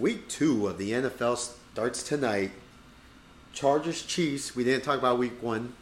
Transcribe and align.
Week 0.00 0.28
two 0.30 0.66
of 0.66 0.78
the 0.78 0.92
NFL 0.92 1.36
starts 1.36 2.02
tonight. 2.02 2.52
Chargers 3.52 4.02
Chiefs. 4.02 4.56
We 4.56 4.64
didn't 4.64 4.82
talk 4.82 4.98
about 4.98 5.18
week 5.18 5.42
one. 5.42 5.74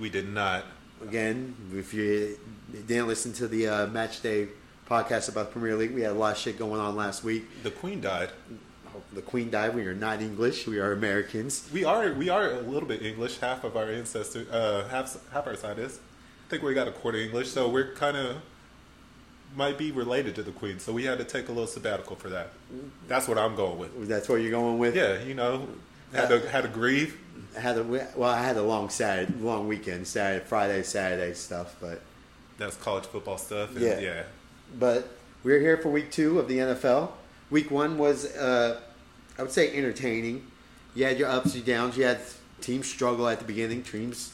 We 0.00 0.08
did 0.08 0.30
not. 0.30 0.64
Again, 1.02 1.54
if 1.74 1.92
you 1.92 2.38
didn't 2.86 3.06
listen 3.06 3.34
to 3.34 3.46
the 3.46 3.68
uh, 3.68 3.86
match 3.88 4.22
day 4.22 4.48
podcast 4.88 5.28
about 5.28 5.50
Premier 5.50 5.76
League, 5.76 5.94
we 5.94 6.00
had 6.00 6.12
a 6.12 6.14
lot 6.14 6.36
of 6.36 6.38
shit 6.38 6.58
going 6.58 6.80
on 6.80 6.96
last 6.96 7.22
week. 7.22 7.62
The 7.64 7.70
Queen 7.70 8.00
died. 8.00 8.30
The 9.12 9.20
Queen 9.20 9.50
died. 9.50 9.74
We 9.74 9.84
are 9.86 9.94
not 9.94 10.22
English. 10.22 10.66
We 10.66 10.78
are 10.78 10.92
Americans. 10.92 11.68
We 11.70 11.84
are 11.84 12.14
we 12.14 12.30
are 12.30 12.52
a 12.52 12.60
little 12.60 12.88
bit 12.88 13.02
English. 13.02 13.40
Half 13.40 13.62
of 13.64 13.76
our 13.76 13.90
ancestors, 13.90 14.48
uh, 14.48 14.88
half 14.90 15.18
half 15.34 15.46
our 15.46 15.54
side 15.54 15.78
is. 15.78 16.00
I 16.46 16.48
think 16.48 16.62
we 16.62 16.72
got 16.72 16.88
a 16.88 16.92
quarter 16.92 17.18
English, 17.18 17.50
so 17.50 17.68
we're 17.68 17.92
kind 17.92 18.16
of 18.16 18.36
might 19.56 19.78
be 19.78 19.90
related 19.90 20.34
to 20.34 20.42
the 20.42 20.52
Queen. 20.52 20.78
So 20.78 20.92
we 20.92 21.04
had 21.04 21.18
to 21.18 21.24
take 21.24 21.48
a 21.48 21.52
little 21.52 21.66
sabbatical 21.66 22.14
for 22.14 22.28
that. 22.28 22.50
That's 23.08 23.26
what 23.26 23.38
I'm 23.38 23.56
going 23.56 23.78
with. 23.78 24.06
That's 24.06 24.28
what 24.28 24.36
you're 24.36 24.50
going 24.50 24.78
with. 24.78 24.94
Yeah, 24.94 25.22
you 25.22 25.34
know, 25.34 25.66
had 26.12 26.28
to 26.28 26.48
had 26.50 26.62
to 26.62 26.68
grieve. 26.68 27.18
Had 27.58 27.78
a 27.78 27.82
well, 27.82 28.30
I 28.30 28.42
had 28.42 28.58
a 28.58 28.62
long 28.62 28.90
Saturday, 28.90 29.32
long 29.40 29.66
weekend, 29.66 30.06
Saturday, 30.06 30.44
Friday, 30.44 30.82
Saturday 30.82 31.32
stuff, 31.32 31.74
but 31.80 32.02
That's 32.58 32.76
college 32.76 33.04
football 33.04 33.38
stuff. 33.38 33.70
And 33.74 33.80
Yeah. 33.80 33.98
yeah. 33.98 34.22
but 34.78 35.08
we're 35.42 35.60
here 35.60 35.78
for 35.78 35.88
week 35.88 36.10
two 36.10 36.38
of 36.38 36.48
the 36.48 36.58
NFL. 36.58 37.12
Week 37.50 37.70
one 37.70 37.96
was, 37.96 38.36
uh, 38.36 38.80
I 39.38 39.42
would 39.42 39.52
say, 39.52 39.74
entertaining. 39.74 40.46
You 40.94 41.04
had 41.04 41.18
your 41.18 41.28
ups 41.28 41.54
and 41.54 41.64
downs. 41.64 41.96
You 41.96 42.04
had 42.04 42.18
teams 42.60 42.88
struggle 42.88 43.28
at 43.28 43.38
the 43.38 43.44
beginning, 43.44 43.82
teams 43.82 44.32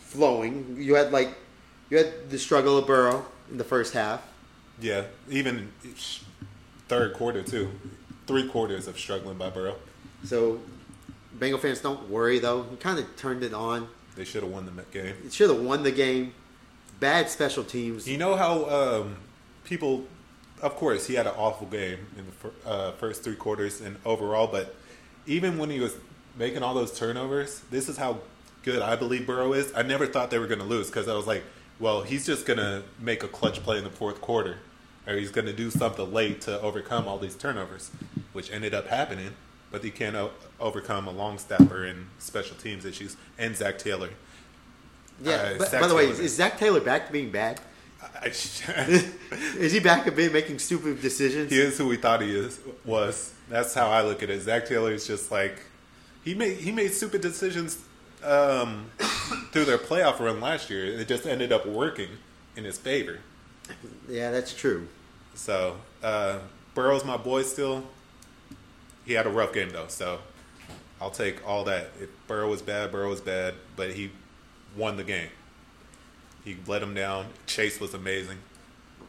flowing. 0.00 0.76
You 0.78 0.96
had 0.96 1.12
like, 1.12 1.34
you 1.88 1.98
had 1.98 2.30
the 2.30 2.38
struggle 2.38 2.76
of 2.76 2.86
Burrow 2.86 3.24
in 3.50 3.58
the 3.58 3.64
first 3.64 3.94
half. 3.94 4.22
Yeah, 4.80 5.04
even 5.28 5.72
third 6.88 7.14
quarter 7.14 7.42
too. 7.42 7.70
Three 8.26 8.46
quarters 8.48 8.86
of 8.86 8.98
struggling 8.98 9.38
by 9.38 9.50
Burrow. 9.50 9.76
So, 10.24 10.60
Bengal 11.32 11.58
fans 11.58 11.80
don't 11.80 12.08
worry 12.08 12.38
though. 12.38 12.64
He 12.64 12.76
kind 12.76 12.98
of 12.98 13.16
turned 13.16 13.42
it 13.42 13.54
on. 13.54 13.88
They 14.16 14.24
should 14.24 14.42
have 14.42 14.52
won 14.52 14.66
the 14.66 14.82
game. 14.90 15.14
It 15.24 15.32
should 15.32 15.50
have 15.50 15.60
won 15.60 15.82
the 15.82 15.92
game. 15.92 16.34
Bad 17.00 17.30
special 17.30 17.62
teams. 17.62 18.08
You 18.08 18.18
know 18.18 18.34
how 18.34 18.64
um, 18.68 19.16
people, 19.64 20.04
of 20.60 20.74
course, 20.74 21.06
he 21.06 21.14
had 21.14 21.26
an 21.26 21.34
awful 21.36 21.68
game 21.68 21.98
in 22.18 22.26
the 22.26 22.32
fir- 22.32 22.52
uh, 22.66 22.92
first 22.92 23.22
three 23.22 23.36
quarters 23.36 23.80
and 23.80 23.96
overall, 24.04 24.48
but 24.48 24.74
even 25.26 25.58
when 25.58 25.70
he 25.70 25.78
was 25.78 25.96
making 26.36 26.62
all 26.64 26.74
those 26.74 26.96
turnovers, 26.96 27.60
this 27.70 27.88
is 27.88 27.96
how 27.96 28.18
good 28.64 28.82
I 28.82 28.96
believe 28.96 29.26
Burrow 29.26 29.52
is. 29.52 29.72
I 29.74 29.82
never 29.82 30.06
thought 30.06 30.30
they 30.30 30.38
were 30.38 30.46
going 30.48 30.60
to 30.60 30.64
lose 30.64 30.88
because 30.88 31.06
I 31.06 31.14
was 31.14 31.26
like, 31.26 31.44
well, 31.80 32.02
he's 32.02 32.26
just 32.26 32.46
going 32.46 32.58
to 32.58 32.82
make 32.98 33.22
a 33.22 33.28
clutch 33.28 33.62
play 33.62 33.78
in 33.78 33.84
the 33.84 33.90
fourth 33.90 34.20
quarter, 34.20 34.58
or 35.06 35.14
he's 35.14 35.30
going 35.30 35.46
to 35.46 35.52
do 35.52 35.70
something 35.70 36.12
late 36.12 36.40
to 36.42 36.60
overcome 36.60 37.06
all 37.06 37.18
these 37.18 37.34
turnovers, 37.34 37.90
which 38.32 38.50
ended 38.52 38.74
up 38.74 38.88
happening. 38.88 39.34
But 39.70 39.84
he 39.84 39.90
can't 39.90 40.16
o- 40.16 40.30
overcome 40.58 41.06
a 41.06 41.12
long 41.12 41.38
snapper 41.38 41.84
and 41.84 42.06
special 42.18 42.56
teams 42.56 42.84
issues, 42.84 43.16
and 43.38 43.54
Zac 43.54 43.78
Taylor. 43.78 44.10
yeah. 45.22 45.32
uh, 45.32 45.58
but, 45.58 45.72
by 45.72 45.86
the 45.86 45.94
way, 45.94 46.06
is 46.06 46.34
Zac 46.34 46.58
Taylor 46.58 46.80
back 46.80 47.06
to 47.06 47.12
being 47.12 47.30
bad? 47.30 47.60
Is 48.24 49.72
he 49.72 49.80
back 49.80 50.04
to 50.04 50.12
being 50.12 50.32
making 50.32 50.58
stupid 50.58 51.00
decisions? 51.02 51.50
he 51.50 51.60
is 51.60 51.76
who 51.78 51.86
we 51.86 51.96
thought 51.96 52.22
he 52.22 52.34
is 52.34 52.60
was. 52.84 53.34
That's 53.48 53.74
how 53.74 53.88
I 53.88 54.02
look 54.02 54.22
at 54.22 54.30
it. 54.30 54.40
Zac 54.42 54.66
Taylor 54.66 54.92
is 54.92 55.06
just 55.06 55.30
like 55.30 55.60
he 56.24 56.34
made 56.34 56.58
he 56.58 56.72
made 56.72 56.92
stupid 56.92 57.20
decisions 57.20 57.78
um, 58.24 58.90
through 59.52 59.64
their 59.64 59.78
playoff 59.78 60.18
run 60.20 60.40
last 60.40 60.70
year. 60.70 60.84
It 60.84 61.08
just 61.08 61.26
ended 61.26 61.52
up 61.52 61.66
working 61.66 62.08
in 62.56 62.64
his 62.64 62.78
favor. 62.78 63.20
Yeah, 64.08 64.30
that's 64.30 64.54
true. 64.54 64.88
So 65.34 65.76
uh, 66.02 66.38
Burrow's 66.74 67.04
my 67.04 67.16
boy 67.16 67.42
still. 67.42 67.84
He 69.04 69.12
had 69.14 69.26
a 69.26 69.30
rough 69.30 69.52
game 69.52 69.70
though, 69.70 69.86
so 69.88 70.18
I'll 71.00 71.10
take 71.10 71.46
all 71.46 71.64
that. 71.64 71.90
If 72.00 72.08
Burrow 72.26 72.50
was 72.50 72.62
bad, 72.62 72.92
Burrow 72.92 73.08
was 73.10 73.20
bad, 73.20 73.54
but 73.76 73.92
he 73.92 74.10
won 74.76 74.96
the 74.96 75.04
game. 75.04 75.30
He 76.44 76.56
let 76.66 76.82
him 76.82 76.94
down. 76.94 77.26
Chase 77.46 77.80
was 77.80 77.94
amazing. 77.94 78.38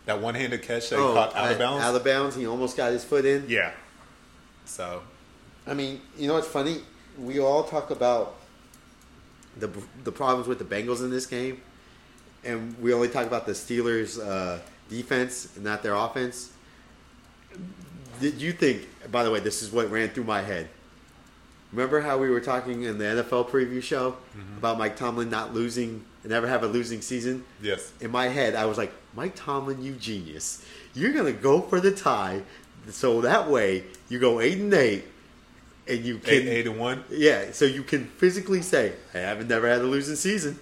That 0.05 0.21
one-handed 0.21 0.61
catch 0.61 0.89
that 0.89 0.95
he 0.97 1.01
caught 1.01 1.35
out 1.35 1.51
of 1.51 1.55
uh, 1.57 1.59
bounds. 1.59 1.83
Out 1.83 1.95
of 1.95 2.03
bounds. 2.03 2.35
He 2.35 2.47
almost 2.47 2.75
got 2.77 2.91
his 2.91 3.03
foot 3.03 3.25
in. 3.25 3.45
yeah. 3.47 3.71
So 4.65 5.01
I 5.67 5.73
mean, 5.73 6.01
you 6.17 6.27
know 6.27 6.35
what's 6.35 6.47
funny? 6.47 6.81
We 7.17 7.39
all 7.39 7.63
talk 7.63 7.91
about 7.91 8.35
the 9.59 9.69
the 10.03 10.11
problems 10.11 10.47
with 10.47 10.59
the 10.59 10.65
Bengals 10.65 10.99
in 11.01 11.09
this 11.09 11.25
game, 11.25 11.61
and 12.43 12.75
we 12.81 12.93
only 12.93 13.09
talk 13.09 13.25
about 13.25 13.45
the 13.45 13.53
Steelers' 13.53 14.19
uh, 14.19 14.59
defense 14.89 15.55
and 15.55 15.63
not 15.63 15.83
their 15.83 15.95
offense. 15.95 16.51
Did 18.19 18.41
you 18.41 18.51
think? 18.51 18.87
By 19.11 19.23
the 19.23 19.31
way, 19.31 19.39
this 19.39 19.61
is 19.61 19.71
what 19.71 19.89
ran 19.89 20.09
through 20.09 20.25
my 20.25 20.41
head. 20.41 20.69
Remember 21.71 22.01
how 22.01 22.17
we 22.17 22.29
were 22.29 22.39
talking 22.39 22.83
in 22.83 22.97
the 22.97 23.05
NFL 23.05 23.49
preview 23.49 23.81
show 23.81 24.17
about 24.57 24.79
Mike 24.79 24.95
Tomlin 24.95 25.29
not 25.29 25.53
losing 25.53 26.03
and 26.23 26.31
never 26.31 26.47
have 26.47 26.63
a 26.63 26.67
losing 26.67 27.01
season? 27.01 27.45
yes. 27.61 27.93
in 28.01 28.11
my 28.11 28.27
head, 28.27 28.55
I 28.55 28.65
was 28.65 28.77
like, 28.77 28.91
Mike 29.15 29.35
Tomlin, 29.35 29.81
you 29.83 29.93
genius. 29.93 30.65
You're 30.95 31.13
gonna 31.13 31.31
go 31.31 31.61
for 31.61 31.79
the 31.79 31.91
tie, 31.91 32.41
so 32.89 33.21
that 33.21 33.49
way 33.49 33.83
you 34.09 34.19
go 34.19 34.39
eight 34.39 34.57
and 34.57 34.73
eight, 34.73 35.05
and 35.89 36.05
you 36.05 36.19
can 36.19 36.33
Eight, 36.33 36.47
eight 36.47 36.67
and 36.67 36.77
one. 36.79 37.03
yeah, 37.09 37.51
so 37.51 37.65
you 37.65 37.83
can 37.83 38.05
physically 38.05 38.61
say, 38.61 38.93
I 39.13 39.17
haven't 39.19 39.47
never 39.47 39.67
had 39.67 39.79
a 39.81 39.83
losing 39.85 40.15
season. 40.15 40.59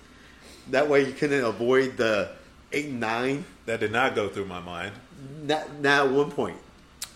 That 0.72 0.90
way 0.90 1.06
you 1.06 1.14
can 1.14 1.32
avoid 1.34 1.98
the 1.98 2.32
eight 2.72 2.86
and 2.88 3.00
nine. 3.00 3.46
That 3.66 3.80
did 3.80 3.92
not 3.92 4.16
go 4.16 4.30
through 4.30 4.46
my 4.46 4.60
mind. 4.60 4.94
Not, 5.44 5.80
not 5.82 6.08
at 6.08 6.12
one 6.14 6.32
point. 6.32 6.58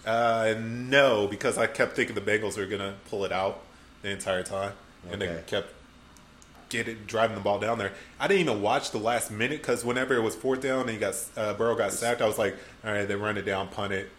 Uh, 0.06 0.56
no, 0.60 1.28
because 1.28 1.58
I 1.58 1.68
kept 1.68 1.96
thinking 1.96 2.16
the 2.16 2.22
Bengals 2.22 2.58
were 2.58 2.66
gonna 2.66 2.96
pull 3.10 3.24
it 3.26 3.32
out 3.32 3.62
the 4.02 4.10
entire 4.10 4.44
time, 4.44 4.74
and 5.10 5.22
they 5.22 5.28
Okay. 5.30 5.44
kept 5.48 5.74
getting 6.70 6.98
driving 7.06 7.36
the 7.36 7.42
ball 7.42 7.60
down 7.60 7.78
there. 7.78 7.92
I 8.20 8.28
didn't 8.28 8.42
even 8.42 8.62
watch 8.62 8.92
the 8.92 8.98
last 8.98 9.30
minute 9.30 9.62
because 9.62 9.84
whenever 9.84 10.16
it 10.16 10.22
was 10.22 10.36
fourth 10.36 10.62
down 10.62 10.82
and 10.82 10.90
he 10.90 10.98
got 10.98 11.16
uh, 11.38 11.54
Burrow 11.54 11.76
got 11.76 11.92
sacked, 11.92 12.22
I 12.22 12.26
was 12.28 12.38
like, 12.38 12.56
all 12.86 12.92
right, 12.92 13.08
they 13.08 13.16
run 13.16 13.38
it 13.38 13.44
down, 13.46 13.68
punt 13.68 13.94
it, 13.94 14.10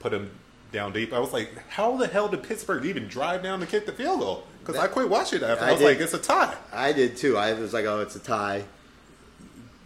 put 0.00 0.12
him 0.12 0.30
down 0.72 0.92
deep. 0.92 1.12
I 1.12 1.18
was 1.18 1.32
like, 1.32 1.50
how 1.68 1.96
the 1.96 2.06
hell 2.06 2.28
did 2.28 2.42
Pittsburgh 2.42 2.84
even 2.84 3.08
drive 3.08 3.42
down 3.42 3.60
to 3.60 3.66
kick 3.66 3.86
the 3.86 3.92
field 3.92 4.20
goal? 4.20 4.44
Because 4.60 4.76
I 4.76 4.86
quit 4.86 5.08
watching 5.08 5.40
it 5.40 5.44
after. 5.44 5.64
I, 5.64 5.68
I 5.68 5.72
was 5.72 5.80
did. 5.80 5.86
like, 5.86 6.00
it's 6.00 6.14
a 6.14 6.18
tie. 6.18 6.54
I 6.72 6.92
did 6.92 7.16
too. 7.16 7.36
I 7.36 7.54
was 7.54 7.72
like, 7.72 7.86
oh, 7.86 8.00
it's 8.00 8.16
a 8.16 8.20
tie. 8.20 8.64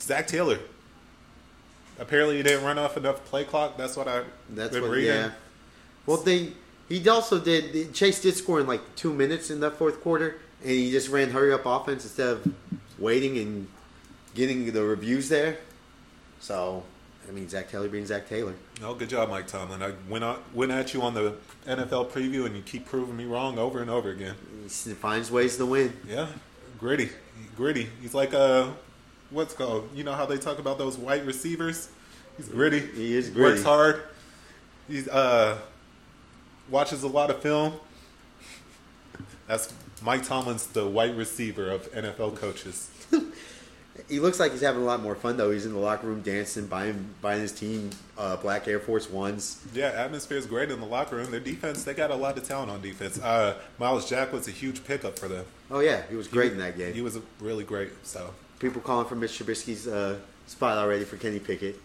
Zac 0.00 0.26
Taylor. 0.26 0.59
Apparently, 1.98 2.37
he 2.38 2.42
didn't 2.42 2.65
run 2.65 2.78
off 2.78 2.97
enough 2.97 3.25
play 3.26 3.44
clock. 3.44 3.76
That's 3.76 3.97
what 3.97 4.09
I 4.09 4.25
That's 4.50 4.72
been 4.72 4.82
what. 4.82 4.91
reading. 4.91 5.15
Yeah. 5.15 5.31
Well, 6.06 6.16
they 6.16 6.53
he 6.88 7.09
also 7.09 7.38
did. 7.38 7.94
Chase 7.94 8.21
did 8.21 8.34
score 8.34 8.60
in 8.60 8.66
like 8.66 8.81
two 8.97 9.12
minutes 9.12 9.50
in 9.50 9.60
that 9.60 9.76
fourth 9.76 10.00
quarter, 10.00 10.41
and 10.62 10.71
he 10.71 10.91
just 10.91 11.09
ran 11.09 11.31
hurry 11.31 11.53
up 11.53 11.65
offense 11.65 12.04
instead 12.04 12.28
of 12.28 12.54
waiting 12.98 13.38
and 13.38 13.69
getting 14.34 14.72
the 14.72 14.82
reviews 14.82 15.28
there. 15.28 15.59
So, 16.41 16.82
I 17.28 17.31
mean, 17.31 17.48
Zac 17.48 17.71
Taylor 17.71 17.88
being 17.88 18.06
Zac 18.06 18.28
Taylor. 18.28 18.54
Oh, 18.84 18.94
good 18.94 19.09
job, 19.09 19.31
Mike 19.31 19.47
Tomlin. 19.47 19.82
I 19.82 19.93
went 20.09 20.25
out, 20.25 20.43
went 20.54 20.72
at 20.72 20.93
you 20.93 21.03
on 21.03 21.15
the 21.15 21.34
NFL 21.66 22.10
preview, 22.10 22.47
and 22.47 22.56
you 22.56 22.62
keep 22.62 22.87
proving 22.87 23.16
me 23.16 23.25
wrong 23.25 23.59
over 23.59 23.81
and 23.81 23.88
over 23.91 24.10
again. 24.10 24.34
He 24.65 24.69
finds 24.69 25.31
ways 25.31 25.56
to 25.59 25.66
win. 25.66 25.97
Yeah, 26.09 26.26
gritty, 26.78 27.10
gritty. 27.56 27.88
He's 28.00 28.15
like 28.15 28.34
uh, 28.34 28.69
what's 29.31 29.54
it 29.54 29.56
called? 29.56 29.88
You 29.94 30.04
know 30.04 30.12
how 30.12 30.26
they 30.26 30.38
talk 30.38 30.59
about 30.59 30.78
those 30.78 30.97
white 30.97 31.25
receivers? 31.25 31.88
He's 32.37 32.48
gritty. 32.48 32.81
He 32.81 33.15
is 33.15 33.31
gritty. 33.31 33.50
Works 33.53 33.62
hard. 33.62 34.03
He 34.88 35.04
uh, 35.10 35.56
watches 36.71 37.03
a 37.03 37.09
lot 37.09 37.31
of 37.31 37.41
film. 37.41 37.75
That's 39.47 39.72
Mike 40.03 40.25
Tomlin's 40.25 40.66
the 40.66 40.87
white 40.87 41.15
receiver 41.15 41.71
of 41.71 41.91
NFL 41.92 42.37
coaches. 42.37 42.91
He 44.09 44.21
looks 44.21 44.39
like 44.41 44.53
he's 44.53 44.61
having 44.61 44.83
a 44.83 44.85
lot 44.85 45.03
more 45.03 45.15
fun 45.15 45.37
though. 45.37 45.51
He's 45.51 45.65
in 45.67 45.73
the 45.73 45.79
locker 45.79 46.07
room 46.07 46.21
dancing, 46.23 46.67
buying 46.67 47.15
buying 47.21 47.41
his 47.41 47.53
team 47.53 47.91
uh, 48.19 48.37
black 48.37 48.67
Air 48.69 48.81
Force 48.81 49.09
Ones. 49.11 49.63
Yeah, 49.73 49.87
atmosphere 49.89 50.37
is 50.39 50.47
great 50.47 50.71
in 50.71 50.81
the 50.81 50.87
locker 50.87 51.17
room. 51.17 51.31
Their 51.31 51.41
defense, 51.41 51.85
they 51.85 51.95
got 51.95 52.11
a 52.11 52.15
lot 52.17 52.37
of 52.37 52.45
talent 52.47 52.71
on 52.71 52.81
defense. 52.83 53.19
Uh, 53.21 53.57
Myles 53.78 54.09
Jack 54.09 54.33
was 54.33 54.49
a 54.49 54.51
huge 54.51 54.84
pickup 54.84 55.19
for 55.19 55.28
them. 55.28 55.45
Oh 55.71 55.81
yeah, 55.81 56.03
he 56.10 56.16
was 56.16 56.28
great 56.28 56.53
in 56.53 56.59
that 56.59 56.77
game. 56.77 56.93
He 56.95 57.01
was 57.03 57.19
really 57.41 57.65
great. 57.65 57.91
So 58.04 58.34
People 58.59 58.81
calling 58.81 59.07
for 59.09 59.16
Mitch 59.16 59.39
Trubisky's 59.39 59.89
uh, 59.89 60.19
spot 60.47 60.78
already 60.78 61.05
for 61.05 61.16
Kenny 61.16 61.39
Pickett. 61.41 61.77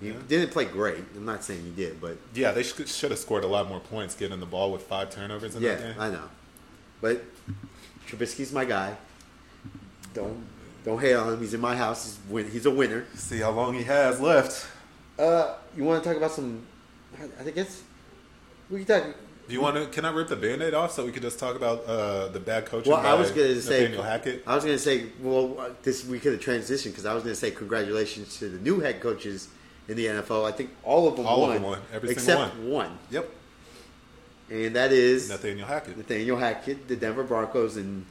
He 0.00 0.08
Yeah. 0.08 0.12
didn't 0.28 0.50
play 0.50 0.64
great. 0.66 1.02
I'm 1.16 1.24
not 1.24 1.42
saying 1.42 1.62
he 1.64 1.70
did, 1.70 2.00
but 2.00 2.18
yeah, 2.34 2.52
they 2.52 2.62
should, 2.62 2.86
should 2.88 3.10
have 3.10 3.18
scored 3.18 3.44
a 3.44 3.48
lot 3.48 3.68
more 3.68 3.80
points 3.80 4.14
getting 4.14 4.40
the 4.40 4.46
ball 4.46 4.70
with 4.70 4.82
five 4.82 5.10
turnovers 5.10 5.56
in 5.56 5.62
that 5.62 5.80
game. 5.80 5.94
I 5.98 6.10
know. 6.10 6.24
But 7.00 7.24
Trubisky's 8.06 8.52
my 8.52 8.64
guy. 8.64 8.96
Don't 10.14 10.44
don't 10.88 11.00
hate 11.00 11.14
on 11.14 11.32
him. 11.34 11.40
He's 11.40 11.54
in 11.54 11.60
my 11.60 11.76
house. 11.76 12.04
He's 12.04 12.30
win- 12.30 12.50
he's 12.50 12.66
a 12.66 12.70
winner. 12.70 13.04
See 13.14 13.38
how 13.38 13.50
long 13.50 13.74
he 13.74 13.84
has 13.84 14.20
left. 14.20 14.66
Uh, 15.18 15.54
you 15.76 15.84
want 15.84 16.02
to 16.02 16.08
talk 16.08 16.16
about 16.16 16.32
some? 16.32 16.62
I 17.14 17.42
think 17.42 17.56
it's. 17.56 17.82
we 18.70 18.84
can 18.84 19.02
talk. 19.02 19.14
Do 19.48 19.54
you 19.54 19.60
want 19.60 19.76
to? 19.76 19.86
Can 19.86 20.04
I 20.04 20.10
rip 20.12 20.28
the 20.28 20.36
band-aid 20.36 20.74
off 20.74 20.92
so 20.92 21.04
we 21.04 21.10
could 21.12 21.22
just 21.22 21.38
talk 21.38 21.56
about 21.56 21.84
uh, 21.86 22.28
the 22.28 22.40
bad 22.40 22.66
coaching? 22.66 22.92
Well, 22.92 23.04
I 23.04 23.14
was 23.14 23.30
going 23.30 23.48
to 23.54 23.62
say. 23.62 23.80
Nathaniel 23.82 24.02
Hackett. 24.02 24.42
I 24.46 24.54
was 24.54 24.64
going 24.64 24.76
to 24.76 24.82
say. 24.82 25.06
Well, 25.20 25.74
this 25.82 26.04
we 26.04 26.20
could 26.20 26.32
have 26.32 26.42
transitioned 26.42 26.90
because 26.90 27.06
I 27.06 27.14
was 27.14 27.22
going 27.22 27.34
to 27.34 27.40
say 27.40 27.50
congratulations 27.50 28.38
to 28.38 28.48
the 28.48 28.58
new 28.58 28.80
head 28.80 29.00
coaches 29.00 29.48
in 29.88 29.96
the 29.96 30.06
NFL. 30.06 30.46
I 30.46 30.52
think 30.52 30.70
all 30.84 31.08
of 31.08 31.16
them 31.16 31.26
All 31.26 31.46
of 31.46 31.54
them 31.54 31.62
won. 31.62 31.80
Every 31.92 32.14
single 32.14 32.42
except 32.44 32.56
one. 32.58 32.70
one. 32.70 32.98
Yep. 33.10 33.30
and 34.50 34.76
that 34.76 34.92
is 34.92 35.30
Nathaniel 35.30 35.66
Hackett. 35.66 35.96
Nathaniel 35.96 36.36
Hackett, 36.36 36.86
the 36.88 36.96
Denver 36.96 37.24
Broncos, 37.24 37.76
and 37.76 38.04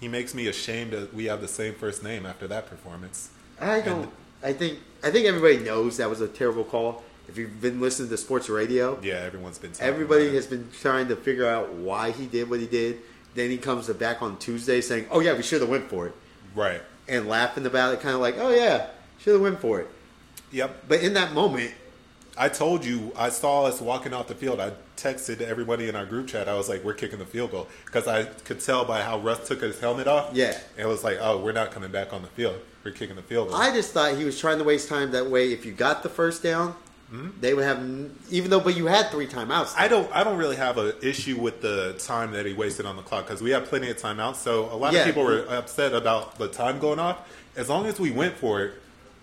He 0.00 0.08
makes 0.08 0.34
me 0.34 0.46
ashamed 0.46 0.92
that 0.92 1.14
we 1.14 1.24
have 1.26 1.40
the 1.40 1.48
same 1.48 1.74
first 1.74 2.02
name 2.02 2.26
after 2.26 2.46
that 2.48 2.68
performance. 2.68 3.30
I 3.60 3.80
don't. 3.80 4.10
I 4.42 4.52
think 4.52 4.78
I 5.02 5.10
think 5.10 5.26
everybody 5.26 5.58
knows 5.58 5.96
that 5.96 6.10
was 6.10 6.20
a 6.20 6.28
terrible 6.28 6.64
call. 6.64 7.02
If 7.28 7.36
you've 7.38 7.60
been 7.60 7.80
listening 7.80 8.08
to 8.10 8.16
sports 8.16 8.48
radio, 8.48 8.98
Yeah, 9.02 9.14
everyone's 9.14 9.58
been. 9.58 9.72
everybody 9.80 10.32
has 10.34 10.46
been 10.46 10.68
trying 10.80 11.08
to 11.08 11.16
figure 11.16 11.46
out 11.48 11.72
why 11.72 12.10
he 12.12 12.26
did 12.26 12.48
what 12.50 12.60
he 12.60 12.66
did. 12.66 12.98
Then 13.34 13.50
he 13.50 13.58
comes 13.58 13.88
back 13.88 14.22
on 14.22 14.36
Tuesday 14.38 14.80
saying, 14.80 15.06
"Oh 15.10 15.20
yeah, 15.20 15.34
we 15.34 15.42
should 15.42 15.60
have 15.60 15.70
went 15.70 15.88
for 15.88 16.06
it," 16.06 16.14
right. 16.54 16.82
and 17.08 17.26
laughing 17.28 17.66
about 17.66 17.94
it, 17.94 18.00
kind 18.00 18.14
of 18.14 18.20
like, 18.20 18.36
"Oh 18.38 18.50
yeah, 18.50 18.88
should 19.18 19.32
have 19.32 19.42
went 19.42 19.60
for 19.60 19.80
it." 19.80 19.88
Yep. 20.52 20.84
But 20.88 21.00
in 21.00 21.14
that 21.14 21.32
moment, 21.32 21.72
I 22.38 22.48
told 22.48 22.84
you, 22.84 23.12
I 23.16 23.30
saw 23.30 23.64
us 23.64 23.80
walking 23.80 24.12
off 24.12 24.28
the 24.28 24.34
field. 24.34 24.60
I 24.60 24.72
texted 24.96 25.40
everybody 25.40 25.88
in 25.88 25.96
our 25.96 26.04
group 26.04 26.26
chat. 26.28 26.48
I 26.48 26.54
was 26.54 26.68
like, 26.68 26.84
"We're 26.84 26.94
kicking 26.94 27.18
the 27.18 27.24
field 27.26 27.50
goal," 27.50 27.66
because 27.86 28.06
I 28.06 28.24
could 28.24 28.60
tell 28.60 28.84
by 28.84 29.02
how 29.02 29.18
Russ 29.18 29.46
took 29.48 29.62
his 29.62 29.78
helmet 29.80 30.06
off. 30.06 30.30
Yeah. 30.34 30.56
it 30.76 30.86
was 30.86 31.02
like, 31.04 31.18
"Oh, 31.20 31.38
we're 31.38 31.52
not 31.52 31.70
coming 31.70 31.90
back 31.90 32.12
on 32.12 32.22
the 32.22 32.28
field. 32.28 32.56
We're 32.84 32.90
kicking 32.92 33.16
the 33.16 33.22
field 33.22 33.48
goal." 33.48 33.56
I 33.56 33.70
just 33.72 33.92
thought 33.92 34.16
he 34.16 34.24
was 34.24 34.38
trying 34.38 34.58
to 34.58 34.64
waste 34.64 34.88
time. 34.88 35.12
That 35.12 35.26
way, 35.30 35.52
if 35.52 35.64
you 35.64 35.72
got 35.72 36.02
the 36.02 36.08
first 36.10 36.42
down, 36.42 36.74
hmm? 37.10 37.28
they 37.40 37.54
would 37.54 37.64
have. 37.64 37.78
Even 38.30 38.50
though, 38.50 38.60
but 38.60 38.76
you 38.76 38.86
had 38.86 39.10
three 39.10 39.26
timeouts. 39.26 39.72
I 39.76 39.88
don't. 39.88 40.10
I 40.14 40.22
don't 40.22 40.36
really 40.36 40.56
have 40.56 40.76
an 40.78 40.92
issue 41.02 41.38
with 41.38 41.62
the 41.62 41.94
time 41.98 42.32
that 42.32 42.44
he 42.44 42.52
wasted 42.52 42.84
on 42.84 42.96
the 42.96 43.02
clock 43.02 43.26
because 43.26 43.40
we 43.42 43.50
have 43.52 43.64
plenty 43.64 43.88
of 43.90 43.96
timeouts. 43.96 44.36
So 44.36 44.66
a 44.72 44.76
lot 44.76 44.92
Yeah. 44.92 45.00
of 45.00 45.06
people 45.06 45.24
were 45.24 45.46
upset 45.48 45.94
about 45.94 46.38
the 46.38 46.48
time 46.48 46.78
going 46.80 46.98
off. 46.98 47.18
As 47.56 47.70
long 47.70 47.86
as 47.86 47.98
we 47.98 48.10
went 48.10 48.36
for 48.36 48.62
it, 48.62 48.74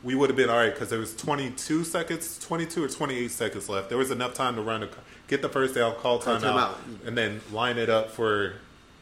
we 0.03 0.15
would 0.15 0.29
have 0.29 0.35
been 0.35 0.49
all 0.49 0.57
right 0.57 0.73
because 0.73 0.89
there 0.89 0.99
was 0.99 1.15
22 1.15 1.83
seconds, 1.83 2.37
22 2.39 2.83
or 2.83 2.87
28 2.89 3.31
seconds 3.31 3.69
left. 3.69 3.89
There 3.89 3.97
was 3.97 4.11
enough 4.11 4.33
time 4.33 4.55
to 4.55 4.61
run, 4.61 4.83
a, 4.83 4.89
get 5.27 5.41
the 5.41 5.49
first 5.49 5.75
down, 5.75 5.95
call 5.95 6.19
timeout, 6.19 6.41
timeout. 6.41 7.07
and 7.07 7.17
then 7.17 7.41
line 7.51 7.77
it 7.77 7.89
up 7.89 8.11
for 8.11 8.55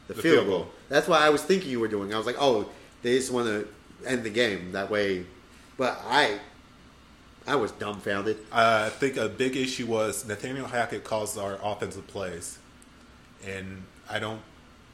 the, 0.07 0.13
field 0.13 0.47
goal. 0.47 0.67
That's 0.89 1.07
what 1.07 1.21
I 1.21 1.29
was 1.29 1.41
thinking 1.41 1.71
you 1.71 1.79
were 1.79 1.87
doing. 1.87 2.13
I 2.13 2.17
was 2.17 2.27
like, 2.27 2.37
oh, 2.39 2.69
they 3.01 3.17
just 3.17 3.31
want 3.31 3.47
to 3.47 3.67
end 4.05 4.23
the 4.23 4.29
game 4.29 4.73
that 4.73 4.91
way. 4.91 5.25
But 5.77 5.99
I, 6.05 6.39
I 7.47 7.55
was 7.55 7.71
dumbfounded. 7.71 8.37
I 8.51 8.89
think 8.89 9.17
a 9.17 9.27
big 9.27 9.55
issue 9.55 9.87
was 9.87 10.27
Nathaniel 10.27 10.67
Hackett 10.67 11.03
calls 11.03 11.37
our 11.37 11.57
offensive 11.63 12.05
plays, 12.07 12.59
and 13.45 13.83
I 14.07 14.19
don't 14.19 14.41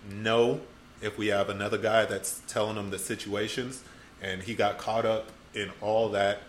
know 0.10 0.62
if 1.02 1.18
we 1.18 1.28
have 1.28 1.50
another 1.50 1.78
guy 1.78 2.06
that's 2.06 2.42
telling 2.48 2.76
them 2.76 2.92
the 2.92 3.00
situations, 3.00 3.84
and 4.22 4.44
he 4.44 4.56
got 4.56 4.78
caught 4.78 5.06
up 5.06 5.32
in 5.58 5.72
all 5.82 6.10
that. 6.10 6.42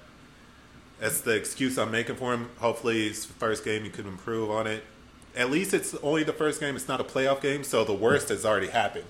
That's 1.00 1.20
the 1.20 1.32
excuse 1.34 1.78
I'm 1.78 1.90
making 1.90 2.16
for 2.16 2.34
him. 2.34 2.50
Hopefully, 2.58 3.06
it's 3.06 3.24
the 3.26 3.32
first 3.34 3.64
game 3.64 3.84
he 3.84 3.90
could 3.90 4.06
improve 4.06 4.50
on 4.50 4.66
it. 4.66 4.82
At 5.36 5.50
least 5.50 5.72
it's 5.72 5.94
only 5.96 6.24
the 6.24 6.32
first 6.32 6.58
game. 6.60 6.74
It's 6.74 6.88
not 6.88 7.00
a 7.00 7.04
playoff 7.04 7.40
game, 7.40 7.62
so 7.62 7.84
the 7.84 7.92
worst 7.94 8.28
has 8.30 8.44
already 8.44 8.66
happened. 8.68 9.04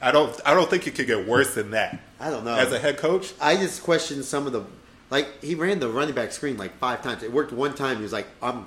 I 0.00 0.10
don't. 0.12 0.38
I 0.46 0.54
don't 0.54 0.70
think 0.70 0.86
it 0.86 0.94
could 0.94 1.06
get 1.06 1.26
worse 1.26 1.54
than 1.54 1.72
that. 1.72 2.00
I 2.20 2.30
don't 2.30 2.44
know. 2.44 2.54
As 2.54 2.72
a 2.72 2.78
head 2.78 2.96
coach, 2.98 3.34
I 3.40 3.56
just 3.56 3.82
questioned 3.82 4.24
some 4.24 4.46
of 4.46 4.52
the, 4.52 4.64
like 5.10 5.42
he 5.42 5.54
ran 5.54 5.80
the 5.80 5.88
running 5.88 6.14
back 6.14 6.32
screen 6.32 6.56
like 6.56 6.76
five 6.78 7.02
times. 7.02 7.22
It 7.22 7.32
worked 7.32 7.52
one 7.52 7.74
time. 7.74 7.96
He 7.96 8.02
was 8.02 8.12
like, 8.12 8.26
I'm 8.40 8.64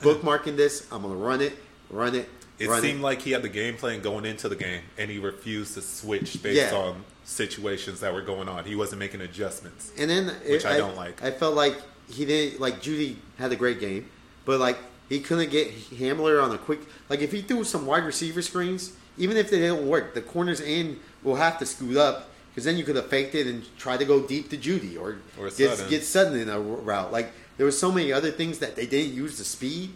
bookmarking 0.00 0.56
this. 0.56 0.86
I'm 0.90 1.02
gonna 1.02 1.14
run 1.16 1.40
it, 1.40 1.52
run 1.90 2.14
it, 2.14 2.28
It 2.58 2.70
seemed 2.80 3.02
like 3.02 3.20
he 3.22 3.32
had 3.32 3.42
the 3.42 3.48
game 3.48 3.76
plan 3.76 4.00
going 4.00 4.24
into 4.24 4.48
the 4.48 4.56
game, 4.56 4.82
and 4.96 5.10
he 5.10 5.18
refused 5.18 5.74
to 5.74 5.82
switch 5.82 6.42
based 6.42 6.72
Yeah. 6.72 6.78
on 6.78 7.04
situations 7.24 8.00
that 8.00 8.12
were 8.12 8.22
going 8.22 8.48
on. 8.48 8.64
He 8.64 8.74
wasn't 8.74 8.98
making 9.00 9.20
adjustments. 9.20 9.92
And 9.98 10.10
then 10.10 10.28
Which 10.48 10.64
I 10.64 10.76
don't 10.78 10.96
like. 10.96 11.22
I 11.22 11.30
felt 11.30 11.54
like 11.54 11.76
he 12.10 12.24
didn't 12.24 12.60
like 12.60 12.82
Jeudy 12.82 13.16
had 13.38 13.52
a 13.52 13.56
great 13.56 13.80
game, 13.80 14.08
but 14.44 14.60
like 14.60 14.78
he 15.08 15.20
couldn't 15.20 15.50
get 15.50 15.70
Hamler 15.90 16.42
on 16.42 16.52
a 16.54 16.58
quick. 16.58 16.80
Like 17.08 17.20
if 17.20 17.32
he 17.32 17.42
threw 17.42 17.64
some 17.64 17.86
wide 17.86 18.04
receiver 18.04 18.42
screens, 18.42 18.92
even 19.18 19.36
if 19.36 19.50
they 19.50 19.58
didn't 19.58 19.86
work, 19.86 20.14
the 20.14 20.22
corners 20.22 20.60
in 20.60 20.98
will 21.22 21.36
have 21.36 21.58
to 21.58 21.66
scoot 21.66 21.96
up 21.96 22.30
because 22.50 22.64
then 22.64 22.76
you 22.76 22.84
could 22.84 22.96
have 22.96 23.06
faked 23.08 23.34
it 23.34 23.46
and 23.46 23.64
tried 23.78 23.98
to 23.98 24.04
go 24.04 24.20
deep 24.26 24.50
to 24.50 24.56
Jeudy 24.58 24.98
or, 24.98 25.18
Or 25.38 25.48
get 25.50 25.70
Sutton. 25.70 25.88
get 25.90 26.04
Sutton 26.04 26.38
in 26.38 26.48
a 26.48 26.58
route. 26.60 27.12
Like 27.12 27.32
there 27.56 27.66
was 27.66 27.78
so 27.78 27.92
many 27.92 28.12
other 28.12 28.30
things 28.30 28.58
that 28.58 28.74
they 28.76 28.86
didn't 28.86 29.14
use 29.14 29.38
the 29.38 29.44
speed 29.44 29.90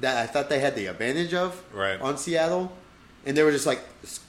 that 0.00 0.16
I 0.16 0.26
thought 0.26 0.48
they 0.48 0.58
had 0.58 0.74
the 0.74 0.86
advantage 0.86 1.32
of 1.34 1.52
Mm-hmm. 1.68 1.78
Right. 1.78 2.00
on 2.00 2.18
Seattle, 2.18 2.72
and 3.24 3.36
they 3.36 3.42
were 3.42 3.52
just 3.52 3.66
like 3.66 3.80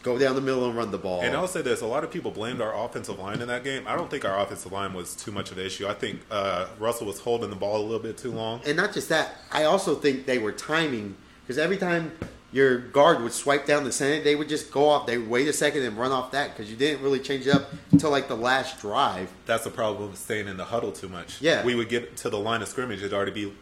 go 0.03 0.17
down 0.19 0.35
the 0.35 0.41
middle 0.41 0.67
and 0.67 0.77
run 0.77 0.91
the 0.91 0.97
ball. 0.97 1.21
And 1.21 1.35
I'll 1.35 1.47
say 1.47 1.61
this: 1.61 1.81
a 1.81 1.85
lot 1.85 2.03
of 2.03 2.11
people 2.11 2.31
blamed 2.31 2.61
our 2.61 2.73
offensive 2.85 3.17
line 3.19 3.41
in 3.41 3.47
that 3.47 3.63
game. 3.63 3.83
I 3.87 3.95
don't 3.95 4.09
think 4.09 4.25
our 4.25 4.39
offensive 4.39 4.71
line 4.71 4.93
was 4.93 5.15
too 5.15 5.31
much 5.31 5.51
of 5.51 5.57
an 5.57 5.65
issue. 5.65 5.87
I 5.87 5.93
think 5.93 6.21
uh, 6.29 6.67
Russell 6.79 7.07
was 7.07 7.19
holding 7.19 7.49
the 7.49 7.55
ball 7.55 7.77
a 7.81 7.83
little 7.83 7.99
bit 7.99 8.17
too 8.17 8.31
long. 8.31 8.61
and 8.65 8.77
not 8.77 8.93
just 8.93 9.09
that, 9.09 9.35
I 9.51 9.63
also 9.63 9.95
think 9.95 10.25
they 10.25 10.37
were 10.37 10.51
timing 10.51 11.15
because 11.41 11.57
every 11.57 11.77
time 11.77 12.11
your 12.51 12.77
guard 12.77 13.19
would 13.23 13.31
swipe 13.33 13.65
down 13.65 13.83
the 13.83 13.91
center, 13.91 14.23
they 14.23 14.35
would 14.35 14.47
just 14.47 14.71
go 14.71 14.87
off. 14.87 15.07
They 15.07 15.17
would 15.17 15.27
wait 15.27 15.47
a 15.47 15.53
second 15.53 15.81
and 15.81 15.97
run 15.97 16.11
off 16.11 16.31
that 16.33 16.51
because 16.51 16.69
you 16.69 16.77
didn't 16.77 17.01
really 17.03 17.19
change 17.19 17.47
it 17.47 17.55
up 17.55 17.71
until 17.91 18.11
like 18.11 18.27
the 18.27 18.37
last 18.37 18.79
drive. 18.79 19.31
That's 19.47 19.63
the 19.63 19.71
problem 19.71 20.11
with 20.11 20.19
staying 20.19 20.47
in 20.47 20.57
the 20.57 20.65
huddle 20.65 20.91
too 20.91 21.09
much. 21.09 21.41
Yeah. 21.41 21.63
we 21.65 21.73
would 21.73 21.89
get 21.89 22.15
to 22.17 22.29
the 22.29 22.37
line 22.37 22.61
of 22.61 22.67
scrimmage; 22.67 22.99
it'd 22.99 23.11
already 23.11 23.31
be 23.31 23.53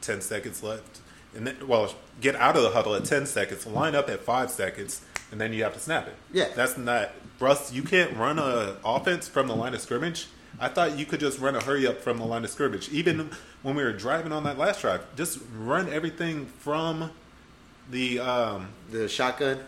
ten 0.00 0.22
seconds 0.22 0.62
left, 0.62 1.00
and 1.36 1.46
then 1.46 1.56
well, 1.66 1.94
get 2.20 2.34
out 2.36 2.56
of 2.56 2.62
the 2.62 2.70
huddle 2.70 2.94
at 2.94 3.04
ten 3.04 3.26
seconds, 3.26 3.66
line 3.66 3.94
up 3.94 4.08
at 4.08 4.20
five 4.20 4.50
seconds, 4.50 5.02
and 5.30 5.40
then 5.40 5.52
you 5.52 5.62
have 5.64 5.74
to 5.74 5.80
snap 5.80 6.06
it. 6.08 6.14
Yeah. 6.32 6.48
that's 6.54 6.76
not 6.76 7.10
Russ. 7.40 7.72
You 7.72 7.82
can't 7.82 8.16
run 8.16 8.38
a 8.38 8.76
offense 8.84 9.28
from 9.28 9.46
the 9.46 9.54
line 9.54 9.74
of 9.74 9.80
scrimmage. 9.80 10.26
I 10.60 10.68
thought 10.68 10.98
you 10.98 11.06
could 11.06 11.20
just 11.20 11.38
run 11.38 11.54
a 11.54 11.62
hurry 11.62 11.86
up 11.86 12.00
from 12.00 12.18
the 12.18 12.24
line 12.24 12.42
of 12.44 12.50
scrimmage. 12.50 12.88
Even 12.90 13.30
when 13.62 13.76
we 13.76 13.82
were 13.84 13.92
driving 13.92 14.32
on 14.32 14.42
that 14.44 14.58
last 14.58 14.80
drive, 14.80 15.04
just 15.16 15.38
run 15.56 15.88
everything 15.92 16.46
from 16.46 17.10
the 17.90 18.18
um, 18.18 18.68
The 18.90 19.08
shotgun. 19.08 19.60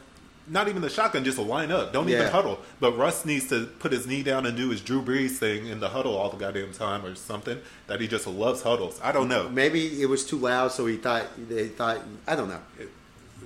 Not 0.49 0.69
even 0.69 0.83
the 0.83 0.91
shotgun, 0.91 1.23
just 1.25 1.39
a 1.39 1.43
line 1.43 1.71
up. 1.71 1.93
Don't 1.93 2.09
even 2.09 2.27
huddle. 2.29 2.59
But 2.81 2.97
Russ 2.97 3.25
needs 3.25 3.49
to 3.51 3.67
put 3.67 3.93
his 3.93 4.07
knee 4.07 4.23
down 4.23 4.47
and 4.47 4.57
do 4.57 4.71
his 4.71 4.81
Drew 4.81 5.01
Brees 5.03 5.33
thing 5.37 5.67
in 5.67 5.79
the 5.81 5.89
huddle 5.91 6.17
all 6.17 6.29
the 6.31 6.37
goddamn 6.37 6.73
time 6.73 7.05
or 7.07 7.15
something. 7.15 7.61
That 7.87 8.01
he 8.01 8.09
just 8.09 8.27
loves 8.27 8.63
huddles. 8.63 9.01
I 9.03 9.13
don't 9.13 9.29
know. 9.29 9.49
Maybe 9.49 10.03
it 10.03 10.07
was 10.07 10.25
too 10.27 10.39
loud, 10.39 10.73
so 10.73 10.87
he 10.87 10.97
thought 10.97 11.27
they 11.49 11.69
thought 11.69 12.01
I 12.27 12.35
don't 12.37 12.49
know. 12.49 12.61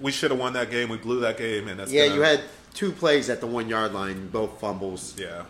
We 0.00 0.10
should 0.12 0.30
have 0.30 0.40
won 0.40 0.54
that 0.54 0.70
game. 0.70 0.88
We 0.88 0.96
blew 0.96 1.20
that 1.20 1.36
game, 1.38 1.68
and 1.68 1.78
that's 1.78 1.92
Yeah, 1.92 2.06
gonna- 2.06 2.16
you 2.16 2.22
had 2.22 2.40
two 2.74 2.90
plays 2.90 3.30
at 3.30 3.40
the 3.40 3.46
one 3.46 3.68
yard 3.68 3.92
line, 3.94 4.28
both 4.28 4.60
fumbles. 4.60 5.14
yeah. 5.16 5.42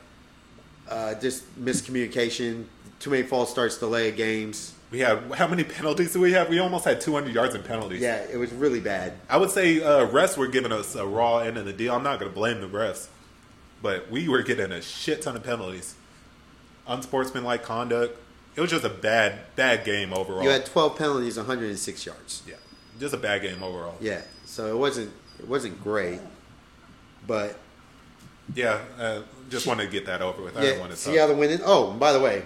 Uh, 0.87 1.15
just 1.15 1.45
miscommunication, 1.59 2.65
too 3.01 3.09
many 3.09 3.23
false 3.23 3.51
starts, 3.51 3.79
delay 3.79 4.11
of 4.11 4.17
games. 4.17 4.74
We 4.95 5.01
had 5.01 5.19
how 5.33 5.49
many 5.49 5.65
penalties 5.65 6.13
do 6.13 6.21
we 6.21 6.35
have? 6.35 6.49
We 6.49 6.61
almost 6.61 6.85
had 6.85 7.01
200 7.01 7.35
yards 7.35 7.57
in 7.57 7.65
penalties. 7.65 8.01
Yeah, 8.01 8.19
it 8.33 8.37
was 8.37 8.53
really 8.53 8.79
bad. 8.79 9.15
I 9.29 9.39
would 9.39 9.51
say 9.51 9.83
uh, 9.83 10.07
refs 10.07 10.37
were 10.37 10.47
giving 10.47 10.71
us 10.71 10.95
a 10.95 11.05
raw 11.05 11.39
end 11.39 11.57
of 11.59 11.65
the 11.65 11.73
deal. 11.73 11.93
I'm 11.93 12.05
not 12.05 12.21
going 12.21 12.31
to 12.31 12.35
blame 12.35 12.61
the 12.61 12.69
refs, 12.69 13.09
but 13.83 14.09
we 14.09 14.29
were 14.29 14.43
getting 14.45 14.71
a 14.71 14.81
shit 14.81 15.21
ton 15.23 15.35
of 15.35 15.43
penalties, 15.43 15.97
unsportsmanlike 16.87 17.65
conduct. 17.65 18.21
It 18.55 18.61
was 18.61 18.71
just 18.71 18.85
a 18.85 18.89
bad, 18.89 19.41
bad 19.57 19.85
game 19.85 20.13
overall. 20.13 20.45
You 20.45 20.51
had 20.51 20.65
12 20.65 20.97
penalties, 20.97 21.37
106 21.39 22.07
yards. 22.07 22.45
yeah, 22.47 22.55
just 23.01 23.15
a 23.15 23.17
bad 23.19 23.43
game 23.43 23.65
overall. 23.65 23.97
Yeah, 24.01 24.23
so 24.45 24.69
it 24.69 24.79
wasn't 24.79 25.13
it 25.41 25.49
wasn't 25.49 25.83
great, 25.83 26.21
but 27.27 27.59
Yeah, 28.55 28.79
uh, 28.97 29.23
just 29.51 29.67
wanted 29.67 29.87
to 29.87 29.91
get 29.91 30.07
that 30.07 30.23
over 30.23 30.41
with. 30.41 30.57
I 30.57 30.61
yeah, 30.61 30.67
didn't 30.69 30.81
want 30.83 30.93
to. 30.93 30.97
Seattle 30.99 31.35
winning. 31.35 31.59
Oh, 31.65 31.91
by 31.95 32.13
the 32.13 32.21
way, 32.21 32.45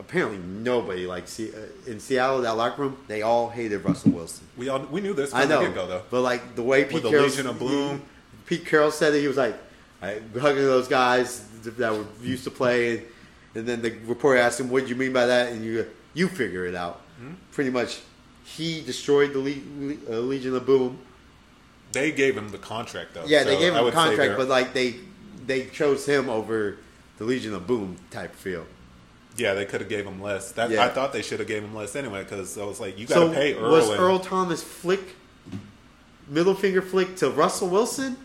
apparently 0.00 0.38
nobody 0.38 1.06
like 1.06 1.28
see 1.28 1.50
uh, 1.50 1.58
in 1.86 2.00
Seattle 2.00 2.40
that 2.40 2.56
locker 2.56 2.82
room 2.82 2.96
they 3.06 3.22
all 3.22 3.48
hated 3.48 3.84
Russell 3.84 4.12
Wilson. 4.12 4.46
We 4.56 4.68
all 4.68 4.80
we 4.80 5.00
knew 5.00 5.12
this 5.12 5.32
I 5.32 5.44
know, 5.44 5.62
the 5.62 5.70
go 5.70 5.86
though. 5.86 6.02
but 6.10 6.22
like 6.22 6.56
the 6.56 6.62
way 6.62 6.84
Pete 6.84 7.02
the 7.02 7.10
Carroll, 7.10 7.26
Legion 7.26 7.46
of 7.46 7.58
Boom. 7.58 8.02
Pete 8.46 8.66
Carroll 8.66 8.90
said 8.90 9.14
it. 9.14 9.20
He 9.20 9.28
was 9.28 9.36
like 9.36 9.56
I, 10.02 10.20
hugging 10.40 10.64
those 10.64 10.88
guys 10.88 11.46
that 11.62 11.92
were 11.92 12.06
used 12.22 12.44
to 12.44 12.50
play, 12.50 12.96
and, 12.96 13.06
and 13.54 13.66
then 13.66 13.82
the 13.82 13.90
reporter 14.06 14.40
asked 14.40 14.58
him, 14.58 14.70
"What 14.70 14.84
do 14.84 14.88
you 14.88 14.96
mean 14.96 15.12
by 15.12 15.26
that?" 15.26 15.52
And 15.52 15.64
you 15.64 15.86
you 16.14 16.26
figure 16.26 16.64
it 16.64 16.74
out. 16.74 17.02
Hmm? 17.20 17.34
Pretty 17.52 17.70
much, 17.70 18.00
he 18.44 18.80
destroyed 18.80 19.34
the 19.34 19.38
Le- 19.38 19.96
Le- 20.08 20.18
uh, 20.18 20.20
Legion 20.20 20.56
of 20.56 20.64
Boom. 20.66 20.98
They 21.92 22.10
gave 22.12 22.36
him 22.36 22.48
the 22.48 22.58
contract 22.58 23.14
though. 23.14 23.24
Yeah, 23.26 23.42
so 23.42 23.50
they 23.50 23.58
gave 23.58 23.74
him 23.74 23.84
a 23.84 23.88
say 23.88 23.94
contract, 23.94 24.36
but 24.38 24.48
like 24.48 24.72
they 24.72 24.96
they 25.46 25.66
chose 25.66 26.06
him 26.06 26.30
over 26.30 26.78
the 27.18 27.24
Legion 27.24 27.54
of 27.54 27.66
Boom 27.66 27.96
type 28.10 28.34
feel. 28.34 28.64
Yeah, 29.40 29.54
they 29.54 29.64
could 29.64 29.80
have 29.80 29.88
gave 29.88 30.06
him 30.06 30.20
less. 30.20 30.52
That 30.52 30.70
Yeah. 30.70 30.84
I 30.84 30.88
thought 30.88 31.12
they 31.12 31.22
should 31.22 31.40
have 31.40 31.48
gave 31.48 31.64
him 31.64 31.74
less 31.74 31.96
anyway 31.96 32.22
because 32.22 32.56
I 32.58 32.64
was 32.64 32.78
like, 32.78 32.98
you 32.98 33.06
got 33.06 33.14
to 33.14 33.20
So 33.20 33.32
pay 33.32 33.54
Earl. 33.54 33.70
was 33.70 33.90
Earl 33.90 34.18
Thomas 34.18 34.62
flick 34.62 35.16
middle 36.28 36.54
finger 36.54 36.82
flick 36.82 37.16
to 37.16 37.30
Russell 37.30 37.68
Wilson 37.68 38.16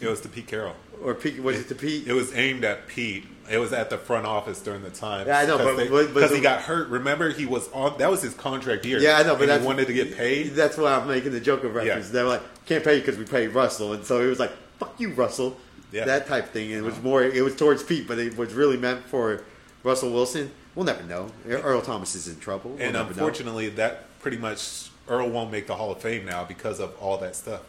It 0.00 0.08
was 0.08 0.20
to 0.22 0.28
Pete 0.28 0.48
Carroll. 0.48 0.74
or 1.02 1.14
Pete, 1.14 1.42
was 1.42 1.58
it 1.58 1.68
to 1.68 1.74
Pete? 1.74 2.06
It 2.06 2.12
was 2.12 2.34
aimed 2.34 2.64
at 2.64 2.88
Pete. 2.88 3.24
It 3.48 3.58
was 3.58 3.72
at 3.72 3.90
the 3.90 3.98
front 3.98 4.26
office 4.26 4.60
during 4.60 4.82
the 4.82 4.90
time. 4.90 5.28
Yeah, 5.28 5.38
I 5.38 5.46
know, 5.46 5.58
but- 5.58 6.12
because 6.12 6.32
he 6.32 6.40
got 6.40 6.62
hurt. 6.62 6.88
Remember, 6.88 7.30
he 7.30 7.46
was 7.46 7.70
on. 7.72 7.96
That 7.98 8.10
was 8.10 8.20
his 8.20 8.34
contract 8.34 8.84
year. 8.84 8.98
yeah, 8.98 9.18
I 9.18 9.22
know, 9.22 9.36
but 9.36 9.48
he 9.48 9.64
wanted 9.64 9.86
to 9.86 9.92
get 9.92 10.16
paid. 10.16 10.54
That's 10.54 10.76
why 10.76 10.94
I'm 10.94 11.06
making 11.06 11.30
the 11.30 11.38
joke 11.38 11.62
of 11.62 11.72
reference. 11.76 12.06
Yeah. 12.06 12.12
They're 12.12 12.24
like, 12.24 12.42
"Can't 12.66 12.82
pay 12.82 12.96
you 12.96 13.00
because 13.02 13.16
we 13.16 13.24
paid 13.24 13.48
Russell," 13.48 13.92
and 13.92 14.04
so 14.04 14.20
he 14.20 14.26
was 14.26 14.40
like, 14.40 14.50
"Fuck 14.80 14.98
you, 14.98 15.10
Russell." 15.10 15.56
Yeah. 15.92 16.06
That 16.06 16.26
type 16.26 16.48
thing. 16.48 16.72
And 16.72 16.82
it 16.82 16.84
was 16.84 16.94
uh-huh. 16.94 17.02
more. 17.04 17.22
It 17.22 17.42
was 17.44 17.54
towards 17.54 17.84
Pete, 17.84 18.08
but 18.08 18.18
it 18.18 18.36
was 18.36 18.52
really 18.52 18.76
meant 18.76 19.04
for 19.04 19.44
Russell 19.82 20.12
Wilson. 20.12 20.50
We'll 20.74 20.84
never 20.86 21.02
know. 21.04 21.30
Earl 21.48 21.80
Thomas 21.80 22.14
is 22.14 22.28
in 22.28 22.38
trouble. 22.38 22.70
We'll 22.72 22.82
and 22.82 22.92
never 22.92 23.04
know. 23.04 23.10
unfortunately, 23.10 23.68
that 23.70 24.18
pretty 24.20 24.36
much 24.36 24.90
Earl 25.08 25.30
won't 25.30 25.50
make 25.50 25.66
the 25.66 25.74
Hall 25.76 25.92
of 25.92 26.00
Fame 26.00 26.26
now 26.26 26.44
because 26.44 26.80
of 26.80 26.94
all 27.00 27.16
that 27.18 27.34
stuff. 27.36 27.62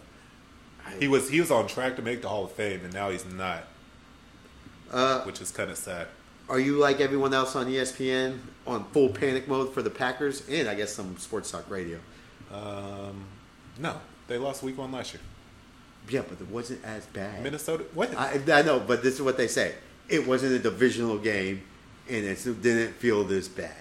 He 1.00 1.08
was 1.08 1.30
he 1.30 1.40
was 1.40 1.52
on 1.52 1.68
track 1.68 1.96
to 1.98 2.02
make 2.02 2.22
the 2.22 2.30
Hall 2.30 2.46
of 2.46 2.52
Fame, 2.54 2.82
and 2.84 2.94
now 2.94 3.10
he's 3.10 3.26
not, 3.26 3.64
Uh, 4.92 5.22
which 5.24 5.42
is 5.42 5.52
kind 5.52 5.70
of 5.70 5.78
sad. 5.78 6.08
are 6.50 6.60
you 6.60 6.78
like 6.78 7.02
everyone 7.02 7.34
else 7.34 7.56
on 7.58 7.68
ESPN 7.68 8.40
on 8.66 8.86
full 8.94 9.10
panic 9.10 9.48
mode 9.48 9.74
for 9.74 9.82
the 9.82 9.90
Packers 9.90 10.48
and 10.50 10.68
I 10.70 10.76
guess 10.76 10.94
some 10.94 11.18
sports 11.18 11.52
talk 11.52 11.70
radio? 11.70 12.00
Um, 12.54 13.26
no, 13.78 14.00
they 14.28 14.38
lost 14.38 14.64
Week 14.64 14.78
One 14.78 14.92
last 14.94 15.14
year. 15.14 15.22
Yeah, 16.10 16.22
but 16.28 16.40
it 16.40 16.50
wasn't 16.50 16.84
as 16.86 17.06
bad. 17.08 17.44
Minnesota. 17.44 17.84
What? 17.94 18.16
I, 18.18 18.40
I 18.52 18.62
know, 18.62 18.80
but 18.80 19.04
this 19.04 19.16
is 19.16 19.22
what 19.22 19.36
they 19.36 19.48
say. 19.50 19.76
It 20.08 20.26
wasn't 20.26 20.54
a 20.54 20.60
divisional 20.60 21.18
game, 21.18 21.64
and 22.10 22.26
it 22.26 22.62
didn't 22.62 22.94
feel 22.94 23.24
this 23.24 23.48
bad. 23.48 23.76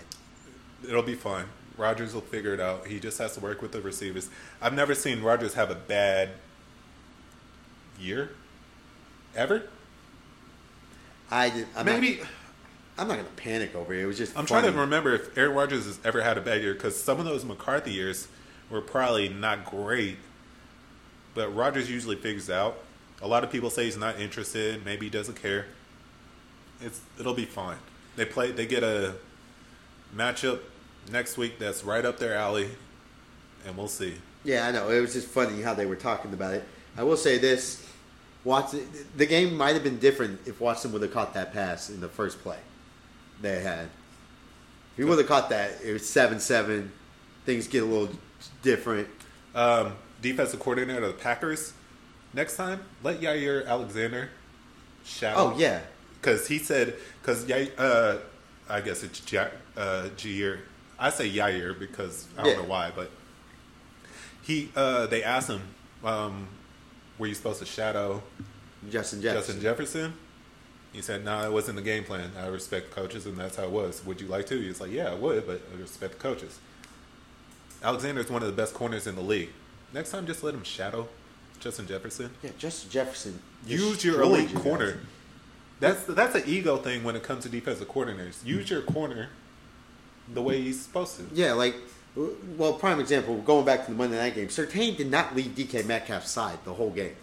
It'll 0.86 1.02
be 1.02 1.14
fine. 1.14 1.46
Rodgers 1.76 2.14
will 2.14 2.22
figure 2.22 2.54
it 2.54 2.60
out. 2.60 2.86
He 2.86 2.98
just 2.98 3.18
has 3.18 3.34
to 3.34 3.40
work 3.40 3.60
with 3.60 3.72
the 3.72 3.80
receivers. 3.80 4.30
I've 4.62 4.72
never 4.72 4.94
seen 4.94 5.22
Rodgers 5.22 5.54
have 5.54 5.70
a 5.70 5.74
bad 5.74 6.30
year, 8.00 8.30
ever. 9.34 9.64
I 11.30 11.50
did, 11.50 11.66
I'm 11.76 11.86
Maybe 11.86 12.16
Not, 12.16 12.26
I'm 12.98 13.08
not 13.08 13.16
gonna 13.16 13.28
panic 13.36 13.74
over 13.74 13.92
it. 13.92 14.02
It 14.02 14.06
was 14.06 14.16
just. 14.16 14.36
I'm 14.38 14.46
funny. 14.46 14.62
trying 14.62 14.74
to 14.74 14.80
remember 14.80 15.14
if 15.14 15.36
Aaron 15.36 15.54
Rodgers 15.54 15.84
has 15.84 15.98
ever 16.04 16.22
had 16.22 16.38
a 16.38 16.40
bad 16.40 16.62
year 16.62 16.72
because 16.74 17.00
some 17.00 17.18
of 17.18 17.26
those 17.26 17.44
McCarthy 17.44 17.92
years 17.92 18.28
were 18.70 18.80
probably 18.80 19.28
not 19.28 19.64
great, 19.64 20.16
but 21.34 21.54
Rodgers 21.54 21.90
usually 21.90 22.16
figures 22.16 22.48
out. 22.48 22.78
A 23.22 23.28
lot 23.28 23.44
of 23.44 23.50
people 23.50 23.70
say 23.70 23.84
he's 23.84 23.96
not 23.96 24.20
interested. 24.20 24.84
Maybe 24.84 25.06
he 25.06 25.10
doesn't 25.10 25.40
care. 25.40 25.66
It's 26.80 27.00
it'll 27.18 27.34
be 27.34 27.44
fine. 27.44 27.78
They 28.16 28.24
play. 28.24 28.50
They 28.50 28.66
get 28.66 28.82
a 28.82 29.14
matchup 30.14 30.60
next 31.10 31.36
week 31.36 31.58
that's 31.58 31.84
right 31.84 32.04
up 32.04 32.18
their 32.18 32.34
alley, 32.34 32.70
and 33.66 33.76
we'll 33.76 33.88
see. 33.88 34.14
Yeah, 34.44 34.66
I 34.66 34.72
know. 34.72 34.90
It 34.90 35.00
was 35.00 35.12
just 35.12 35.28
funny 35.28 35.62
how 35.62 35.74
they 35.74 35.86
were 35.86 35.96
talking 35.96 36.32
about 36.32 36.54
it. 36.54 36.64
I 36.96 37.02
will 37.02 37.16
say 37.16 37.38
this: 37.38 37.86
Watson, 38.44 38.88
the 39.16 39.26
game 39.26 39.56
might 39.56 39.74
have 39.74 39.84
been 39.84 39.98
different 39.98 40.40
if 40.46 40.60
Watson 40.60 40.92
would 40.92 41.02
have 41.02 41.12
caught 41.12 41.34
that 41.34 41.52
pass 41.52 41.90
in 41.90 42.00
the 42.00 42.08
first 42.08 42.40
play 42.40 42.58
they 43.40 43.60
had. 43.62 43.84
If 44.92 44.98
he 44.98 45.04
would 45.04 45.18
have 45.18 45.26
caught 45.26 45.50
that, 45.50 45.72
it 45.84 45.92
was 45.92 46.08
seven-seven. 46.08 46.90
Things 47.44 47.68
get 47.68 47.82
a 47.82 47.86
little 47.86 48.08
different. 48.62 49.08
Um, 49.54 49.92
defensive 50.22 50.60
coordinator 50.60 51.02
of 51.04 51.16
the 51.16 51.22
Packers. 51.22 51.72
Next 52.32 52.56
time, 52.56 52.80
let 53.02 53.20
Yair 53.20 53.66
Alexander 53.66 54.30
shout. 55.04 55.34
Oh 55.36 55.54
yeah, 55.56 55.80
because 56.26 56.48
he 56.48 56.58
said 56.58 56.94
because 57.22 57.48
uh, 57.78 58.18
I 58.68 58.80
guess 58.80 59.04
it's 59.04 59.32
ja- 59.32 59.46
uh, 59.76 60.08
Jair. 60.16 60.58
I 60.98 61.10
say 61.10 61.30
Yair 61.30 61.78
because 61.78 62.26
I 62.36 62.42
don't 62.42 62.52
Yeah. 62.52 62.62
know 62.62 62.68
why, 62.68 62.90
but 62.94 63.10
he 64.42 64.70
uh, 64.74 65.06
they 65.06 65.22
asked 65.22 65.48
him, 65.48 65.62
um, 66.02 66.48
"Were 67.18 67.28
you 67.28 67.34
supposed 67.34 67.60
to 67.60 67.66
shadow 67.66 68.22
Justin 68.90 69.22
Jefferson. 69.22 69.54
Justin 69.54 69.60
Jefferson?" 69.62 70.12
He 70.92 71.00
said, 71.00 71.24
"No, 71.24 71.44
it 71.44 71.52
wasn't 71.52 71.76
the 71.76 71.82
game 71.82 72.02
plan. 72.02 72.32
I 72.36 72.48
respect 72.48 72.90
coaches, 72.90 73.24
and 73.26 73.36
that's 73.36 73.56
how 73.56 73.64
it 73.64 73.70
was. 73.70 74.04
Would 74.04 74.20
you 74.20 74.26
like 74.26 74.46
to?" 74.46 74.60
He 74.60 74.66
was 74.68 74.80
like, 74.80 74.90
"Yeah, 74.90 75.12
I 75.12 75.14
would, 75.14 75.46
but 75.46 75.60
I 75.72 75.80
respect 75.80 76.14
the 76.14 76.18
coaches." 76.18 76.58
Alexander 77.84 78.20
is 78.22 78.30
one 78.30 78.42
of 78.42 78.48
the 78.48 78.54
best 78.54 78.74
corners 78.74 79.06
in 79.06 79.14
the 79.14 79.20
league. 79.22 79.50
Next 79.92 80.10
time, 80.10 80.26
just 80.26 80.42
let 80.42 80.54
him 80.54 80.64
shadow 80.64 81.08
Justin 81.60 81.86
Jefferson. 81.86 82.30
Yeah, 82.42 82.50
Justin 82.58 82.90
Jefferson. 82.90 83.40
Use 83.64 84.04
your 84.04 84.22
elite 84.22 84.52
corner. 84.54 84.92
guys. 84.92 85.00
That's 85.78 86.04
that's 86.04 86.34
an 86.34 86.44
ego 86.46 86.78
thing 86.78 87.04
when 87.04 87.16
it 87.16 87.22
comes 87.22 87.42
to 87.44 87.48
defensive 87.48 87.88
coordinators. 87.88 88.44
Use 88.44 88.70
your 88.70 88.82
corner 88.82 89.28
the 90.32 90.42
way 90.42 90.60
he's 90.60 90.80
supposed 90.80 91.16
to. 91.18 91.26
Yeah, 91.34 91.52
like, 91.52 91.76
well, 92.56 92.72
prime 92.72 92.98
example. 92.98 93.36
Going 93.38 93.64
back 93.64 93.84
to 93.84 93.90
the 93.90 93.96
Monday 93.96 94.16
night 94.16 94.34
game, 94.34 94.48
Surtain 94.48 94.96
did 94.96 95.10
not 95.10 95.36
leave 95.36 95.50
DK 95.54 95.84
Metcalf's 95.86 96.30
side 96.30 96.58
the 96.64 96.74
whole 96.74 96.90
game. 96.90 97.14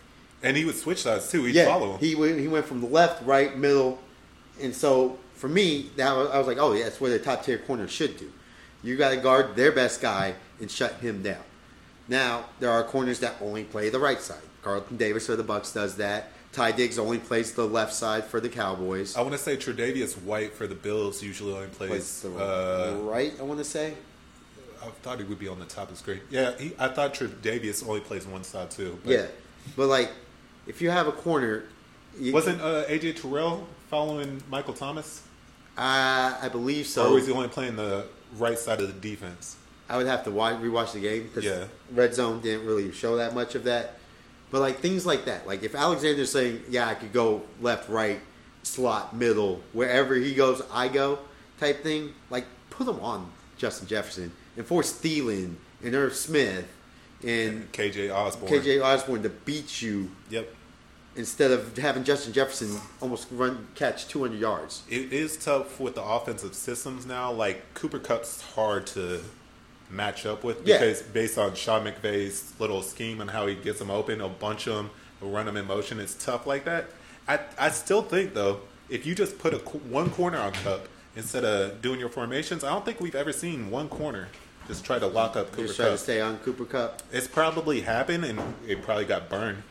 And 0.43 0.55
he 0.55 0.65
would 0.65 0.75
switch 0.75 1.01
sides 1.01 1.31
too. 1.31 1.45
He'd 1.45 1.55
yeah, 1.55 1.65
follow 1.65 1.93
him. 1.93 1.99
he 1.99 2.15
went, 2.15 2.39
he 2.39 2.47
went 2.47 2.65
from 2.65 2.81
the 2.81 2.87
left, 2.87 3.25
right, 3.25 3.57
middle, 3.57 3.99
and 4.61 4.75
so 4.75 5.17
for 5.33 5.49
me, 5.49 5.89
that 5.95 6.15
was, 6.15 6.29
I 6.29 6.37
was 6.37 6.47
like, 6.47 6.57
oh, 6.57 6.73
yeah, 6.73 6.83
that's 6.85 7.01
what 7.01 7.09
the 7.09 7.19
top 7.19 7.43
tier 7.43 7.57
corner 7.57 7.87
should 7.87 8.17
do. 8.17 8.31
You 8.83 8.97
got 8.97 9.11
to 9.11 9.17
guard 9.17 9.55
their 9.55 9.71
best 9.71 10.01
guy 10.01 10.35
and 10.59 10.69
shut 10.69 10.93
him 10.95 11.23
down. 11.23 11.43
Now 12.07 12.45
there 12.59 12.69
are 12.69 12.83
corners 12.83 13.19
that 13.19 13.35
only 13.41 13.63
play 13.63 13.89
the 13.89 13.99
right 13.99 14.19
side. 14.19 14.41
Carlton 14.61 14.97
Davis 14.97 15.25
for 15.25 15.35
the 15.35 15.43
Bucks 15.43 15.73
does 15.73 15.95
that. 15.97 16.31
Ty 16.53 16.71
Diggs 16.73 16.99
only 16.99 17.17
plays 17.17 17.51
the 17.53 17.65
left 17.67 17.93
side 17.93 18.25
for 18.25 18.39
the 18.39 18.47
Cowboys. 18.49 19.15
I 19.17 19.21
want 19.21 19.33
to 19.33 19.37
say 19.39 19.57
Tre'Davious 19.57 20.21
White 20.21 20.53
for 20.53 20.67
the 20.67 20.75
Bills 20.75 21.21
usually 21.23 21.53
only 21.53 21.67
Plays 21.67 21.89
plays. 21.89 22.21
the 22.21 22.29
Uh, 22.35 22.97
right, 23.01 23.33
I 23.39 23.43
want 23.43 23.59
to 23.59 23.65
say. 23.65 23.95
I 24.81 24.87
thought 25.01 25.17
he 25.17 25.23
would 25.23 25.39
be 25.39 25.47
on 25.47 25.59
the 25.59 25.65
top 25.65 25.83
of 25.89 25.91
the 25.91 25.97
screen. 25.97 26.21
Yeah, 26.29 26.51
he, 26.59 26.73
I 26.77 26.89
thought 26.89 27.13
Tre'Davious 27.15 27.87
only 27.87 28.01
plays 28.01 28.27
one 28.27 28.43
side 28.43 28.69
too. 28.69 28.99
but- 29.03 29.11
Yeah, 29.11 29.25
but 29.75 29.87
like, 29.87 30.11
if 30.67 30.81
you 30.81 30.89
have 30.91 31.07
a 31.07 31.11
corner, 31.11 31.63
Wasn't 32.19 32.61
uh, 32.61 32.83
AJ 32.87 33.19
Terrell 33.19 33.67
following 33.89 34.43
Michael 34.49 34.75
Thomas, 34.75 35.23
Uh, 35.75 36.37
I 36.39 36.49
believe 36.51 36.85
so. 36.85 37.07
or 37.09 37.13
was 37.15 37.25
he 37.25 37.33
only 37.33 37.47
playing 37.47 37.75
the 37.77 38.05
right 38.37 38.59
side 38.59 38.79
of 38.79 38.87
the 38.87 38.93
defense? 39.09 39.55
I 39.89 39.97
would 39.97 40.05
have 40.05 40.23
to 40.25 40.31
watch, 40.31 40.57
rewatch 40.61 40.91
the 40.93 40.99
game 40.99 41.23
because 41.23 41.43
Yeah. 41.43 41.65
Red 41.91 42.13
Zone 42.13 42.39
didn't 42.41 42.67
really 42.67 42.91
show 42.91 43.15
that 43.17 43.33
much 43.33 43.55
of 43.55 43.63
that. 43.63 43.97
But 44.53 44.61
like 44.61 44.81
things 44.81 45.03
like 45.03 45.25
that, 45.25 45.47
like 45.47 45.63
if 45.63 45.73
Alexander's 45.73 46.31
saying, 46.31 46.61
"Yeah, 46.69 46.87
I 46.87 46.93
could 46.93 47.11
go 47.11 47.41
left, 47.59 47.89
right, 47.89 48.19
slot, 48.61 49.15
middle, 49.15 49.63
wherever 49.73 50.13
he 50.13 50.35
goes, 50.35 50.61
I 50.71 50.89
go," 50.89 51.17
type 51.59 51.81
thing, 51.81 52.13
like 52.29 52.45
put 52.69 52.87
him 52.87 52.99
on 52.99 53.31
Justin 53.57 53.87
Jefferson 53.87 54.31
and 54.55 54.63
force 54.63 54.93
Thielen 54.93 55.55
and 55.83 55.95
Irv 55.95 56.15
Smith 56.15 56.65
and 57.23 57.71
KJ 57.71 58.11
Osborn. 58.15 58.51
KJ 58.51 58.79
Osborn 58.79 59.23
to 59.23 59.29
beat 59.29 59.81
you 59.81 60.11
Yep. 60.29 60.53
instead 61.15 61.49
of 61.49 61.75
having 61.77 62.03
Justin 62.03 62.31
Jefferson 62.31 62.79
almost 63.01 63.25
run 63.31 63.69
catch 63.73 64.07
200 64.07 64.39
yards. 64.39 64.83
It 64.87 65.11
is 65.11 65.35
tough 65.35 65.79
with 65.79 65.95
the 65.95 66.03
offensive 66.03 66.53
systems 66.53 67.07
now. 67.07 67.31
Like 67.31 67.73
Cooper 67.73 67.97
Kupp's 67.97 68.41
hard 68.53 68.85
to 68.87 69.21
match 69.93 70.25
up 70.25 70.43
with 70.43 70.65
Yeah. 70.67 70.79
because 70.79 71.01
based 71.01 71.37
on 71.37 71.55
Sean 71.55 71.85
McVay's 71.85 72.53
little 72.59 72.81
scheme 72.81 73.21
and 73.21 73.29
how 73.29 73.45
he 73.47 73.55
gets 73.55 73.79
them 73.79 73.91
open, 73.91 74.19
he'll 74.19 74.29
bunch 74.29 74.65
them, 74.65 74.89
he'll 75.19 75.29
run 75.29 75.45
them 75.45 75.55
in 75.57 75.65
motion. 75.67 75.99
It's 75.99 76.15
tough 76.15 76.45
like 76.47 76.65
that. 76.65 76.87
I 77.27 77.39
I 77.57 77.69
still 77.69 78.01
think 78.01 78.33
though, 78.33 78.61
if 78.89 79.05
you 79.05 79.15
just 79.15 79.37
put 79.39 79.53
a 79.53 79.57
one 79.57 80.09
corner 80.09 80.37
on 80.39 80.51
Kupp 80.53 80.87
instead 81.15 81.45
of 81.45 81.81
doing 81.81 81.99
your 81.99 82.09
formations, 82.09 82.63
I 82.63 82.69
don't 82.71 82.83
think 82.83 82.99
we've 82.99 83.15
ever 83.15 83.31
seen 83.31 83.69
one 83.71 83.87
corner 83.87 84.27
just 84.67 84.85
try 84.85 84.97
to 84.97 85.07
lock 85.07 85.35
up 85.35 85.51
Cooper 85.51 85.67
Just 85.67 85.75
try 85.75 85.85
to 85.85 85.91
Kupp. 85.91 85.99
stay 85.99 86.21
on 86.21 86.37
Cooper 86.39 86.65
Kupp. 86.65 87.01
It's 87.11 87.27
probably 87.27 87.81
happened 87.81 88.23
and 88.25 88.39
it 88.67 88.81
probably 88.81 89.03
got 89.05 89.29
burned. 89.29 89.61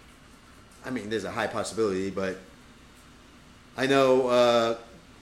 I 0.85 0.91
mean, 0.91 1.09
there's 1.11 1.25
a 1.25 1.31
high 1.31 1.47
possibility, 1.47 2.11
but 2.11 2.37
I 3.77 3.87
know 3.87 4.27
uh, 4.29 4.77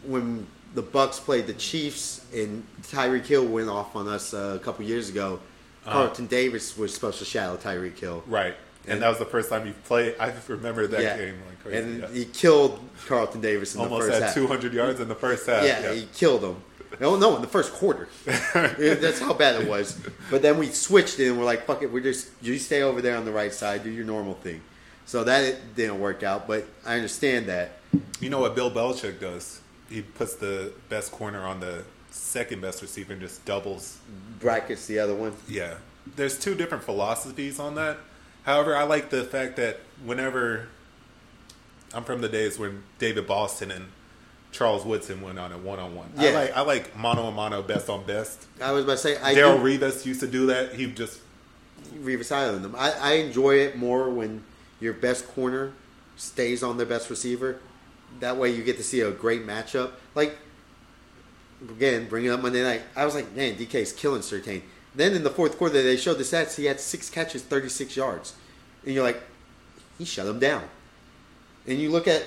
when 0.04 0.47
the 0.75 0.83
Bucks 0.83 1.19
played 1.19 1.47
the 1.47 1.55
Chiefs 1.55 2.25
and 2.35 2.65
Tyreek 2.83 3.27
Hill 3.27 3.47
went 3.47 3.69
off 3.69 3.97
on 3.97 4.07
us 4.09 4.33
uh, 4.35 4.59
a 4.61 4.65
couple 4.65 4.85
years 4.85 5.09
ago. 5.09 5.41
Uh-huh. 5.85 5.93
Carlton 5.93 6.27
Davis 6.27 6.77
was 6.77 6.95
supposed 6.95 7.19
to 7.19 7.25
shadow 7.25 7.57
Tyreek 7.57 7.99
Hill. 7.99 8.23
Right. 8.27 8.55
And, 8.85 8.95
And- 8.95 9.03
that 9.03 9.09
was 9.09 9.19
the 9.19 9.25
first 9.25 9.49
time 9.50 9.67
he 9.67 9.73
played. 9.73 10.15
I 10.21 10.33
remember 10.49 10.87
that 10.87 11.03
yeah, 11.03 11.17
game 11.17 11.35
like 11.47 11.62
crazy. 11.62 11.79
and 11.79 12.00
yeah. 12.00 12.09
he 12.09 12.25
killed 12.27 12.81
Carlton 13.07 13.41
Davis 13.41 13.75
in 13.75 13.81
Almost 13.81 14.07
the 14.07 14.12
first 14.12 14.15
had 14.21 14.27
half. 14.29 14.35
200 14.35 14.73
yards 14.73 15.00
in 15.00 15.09
the 15.09 15.15
first 15.15 15.47
half. 15.47 15.65
yeah, 15.65 15.93
he 15.93 16.07
killed 16.15 16.43
him. 16.45 16.57
No, 17.00 17.17
no, 17.17 17.37
in 17.37 17.43
the 17.43 17.49
first 17.49 17.73
quarter. 17.73 18.09
That's 18.25 19.21
how 19.21 19.33
bad 19.33 19.61
it 19.62 19.69
was. 19.69 19.99
But 20.31 20.43
then 20.43 20.59
we 20.59 20.69
switched 20.69 21.19
it 21.21 21.29
and 21.29 21.39
we're 21.39 21.45
like, 21.45 21.65
fuck 21.65 21.83
it, 21.83 21.91
we're 21.93 22.03
just 22.03 22.29
you 22.43 22.59
stay 22.59 22.83
over 22.83 23.00
there 23.00 23.17
on 23.17 23.25
the 23.25 23.33
right 23.33 23.53
side, 23.53 23.85
do 23.85 23.91
your 23.91 24.05
normal 24.05 24.35
thing. 24.35 24.61
So 25.07 25.25
that 25.25 25.75
didn't 25.77 25.99
work 26.00 26.23
out, 26.23 26.47
but 26.47 26.67
I 26.85 26.97
understand 26.97 27.47
that. 27.47 27.73
You 28.21 28.29
know 28.29 28.41
what 28.41 28.55
Bill 28.55 28.71
Belichick 28.71 29.19
does? 29.21 29.60
He 29.90 30.02
puts 30.02 30.35
the 30.35 30.73
best 30.88 31.11
corner 31.12 31.40
on 31.44 31.61
the 31.61 31.85
second 32.11 32.62
best 32.62 32.80
receiver 32.80 33.12
and 33.12 33.20
just 33.20 33.44
doubles. 33.44 33.99
Brackets 34.40 34.87
the 34.87 34.99
other 35.00 35.14
one. 35.14 35.35
Yeah. 35.49 35.75
There's 36.16 36.38
two 36.38 36.54
different 36.54 36.85
philosophies 36.85 37.59
on 37.59 37.75
that. 37.75 37.99
However, 38.44 38.75
I 38.76 38.85
like 38.85 39.11
the 39.11 39.25
fact 39.25 39.56
that 39.56 39.80
whenever 40.04 40.68
I'm 41.92 42.04
from 42.04 42.20
the 42.20 42.28
days 42.28 42.59
when 42.59 42.82
David 42.99 43.26
Boston 43.26 43.70
and 43.70 43.87
Charles 44.52 44.85
Woodson 44.85 45.20
went 45.23 45.38
on 45.38 45.52
a 45.52 45.59
one 45.59 45.78
on 45.78 45.94
one. 45.94 46.11
I 46.16 46.25
Yeah. 46.28 46.38
like 46.38 46.56
I 46.56 46.61
like 46.62 46.97
mono 46.97 47.26
a 47.26 47.32
mono 47.32 47.62
best 47.62 47.88
on 47.88 48.04
best. 48.04 48.47
I 48.62 48.73
was 48.73 48.85
about 48.85 48.92
to 48.94 48.99
say 48.99 49.16
I 49.18 49.35
Darrelle 49.35 49.61
Revis 49.61 50.06
used 50.06 50.20
to 50.20 50.26
do 50.26 50.47
that. 50.47 50.75
He 50.75 50.87
just 50.87 51.20
Revis 51.94 52.32
Island 52.32 52.64
them. 52.64 52.75
I, 52.76 52.92
I 52.92 53.12
enjoy 53.14 53.56
it 53.56 53.76
more 53.76 54.09
when 54.11 54.42
your 54.80 54.92
best 54.92 55.26
corner 55.28 55.73
stays 56.16 56.62
on 56.62 56.76
their 56.78 56.87
best 56.87 57.11
receiver. 57.11 57.61
That 58.19 58.37
way 58.37 58.50
you 58.50 58.62
get 58.64 58.76
to 58.76 58.83
see 58.83 59.00
a 59.00 59.11
great 59.11 59.47
matchup. 59.47 59.93
Like 60.14 60.37
again, 61.69 62.09
bringing 62.09 62.31
up 62.31 62.43
Monday 62.43 62.62
night, 62.62 62.83
I 62.97 63.05
was 63.05 63.14
like, 63.14 63.35
man, 63.35 63.55
DK's 63.55 63.93
killing 63.93 64.23
Surtain. 64.23 64.62
Then 64.95 65.14
in 65.14 65.23
the 65.23 65.31
fourth 65.31 65.57
quarter, 65.57 65.83
they 65.83 65.97
showed 65.97 66.19
the 66.19 66.25
stats. 66.25 66.57
He 66.57 66.64
had 66.64 66.81
six 66.81 67.09
catches, 67.09 67.43
thirty-six 67.43 67.97
yards, 67.97 68.35
and 68.85 68.93
you're 68.95 69.05
like, 69.05 69.23
he 69.99 70.05
shut 70.05 70.26
him 70.26 70.40
down. 70.40 70.64
And 71.67 71.79
you 71.79 71.90
look 71.90 72.09
at 72.09 72.25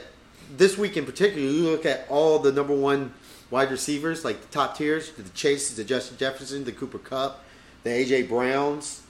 this 0.56 0.78
week 0.78 0.96
in 0.96 1.06
particular, 1.06 1.42
you 1.42 1.64
look 1.64 1.86
at 1.86 2.06
all 2.10 2.40
the 2.40 2.52
number 2.52 2.74
one 2.74 3.14
wide 3.52 3.70
receivers, 3.70 4.24
like 4.24 4.42
the 4.42 4.48
top 4.48 4.78
tiers, 4.78 5.12
the 5.12 5.28
Chases, 5.30 5.76
the 5.76 5.84
Justin 5.84 6.18
Jefferson, 6.18 6.64
the 6.64 6.72
Cooper 6.72 7.00
Kupp, 7.00 7.44
the 7.84 7.90
AJ 7.90 8.30
Browns, 8.30 9.02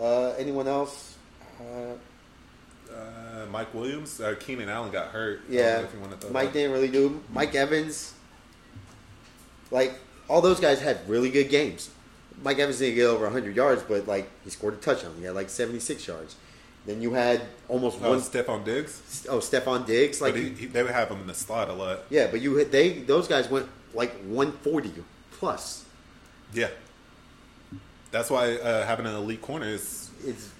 Uh, 0.00 0.30
anyone 0.38 0.66
else? 0.66 1.16
Uh, 1.60 1.94
Uh, 2.94 3.46
Mike 3.50 3.72
Williams, 3.74 4.20
uh, 4.20 4.34
Keenan 4.38 4.68
Allen 4.68 4.90
got 4.92 5.08
hurt. 5.08 5.42
Yeah, 5.48 5.80
if 5.80 5.92
you 5.94 6.00
want 6.00 6.12
to 6.12 6.18
throw 6.18 6.30
Mike 6.30 6.48
that. 6.52 6.58
didn't 6.58 6.72
really 6.72 6.88
do. 6.88 7.22
Mike 7.32 7.54
Evans, 7.54 8.14
like 9.70 9.94
all 10.28 10.40
those 10.40 10.60
guys 10.60 10.80
had 10.80 10.98
really 11.08 11.30
good 11.30 11.48
games. 11.48 11.90
Mike 12.42 12.58
Evans 12.58 12.78
didn't 12.78 12.96
get 12.96 13.04
over 13.06 13.24
100 13.24 13.54
yards, 13.54 13.82
but 13.82 14.06
like 14.06 14.28
he 14.44 14.50
scored 14.50 14.74
a 14.74 14.76
touchdown. 14.78 15.14
He 15.18 15.24
had 15.24 15.34
like 15.34 15.48
76 15.50 16.06
yards. 16.06 16.36
Then 16.86 17.00
you 17.00 17.12
had 17.12 17.42
almost 17.68 17.98
Oh, 18.02 18.10
one 18.10 18.20
Stefon 18.20 18.64
Diggs. 18.64 19.26
oh 19.28 19.38
Stefon 19.38 19.86
Diggs, 19.86 20.20
like 20.20 20.34
he, 20.34 20.48
he, 20.50 20.66
they 20.66 20.82
would 20.82 20.90
have 20.92 21.08
him 21.10 21.20
in 21.20 21.26
the 21.28 21.34
slot 21.34 21.68
a 21.68 21.72
lot. 21.72 22.00
yeah, 22.10 22.26
but 22.30 22.40
you 22.40 22.64
they 22.64 22.90
those 23.00 23.28
guys 23.28 23.48
went 23.48 23.68
like 23.94 24.12
140 24.24 24.92
plus. 25.32 25.84
Yeah. 26.52 26.68
That's 28.10 28.30
why 28.30 28.56
uh, 28.56 28.84
having 28.84 29.06
an 29.06 29.14
elite 29.14 29.40
corner 29.40 29.66
is. 29.66 30.10
It's 30.26 30.50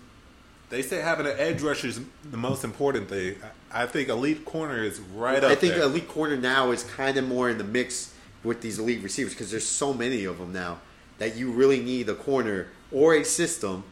They 0.72 0.80
say 0.80 1.02
having 1.02 1.26
an 1.26 1.34
edge 1.36 1.60
rusher 1.60 1.88
is 1.88 2.00
the 2.30 2.38
most 2.38 2.64
important 2.64 3.10
thing. 3.10 3.36
I 3.70 3.82
I 3.82 3.86
think 3.86 4.08
elite 4.08 4.46
corner 4.46 4.82
is 4.82 5.00
right 5.00 5.44
up 5.44 5.50
I 5.50 5.54
think 5.54 5.74
there. 5.74 5.82
elite 5.82 6.08
corner 6.08 6.34
now 6.38 6.70
is 6.70 6.82
kind 6.82 7.18
of 7.18 7.28
more 7.28 7.50
in 7.50 7.58
the 7.58 7.64
mix 7.64 8.14
with 8.42 8.62
these 8.62 8.78
elite 8.78 9.02
receivers 9.02 9.34
because 9.34 9.50
there's 9.50 9.66
so 9.66 9.92
many 9.92 10.24
of 10.24 10.38
them 10.38 10.50
now 10.50 10.78
that 11.18 11.36
you 11.36 11.52
really 11.52 11.80
need 11.80 12.08
a 12.08 12.14
corner 12.14 12.68
or 12.90 13.14
a 13.14 13.22
system 13.22 13.84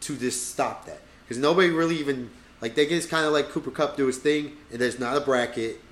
to 0.00 0.16
just 0.16 0.50
stop 0.50 0.86
that 0.86 1.02
because 1.22 1.36
nobody 1.36 1.68
really 1.68 1.96
even 1.96 2.30
like 2.62 2.76
they 2.76 2.86
just 2.86 3.10
kind 3.10 3.26
of 3.26 3.34
like 3.34 3.50
Cooper 3.50 3.70
Kupp 3.70 3.98
do 3.98 4.06
his 4.06 4.16
thing 4.16 4.52
and 4.70 4.80
there's 4.80 4.98
not 4.98 5.14
a 5.18 5.20
bracket 5.20 5.82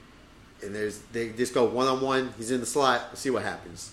and 0.62 0.74
there's 0.74 1.00
they 1.12 1.28
just 1.32 1.52
go 1.52 1.66
one 1.66 1.86
on 1.86 2.00
one. 2.00 2.32
He's 2.38 2.50
in 2.50 2.60
the 2.60 2.66
slot. 2.66 3.02
Let's 3.10 3.20
see 3.20 3.28
what 3.28 3.42
happens. 3.42 3.92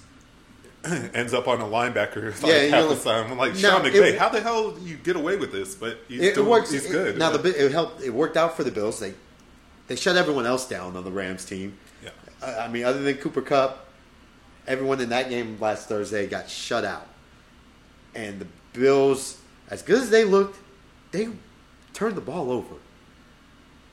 ends 1.13 1.34
up 1.34 1.48
on 1.48 1.60
a 1.62 1.65
linebacker 1.65 2.32
like 2.44 2.51
Yeah, 2.51 2.62
half 2.77 2.84
the 2.88 2.96
like- 2.96 3.03
time. 3.03 3.32
I'm 3.32 3.38
like 3.38 3.53
Now, 3.56 3.77
Sean 3.77 3.86
it- 3.86 3.94
McVay, 3.94 4.17
how 4.17 4.29
the 4.29 4.41
hell 4.41 4.72
do 4.72 4.86
you 4.86 4.96
get 4.98 5.15
away 5.15 5.36
with 5.38 5.51
this? 5.51 5.75
But 5.75 6.00
he's 6.08 6.22
It, 6.22 6.38
it 6.38 6.46
works. 6.46 6.72
He's 6.72 6.86
it- 6.86 6.91
good. 6.91 7.17
now 7.17 7.36
the 7.36 7.65
it 7.65 7.72
helped. 7.72 8.01
It 8.01 8.12
worked 8.13 8.38
out 8.38 8.56
for 8.56 8.63
the 8.63 8.72
Bills. 8.72 9.00
They 9.00 9.13
they 9.88 9.96
shut 9.96 10.15
everyone 10.17 10.46
else 10.46 10.67
down 10.67 10.96
on 10.98 11.03
the 11.03 11.12
Rams 11.12 11.46
team. 11.46 11.77
Yeah. 12.03 12.10
I 12.41 12.65
I 12.65 12.67
mean, 12.67 12.84
other 12.86 13.01
than 13.01 13.15
Cooper 13.17 13.41
Kupp, 13.41 13.88
everyone 14.67 15.00
in 15.01 15.10
that 15.10 15.29
game 15.29 15.58
last 15.60 15.88
Thursday 15.89 16.27
got 16.27 16.50
shut 16.50 16.84
out. 16.86 17.08
And 18.15 18.39
the 18.39 18.48
Bills, 18.74 19.38
as 19.70 19.82
good 19.82 20.01
as 20.01 20.10
they 20.10 20.24
looked, 20.24 20.58
they 21.12 21.29
turned 21.94 22.15
the 22.15 22.22
ball 22.22 22.51
over. 22.51 22.75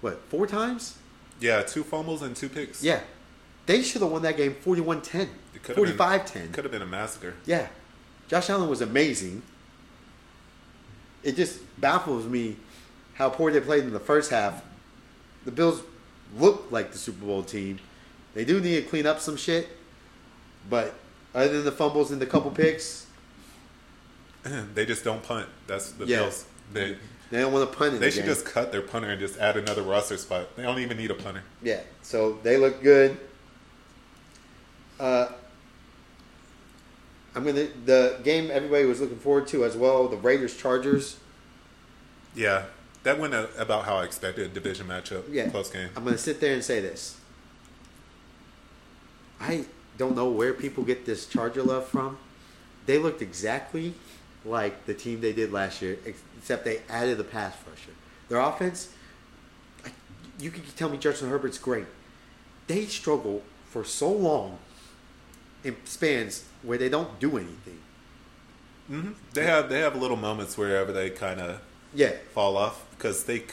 What, 0.00 0.20
four 0.28 0.46
times? 0.46 0.98
yeah, 1.40 1.62
two 1.62 1.82
fumbles 1.84 2.22
and 2.22 2.34
two 2.34 2.48
picks. 2.48 2.82
Yeah. 2.82 3.00
They 3.66 3.82
should 3.82 4.02
have 4.02 4.10
won 4.10 4.22
that 4.22 4.36
game 4.36 4.54
41 4.54 5.00
10, 5.02 5.22
It 5.22 5.28
could've 5.28 5.43
45 5.62 6.24
been- 6.24 6.42
10. 6.42 6.52
Could 6.52 6.64
have 6.64 6.72
been 6.72 6.82
a 6.82 6.86
massacre. 6.86 7.34
Yeah. 7.46 7.68
Josh 8.28 8.48
Allen 8.50 8.68
was 8.68 8.80
amazing. 8.80 9.42
It 11.22 11.36
just 11.36 11.60
baffles 11.80 12.26
me 12.26 12.56
how 13.14 13.30
poor 13.30 13.50
they 13.50 13.60
played 13.60 13.84
in 13.84 13.92
the 13.92 14.00
first 14.00 14.30
half. 14.30 14.62
The 15.44 15.50
Bills 15.50 15.82
look 16.36 16.66
like 16.70 16.92
the 16.92 16.98
Super 16.98 17.24
Bowl 17.24 17.42
team. 17.42 17.78
They 18.34 18.44
do 18.44 18.60
need 18.60 18.76
to 18.76 18.82
clean 18.82 19.06
up 19.06 19.20
some 19.20 19.36
shit, 19.36 19.68
but 20.68 20.94
other 21.34 21.48
than 21.52 21.64
the 21.64 21.72
fumbles 21.72 22.10
and 22.10 22.20
the 22.20 22.26
couple 22.26 22.50
picks, 22.50 23.06
they 24.74 24.84
just 24.86 25.04
don't 25.04 25.22
punt. 25.22 25.48
That's 25.66 25.92
the 25.92 26.06
Yeah. 26.06 26.18
Bills. 26.20 26.44
They 26.72 26.96
they 27.30 27.40
don't 27.40 27.52
want 27.52 27.70
to 27.70 27.76
punt 27.76 27.94
in 27.94 28.00
they 28.00 28.06
the 28.06 28.10
should 28.12 28.24
game. 28.24 28.34
just 28.34 28.44
cut 28.46 28.70
their 28.72 28.82
punter 28.82 29.08
and 29.10 29.18
just 29.20 29.38
add 29.38 29.56
another 29.56 29.82
roster 29.82 30.16
spot. 30.16 30.56
They 30.56 30.62
don't 30.62 30.78
even 30.78 30.96
need 30.96 31.10
a 31.10 31.14
punter. 31.14 31.42
Yeah, 31.62 31.80
so 32.02 32.38
they 32.42 32.56
look 32.56 32.82
good. 32.82 33.16
Uh, 35.00 35.28
I'm 37.34 37.44
gonna 37.44 37.66
the 37.84 38.18
game 38.22 38.50
everybody 38.52 38.84
was 38.84 39.00
looking 39.00 39.18
forward 39.18 39.48
to 39.48 39.64
as 39.64 39.76
well. 39.76 40.08
The 40.08 40.16
Raiders 40.16 40.56
Chargers. 40.56 41.18
Yeah, 42.34 42.64
that 43.02 43.18
went 43.18 43.34
uh, 43.34 43.46
about 43.58 43.84
how 43.84 43.96
I 43.96 44.04
expected 44.04 44.46
a 44.46 44.48
division 44.48 44.86
matchup. 44.86 45.24
Yeah, 45.30 45.48
close 45.48 45.70
game. 45.70 45.88
I'm 45.96 46.04
gonna 46.04 46.18
sit 46.18 46.40
there 46.40 46.54
and 46.54 46.62
say 46.62 46.80
this. 46.80 47.18
I 49.40 49.64
don't 49.98 50.16
know 50.16 50.30
where 50.30 50.54
people 50.54 50.84
get 50.84 51.06
this 51.06 51.26
Charger 51.26 51.62
love 51.62 51.86
from. 51.86 52.18
They 52.86 52.98
looked 52.98 53.22
exactly 53.22 53.94
like 54.44 54.86
the 54.86 54.94
team 54.94 55.20
they 55.20 55.32
did 55.32 55.52
last 55.52 55.82
year, 55.82 55.98
except 56.04 56.64
they 56.64 56.82
added 56.88 57.18
a 57.18 57.24
pass 57.24 57.54
rusher. 57.68 57.92
Their 58.28 58.40
offense, 58.40 58.92
you 60.38 60.50
can 60.50 60.62
tell 60.76 60.88
me 60.88 60.98
Justin 60.98 61.30
Herbert's 61.30 61.58
great. 61.58 61.86
They 62.66 62.86
struggle 62.86 63.42
for 63.66 63.84
so 63.84 64.10
long 64.10 64.58
in 65.62 65.76
spans 65.84 66.44
where 66.64 66.78
they 66.78 66.88
don't 66.88 67.18
do 67.20 67.36
anything. 67.36 67.78
hmm 68.88 69.10
They 69.32 69.44
have 69.44 69.68
they 69.68 69.80
have 69.80 69.96
little 69.96 70.16
moments 70.16 70.56
wherever 70.56 70.92
they 70.92 71.10
kind 71.10 71.40
of 71.40 71.60
Yeah, 71.94 72.12
fall 72.32 72.56
off 72.56 72.84
because 72.90 73.24
they 73.24 73.44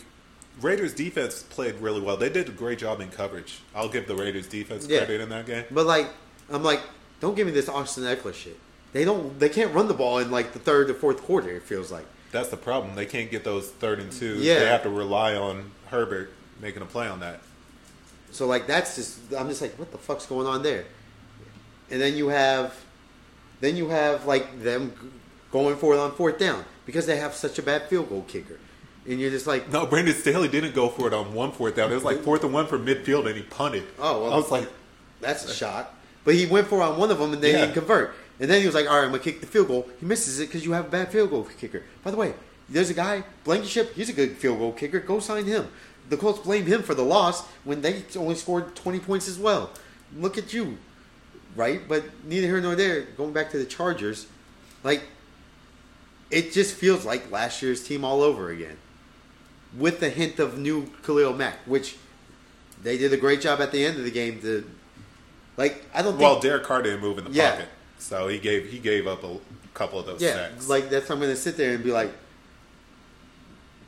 Raiders 0.60 0.94
defense 0.94 1.44
played 1.44 1.76
really 1.76 2.02
well. 2.02 2.18
They 2.18 2.30
did 2.30 2.50
a 2.50 2.52
great 2.52 2.78
job 2.80 3.00
in 3.00 3.10
coverage. 3.10 3.60
I'll 3.74 3.90
give 3.90 4.08
the 4.08 4.16
Raiders 4.16 4.48
defense 4.48 4.86
Yeah. 4.88 5.00
credit 5.00 5.22
in 5.22 5.30
that 5.30 5.46
game. 5.46 5.64
But 5.72 5.86
like, 5.86 6.08
I'm 6.52 6.62
like, 6.64 6.82
don't 7.22 7.36
give 7.36 7.48
me 7.48 7.54
this 7.54 7.70
Austin 7.70 8.04
Ekeler 8.04 8.34
shit. 8.34 8.60
They 8.94 9.06
don't. 9.06 9.40
They 9.40 9.48
can't 9.50 9.74
run 9.74 9.88
the 9.88 9.94
ball 9.94 10.18
in 10.20 10.30
like 10.30 10.52
the 10.52 10.60
third 10.60 10.90
or 10.90 10.94
fourth 10.94 11.22
quarter. 11.24 11.50
It 11.50 11.64
feels 11.64 11.92
like. 11.92 12.06
That's 12.34 12.50
the 12.50 12.58
problem. 12.58 12.96
They 12.96 13.06
can't 13.06 13.32
get 13.32 13.44
those 13.46 13.70
third 13.70 14.00
and 14.00 14.12
two. 14.12 14.36
Yeah. 14.36 14.60
They 14.60 14.66
have 14.66 14.84
to 14.84 14.90
rely 14.90 15.36
on 15.36 15.72
Herbert 15.88 16.32
making 16.62 16.82
a 16.82 16.86
play 16.86 17.08
on 17.08 17.22
that. 17.22 17.40
So 18.32 18.46
like 18.48 18.68
that's 18.68 18.96
just. 18.98 19.20
I'm 19.38 19.48
just 19.48 19.62
like, 19.62 19.80
what 19.80 19.92
the 19.94 19.98
fuck's 19.98 20.26
going 20.26 20.46
on 20.48 20.62
there? 20.64 20.84
And 21.90 22.02
then 22.02 22.16
you 22.18 22.28
have, 22.30 22.74
then 23.62 23.78
you 23.78 23.90
have 23.90 24.26
like 24.26 24.62
them 24.62 24.94
going 25.52 25.76
for 25.78 25.94
it 25.94 25.98
on 26.00 26.12
fourth 26.16 26.38
down 26.38 26.66
because 26.86 27.06
they 27.06 27.18
have 27.18 27.34
such 27.34 27.58
a 27.60 27.64
bad 27.64 27.84
field 27.88 28.10
goal 28.10 28.24
kicker, 28.28 28.60
and 29.08 29.20
you're 29.20 29.30
just 29.32 29.48
like, 29.48 29.72
No, 29.72 29.86
Brandon 29.86 30.14
Staley 30.14 30.48
didn't 30.50 30.76
go 30.76 30.90
for 30.90 31.08
it 31.08 31.14
on 31.14 31.34
one 31.34 31.52
fourth 31.52 31.76
down. 31.76 31.92
It 31.92 31.96
was 31.96 32.04
like 32.04 32.20
fourth 32.24 32.44
and 32.44 32.54
one 32.54 32.68
from 32.68 32.86
midfield, 32.86 33.26
and 33.28 33.36
he 33.36 33.44
punted. 33.44 33.84
Oh, 34.00 34.24
well. 34.24 34.34
I 34.34 34.36
was 34.36 34.52
like, 34.52 34.68
that's 35.22 35.46
a 35.46 35.54
shot. 35.54 35.94
But 36.24 36.36
he 36.36 36.46
went 36.46 36.68
for 36.68 36.80
it 36.82 36.84
on 36.84 36.98
one 37.00 37.10
of 37.12 37.18
them 37.20 37.34
and 37.34 37.42
they 37.42 37.52
Yeah. 37.52 37.62
didn't 37.62 37.74
convert. 37.74 38.14
And 38.40 38.50
then 38.50 38.60
he 38.60 38.66
was 38.66 38.76
like, 38.76 38.88
all 38.88 38.96
right, 38.98 39.06
I'm 39.06 39.12
gonna 39.12 39.24
kick 39.24 39.40
the 39.42 39.48
field 39.48 39.68
goal. 39.68 39.88
He 40.00 40.06
misses 40.06 40.40
it 40.40 40.48
because 40.48 40.66
you 40.66 40.72
have 40.74 40.86
a 40.88 40.90
bad 40.90 41.12
field 41.12 41.30
goal 41.30 41.48
kicker. 41.60 41.84
By 42.04 42.12
the 42.12 42.18
way, 42.18 42.34
there's 42.70 42.90
a 42.90 42.94
guy 42.96 43.24
Blankenship. 43.44 43.94
He's 43.94 44.10
a 44.10 44.14
good 44.14 44.38
field 44.38 44.58
goal 44.60 44.72
kicker. 44.72 45.00
Go 45.00 45.20
sign 45.20 45.46
him. 45.46 45.68
The 46.10 46.18
Colts 46.18 46.40
blame 46.40 46.66
him 46.66 46.82
for 46.84 46.94
the 46.96 47.04
loss 47.04 47.46
when 47.64 47.82
they 47.82 48.04
only 48.16 48.36
scored 48.36 48.76
20 48.76 49.00
points 49.00 49.28
as 49.28 49.38
well. 49.40 49.70
Look 50.18 50.38
at 50.38 50.54
you, 50.54 50.78
right? 51.56 51.82
But 51.88 52.04
neither 52.26 52.48
here 52.48 52.62
nor 52.62 52.76
there. 52.76 53.02
Going 53.18 53.34
back 53.34 53.52
to 53.52 53.58
the 53.58 53.66
Chargers, 53.66 54.28
like 54.84 55.04
it 56.30 56.52
just 56.54 56.76
feels 56.76 57.06
like 57.06 57.30
last 57.32 57.62
year's 57.62 57.84
team 57.84 58.04
all 58.06 58.22
over 58.22 58.50
again, 58.50 58.78
with 59.78 60.00
the 60.00 60.10
hint 60.10 60.40
of 60.40 60.58
new 60.58 60.88
Khalil 61.04 61.34
Mack, 61.34 61.58
which 61.66 61.98
they 62.82 62.98
did 62.98 63.12
a 63.14 63.18
great 63.18 63.42
job 63.42 63.60
at 63.62 63.72
the 63.72 63.86
end 63.86 63.98
of 63.98 64.04
the 64.04 64.12
game 64.12 64.42
to. 64.42 64.70
Like 65.58 65.84
I 65.94 66.02
don't 66.02 66.14
think 66.14 66.22
well, 66.24 66.40
Derek 66.40 66.64
Carr 66.64 66.82
didn't 66.82 67.02
move 67.02 67.18
in 67.18 67.26
the 67.26 67.32
Yeah. 67.32 67.52
pocket, 67.52 67.70
so 68.00 68.28
he 68.30 68.40
gave 68.40 68.70
he 68.72 68.80
gave 68.80 69.06
up 69.06 69.24
a 69.24 69.38
couple 69.74 70.00
of 70.00 70.06
those 70.06 70.22
Yeah, 70.22 70.34
sacks. 70.34 70.68
like 70.70 70.90
that's 70.90 71.10
I'm 71.10 71.20
going 71.20 71.30
to 71.30 71.36
sit 71.36 71.58
there 71.58 71.74
and 71.76 71.84
be 71.84 71.92
like, 71.92 72.12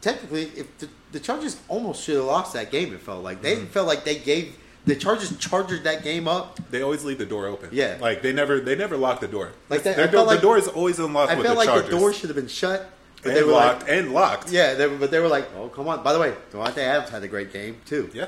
technically, 0.01 0.43
if 0.55 0.77
the, 0.77 0.89
the 1.13 1.19
Chargers 1.19 1.57
almost 1.69 2.03
should 2.03 2.15
have 2.15 2.25
lost 2.25 2.53
that 2.53 2.71
game, 2.71 2.93
it 2.93 2.99
felt 3.01 3.23
like 3.23 3.41
they 3.41 3.55
Mm-hmm. 3.55 3.65
felt 3.67 3.87
like 3.87 4.03
they 4.03 4.17
gave 4.17 4.55
the 4.85 4.95
Chargers 4.95 5.35
charged 5.37 5.83
that 5.83 6.03
game 6.03 6.27
up. 6.27 6.59
they 6.69 6.81
always 6.81 7.03
leave 7.05 7.17
the 7.17 7.25
door 7.25 7.47
open. 7.47 7.69
Yeah. 7.71 7.97
like 8.01 8.21
they 8.21 8.33
never 8.33 8.59
they 8.59 8.75
never 8.75 8.97
lock 8.97 9.19
the 9.21 9.27
door. 9.27 9.51
Like 9.69 9.83
that- 9.83 9.95
Their 9.95 10.07
I 10.07 10.11
door, 10.11 10.25
like- 10.25 10.37
the 10.37 10.41
door 10.41 10.57
is 10.57 10.67
always 10.67 10.99
unlocked 10.99 11.31
I 11.31 11.35
felt 11.35 11.47
the 11.47 11.53
like 11.53 11.67
Chargers. 11.67 11.89
the 11.89 11.97
door 11.97 12.13
should 12.13 12.29
have 12.29 12.35
been 12.35 12.47
shut, 12.47 12.89
but 13.21 13.29
and 13.29 13.37
they 13.37 13.43
were 13.43 13.51
locked 13.53 13.83
like, 13.83 13.91
and 13.91 14.13
locked. 14.13 14.51
yeah, 14.51 14.73
they, 14.73 14.87
were- 14.87 14.97
but 14.97 15.09
they 15.11 15.19
were 15.19 15.27
like, 15.29 15.47
oh 15.55 15.69
come 15.69 15.87
on. 15.87 16.03
By 16.03 16.11
the 16.13 16.19
way, 16.19 16.33
Davante 16.51 16.79
Adams 16.79 17.09
had 17.09 17.23
a 17.23 17.27
great 17.27 17.53
game 17.53 17.77
too. 17.85 18.09
yeah. 18.13 18.27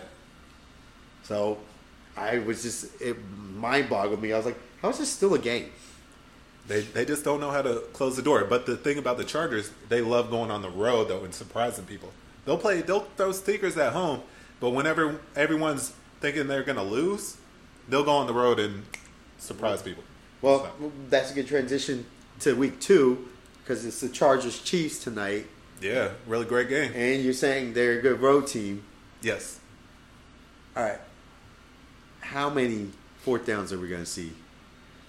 So 1.23 1.57
I 2.15 2.39
was 2.39 2.63
just 2.63 3.01
it 3.01 3.17
mind 3.53 3.89
boggled 3.89 4.21
me. 4.21 4.31
I 4.33 4.37
was 4.37 4.45
like, 4.45 4.57
how 4.81 4.89
is 4.89 4.99
this 4.99 5.11
still 5.11 5.33
a 5.33 5.39
game? 5.39 5.71
They, 6.67 6.81
they 6.81 7.05
just 7.05 7.23
don't 7.23 7.39
know 7.39 7.51
how 7.51 7.61
to 7.61 7.83
close 7.93 8.15
the 8.15 8.21
door. 8.23 8.43
But 8.45 8.65
the 8.65 8.75
thing 8.75 8.97
about 8.97 9.17
the 9.17 9.23
Chargers, 9.23 9.71
they 9.89 10.01
love 10.01 10.31
going 10.31 10.49
on 10.49 10.61
the 10.63 10.69
road 10.69 11.09
though 11.09 11.23
and 11.23 11.33
surprising 11.33 11.85
people. 11.85 12.11
They'll 12.45 12.57
play, 12.57 12.81
they'll 12.81 13.01
throw 13.17 13.31
stickers 13.31 13.75
at 13.77 13.93
home, 13.93 14.21
but 14.59 14.69
whenever 14.71 15.19
everyone's 15.35 15.93
thinking 16.25 16.47
they're 16.47 16.63
gonna 16.63 16.83
lose, 16.83 17.37
they'll 17.87 18.03
go 18.03 18.11
on 18.11 18.25
the 18.25 18.33
road 18.33 18.59
and 18.59 18.83
surprise 19.37 19.83
people. 19.83 20.03
Well, 20.41 20.71
So, 20.79 20.91
that's 21.07 21.29
a 21.31 21.35
good 21.35 21.47
transition 21.47 22.07
to 22.39 22.55
week 22.55 22.79
two 22.79 23.27
because 23.61 23.85
it's 23.85 24.01
the 24.01 24.09
Chargers 24.09 24.59
Chiefs 24.59 25.03
tonight, 25.03 25.45
yeah, 25.81 26.09
really 26.25 26.45
great 26.45 26.67
game. 26.67 26.91
and 26.95 27.23
you're 27.23 27.33
saying 27.33 27.73
they're 27.73 27.99
a 27.99 28.01
good 28.01 28.21
road 28.21 28.47
team. 28.47 28.83
Yes, 29.21 29.59
All 30.75 30.83
right. 30.83 30.99
How 32.21 32.49
many 32.49 32.89
fourth 33.21 33.45
downs 33.45 33.71
are 33.71 33.77
we 33.79 33.87
going 33.87 34.01
to 34.01 34.05
see? 34.09 34.31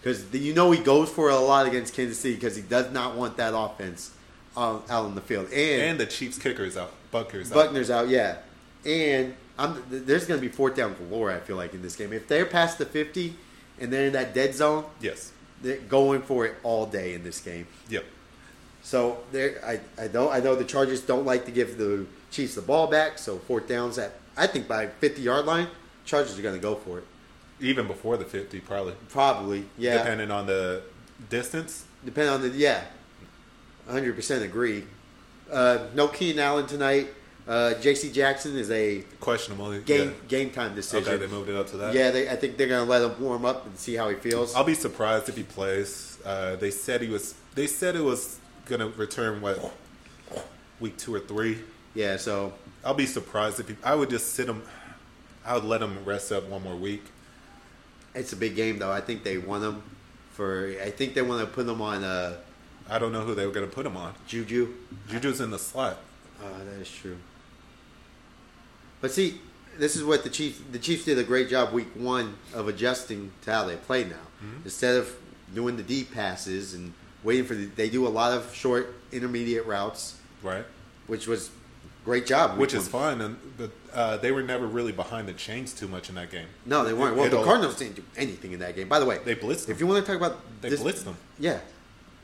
Because 0.00 0.32
you 0.34 0.52
know 0.52 0.70
he 0.70 0.82
goes 0.82 1.08
for 1.10 1.30
it 1.30 1.34
a 1.34 1.38
lot 1.38 1.66
against 1.66 1.94
Kansas 1.94 2.18
City 2.18 2.34
because 2.34 2.56
he 2.56 2.62
does 2.62 2.92
not 2.92 3.16
want 3.16 3.38
that 3.38 3.54
offense 3.56 4.12
out 4.54 4.84
on 4.90 5.14
the 5.14 5.20
field. 5.22 5.46
And, 5.46 5.82
and 5.82 6.00
the 6.00 6.06
Chiefs 6.06 6.38
kicker 6.38 6.64
is 6.64 6.76
out, 6.76 6.92
Butker's 7.10 7.50
out. 7.50 7.54
Buckner's 7.54 7.90
out, 7.90 8.08
yeah. 8.08 8.36
And 8.84 9.34
I'm, 9.58 9.82
there's 9.90 10.26
going 10.26 10.40
to 10.40 10.46
be 10.46 10.52
fourth 10.52 10.76
down 10.76 10.94
galore, 10.94 11.30
I 11.32 11.38
feel 11.40 11.56
like, 11.56 11.72
in 11.74 11.80
this 11.82 11.96
game. 11.96 12.12
If 12.12 12.28
they're 12.28 12.44
past 12.46 12.78
the 12.78 12.84
50 12.86 13.34
and 13.80 13.92
they're 13.92 14.06
in 14.06 14.12
that 14.12 14.34
dead 14.34 14.54
zone, 14.54 14.84
Yes, 15.00 15.32
they're 15.62 15.78
going 15.78 16.22
for 16.22 16.44
it 16.46 16.54
all 16.62 16.84
day 16.86 17.14
in 17.14 17.24
this 17.24 17.40
game. 17.40 17.66
yep. 17.88 18.04
So 18.82 19.18
there, 19.32 19.60
I 19.66 19.80
I 20.00 20.06
know 20.08 20.30
I 20.30 20.38
know 20.38 20.54
the 20.54 20.64
Chargers 20.64 21.00
don't 21.00 21.24
like 21.26 21.44
to 21.46 21.50
give 21.50 21.76
the 21.76 22.06
Chiefs 22.30 22.54
the 22.54 22.62
ball 22.62 22.86
back. 22.86 23.18
So 23.18 23.38
fourth 23.38 23.66
downs 23.66 23.98
at 23.98 24.12
I 24.36 24.46
think 24.46 24.68
by 24.68 24.86
50 24.86 25.22
yard 25.22 25.44
line, 25.44 25.66
Chargers 26.04 26.38
are 26.38 26.42
going 26.42 26.54
to 26.54 26.60
go 26.60 26.76
for 26.76 26.98
it. 26.98 27.04
Even 27.58 27.86
before 27.88 28.16
the 28.16 28.24
50, 28.24 28.60
probably. 28.60 28.92
Probably, 29.08 29.64
yeah. 29.78 29.98
Depending 29.98 30.30
on 30.30 30.46
the 30.46 30.82
distance. 31.30 31.84
Depending 32.04 32.32
on 32.34 32.42
the 32.42 32.48
yeah, 32.50 32.84
100 33.86 34.14
percent 34.14 34.44
agree. 34.44 34.84
Uh, 35.50 35.86
no 35.94 36.06
Keenan 36.06 36.38
Allen 36.40 36.66
tonight. 36.66 37.08
Uh, 37.46 37.74
J.C. 37.74 38.10
Jackson 38.10 38.56
is 38.56 38.70
a 38.72 39.02
Questionable. 39.20 39.78
game 39.80 40.08
yeah. 40.08 40.14
game 40.28 40.50
time 40.50 40.74
decision. 40.74 41.06
Okay, 41.08 41.24
they 41.24 41.30
moved 41.30 41.48
it 41.48 41.54
up 41.54 41.68
to 41.68 41.76
that. 41.76 41.94
Yeah, 41.94 42.10
they, 42.10 42.28
I 42.28 42.34
think 42.34 42.56
they're 42.56 42.66
going 42.66 42.84
to 42.84 42.90
let 42.90 43.02
him 43.02 43.22
warm 43.22 43.44
up 43.44 43.66
and 43.66 43.78
see 43.78 43.94
how 43.94 44.08
he 44.08 44.16
feels. 44.16 44.54
I'll 44.54 44.64
be 44.64 44.74
surprised 44.74 45.28
if 45.28 45.36
he 45.36 45.44
plays. 45.44 46.18
Uh, 46.24 46.56
they 46.56 46.70
said 46.72 47.02
he 47.02 47.08
was. 47.08 47.34
They 47.54 47.68
said 47.68 47.94
it 47.94 48.02
was 48.02 48.40
gonna 48.66 48.88
return 48.88 49.40
what 49.40 49.72
week 50.80 50.96
two 50.96 51.14
or 51.14 51.20
three. 51.20 51.58
yeah, 51.94 52.16
so 52.16 52.52
I'll 52.84 52.94
be 52.94 53.06
surprised 53.06 53.60
if 53.60 53.68
he. 53.68 53.76
I 53.84 53.94
would 53.94 54.10
just 54.10 54.34
sit 54.34 54.48
him. 54.48 54.62
I 55.44 55.54
would 55.54 55.64
let 55.64 55.80
him 55.80 56.04
rest 56.04 56.32
up 56.32 56.48
one 56.48 56.64
more 56.64 56.74
week. 56.74 57.04
it's 58.14 58.32
a 58.32 58.36
big 58.36 58.56
game 58.56 58.78
though. 58.78 58.90
I 58.90 59.00
think 59.00 59.22
they 59.22 59.38
want 59.38 59.62
him 59.62 59.82
for. 60.32 60.74
I 60.82 60.90
think 60.90 61.14
they 61.14 61.22
want 61.22 61.40
to 61.42 61.46
put 61.46 61.68
him 61.68 61.80
on 61.80 62.02
uh, 62.02 62.38
I 62.88 62.98
don't 62.98 63.12
know 63.12 63.22
who 63.22 63.34
they 63.34 63.46
were 63.46 63.52
gonna 63.52 63.66
put 63.68 63.86
him 63.86 63.96
on. 63.96 64.14
Juju. 64.26 64.74
Juju's 65.08 65.40
in 65.40 65.50
the 65.50 65.58
slot. 65.58 65.98
Uh, 66.42 66.64
that 66.64 66.80
is 66.80 66.90
true. 66.90 67.16
But 69.06 69.12
see, 69.12 69.38
this 69.78 69.94
is 69.94 70.02
what 70.02 70.24
the 70.24 70.30
Chiefs 70.30 70.58
the 70.72 70.80
Chiefs 70.80 71.04
did 71.04 71.16
a 71.16 71.22
great 71.22 71.48
job 71.48 71.72
week 71.72 71.86
one 71.94 72.36
of 72.52 72.66
adjusting 72.66 73.30
to 73.42 73.52
how 73.52 73.64
they 73.64 73.76
play 73.76 74.02
now. 74.02 74.16
Mm-hmm. 74.42 74.62
Instead 74.64 74.96
of 74.96 75.14
doing 75.54 75.76
the 75.76 75.84
deep 75.84 76.12
passes 76.12 76.74
and 76.74 76.92
waiting 77.22 77.44
for 77.44 77.54
the, 77.54 77.66
they 77.66 77.88
do 77.88 78.04
a 78.04 78.08
lot 78.10 78.32
of 78.32 78.52
short 78.52 78.92
intermediate 79.12 79.64
routes, 79.64 80.18
Right. 80.42 80.64
which 81.06 81.28
was 81.28 81.50
great 82.04 82.26
job. 82.26 82.58
Which 82.58 82.74
is 82.74 82.88
fun. 82.88 83.20
and 83.20 83.36
but 83.56 83.70
uh, 83.94 84.16
they 84.16 84.32
were 84.32 84.42
never 84.42 84.66
really 84.66 84.90
behind 84.90 85.28
the 85.28 85.34
chains 85.34 85.72
too 85.72 85.86
much 85.86 86.08
in 86.08 86.16
that 86.16 86.32
game. 86.32 86.48
No, 86.64 86.82
they 86.84 86.92
weren't. 86.92 87.16
Well, 87.16 87.30
the 87.30 87.44
Cardinals 87.44 87.76
didn't 87.76 87.94
do 87.94 88.02
anything 88.16 88.50
in 88.50 88.58
that 88.58 88.74
game. 88.74 88.88
By 88.88 88.98
the 88.98 89.06
way, 89.06 89.18
They 89.24 89.36
blitzed 89.36 89.68
If 89.70 89.78
them. 89.78 89.78
you 89.78 89.86
want 89.86 90.04
to 90.04 90.12
talk 90.12 90.20
about 90.20 90.40
They 90.62 90.70
this, 90.70 90.82
blitzed 90.82 91.04
them. 91.04 91.16
yeah. 91.38 91.60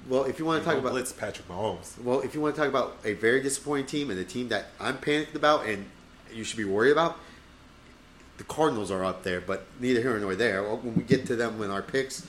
Well, 0.09 0.25
if 0.25 0.40
you 0.40 0.45
want 0.45 0.64
to 0.64 0.68
talk 0.68 0.77
about 0.81 0.90
blitz 0.90 1.12
Patrick 1.12 1.47
Mahomes. 1.47 1.97
Well, 2.03 2.23
if 2.23 2.35
you 2.35 2.40
want 2.40 2.57
to 2.57 2.61
talk 2.61 2.68
about 2.68 2.97
a 3.05 3.12
very 3.12 3.40
disappointing 3.40 3.87
team 3.87 4.11
and 4.11 4.18
a 4.18 4.25
team 4.25 4.49
that 4.49 4.66
I'm 4.81 4.99
panicked 4.99 5.37
about 5.37 5.64
and 5.66 5.87
you 6.35 6.45
should 6.45 6.57
be 6.57 6.64
worried 6.64 6.92
about, 6.92 7.18
the 8.38 8.45
Cardinals 8.45 8.90
are 8.90 9.05
up 9.05 9.23
there, 9.23 9.40
but 9.40 9.66
neither 9.79 10.01
here 10.01 10.18
nor 10.18 10.35
there. 10.35 10.62
When 10.62 10.95
we 10.95 11.03
get 11.03 11.27
to 11.27 11.37
them 11.37 11.59
with 11.59 11.71
our 11.71 11.83
picks, 11.83 12.27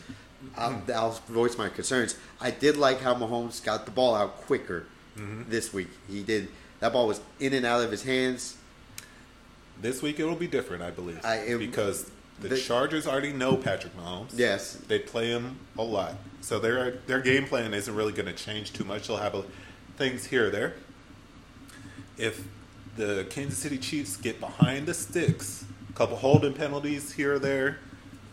I'll, 0.57 0.71
mm-hmm. 0.71 0.91
I'll 0.91 1.11
voice 1.27 1.57
my 1.57 1.69
concerns. 1.69 2.17
I 2.39 2.51
did 2.51 2.77
like 2.77 3.01
how 3.01 3.15
Mahomes 3.15 3.63
got 3.63 3.85
the 3.85 3.91
ball 3.91 4.15
out 4.15 4.37
quicker 4.41 4.85
mm-hmm. 5.17 5.49
this 5.49 5.73
week. 5.73 5.89
He 6.09 6.23
did. 6.23 6.49
That 6.79 6.93
ball 6.93 7.07
was 7.07 7.21
in 7.39 7.53
and 7.53 7.65
out 7.65 7.81
of 7.81 7.91
his 7.91 8.03
hands. 8.03 8.57
This 9.81 10.01
week 10.01 10.19
it'll 10.19 10.35
be 10.35 10.47
different, 10.47 10.83
I 10.83 10.91
believe, 10.91 11.19
I 11.25 11.37
am- 11.37 11.59
because 11.59 12.11
the, 12.39 12.49
the- 12.49 12.57
Chargers 12.57 13.07
already 13.07 13.33
know 13.33 13.55
Patrick 13.55 13.95
Mahomes. 13.97 14.31
Yes. 14.35 14.73
they 14.87 14.99
play 14.99 15.29
him 15.29 15.57
a 15.77 15.83
lot, 15.83 16.15
so 16.41 16.59
their 16.59 16.91
their 17.07 17.21
game 17.21 17.45
plan 17.45 17.73
isn't 17.73 17.95
really 17.95 18.13
going 18.13 18.27
to 18.27 18.33
change 18.33 18.73
too 18.73 18.83
much. 18.83 19.07
They'll 19.07 19.17
have 19.17 19.35
a, 19.35 19.43
things 19.97 20.25
here 20.25 20.47
or 20.47 20.49
there. 20.49 20.73
If 22.17 22.45
the 22.95 23.25
Kansas 23.29 23.57
City 23.59 23.77
Chiefs 23.77 24.17
get 24.17 24.39
behind 24.39 24.85
the 24.87 24.93
sticks, 24.93 25.65
a 25.89 25.93
couple 25.93 26.15
holding 26.17 26.53
penalties 26.53 27.13
here 27.13 27.35
or 27.35 27.39
there. 27.39 27.79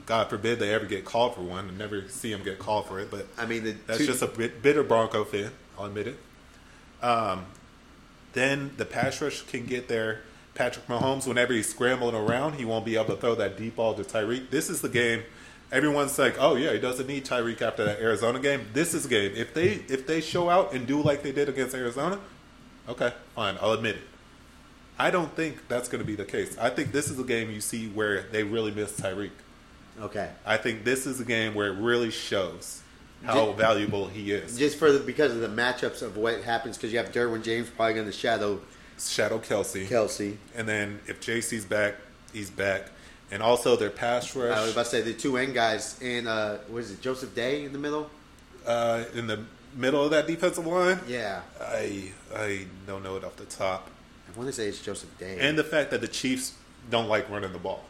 God 0.07 0.29
forbid 0.29 0.59
they 0.59 0.75
ever 0.75 0.87
get 0.87 1.05
called 1.05 1.35
for 1.35 1.42
one. 1.42 1.68
I 1.68 1.79
never 1.79 2.09
see 2.09 2.33
them 2.33 2.42
get 2.42 2.59
called 2.59 2.87
for 2.87 2.99
it, 2.99 3.11
but 3.11 3.27
I 3.38 3.46
mean, 3.46 3.64
the 3.64 3.77
that's 3.87 3.99
two- 4.01 4.07
just 4.07 4.23
a 4.23 4.27
bit, 4.27 4.62
bitter 4.62 4.83
Bronco 4.83 5.25
fan. 5.25 5.51
I'll 5.79 5.87
admit 5.87 6.09
it. 6.09 6.16
Um, 7.03 7.46
then 8.33 8.73
the 8.77 8.85
pass 8.85 9.20
rush 9.20 9.42
can 9.42 9.66
get 9.66 9.88
there. 9.88 10.23
Patrick 10.55 10.87
Mahomes, 10.88 11.27
whenever 11.27 11.53
he's 11.55 11.68
scrambling 11.68 12.14
around, 12.14 12.55
he 12.55 12.64
won't 12.64 12.85
be 12.85 12.96
able 12.96 13.07
to 13.14 13.16
throw 13.16 13.35
that 13.37 13.57
deep 13.57 13.77
ball 13.77 13.94
to 13.94 14.03
Tyreek. 14.03 14.51
This 14.51 14.68
is 14.68 14.81
the 14.83 14.88
game. 14.88 15.23
Everyone's 15.73 16.18
like, 16.18 16.35
"Oh 16.38 16.57
yeah, 16.57 16.73
he 16.73 16.81
doesn't 16.81 17.07
need 17.07 17.25
Tyreek 17.25 17.62
after 17.62 17.85
that 17.85 18.01
Arizona 18.01 18.40
game." 18.40 18.66
This 18.73 18.92
is 18.92 19.05
the 19.05 19.09
game. 19.09 19.33
If 19.37 19.55
they 19.55 19.68
if 19.88 20.07
they 20.07 20.20
show 20.20 20.51
out 20.51 20.73
and 20.75 20.87
do 20.87 21.01
like 21.01 21.23
they 21.23 21.31
did 21.33 21.49
against 21.49 21.75
Arizona, 21.75 22.18
okay, 22.88 23.12
fine, 23.37 23.57
I'll 23.62 23.73
admit 23.73 23.94
it. 23.96 24.03
I 25.00 25.10
don't 25.10 25.34
think 25.34 25.66
that's 25.68 25.88
going 25.88 26.02
to 26.02 26.06
be 26.06 26.14
the 26.14 26.24
case. 26.26 26.58
I 26.58 26.68
think 26.70 26.92
this 26.92 27.10
is 27.10 27.18
a 27.18 27.24
game 27.24 27.50
you 27.50 27.60
see 27.62 27.88
where 27.88 28.22
they 28.32 28.42
really 28.42 28.70
miss 28.70 28.92
Tyreek. 29.00 29.30
okay. 30.00 30.30
I 30.44 30.58
think 30.58 30.84
this 30.84 31.06
is 31.06 31.20
a 31.20 31.24
game 31.24 31.54
where 31.54 31.68
it 31.68 31.78
really 31.78 32.10
shows 32.10 32.82
how 33.24 33.46
Ju- 33.46 33.52
valuable 33.54 34.08
he 34.08 34.32
is. 34.32 34.58
Just 34.58 34.78
for 34.78 34.92
the, 34.92 35.00
because 35.00 35.32
of 35.34 35.40
the 35.40 35.48
matchups 35.48 36.02
of 36.02 36.16
what 36.18 36.42
happens, 36.42 36.76
because 36.76 36.92
you 36.92 36.98
have 36.98 37.12
Derwin 37.12 37.42
James 37.42 37.70
probably 37.70 37.94
going 37.94 38.06
to 38.06 38.12
shadow 38.12 38.60
Shadow 38.98 39.38
Kelce. 39.38 39.86
Kelce. 39.88 40.36
And 40.54 40.68
then 40.68 41.00
if 41.06 41.20
JC's 41.20 41.64
back, 41.64 41.94
he's 42.34 42.50
back. 42.50 42.90
And 43.30 43.42
also 43.42 43.76
their 43.76 43.90
pass 43.90 44.36
rush 44.36 44.54
I 44.54 44.60
was 44.62 44.72
about 44.72 44.84
to 44.86 44.90
say 44.90 45.00
the 45.00 45.14
two 45.14 45.38
end 45.38 45.54
guys 45.54 45.98
and 46.02 46.28
uh, 46.28 46.56
what 46.68 46.80
is 46.80 46.90
it, 46.90 47.00
Joseph 47.00 47.34
Day 47.34 47.64
in 47.64 47.72
the 47.72 47.78
middle? 47.78 48.10
uh, 48.66 49.04
in 49.14 49.26
the 49.26 49.44
middle 49.74 50.04
of 50.04 50.10
that 50.10 50.26
defensive 50.26 50.66
line. 50.66 50.98
Yeah, 51.08 51.40
I 51.58 52.12
I 52.34 52.66
don't 52.86 53.02
know 53.02 53.16
it 53.16 53.24
off 53.24 53.36
the 53.36 53.46
top. 53.46 53.88
I 54.33 54.38
want 54.38 54.49
to 54.49 54.53
say 54.53 54.69
it's 54.69 54.81
Joseph 54.81 55.16
Day. 55.19 55.38
And 55.40 55.59
the 55.59 55.64
fact 55.64 55.90
that 55.90 56.01
the 56.01 56.09
Chiefs 56.09 56.55
don't 56.90 57.09
like 57.09 57.29
running 57.31 57.53
the 57.53 57.59
ball. 57.59 57.85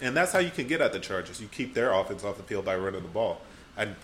And 0.00 0.16
that's 0.16 0.32
how 0.32 0.38
you 0.38 0.50
can 0.50 0.66
get 0.66 0.80
at 0.80 0.92
the 0.92 0.98
Chargers. 0.98 1.40
You 1.40 1.48
keep 1.48 1.74
their 1.74 1.92
offense 1.92 2.24
off 2.24 2.36
the 2.36 2.42
field 2.42 2.64
by 2.64 2.76
running 2.76 3.02
the 3.02 3.08
ball. 3.08 3.40
And 3.76 3.94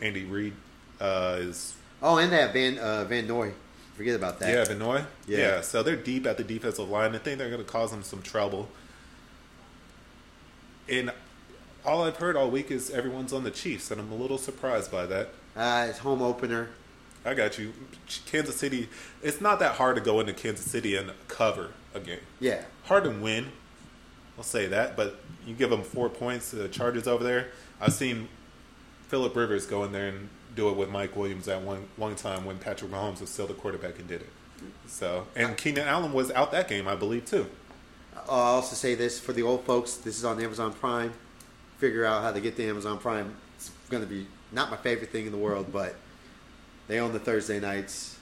Andy 0.00 0.24
Reid 0.24 0.54
uh, 1.00 1.38
is 1.40 1.74
oh, 2.02 2.18
and 2.18 2.32
they 2.32 2.36
have 2.36 2.52
Van 2.52 2.78
uh, 2.78 3.04
Van 3.04 3.26
Noy. 3.26 3.52
Forget 3.96 4.14
about 4.14 4.38
that. 4.38 4.52
Yeah, 4.52 4.64
Van 4.64 4.78
Noy. 4.78 5.02
Yeah. 5.26 5.38
Yeah. 5.38 5.60
so 5.60 5.82
they're 5.82 5.96
deep 5.96 6.26
at 6.26 6.36
the 6.36 6.44
defensive 6.44 6.88
line. 6.88 7.14
I 7.14 7.18
think 7.18 7.38
they're 7.38 7.50
going 7.50 7.64
to 7.64 7.70
cause 7.70 7.90
them 7.90 8.04
some 8.04 8.22
trouble. 8.22 8.68
And 10.88 11.12
all 11.84 12.04
I've 12.04 12.16
heard 12.16 12.36
all 12.36 12.48
week 12.48 12.70
is 12.70 12.90
everyone's 12.90 13.32
on 13.32 13.42
the 13.44 13.50
Chiefs, 13.50 13.90
and 13.90 14.00
I'm 14.00 14.12
a 14.12 14.14
little 14.14 14.38
surprised 14.38 14.90
by 14.90 15.06
that. 15.06 15.30
Uh, 15.56 15.86
it's 15.88 15.98
home 15.98 16.22
opener. 16.22 16.68
I 17.24 17.34
got 17.34 17.58
you. 17.58 17.72
Kansas 18.26 18.56
City, 18.56 18.88
it's 19.22 19.40
not 19.40 19.58
that 19.58 19.74
hard 19.76 19.96
to 19.96 20.02
go 20.02 20.20
into 20.20 20.32
Kansas 20.32 20.70
City 20.70 20.96
and 20.96 21.12
cover 21.26 21.70
a 21.94 22.00
game. 22.00 22.20
Yeah, 22.40 22.62
Hard 22.84 23.04
to 23.04 23.10
win, 23.10 23.48
I'll 24.36 24.44
say 24.44 24.66
that, 24.68 24.96
but 24.96 25.20
you 25.46 25.54
give 25.54 25.70
them 25.70 25.82
four 25.82 26.08
points 26.08 26.50
to 26.50 26.56
the 26.56 26.68
Chargers 26.68 27.06
over 27.06 27.22
there. 27.24 27.48
I've 27.80 27.92
seen 27.92 28.28
Philip 29.08 29.34
Rivers 29.36 29.66
go 29.66 29.84
in 29.84 29.92
there 29.92 30.08
and 30.08 30.28
do 30.54 30.68
it 30.70 30.76
with 30.76 30.88
Mike 30.90 31.14
Williams 31.16 31.48
at 31.48 31.62
one 31.62 31.88
one 31.96 32.14
time 32.16 32.44
when 32.44 32.58
Patrick 32.58 32.90
Mahomes 32.90 33.20
was 33.20 33.30
still 33.30 33.46
the 33.46 33.54
quarterback 33.54 33.98
and 33.98 34.08
did 34.08 34.22
it. 34.22 34.28
So, 34.86 35.26
and 35.36 35.56
Keenan 35.56 35.86
Allen 35.86 36.12
was 36.12 36.30
out 36.32 36.50
that 36.52 36.68
game, 36.68 36.88
I 36.88 36.96
believe, 36.96 37.24
too. 37.26 37.46
I'll 38.28 38.56
also 38.56 38.74
say 38.74 38.94
this 38.94 39.20
for 39.20 39.32
the 39.32 39.42
old 39.42 39.64
folks. 39.64 39.94
This 39.94 40.18
is 40.18 40.24
on 40.24 40.42
Amazon 40.42 40.72
Prime. 40.72 41.12
Figure 41.78 42.04
out 42.04 42.22
how 42.22 42.32
to 42.32 42.40
get 42.40 42.56
the 42.56 42.66
Amazon 42.68 42.98
Prime. 42.98 43.34
It's 43.56 43.70
going 43.90 44.02
to 44.02 44.08
be 44.08 44.26
not 44.50 44.70
my 44.70 44.76
favorite 44.76 45.10
thing 45.10 45.26
in 45.26 45.32
the 45.32 45.38
world, 45.38 45.66
but 45.72 45.94
they 46.88 46.98
own 46.98 47.12
the 47.12 47.18
Thursday 47.20 47.60
nights. 47.60 48.16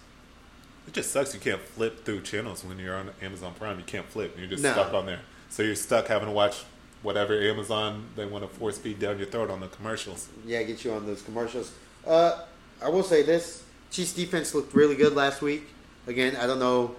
It 0.86 0.92
just 0.92 1.10
sucks 1.10 1.34
you 1.34 1.40
can't 1.40 1.60
flip 1.62 2.04
through 2.04 2.20
channels 2.22 2.62
when 2.64 2.78
you're 2.78 2.94
on 2.96 3.10
Amazon 3.22 3.54
Prime. 3.58 3.78
You 3.78 3.84
can't 3.84 4.06
flip. 4.06 4.36
You're 4.38 4.46
just 4.46 4.62
No. 4.62 4.72
stuck 4.72 4.92
on 4.92 5.06
there. 5.06 5.20
So 5.48 5.62
you're 5.62 5.74
stuck 5.74 6.06
having 6.08 6.28
to 6.28 6.34
watch 6.34 6.64
whatever 7.02 7.40
Amazon 7.40 8.06
they 8.16 8.26
want 8.26 8.44
to 8.48 8.58
force 8.58 8.78
feed 8.78 8.98
down 8.98 9.18
your 9.18 9.26
throat 9.26 9.50
on 9.50 9.60
the 9.60 9.68
commercials. 9.68 10.28
Yeah, 10.44 10.62
get 10.62 10.84
you 10.84 10.92
on 10.92 11.06
those 11.06 11.22
commercials. 11.22 11.72
Uh, 12.06 12.42
I 12.82 12.88
will 12.88 13.02
say 13.02 13.22
this: 13.22 13.62
Chiefs 13.90 14.12
defense 14.12 14.54
looked 14.54 14.74
really 14.74 14.94
good 14.96 15.14
last 15.14 15.42
week. 15.42 15.64
Again, 16.06 16.36
I 16.36 16.46
don't 16.46 16.58
know 16.60 16.94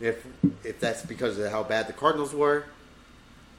if 0.00 0.24
if 0.64 0.80
that's 0.80 1.02
because 1.02 1.38
of 1.38 1.50
how 1.52 1.62
bad 1.62 1.86
the 1.86 1.92
Cardinals 1.92 2.34
were, 2.34 2.64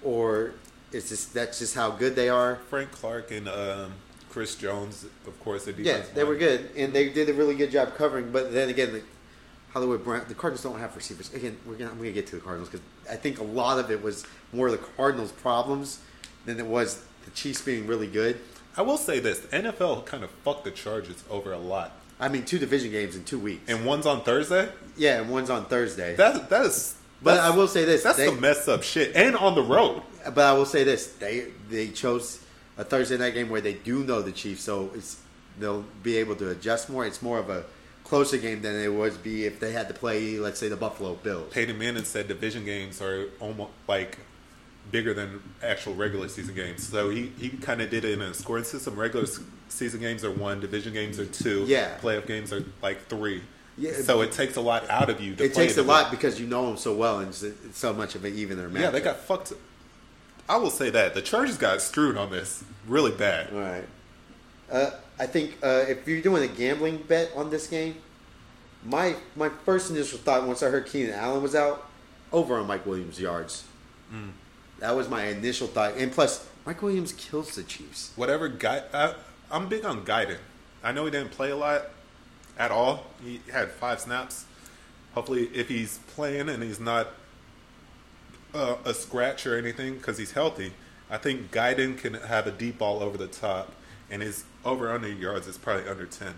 or 0.04 0.52
it's 0.92 1.10
just 1.10 1.34
that's 1.34 1.60
just 1.60 1.76
how 1.76 1.92
good 1.92 2.16
they 2.16 2.28
are. 2.30 2.58
Frank 2.70 2.92
Clark 2.92 3.32
and 3.32 3.48
um, 3.48 3.94
Chris 4.30 4.56
Jones, 4.56 5.06
of 5.26 5.40
course, 5.44 5.66
the 5.66 5.72
Yeah, 5.72 5.98
defense 5.98 6.10
they 6.10 6.24
were 6.24 6.36
good, 6.36 6.70
and 6.78 6.94
they 6.94 7.10
did 7.10 7.30
a 7.30 7.34
really 7.34 7.56
good 7.56 7.72
job 7.72 7.96
covering. 7.96 8.32
But 8.32 8.54
then 8.54 8.70
again, 8.70 8.94
the 8.94 9.02
Hollywood 9.74 10.04
Brown, 10.04 10.24
the 10.28 10.34
Cardinals 10.36 10.64
don't 10.64 10.80
have 10.80 10.96
receivers. 10.96 11.34
Again, 11.34 11.58
we're 11.66 11.76
gonna, 11.76 11.92
I'm 11.92 11.98
going 11.98 12.10
to 12.10 12.14
get 12.14 12.28
to 12.28 12.36
the 12.36 12.42
Cardinals 12.42 12.70
because 12.70 12.86
I 13.10 13.16
think 13.16 13.40
a 13.40 13.44
lot 13.44 13.80
of 13.80 13.92
it 13.92 14.02
was 14.02 14.26
more 14.54 14.72
the 14.72 14.78
Cardinals' 14.78 15.32
problems 15.32 16.00
than 16.46 16.60
it 16.60 16.66
was 16.66 17.04
the 17.26 17.32
Chiefs 17.32 17.62
being 17.62 17.86
really 17.88 18.08
good. 18.08 18.40
I 18.78 18.82
will 18.82 18.98
say 18.98 19.20
this: 19.20 19.40
the 19.40 19.48
NFL 19.50 20.06
kind 20.06 20.24
of 20.24 20.30
fucked 20.44 20.64
the 20.64 20.72
Chargers 20.72 21.24
over 21.30 21.52
a 21.54 21.58
lot, 21.60 21.92
I 22.20 22.30
mean, 22.30 22.46
two 22.46 22.60
division 22.60 22.92
games 22.92 23.16
in 23.16 23.24
two 23.24 23.40
weeks. 23.40 23.70
and 23.70 23.86
one's 23.86 24.06
on 24.06 24.24
Thursday. 24.24 24.70
yeah, 24.98 25.22
and 25.22 25.30
one's 25.30 25.50
on 25.50 25.66
Thursday. 25.66 26.16
That 26.16 26.50
that 26.50 26.66
is. 26.66 26.96
But 27.22 27.40
I 27.40 27.50
will 27.50 27.68
say 27.68 27.84
this: 27.84 28.04
That's 28.04 28.18
they, 28.18 28.28
some 28.28 28.40
messed 28.40 28.70
up 28.70 28.82
shit, 28.84 29.16
and 29.16 29.36
on 29.36 29.54
the 29.56 29.64
road. 29.64 30.02
But 30.24 30.40
I 30.40 30.54
will 30.54 30.66
say 30.66 30.84
this: 30.84 31.08
they 31.14 31.48
they 31.70 31.90
chose 31.90 32.40
a 32.80 32.84
Thursday 32.84 33.18
night 33.18 33.34
game 33.36 33.50
where 33.50 33.62
they 33.62 33.74
do 33.74 34.04
know 34.04 34.22
the 34.24 34.32
Chiefs, 34.32 34.64
so 34.64 34.90
it's 34.96 35.20
they'll 35.60 35.84
be 36.02 36.18
able 36.18 36.36
to 36.38 36.50
adjust 36.50 36.90
more. 36.90 37.06
It's 37.06 37.22
more 37.22 37.38
of 37.38 37.50
a 37.50 37.66
closer 38.06 38.38
game 38.38 38.62
than 38.62 38.76
it 38.76 38.92
would 38.92 39.22
be 39.22 39.46
if 39.46 39.60
they 39.60 39.72
had 39.74 39.88
to 39.90 39.94
play, 39.94 40.40
let's 40.40 40.60
say, 40.60 40.68
the 40.70 40.78
Buffalo 40.78 41.14
Bills. 41.16 41.54
Peyton 41.54 41.78
Manning 41.78 42.06
said 42.06 42.28
division 42.28 42.66
games 42.66 43.02
are 43.02 43.28
almost 43.40 43.72
like 43.88 44.18
bigger 44.90 45.14
than 45.14 45.42
actual 45.62 45.94
regular 45.94 46.28
season 46.30 46.56
games. 46.56 46.88
So 46.88 47.10
he, 47.10 47.32
he 47.38 47.50
kind 47.50 47.82
of 47.82 47.90
did 47.92 48.06
it 48.06 48.14
in 48.14 48.22
a 48.22 48.34
scoring 48.34 48.64
system. 48.64 48.96
Regular 48.96 49.28
season 49.68 50.00
games 50.00 50.24
are 50.24 50.32
one, 50.32 50.60
division 50.62 50.94
games 50.94 51.20
are 51.20 51.26
two, 51.28 51.66
Yeah. 51.68 51.98
playoff 52.02 52.26
games 52.26 52.52
are 52.52 52.64
like 52.82 53.06
three. 53.08 53.44
Yeah. 53.78 53.94
So 54.02 54.22
it 54.22 54.32
takes 54.32 54.56
a 54.56 54.62
lot 54.62 54.90
out 54.90 55.10
of 55.10 55.22
you. 55.22 55.36
To 55.36 55.44
It 55.44 55.54
takes 55.54 55.78
a 55.78 55.84
lot 55.84 56.10
because 56.10 56.40
you 56.40 56.48
know 56.48 56.66
them 56.68 56.78
so 56.78 56.96
well, 56.96 57.20
and 57.20 57.34
so 57.36 57.94
much 57.94 58.16
of 58.16 58.26
an 58.26 58.36
evener 58.36 58.68
match. 58.70 58.82
Yeah, 58.82 58.90
they 58.90 59.02
got 59.02 59.18
fucked. 59.20 59.54
I 60.50 60.58
will 60.58 60.72
say 60.72 60.90
that 60.90 61.14
the 61.14 61.22
Chargers 61.22 61.58
got 61.58 61.80
screwed 61.80 62.18
on 62.18 62.32
this 62.32 62.64
really 62.88 63.12
bad. 63.12 63.54
All 63.54 63.60
right. 63.60 63.88
Uh, 64.72 64.92
I 65.20 65.28
think 65.28 65.58
uh, 65.64 65.86
if 65.88 66.08
you're 66.08 66.22
doing 66.22 66.44
a 66.44 66.48
gambling 66.48 66.98
bet 66.98 67.32
on 67.36 67.52
this 67.52 67.68
game, 67.68 67.96
my 68.84 69.16
my 69.36 69.50
first 69.50 69.92
initial 69.92 70.18
thought 70.18 70.48
once 70.48 70.64
I 70.64 70.70
heard 70.70 70.88
Keenan 70.88 71.14
Allen 71.14 71.44
was 71.44 71.54
out, 71.54 71.88
over 72.32 72.58
on 72.58 72.66
Mike 72.66 72.86
Williams 72.86 73.20
yards. 73.20 73.66
Mm. 74.12 74.32
That 74.80 74.96
was 74.96 75.08
my 75.08 75.26
initial 75.26 75.68
thought, 75.68 75.98
and 75.98 76.12
plus 76.12 76.48
Mike 76.66 76.82
Williams 76.82 77.14
kills 77.14 77.56
the 77.56 77.64
Chiefs. 77.64 78.12
Whatever 78.16 78.48
guy, 78.48 78.84
I, 78.94 79.14
I'm 79.52 79.68
big 79.68 79.86
on 79.86 80.04
Guyton. 80.04 80.38
I 80.84 80.94
know 80.94 81.06
he 81.06 81.12
didn't 81.12 81.32
play 81.32 81.52
a 81.52 81.56
lot 81.56 81.90
at 82.58 82.72
all. 82.72 83.06
He 83.24 83.42
had 83.52 83.70
five 83.70 84.00
snaps. 84.00 84.46
Hopefully, 85.14 85.50
if 85.54 85.68
he's 85.68 86.00
playing 86.16 86.50
and 86.50 86.64
he's 86.64 86.80
not 86.80 87.08
uh, 88.54 88.76
a 88.86 88.94
scratch 88.94 89.46
or 89.46 89.58
anything 89.58 89.96
because 89.96 90.18
he's 90.18 90.32
healthy, 90.32 90.74
I 91.10 91.18
think 91.18 91.52
Guyton 91.52 91.98
can 91.98 92.14
have 92.14 92.48
a 92.48 92.52
deep 92.52 92.78
ball 92.78 93.02
over 93.02 93.18
the 93.18 93.28
top, 93.28 93.74
and 94.10 94.22
his 94.22 94.46
over 94.64 94.92
under 94.92 95.12
yards 95.12 95.48
is 95.48 95.58
probably 95.58 95.88
under 95.88 96.06
ten. 96.06 96.36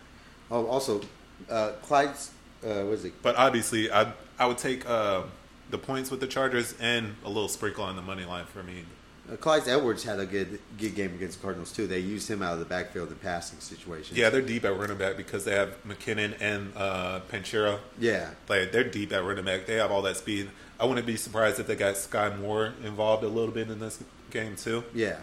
Oh, 0.50 0.66
also, 0.68 1.02
uh, 1.50 1.74
Clyde's 1.82 2.32
uh, 2.64 2.84
what 2.84 2.94
is 2.94 3.06
it? 3.06 3.14
But 3.22 3.36
obviously, 3.36 3.92
I 3.92 4.14
I 4.38 4.46
would 4.46 4.58
take 4.58 4.88
uh, 4.88 5.24
the 5.70 5.78
points 5.78 6.12
with 6.12 6.20
the 6.20 6.28
Chargers 6.28 6.76
and 6.80 7.16
a 7.24 7.28
little 7.28 7.48
sprinkle 7.48 7.84
on 7.84 7.96
the 7.96 8.02
money 8.02 8.26
line 8.26 8.46
for 8.46 8.64
me. 8.64 8.86
Uh, 9.32 9.36
Clyde 9.36 9.68
Edwards 9.68 10.04
had 10.04 10.20
a 10.20 10.26
good 10.26 10.60
good 10.78 10.96
game 10.96 11.14
against 11.14 11.40
the 11.40 11.44
Cardinals 11.44 11.72
too. 11.72 11.88
They 11.88 12.00
used 12.00 12.30
him 12.30 12.42
out 12.42 12.54
of 12.54 12.60
the 12.60 12.66
backfield 12.66 13.10
in 13.10 13.16
passing 13.16 13.60
situations. 13.60 14.18
Yeah, 14.18 14.30
they're 14.30 14.42
deep 14.42 14.66
at 14.66 14.78
running 14.78 14.98
back 14.98 15.18
because 15.18 15.46
they 15.46 15.54
have 15.54 15.76
McKinnon 15.86 16.36
and 16.40 16.72
uh, 16.76 17.20
Pacheco. 17.30 17.80
yeah. 18.00 18.32
Like 18.50 18.72
they're 18.72 18.84
deep 18.84 19.14
at 19.14 19.24
running 19.24 19.46
back. 19.46 19.66
They 19.68 19.76
have 19.76 19.92
all 19.92 20.02
that 20.04 20.18
speed. 20.18 20.50
I 20.80 20.86
wouldn't 20.86 21.06
be 21.06 21.16
surprised 21.18 21.60
if 21.60 21.68
they 21.68 21.76
got 21.76 21.96
Skyy 21.96 22.40
Moore 22.40 22.74
involved 22.84 23.24
a 23.24 23.28
little 23.28 23.54
bit 23.54 23.70
in 23.70 23.80
this 23.80 24.04
game 24.32 24.56
too, 24.56 24.84
Yeah. 24.96 25.18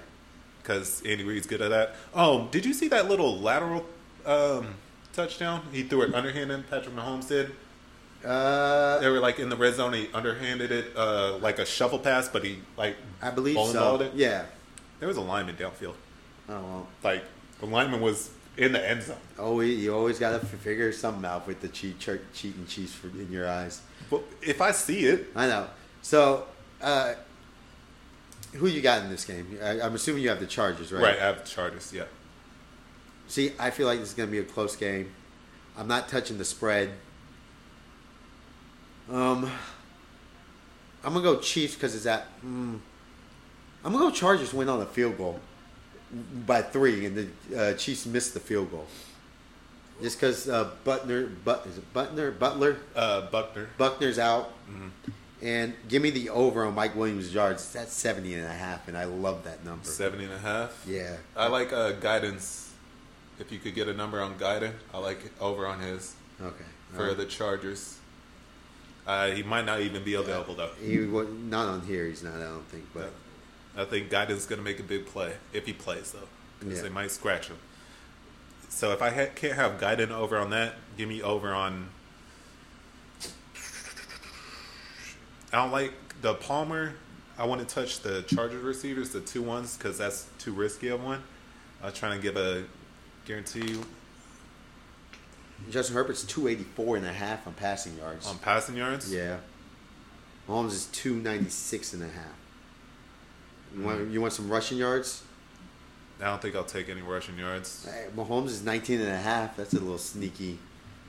because 0.62 1.02
Andy 1.04 1.24
Reid's 1.24 1.48
good 1.48 1.60
at 1.60 1.70
that. 1.70 1.96
Oh, 2.14 2.46
did 2.52 2.64
you 2.64 2.72
see 2.72 2.86
that 2.88 3.08
little 3.08 3.36
lateral 3.40 3.84
um, 4.24 4.74
touchdown? 5.12 5.62
He 5.72 5.82
threw 5.82 6.02
it 6.02 6.14
underhanded. 6.14 6.70
Patrick 6.70 6.94
Mahomes 6.94 7.26
did. 7.28 7.50
Uh, 8.24 8.98
They 8.98 9.08
were 9.08 9.20
like 9.20 9.38
in 9.38 9.48
the 9.48 9.56
red 9.56 9.74
zone. 9.74 9.92
He 9.92 10.08
underhanded 10.12 10.72
it 10.72 10.96
uh, 10.96 11.38
like 11.38 11.58
a 11.58 11.64
shuffle 11.66 11.98
pass, 11.98 12.28
but 12.28 12.44
he 12.44 12.58
like 12.76 12.96
I 13.22 13.30
believe 13.30 13.56
so. 13.56 14.00
it. 14.00 14.12
Yeah. 14.14 14.46
There 14.98 15.08
was 15.08 15.16
a 15.16 15.22
lineman 15.22 15.56
downfield. 15.56 15.94
Oh 16.48 16.60
well. 16.62 16.88
Like 17.04 17.24
the 17.60 17.66
lineman 17.66 18.00
was 18.00 18.30
in 18.56 18.72
the 18.72 18.88
end 18.88 19.02
zone. 19.04 19.16
Oh, 19.38 19.60
you 19.60 19.94
always 19.94 20.18
got 20.18 20.38
to 20.38 20.44
figure 20.44 20.90
something 20.92 21.24
out 21.24 21.46
with 21.46 21.60
the 21.60 21.68
cheat, 21.68 22.00
cheat 22.00 22.20
cheating 22.34 22.66
Chiefs 22.66 22.92
for, 22.92 23.06
in 23.08 23.30
your 23.30 23.48
eyes. 23.48 23.80
But 24.10 24.22
if 24.42 24.60
I 24.60 24.72
see 24.72 25.06
it, 25.06 25.28
I 25.36 25.46
know. 25.46 25.68
So, 26.02 26.46
uh, 26.82 27.14
who 28.54 28.66
you 28.66 28.80
got 28.80 29.02
in 29.02 29.10
this 29.10 29.24
game? 29.24 29.58
I, 29.62 29.80
I'm 29.80 29.94
assuming 29.94 30.22
you 30.22 30.28
have 30.30 30.40
the 30.40 30.46
Chargers, 30.46 30.92
right? 30.92 31.02
right, 31.02 31.18
I 31.18 31.24
have 31.24 31.44
the 31.44 31.48
Chargers. 31.48 31.92
Yeah. 31.92 32.04
See, 33.28 33.52
I 33.58 33.70
feel 33.70 33.86
like 33.86 34.00
this 34.00 34.08
is 34.08 34.14
going 34.14 34.28
to 34.28 34.32
be 34.32 34.38
a 34.38 34.44
close 34.44 34.74
game. 34.74 35.12
I'm 35.76 35.86
not 35.86 36.08
touching 36.08 36.38
the 36.38 36.44
spread. 36.44 36.90
Um, 39.10 39.50
I'm 41.04 41.12
gonna 41.14 41.22
go 41.22 41.38
Chiefs 41.38 41.74
because 41.74 41.94
it's 41.94 42.06
at. 42.06 42.26
Mm, 42.44 42.78
I'm 43.84 43.92
gonna 43.92 43.98
go 44.06 44.10
Chargers 44.10 44.52
win 44.52 44.68
on 44.68 44.80
a 44.82 44.86
field 44.86 45.16
goal 45.16 45.40
by 46.46 46.62
three, 46.62 47.06
and 47.06 47.16
the 47.16 47.58
uh, 47.58 47.74
Chiefs 47.74 48.06
missed 48.06 48.34
the 48.34 48.40
field 48.40 48.70
goal. 48.70 48.86
Just 50.02 50.20
because 50.20 50.48
uh, 50.48 50.70
Butner, 50.84 51.30
but 51.44 51.66
is 51.66 51.78
it 51.78 51.92
Butner, 51.92 52.36
Butler, 52.38 52.76
Uh, 52.94 53.22
Buckner. 53.22 53.68
Buckner's 53.78 54.18
out, 54.18 54.52
and 55.42 55.74
give 55.88 56.02
me 56.02 56.10
the 56.10 56.30
over 56.30 56.64
on 56.64 56.74
Mike 56.74 56.94
Williams' 56.94 57.34
yards. 57.34 57.72
That's 57.72 57.92
70 57.94 58.34
and 58.34 58.44
a 58.46 58.52
half, 58.52 58.86
and 58.88 58.96
I 58.96 59.04
love 59.04 59.44
that 59.44 59.64
number. 59.64 59.84
70 59.84 60.24
and 60.24 60.32
a 60.34 60.38
half. 60.38 60.84
Yeah, 60.86 61.16
I 61.36 61.48
like 61.48 61.72
uh, 61.72 61.92
guidance. 61.92 62.72
If 63.40 63.52
you 63.52 63.58
could 63.58 63.74
get 63.74 63.88
a 63.88 63.94
number 63.94 64.20
on 64.20 64.34
Guyton, 64.34 64.72
I 64.92 64.98
like 64.98 65.18
over 65.40 65.66
on 65.66 65.78
his 65.80 66.14
okay. 66.40 66.64
for 66.92 67.02
Alright. 67.02 67.16
the 67.16 67.24
Chargers. 67.24 67.97
Uh, 69.08 69.30
he 69.30 69.42
might 69.42 69.64
not 69.64 69.80
even 69.80 70.04
be 70.04 70.12
available 70.14 70.54
though. 70.54 70.68
He 70.84 70.98
was 70.98 71.26
not 71.30 71.66
on 71.66 71.80
here. 71.86 72.04
He's 72.06 72.22
not. 72.22 72.34
I 72.34 72.40
don't 72.44 72.68
think. 72.68 72.84
But 72.92 73.10
I 73.74 73.84
think 73.86 74.10
Guyton's 74.10 74.44
going 74.44 74.58
to 74.58 74.62
make 74.64 74.78
a 74.80 74.82
big 74.82 75.06
play 75.06 75.32
if 75.54 75.64
he 75.64 75.72
plays 75.72 76.12
though, 76.12 76.28
because 76.60 76.76
Yeah. 76.76 76.82
they 76.82 76.88
might 76.90 77.10
scratch 77.10 77.48
him. 77.48 77.56
So 78.68 78.92
if 78.92 79.00
I 79.00 79.08
ha- 79.08 79.30
can't 79.34 79.54
have 79.54 79.80
Guyton 79.80 80.10
over 80.10 80.36
on 80.36 80.50
that, 80.50 80.74
give 80.98 81.08
me 81.08 81.22
over 81.22 81.54
on. 81.54 81.88
I 85.52 85.56
don't 85.56 85.72
like 85.72 85.94
the 86.20 86.34
Palmer. 86.34 86.92
I 87.38 87.46
want 87.46 87.66
to 87.66 87.74
touch 87.74 88.00
the 88.00 88.22
Chargers 88.22 88.62
receivers, 88.62 89.10
the 89.10 89.20
two 89.22 89.40
ones, 89.42 89.78
because 89.78 89.96
that's 89.96 90.26
too 90.38 90.52
risky 90.52 90.88
of 90.88 91.02
one. 91.02 91.22
I'm 91.82 91.92
trying 91.94 92.18
to 92.18 92.22
give 92.22 92.36
a 92.36 92.64
guarantee 93.24 93.78
Justin 95.70 95.94
Herbert's 95.96 96.24
284 96.24 96.96
and 96.96 97.06
a 97.06 97.12
half 97.12 97.46
on 97.46 97.54
passing 97.54 97.96
yards. 97.98 98.26
on 98.26 98.38
passing 98.38 98.76
yards. 98.76 99.12
yeah. 99.12 99.38
Mahomes 100.48 100.72
is 100.72 100.86
296 100.86 101.92
and 101.92 102.02
a 102.04 102.06
half. 102.06 102.24
You 103.76 103.82
want, 103.84 104.10
you 104.10 104.20
want 104.20 104.32
some 104.32 104.48
rushing 104.48 104.78
yards? 104.78 105.22
I 106.20 106.24
don't 106.24 106.40
think 106.40 106.56
I'll 106.56 106.64
take 106.64 106.88
any 106.88 107.02
rushing 107.02 107.38
yards. 107.38 107.86
Hey, 107.88 108.06
Mahomes 108.16 108.46
is 108.46 108.64
19 108.64 109.00
and 109.00 109.10
a 109.10 109.18
half. 109.18 109.56
That's 109.56 109.74
a 109.74 109.78
little 109.78 109.98
sneaky. 109.98 110.58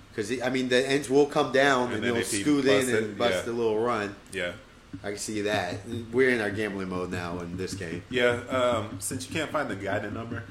Because, 0.10 0.42
I 0.42 0.50
mean, 0.50 0.68
the 0.68 0.88
ends 0.88 1.10
will 1.10 1.26
come 1.26 1.52
down 1.52 1.94
And 1.94 2.04
and, 2.04 2.16
they'll 2.16 2.24
scoot 2.24 2.66
in 2.66 2.90
it, 2.90 3.04
and 3.04 3.18
bust 3.18 3.46
yeah. 3.46 3.52
a 3.52 3.54
little 3.54 3.80
run. 3.80 4.16
Yeah. 4.34 4.52
I 5.04 5.10
can 5.10 5.18
see 5.18 5.42
that. 5.42 5.78
We're 6.12 6.32
in 6.32 6.42
our 6.42 6.52
gambling 6.52 6.90
mode 6.90 7.12
now 7.12 7.40
in 7.40 7.58
this 7.58 7.76
game. 7.76 8.04
Yeah, 8.10 8.42
um, 8.50 8.98
since 9.00 9.28
you 9.28 9.34
can't 9.34 9.52
find 9.52 9.70
the 9.70 9.76
guided 9.76 10.14
number, 10.14 10.44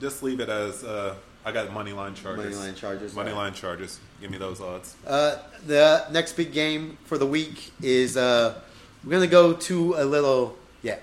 just 0.00 0.22
leave 0.22 0.40
it 0.40 0.48
as 0.48 0.82
uh, 0.84 1.14
I 1.44 1.52
got 1.52 1.72
money 1.72 1.92
line 1.92 2.14
charges. 2.14 2.54
Money 2.54 2.56
line 2.56 2.74
Chargers. 2.74 3.14
Money 3.14 3.30
right. 3.30 3.36
line 3.36 3.54
charges. 3.54 3.98
Give 4.20 4.30
me 4.30 4.38
those 4.38 4.60
odds. 4.60 4.94
Uh, 5.06 5.38
the 5.66 6.06
next 6.12 6.34
big 6.34 6.52
game 6.52 6.98
for 7.04 7.18
the 7.18 7.26
week 7.26 7.72
is 7.80 8.16
uh, 8.16 8.60
we're 9.04 9.10
gonna 9.10 9.26
go 9.26 9.52
to 9.52 9.94
a 9.94 10.04
little 10.04 10.56
yeah, 10.82 10.98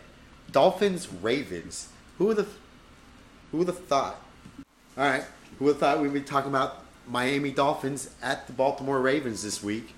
Dolphins 0.52 1.10
Ravens. 1.22 1.90
Who 2.18 2.26
would 2.26 2.38
have 2.38 2.54
who 3.52 3.58
would 3.58 3.68
have 3.68 3.80
thought? 3.86 4.22
All 4.98 5.04
right, 5.06 5.26
who 5.58 5.66
would 5.66 5.72
have 5.72 5.80
thought 5.80 6.00
we'd 6.00 6.14
be 6.14 6.22
talking 6.22 6.50
about 6.50 6.86
Miami 7.08 7.52
Dolphins 7.52 8.10
at 8.22 8.48
the 8.48 8.54
Baltimore 8.54 9.02
Ravens 9.02 9.44
this 9.44 9.62
week? 9.62 9.94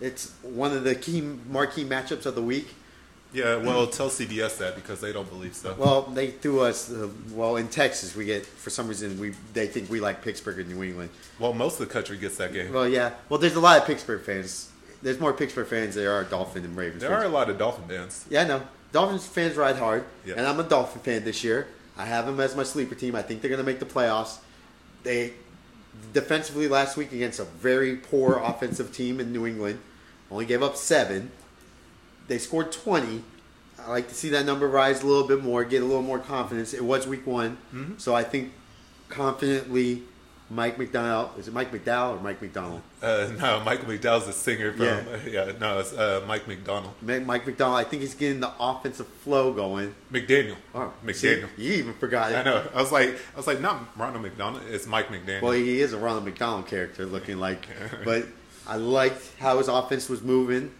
It's 0.00 0.32
one 0.42 0.72
of 0.72 0.84
the 0.84 0.94
key 0.94 1.22
marquee 1.22 1.84
matchups 1.84 2.26
of 2.26 2.34
the 2.34 2.42
week. 2.42 2.74
Yeah, 3.32 3.56
well, 3.56 3.86
tell 3.86 4.08
CBS 4.08 4.56
that 4.58 4.74
because 4.74 5.00
they 5.02 5.12
don't 5.12 5.28
believe 5.28 5.54
so. 5.54 5.74
Well, 5.78 6.02
they 6.02 6.30
threw 6.30 6.60
us. 6.60 6.90
Uh, 6.90 7.08
well, 7.32 7.56
in 7.56 7.68
Texas, 7.68 8.16
we 8.16 8.24
get 8.24 8.46
for 8.46 8.70
some 8.70 8.88
reason 8.88 9.20
we 9.20 9.34
they 9.52 9.66
think 9.66 9.90
we 9.90 10.00
like 10.00 10.22
Pittsburgh 10.22 10.58
and 10.60 10.68
New 10.74 10.82
England. 10.82 11.10
Well, 11.38 11.52
most 11.52 11.78
of 11.78 11.86
the 11.86 11.92
country 11.92 12.16
gets 12.16 12.38
that 12.38 12.52
game. 12.54 12.72
Well, 12.72 12.88
yeah. 12.88 13.12
Well, 13.28 13.38
there's 13.38 13.54
a 13.56 13.60
lot 13.60 13.76
of 13.78 13.86
Pittsburgh 13.86 14.22
fans. 14.22 14.70
There's 15.02 15.20
more 15.20 15.32
Pittsburgh 15.34 15.66
fans 15.68 15.94
than 15.94 16.04
there 16.04 16.12
are 16.14 16.24
Dolphin 16.24 16.64
and 16.64 16.74
Ravens. 16.76 17.02
There 17.02 17.10
fans. 17.10 17.22
are 17.22 17.26
a 17.26 17.30
lot 17.30 17.50
of 17.50 17.58
Dolphin 17.58 17.86
fans. 17.86 18.24
Yeah, 18.30 18.42
I 18.42 18.44
know. 18.46 18.62
Dolphins 18.92 19.26
fans 19.26 19.56
ride 19.56 19.76
hard, 19.76 20.04
Yeah. 20.24 20.34
and 20.38 20.46
I'm 20.46 20.58
a 20.58 20.62
Dolphin 20.64 21.02
fan 21.02 21.22
this 21.24 21.44
year. 21.44 21.68
I 21.98 22.06
have 22.06 22.24
them 22.26 22.40
as 22.40 22.56
my 22.56 22.62
sleeper 22.62 22.94
team. 22.94 23.14
I 23.14 23.20
think 23.22 23.42
they're 23.42 23.50
going 23.50 23.58
to 23.60 23.64
make 23.66 23.78
the 23.80 23.84
playoffs. 23.86 24.38
They 25.02 25.34
defensively 26.12 26.68
last 26.68 26.96
week 26.96 27.12
against 27.12 27.38
a 27.40 27.44
very 27.44 27.96
poor 27.96 28.38
offensive 28.38 28.92
team 28.92 29.20
in 29.20 29.32
New 29.32 29.46
England 29.46 29.80
only 30.30 30.46
gave 30.46 30.62
up 30.62 30.76
seven. 30.76 31.30
They 32.28 32.38
scored 32.38 32.70
20. 32.72 33.22
I 33.84 33.90
like 33.90 34.08
to 34.08 34.14
see 34.14 34.28
that 34.30 34.44
number 34.46 34.68
rise 34.68 35.02
a 35.02 35.06
little 35.06 35.26
bit 35.26 35.42
more, 35.42 35.64
get 35.64 35.82
a 35.82 35.84
little 35.84 36.02
more 36.02 36.18
confidence. 36.18 36.74
It 36.74 36.84
was 36.84 37.06
week 37.06 37.26
one, 37.26 37.56
Mm-hmm. 37.74 37.98
so 37.98 38.14
I 38.14 38.22
think 38.22 38.52
confidently 39.08 40.02
Mike 40.50 40.78
McDowell 40.78 41.38
is 41.38 41.46
it 41.48 41.52
Mike 41.54 41.70
McDowell 41.72 42.16
or 42.18 42.20
Mike 42.22 42.40
McDonald? 42.40 42.80
Uh, 43.02 43.28
no, 43.38 43.60
Michael 43.60 43.86
McDowell's 43.86 44.26
a 44.28 44.32
singer 44.32 44.72
from. 44.72 44.86
Yeah. 44.86 45.02
Yeah, 45.26 45.52
no, 45.60 45.78
it's 45.78 45.92
uh, 45.92 46.24
Mike 46.26 46.48
McDonald. 46.48 46.94
Mike 47.02 47.46
McDonald, 47.46 47.78
I 47.78 47.84
think 47.84 48.00
he's 48.02 48.14
getting 48.14 48.40
the 48.40 48.50
offensive 48.58 49.06
flow 49.06 49.52
going. 49.52 49.94
McDaniel. 50.12 50.56
Oh, 50.74 50.92
McDaniel. 51.04 51.14
see, 51.56 51.62
you 51.62 51.72
even 51.74 51.94
forgot 51.94 52.32
it. 52.32 52.36
I 52.36 52.42
know. 52.44 52.66
I 52.74 52.80
was 52.80 52.90
like, 52.92 53.10
I 53.34 53.36
was 53.36 53.46
like, 53.46 53.60
not 53.60 53.96
Ronald 53.96 54.22
McDonald. 54.22 54.62
It's 54.70 54.86
Mike 54.86 55.08
McDaniel. 55.08 55.42
Well, 55.42 55.52
he 55.52 55.80
is 55.80 55.92
a 55.92 55.98
Ronald 55.98 56.24
McDonald 56.24 56.66
character 56.66 57.04
looking 57.04 57.38
like, 57.38 57.66
but 58.04 58.26
I 58.66 58.76
liked 58.76 59.22
how 59.38 59.58
his 59.58 59.68
offense 59.68 60.08
was 60.08 60.22
moving. 60.22 60.72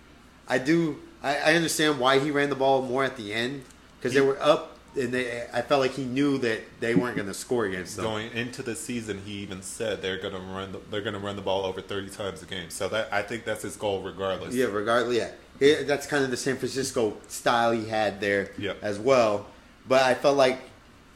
I 0.48 0.58
do. 0.58 0.98
I, 1.22 1.36
I 1.36 1.54
understand 1.54 1.98
why 1.98 2.18
he 2.18 2.30
ran 2.30 2.48
the 2.48 2.54
ball 2.56 2.82
more 2.82 3.04
at 3.04 3.16
the 3.16 3.32
end 3.34 3.64
because 3.98 4.14
they 4.14 4.20
were 4.20 4.40
up, 4.40 4.76
and 4.94 5.12
they. 5.12 5.46
I 5.52 5.62
felt 5.62 5.80
like 5.80 5.92
he 5.92 6.04
knew 6.04 6.38
that 6.38 6.60
they 6.80 6.94
weren't 6.94 7.16
going 7.16 7.28
to 7.28 7.34
score 7.34 7.64
against 7.64 7.96
them. 7.96 8.04
Going 8.04 8.30
into 8.32 8.62
the 8.62 8.76
season, 8.76 9.22
he 9.24 9.32
even 9.38 9.62
said 9.62 10.00
they're 10.02 10.18
gonna 10.20 10.38
run. 10.38 10.72
The, 10.72 10.78
they're 10.90 11.00
gonna 11.02 11.18
run 11.18 11.36
the 11.36 11.42
ball 11.42 11.64
over 11.64 11.80
thirty 11.80 12.08
times 12.08 12.42
a 12.42 12.46
game. 12.46 12.70
So 12.70 12.88
that 12.88 13.08
I 13.12 13.22
think 13.22 13.44
that's 13.44 13.62
his 13.62 13.76
goal, 13.76 14.02
regardless. 14.02 14.54
Yeah, 14.54 14.66
regardless, 14.66 15.16
yeah, 15.16 15.30
It- 15.60 15.86
that's 15.88 16.06
kind 16.06 16.22
of 16.24 16.30
the 16.30 16.36
San 16.36 16.56
Francisco 16.56 17.16
style 17.28 17.72
he 17.72 17.88
had 17.88 18.20
there 18.20 18.50
Yeah. 18.56 18.74
as 18.82 18.98
well. 18.98 19.46
But 19.88 20.02
I 20.02 20.14
felt 20.14 20.36
like 20.36 20.58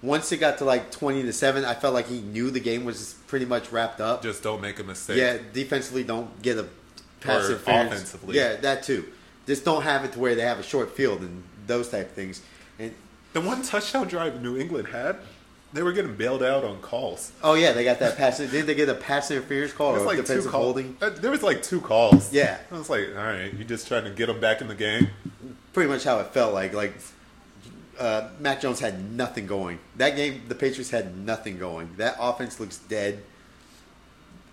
once 0.02 0.32
it 0.32 0.38
got 0.38 0.58
to 0.58 0.64
like 0.64 0.90
twenty 0.90 1.22
to 1.22 1.32
seven, 1.32 1.64
I 1.64 1.74
felt 1.74 1.94
like 1.94 2.08
he 2.08 2.20
knew 2.20 2.50
the 2.50 2.58
game 2.60 2.84
was 2.84 3.14
pretty 3.28 3.46
much 3.46 3.70
wrapped 3.70 4.00
up. 4.00 4.22
Just 4.22 4.42
don't 4.42 4.60
make 4.60 4.80
a 4.80 4.84
mistake. 4.84 5.16
Yeah, 5.18 5.38
defensively 5.52 6.02
don't 6.02 6.42
get 6.42 6.58
a 6.58 6.66
pass 7.20 7.48
Or 7.48 7.54
offensively. 7.54 8.36
Yeah, 8.36 8.56
that 8.56 8.82
too. 8.82 9.04
Just 9.46 9.64
don't 9.64 9.82
have 9.82 10.04
it 10.04 10.12
to 10.12 10.18
where 10.18 10.34
they 10.34 10.42
have 10.42 10.58
a 10.58 10.62
short 10.62 10.94
field 10.96 11.20
and 11.20 11.42
those 11.66 11.88
type 11.88 12.08
of 12.10 12.12
things. 12.12 12.42
And 12.78 12.94
The 13.32 13.40
one 13.40 13.62
touchdown 13.62 14.06
drive 14.08 14.40
New 14.42 14.56
England 14.56 14.88
had, 14.88 15.16
they 15.72 15.82
were 15.82 15.92
getting 15.92 16.14
bailed 16.16 16.42
out 16.42 16.64
on 16.64 16.80
calls. 16.80 17.32
oh 17.42 17.54
yeah, 17.54 17.72
they 17.72 17.82
got 17.84 17.98
that 18.00 18.16
pass. 18.16 18.38
Did 18.38 18.66
they 18.66 18.74
get 18.74 18.88
a 18.88 18.94
pass 18.94 19.30
interference 19.30 19.72
call 19.72 19.92
or 19.94 19.98
was 19.98 20.04
like 20.04 20.16
two 20.16 20.22
defensive 20.22 20.52
calls. 20.52 20.64
holding? 20.64 20.96
Uh, 21.00 21.10
There 21.10 21.30
was 21.30 21.42
like 21.42 21.62
two 21.62 21.80
calls. 21.80 22.32
Yeah. 22.32 22.58
I 22.70 22.76
was 22.78 22.90
like, 22.90 23.08
all 23.16 23.22
right, 23.24 23.52
you 23.54 23.64
just 23.64 23.88
trying 23.88 24.04
to 24.04 24.10
get 24.10 24.26
them 24.26 24.38
back 24.40 24.60
in 24.60 24.68
the 24.68 24.74
game. 24.74 25.08
Pretty 25.72 25.88
much 25.90 26.04
how 26.04 26.18
it 26.20 26.26
felt 26.28 26.52
like. 26.52 26.74
Like 26.74 26.92
uh, 27.98 28.28
Mac 28.38 28.60
Jones 28.60 28.80
had 28.80 29.12
nothing 29.12 29.46
going. 29.46 29.78
That 29.96 30.14
game, 30.16 30.42
the 30.46 30.54
Patriots 30.54 30.90
had 30.90 31.16
nothing 31.16 31.58
going. 31.58 31.94
That 31.96 32.16
offense 32.20 32.60
looks 32.60 32.76
dead. 32.78 33.22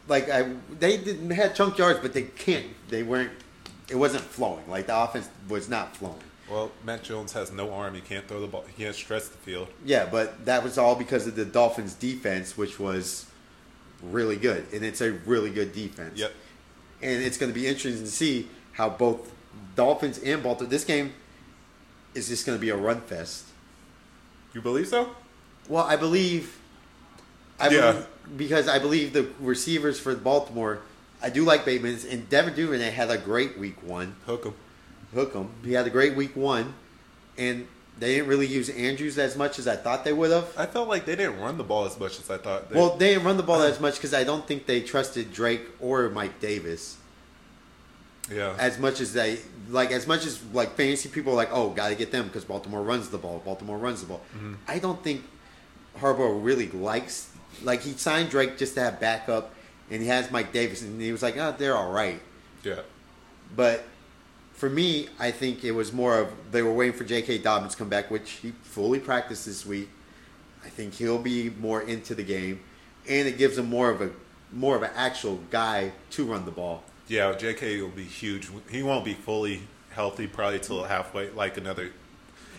Like 0.08 0.30
I, 0.30 0.54
they 0.80 0.98
didn't 0.98 1.30
had 1.32 1.54
chunk 1.54 1.78
yards, 1.78 2.00
but 2.00 2.14
they 2.14 2.24
can't. 2.24 2.66
They 2.90 3.04
weren't. 3.04 3.32
It 3.90 3.96
wasn't 3.96 4.24
flowing. 4.24 4.68
Like 4.70 4.88
the 4.88 4.98
offense 5.02 5.30
was 5.48 5.70
not 5.70 5.96
flowing. 5.96 6.20
Well, 6.50 6.72
Mac 6.84 7.04
Jones 7.04 7.34
has 7.34 7.52
no 7.52 7.72
arm. 7.74 7.94
He 7.94 8.02
can't 8.02 8.28
throw 8.28 8.42
the 8.42 8.48
ball. 8.48 8.64
He 8.76 8.84
can't 8.84 8.96
stretch 8.96 9.24
the 9.30 9.38
field. 9.38 9.68
Yeah, 9.86 10.08
but 10.10 10.46
that 10.46 10.64
was 10.64 10.78
all 10.78 10.96
because 10.96 11.28
of 11.28 11.36
the 11.36 11.46
Dolphins' 11.46 11.94
defense, 11.94 12.58
which 12.58 12.80
was 12.80 13.28
really 14.02 14.36
good, 14.36 14.66
and 14.74 14.84
it's 14.84 15.02
a 15.02 15.12
really 15.12 15.52
good 15.52 15.74
defense. 15.74 16.18
Yep. 16.18 16.34
And 17.02 17.22
it's 17.24 17.38
going 17.38 17.52
to 17.52 17.58
be 17.58 17.68
interesting 17.68 18.04
to 18.04 18.10
see 18.12 18.48
how 18.74 18.90
both 18.90 19.32
Dolphins 19.76 20.18
and 20.20 20.42
Baltimore. 20.42 20.70
This 20.70 20.84
game 20.86 21.14
is 22.16 22.28
just 22.30 22.46
going 22.46 22.58
to 22.58 22.62
be 22.62 22.70
a 22.70 22.76
run 22.76 23.02
fest. 23.02 23.46
You 24.54 24.62
believe 24.62 24.88
so? 24.88 25.16
Well, 25.68 25.84
I 25.86 25.96
believe. 25.98 26.58
I 27.60 27.70
Yeah. 27.70 27.92
believe, 27.92 28.08
because 28.38 28.68
I 28.68 28.80
believe 28.80 29.14
the 29.14 29.28
receivers 29.40 30.00
for 30.00 30.16
Baltimore. 30.16 30.80
I 31.22 31.30
do 31.30 31.44
like 31.44 31.66
Bateman 31.66 32.00
and 32.10 32.30
Devin 32.30 32.56
Duvernay 32.56 32.92
had 32.92 33.10
a 33.10 33.18
great 33.18 33.58
week 33.58 33.84
one. 33.84 34.16
Hook 34.26 34.46
him. 34.46 34.54
Hook 35.14 35.34
him. 35.34 35.50
He 35.64 35.74
had 35.74 35.86
a 35.88 35.90
great 35.90 36.16
week 36.16 36.36
one, 36.36 36.74
and 37.38 37.68
they 38.00 38.16
didn't 38.16 38.30
really 38.30 38.48
use 38.48 38.70
Andrews 38.70 39.18
as 39.18 39.36
much 39.36 39.60
as 39.60 39.68
I 39.68 39.76
thought 39.76 40.06
they 40.06 40.14
would 40.14 40.32
have. 40.32 40.54
I 40.58 40.66
felt 40.66 40.88
like 40.88 41.06
they 41.06 41.16
didn't 41.16 41.40
run 41.40 41.58
the 41.58 41.64
ball 41.64 41.86
as 41.86 42.00
much 42.00 42.20
as 42.20 42.30
I 42.30 42.38
thought. 42.38 42.70
They, 42.70 42.76
Well, 42.76 42.96
they 42.96 43.14
didn't 43.14 43.26
run 43.26 43.38
the 43.38 43.44
ball 43.44 43.62
as 43.62 43.80
much 43.82 43.96
because 43.96 44.14
I 44.14 44.24
don't 44.24 44.48
think 44.48 44.66
they 44.66 44.82
trusted 44.82 45.34
Drake 45.34 45.64
or 45.82 46.10
Mike 46.10 46.40
Davis 46.40 46.98
yeah. 48.32 48.56
as 48.58 48.80
much 48.80 49.02
as 49.02 49.14
they 49.14 49.40
like. 49.70 49.92
As 49.92 50.08
much 50.08 50.26
as 50.26 50.42
like 50.54 50.76
fantasy 50.76 51.10
people 51.10 51.34
are 51.34 51.36
like, 51.36 51.50
oh, 51.52 51.70
got 51.70 51.90
to 51.90 51.96
get 51.96 52.12
them 52.12 52.28
because 52.28 52.46
Baltimore 52.46 52.84
runs 52.84 53.10
the 53.10 53.18
ball. 53.18 53.42
Baltimore 53.44 53.78
runs 53.78 54.02
the 54.02 54.08
ball. 54.08 54.22
Mm-hmm. 54.36 54.54
I 54.68 54.80
don't 54.80 55.04
think 55.04 55.24
Harbaugh 55.98 56.44
really 56.44 56.70
likes. 56.70 57.32
Like 57.64 57.82
he 57.82 57.92
signed 57.94 58.30
Drake 58.30 58.58
just 58.58 58.76
to 58.76 58.82
have 58.82 59.00
backup, 59.00 59.54
and 59.92 60.02
he 60.02 60.08
has 60.08 60.32
Mike 60.32 60.52
Davis, 60.54 60.82
and 60.82 61.02
he 61.02 61.12
was 61.12 61.22
like, 61.24 61.38
oh, 61.38 61.54
they're 61.58 61.76
all 61.76 61.92
right. 61.92 62.22
yeah. 62.64 62.82
But 63.56 63.84
for 64.54 64.70
me, 64.70 65.10
I 65.20 65.32
think 65.32 65.64
it 65.64 65.72
was 65.72 65.92
more 65.92 66.20
of 66.20 66.32
they 66.52 66.62
were 66.62 66.74
waiting 66.74 66.96
for 66.98 67.04
J.K. 67.04 67.40
Dobbins 67.40 67.72
to 67.74 67.78
come 67.78 67.90
back, 67.90 68.12
which 68.12 68.30
he 68.32 68.52
fully 68.64 69.00
practiced 69.00 69.46
this 69.46 69.66
week. 69.66 69.90
I 70.64 70.70
think 70.70 70.94
he'll 70.96 71.18
be 71.18 71.50
more 71.50 71.82
into 71.82 72.14
the 72.14 72.24
game, 72.24 72.60
and 73.08 73.28
it 73.28 73.38
gives 73.38 73.58
him 73.58 73.70
more 73.70 73.90
of 73.90 74.02
a 74.02 74.12
more 74.52 74.76
of 74.76 74.84
an 74.84 74.92
actual 74.96 75.40
guy 75.50 75.92
to 76.12 76.26
run 76.26 76.46
the 76.46 76.52
ball. 76.52 76.84
Yeah, 77.08 77.34
JK 77.34 77.82
will 77.82 77.90
be 77.90 78.04
huge. 78.04 78.50
He 78.70 78.84
won't 78.84 79.06
be 79.06 79.14
fully 79.16 79.62
healthy 79.92 80.28
probably 80.28 80.60
till 80.60 80.84
halfway, 80.84 81.30
like 81.32 81.58
another. 81.58 81.92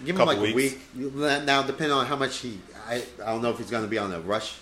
Give 0.04 0.16
him 0.16 0.16
Couple 0.16 0.34
like 0.42 0.54
weeks. 0.54 0.76
a 0.96 0.98
week. 0.98 1.14
Now, 1.44 1.62
depending 1.62 1.92
on 1.92 2.06
how 2.06 2.16
much 2.16 2.38
he, 2.38 2.58
I, 2.88 3.02
I 3.22 3.26
don't 3.26 3.42
know 3.42 3.50
if 3.50 3.58
he's 3.58 3.70
going 3.70 3.84
to 3.84 3.88
be 3.88 3.98
on 3.98 4.12
a 4.12 4.20
rush, 4.20 4.54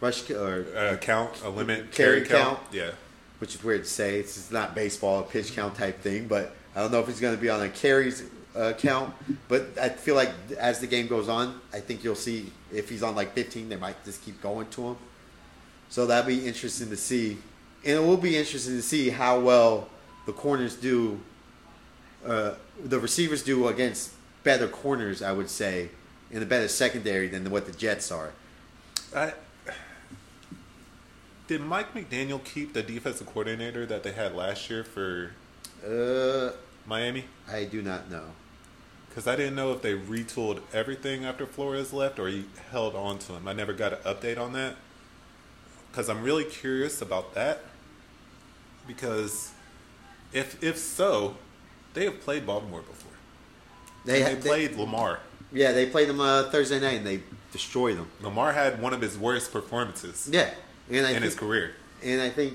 rush 0.00 0.30
or 0.30 0.66
Uh, 0.76 0.96
count 0.96 1.40
a 1.44 1.48
limit 1.50 1.92
Carry 1.92 2.22
carry, 2.22 2.26
count. 2.26 2.58
count. 2.58 2.72
Yeah, 2.72 2.90
which 3.38 3.54
is 3.54 3.62
weird 3.64 3.84
to 3.84 3.90
say. 3.90 4.18
It's 4.18 4.34
just 4.34 4.52
not 4.52 4.74
baseball, 4.74 5.20
a 5.20 5.22
pitch 5.22 5.54
count 5.54 5.74
type 5.76 6.00
thing. 6.02 6.26
But 6.28 6.54
I 6.74 6.80
don't 6.80 6.92
know 6.92 7.00
if 7.00 7.06
he's 7.06 7.20
going 7.20 7.34
to 7.36 7.40
be 7.40 7.48
on 7.50 7.60
a 7.62 7.68
carries 7.68 8.22
uh, 8.56 8.72
count. 8.78 9.14
But 9.48 9.78
I 9.80 9.88
feel 9.90 10.14
like 10.14 10.30
as 10.58 10.80
the 10.80 10.86
game 10.86 11.06
goes 11.06 11.28
on, 11.28 11.60
I 11.72 11.80
think 11.80 12.02
you'll 12.04 12.14
see 12.14 12.52
if 12.72 12.88
he's 12.88 13.02
on 13.02 13.14
like 13.14 13.34
15, 13.34 13.68
they 13.68 13.76
might 13.76 14.02
just 14.04 14.24
keep 14.24 14.40
going 14.42 14.68
to 14.70 14.88
him. 14.88 14.96
So 15.88 16.06
that'd 16.06 16.26
be 16.26 16.46
interesting 16.46 16.88
to 16.90 16.96
see, 16.96 17.38
and 17.84 17.96
it 17.98 18.02
will 18.02 18.16
be 18.16 18.36
interesting 18.36 18.76
to 18.76 18.82
see 18.82 19.10
how 19.10 19.40
well 19.40 19.88
the 20.26 20.32
corners 20.32 20.76
do, 20.76 21.18
uh, 22.24 22.52
the 22.84 22.98
receivers 23.00 23.42
do 23.42 23.66
against 23.66 24.12
better 24.44 24.68
corners. 24.68 25.20
I 25.20 25.32
would 25.32 25.50
say, 25.50 25.88
in 26.30 26.42
a 26.42 26.46
better 26.46 26.68
secondary 26.68 27.26
than 27.26 27.50
what 27.50 27.66
the 27.66 27.72
Jets 27.72 28.12
are. 28.12 28.30
I, 29.16 29.32
did 31.50 31.60
Mike 31.60 31.92
McDaniel 31.94 32.42
keep 32.44 32.74
the 32.74 32.82
defensive 32.82 33.26
coordinator 33.26 33.84
that 33.84 34.04
they 34.04 34.12
had 34.12 34.36
last 34.36 34.70
year 34.70 34.84
for 34.84 35.32
Uh, 35.84 36.52
Miami? 36.86 37.24
I 37.50 37.64
do 37.64 37.82
not 37.82 38.08
know. 38.08 38.22
Because 39.08 39.26
I 39.26 39.34
didn't 39.34 39.56
know 39.56 39.72
if 39.72 39.82
they 39.82 39.94
retooled 39.94 40.60
everything 40.72 41.24
after 41.24 41.46
Flores 41.46 41.92
left 41.92 42.20
or 42.20 42.28
he 42.28 42.44
held 42.70 42.94
on 42.94 43.18
to 43.18 43.32
him. 43.32 43.48
I 43.48 43.52
never 43.52 43.72
got 43.72 43.92
an 43.94 43.98
update 44.04 44.38
on 44.38 44.52
that. 44.52 44.76
Because 45.90 46.08
I'm 46.08 46.22
really 46.22 46.44
curious 46.44 47.02
about 47.02 47.34
that. 47.34 47.62
Because 48.86 49.50
if 50.32 50.62
if 50.62 50.78
so, 50.78 51.34
they 51.94 52.04
have 52.04 52.20
played 52.20 52.46
Baltimore 52.46 52.82
before. 52.82 53.10
They, 54.04 54.22
They, 54.22 54.34
ha- 54.36 54.40
played 54.40 54.76
Lamar. 54.76 55.18
Yeah, 55.52 55.72
they 55.72 55.86
played 55.86 56.08
them 56.08 56.20
uh, 56.20 56.44
Thursday 56.44 56.78
night 56.78 56.98
and 56.98 57.06
they 57.06 57.22
destroyed 57.50 57.96
them. 57.98 58.08
Lamar 58.20 58.52
had 58.52 58.80
one 58.80 58.92
of 58.94 59.00
his 59.00 59.18
worst 59.18 59.52
performances 59.52 60.28
Yeah, 60.30 60.54
and 60.90 61.06
I 61.06 61.10
in 61.10 61.14
think, 61.14 61.24
his 61.24 61.34
career. 61.34 61.72
and 62.02 62.20
I 62.20 62.28
think 62.30 62.54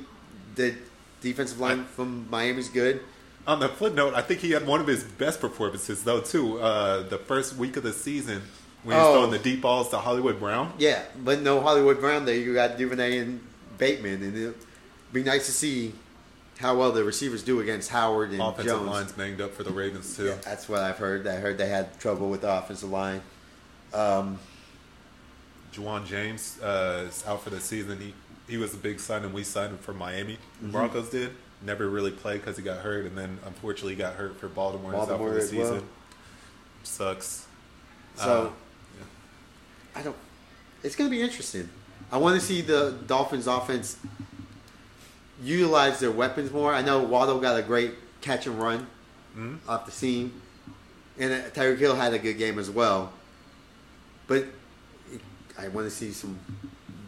the 0.55 0.75
defensive 1.21 1.59
line 1.59 1.85
from 1.85 2.29
Miami's 2.29 2.69
good. 2.69 3.01
On 3.47 3.59
the 3.59 3.69
flip 3.69 3.93
note, 3.93 4.13
I 4.15 4.21
think 4.21 4.39
he 4.41 4.51
had 4.51 4.65
one 4.65 4.81
of 4.81 4.87
his 4.87 5.03
best 5.03 5.39
performances 5.39 6.03
though 6.03 6.21
too. 6.21 6.59
Uh, 6.59 7.03
the 7.07 7.17
first 7.17 7.55
week 7.57 7.77
of 7.77 7.83
the 7.83 7.93
season 7.93 8.41
when 8.83 8.95
he 8.95 8.99
was 9.01 9.07
Oh. 9.07 9.13
throwing 9.13 9.31
the 9.31 9.39
deep 9.39 9.61
balls 9.61 9.89
to 9.89 9.97
Hollywood 9.97 10.39
Brown. 10.39 10.73
Yeah, 10.77 11.03
but 11.23 11.41
no 11.41 11.61
Hollywood 11.61 11.99
Brown 11.99 12.25
there. 12.25 12.35
You 12.35 12.53
got 12.53 12.77
Duvernay 12.77 13.17
and 13.19 13.39
Bateman, 13.77 14.23
and 14.23 14.35
it'd 14.37 14.55
be 15.13 15.23
nice 15.23 15.45
to 15.47 15.51
see 15.51 15.93
how 16.59 16.75
well 16.77 16.91
the 16.91 17.03
receivers 17.03 17.43
do 17.43 17.59
against 17.59 17.89
Howard 17.89 18.31
and 18.31 18.41
Offensive 18.41 18.65
Jones. 18.77 18.89
line's 18.89 19.11
banged 19.11 19.41
up 19.41 19.53
for 19.53 19.63
the 19.63 19.71
Ravens 19.71 20.15
too. 20.15 20.25
Yeah, 20.27 20.35
that's 20.43 20.67
what 20.69 20.81
I've 20.81 20.97
heard. 20.97 21.27
I 21.27 21.35
heard 21.35 21.57
they 21.57 21.67
had 21.69 21.99
trouble 21.99 22.29
with 22.29 22.41
the 22.41 22.51
offensive 22.57 22.89
line. 22.89 23.21
Um, 23.93 24.39
Ja'Wuan 25.73 26.05
James 26.05 26.57
uh, 26.61 27.05
is 27.07 27.23
out 27.27 27.43
for 27.43 27.49
the 27.49 27.59
season. 27.59 27.99
He 27.99 28.13
he 28.47 28.57
was 28.57 28.73
a 28.73 28.77
big 28.77 28.99
signing. 28.99 29.33
We 29.33 29.43
signed 29.43 29.71
him 29.71 29.77
for 29.79 29.93
Miami. 29.93 30.33
Mm-hmm. 30.35 30.71
Broncos 30.71 31.09
did. 31.09 31.31
Never 31.61 31.87
really 31.89 32.11
played 32.11 32.41
because 32.41 32.57
he 32.57 32.63
got 32.63 32.77
hurt, 32.79 33.05
and 33.05 33.17
then 33.17 33.39
unfortunately 33.45 33.93
he 33.93 33.97
got 33.99 34.15
hurt 34.15 34.39
for 34.39 34.47
Baltimore. 34.47 34.91
Baltimore 34.91 35.29
for 35.29 35.33
the 35.35 35.41
as 35.41 35.53
well. 35.53 35.73
season. 35.73 35.87
Sucks. 36.83 37.47
so 38.15 38.53
Uh, 38.99 39.03
I 39.99 40.01
don't. 40.03 40.15
It's 40.83 40.95
going 40.95 41.09
to 41.09 41.15
be 41.15 41.21
interesting. 41.23 41.69
I 42.11 42.17
want 42.17 42.39
to 42.39 42.45
see 42.45 42.61
the 42.61 42.95
Dolphins' 43.07 43.47
offense 43.47 43.97
utilize 45.41 45.99
their 45.99 46.11
weapons 46.11 46.51
more. 46.51 46.73
I 46.73 46.81
know 46.81 46.99
Waddle 47.01 47.39
got 47.39 47.57
a 47.57 47.61
great 47.63 47.93
catch 48.21 48.45
and 48.47 48.59
run 48.59 48.87
Mhm. 49.35 49.57
off 49.67 49.85
the 49.85 49.91
seam, 49.91 50.39
and 51.17 51.33
uh, 51.33 51.49
Tyreek 51.49 51.77
Hill 51.79 51.95
had 51.95 52.13
a 52.13 52.19
good 52.19 52.37
game 52.37 52.59
as 52.59 52.69
well. 52.69 53.11
But 54.27 54.45
I 55.57 55.67
want 55.69 55.87
to 55.87 55.91
see 55.91 56.11
some 56.11 56.39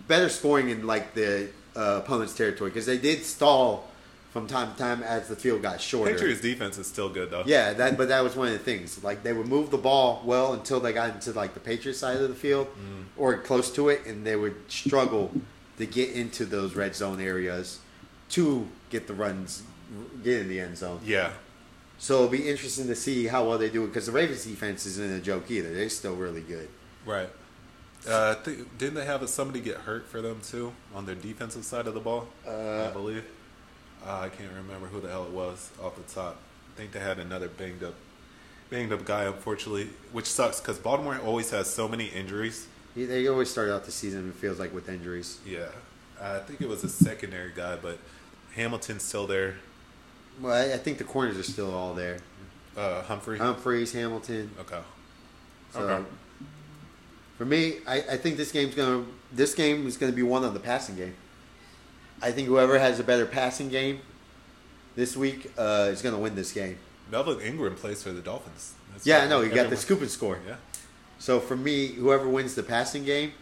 better 0.08 0.30
scoring 0.30 0.70
in 0.70 0.88
like 0.88 1.14
the 1.14 1.50
uh, 1.76 2.02
opponent's 2.04 2.36
territory 2.36 2.70
because 2.70 2.86
they 2.86 2.98
did 2.98 3.24
stall 3.24 3.88
from 4.32 4.48
time 4.48 4.72
to 4.72 4.78
time 4.78 5.04
as 5.04 5.28
the 5.28 5.36
field 5.36 5.62
got 5.62 5.82
shorter. 5.82 6.14
Patriots 6.14 6.42
defense 6.42 6.78
is 6.78 6.88
still 6.88 7.10
good 7.10 7.32
though. 7.32 7.44
Yeah, 7.46 7.74
that 7.74 7.98
but 7.98 8.10
that 8.10 8.24
was 8.24 8.36
one 8.36 8.48
of 8.48 8.54
the 8.54 8.60
things. 8.60 9.04
Like 9.04 9.24
they 9.24 9.34
would 9.34 9.48
move 9.48 9.72
the 9.72 9.78
ball 9.78 10.22
well 10.26 10.54
until 10.54 10.80
they 10.80 10.94
got 10.94 11.14
into 11.14 11.32
like 11.32 11.54
the 11.54 11.60
Patriots 11.60 12.00
side 12.00 12.18
of 12.18 12.30
the 12.30 12.36
field 12.36 12.68
or 13.16 13.38
close 13.38 13.72
to 13.72 13.90
it, 13.90 14.06
and 14.06 14.26
they 14.26 14.36
would 14.36 14.56
struggle 14.70 15.32
to 15.78 15.86
get 15.86 16.12
into 16.12 16.46
those 16.46 16.76
red 16.76 16.96
zone 16.96 17.22
areas 17.22 17.80
to 18.30 18.68
get 18.90 19.08
the 19.08 19.14
runs, 19.14 19.64
get 20.24 20.42
in 20.42 20.50
the 20.50 20.60
end 20.60 20.78
zone. 20.78 21.00
Yeah. 21.04 21.32
So 22.00 22.16
it'll 22.16 22.28
be 22.28 22.48
interesting 22.48 22.88
to 22.88 22.96
see 22.96 23.26
how 23.26 23.48
well 23.48 23.58
they 23.58 23.70
do 23.70 23.84
it 23.84 23.88
because 23.88 24.06
the 24.06 24.12
Ravens 24.12 24.46
defense 24.46 24.86
isn't 24.86 25.14
a 25.14 25.20
joke 25.20 25.50
either. 25.50 25.74
They're 25.74 25.90
still 25.90 26.16
really 26.16 26.42
good. 26.42 26.70
Right. 27.06 27.30
Uh, 28.08 28.36
I 28.46 28.50
didn't 28.78 28.94
they 28.96 29.06
have 29.06 29.28
somebody 29.30 29.60
get 29.60 29.78
hurt 29.78 30.08
for 30.08 30.22
them 30.22 30.40
too 30.42 30.72
on 30.96 31.06
their 31.06 31.16
defensive 31.16 31.66
side 31.66 31.88
of 31.88 31.94
the 31.94 32.00
ball? 32.00 32.28
Uh, 32.48 32.88
I 32.90 32.92
believe. 32.92 33.26
Uh, 34.06 34.20
I 34.22 34.30
can't 34.30 34.52
remember 34.54 34.88
who 34.88 35.02
the 35.02 35.10
hell 35.10 35.26
it 35.26 35.32
was 35.32 35.72
off 35.84 35.96
the 35.96 36.04
top. 36.14 36.38
I 36.74 36.78
think 36.78 36.92
they 36.92 37.00
had 37.00 37.20
another 37.20 37.50
banged 37.50 37.84
up, 37.84 37.96
banged 38.70 38.94
up 38.94 39.04
guy. 39.06 39.24
Unfortunately, 39.26 39.90
which 40.12 40.26
sucks 40.28 40.62
because 40.62 40.78
Baltimore 40.78 41.20
always 41.26 41.50
has 41.52 41.68
so 41.70 41.88
many 41.88 42.06
injuries. 42.06 42.68
They- 42.96 43.06
They 43.06 43.28
always 43.28 43.50
start 43.50 43.70
out 43.70 43.84
the 43.86 43.92
season. 43.92 44.30
It 44.30 44.36
feels 44.36 44.60
like 44.60 44.74
with 44.74 44.88
injuries. 44.90 45.40
Yeah, 45.46 45.68
I 46.22 46.40
think 46.40 46.62
it 46.62 46.70
was 46.70 46.84
a 46.84 46.90
secondary 46.90 47.52
guy, 47.56 47.76
but 47.76 47.98
Hamilton's 48.56 49.04
still 49.04 49.28
there. 49.28 49.56
Well, 50.42 50.54
I, 50.54 50.74
I 50.74 50.78
think 50.78 50.98
the 51.00 51.04
corners 51.04 51.38
are 51.38 51.44
still 51.44 51.74
all 51.74 51.94
there. 51.94 52.20
Uh, 52.78 53.02
Humphrey. 53.04 53.40
Humphreys, 53.40 53.92
Hamilton. 53.94 54.52
okay. 54.62 54.80
So 55.74 55.80
Okay. 55.82 56.06
For 57.38 57.46
me, 57.46 57.76
I, 57.86 57.98
I 57.98 58.18
think 58.18 58.38
this 58.38 58.52
game's 58.52 58.74
gonna 58.76 59.06
this 59.32 59.54
game 59.54 59.86
is 59.86 59.98
gonna 59.98 60.12
be 60.12 60.24
won 60.24 60.44
on 60.44 60.54
the 60.54 60.60
passing 60.60 60.96
game. 60.96 61.16
I 62.22 62.32
think 62.32 62.48
whoever 62.48 62.80
has 62.80 63.00
a 63.00 63.04
better 63.04 63.28
passing 63.28 63.70
game 63.70 64.02
this 64.96 65.16
week 65.16 65.52
uh, 65.58 65.90
is 65.92 66.02
gonna 66.02 66.18
win 66.18 66.36
this 66.36 66.52
game. 66.52 66.80
Melvin 67.12 67.40
Ingram 67.40 67.76
plays 67.76 68.02
for 68.02 68.12
the 68.12 68.22
Dolphins. 68.22 68.74
That's 68.92 69.06
Yeah, 69.06 69.20
I 69.20 69.28
know 69.28 69.42
he 69.42 69.50
got 69.50 69.70
the 69.70 69.78
scoop 69.78 70.02
and 70.02 70.10
score. 70.10 70.40
Yeah. 70.48 70.56
So 71.20 71.40
for 71.40 71.56
me, 71.56 71.88
whoever 71.88 72.28
wins 72.28 72.56
the 72.56 72.64
passing 72.64 73.06
game 73.06 73.34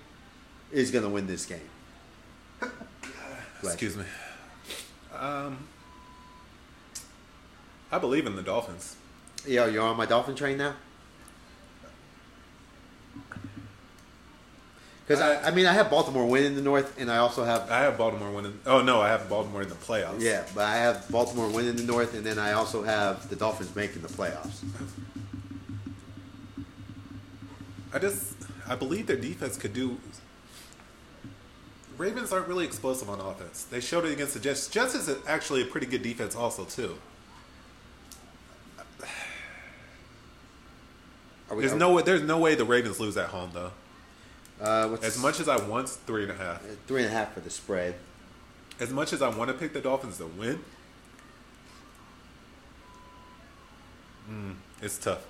is 0.72 0.92
gonna 0.92 1.10
win 1.10 1.28
this 1.28 1.46
game. 1.46 1.70
Excuse 3.64 3.96
me. 3.96 4.04
Um, 5.18 5.68
I 7.92 7.98
believe 7.98 8.28
in 8.28 8.36
the 8.36 8.44
Dolphins. 8.44 8.98
you. 9.46 9.54
Yo, 9.54 9.68
you're 9.68 9.84
on 9.84 9.96
my 9.96 10.06
Dolphin 10.06 10.36
train 10.36 10.58
now. 10.58 10.76
Because 15.06 15.22
I, 15.22 15.50
I 15.50 15.52
mean, 15.52 15.68
I 15.68 15.74
have 15.74 15.92
Baltimore 15.92 16.26
winning 16.26 16.56
the 16.56 16.62
North, 16.62 17.00
and 17.00 17.12
I 17.12 17.18
also 17.18 17.44
have 17.44 17.70
I 17.70 17.82
have 17.82 17.98
Baltimore 17.98 18.32
winning. 18.32 18.60
Oh 18.66 18.82
no, 18.82 19.02
I 19.02 19.10
have 19.10 19.30
Baltimore 19.30 19.62
in 19.62 19.70
the 19.70 19.76
playoffs. 19.76 20.20
Yeah, 20.20 20.44
but 20.56 20.64
I 20.64 20.78
have 20.78 21.08
Baltimore 21.10 21.48
winning 21.48 21.76
the 21.76 21.84
North, 21.84 22.16
and 22.16 22.26
then 22.26 22.40
I 22.40 22.54
also 22.54 22.82
have 22.82 23.30
the 23.30 23.36
Dolphins 23.36 23.76
making 23.76 24.02
the 24.02 24.08
playoffs. 24.08 24.64
I 27.94 28.00
just 28.00 28.36
I 28.68 28.76
believe 28.76 29.06
their 29.06 29.16
defense 29.16 29.58
could 29.58 29.74
do. 29.74 30.00
Ravens 31.98 32.34
aren't 32.34 32.48
really 32.48 32.66
explosive 32.66 33.10
on 33.10 33.20
offense. 33.20 33.64
They 33.64 33.80
showed 33.80 34.06
it 34.06 34.12
against 34.12 34.34
the 34.34 34.40
Jets. 34.40 34.68
Jets 34.68 34.96
is 34.96 35.16
actually 35.28 35.62
a 35.62 35.66
pretty 35.66 35.86
good 35.86 36.02
defense, 36.02 36.36
also 36.36 36.66
too. 36.66 36.98
Are 41.50 41.56
we, 41.56 41.62
There's 41.62 41.78
no 41.78 41.94
way. 41.94 42.02
There's 42.02 42.24
no 42.24 42.40
way 42.40 42.56
the 42.56 42.66
Ravens 42.66 43.00
lose 43.00 43.18
at 43.18 43.30
home 43.30 43.52
though. 43.54 43.72
Uh, 44.62 44.88
what's 44.88 45.06
As 45.06 45.22
much 45.22 45.40
as 45.40 45.50
I 45.50 45.58
want 45.68 45.90
three 45.90 46.24
and 46.24 46.32
a 46.32 46.36
half, 46.36 46.58
uh, 46.64 46.76
three 46.88 47.04
and 47.04 47.12
a 47.12 47.14
half 47.16 47.34
for 47.34 47.42
the 47.42 47.50
spread. 47.50 47.96
as 48.80 48.90
much 48.92 49.14
as 49.14 49.22
I 49.22 49.30
want 49.30 49.50
to 49.50 49.54
pick 49.54 49.74
the 49.74 49.82
Dolphins 49.82 50.18
to 50.18 50.26
win, 50.26 50.60
mm, 54.30 54.56
it's 54.82 54.98
tough. 54.98 55.26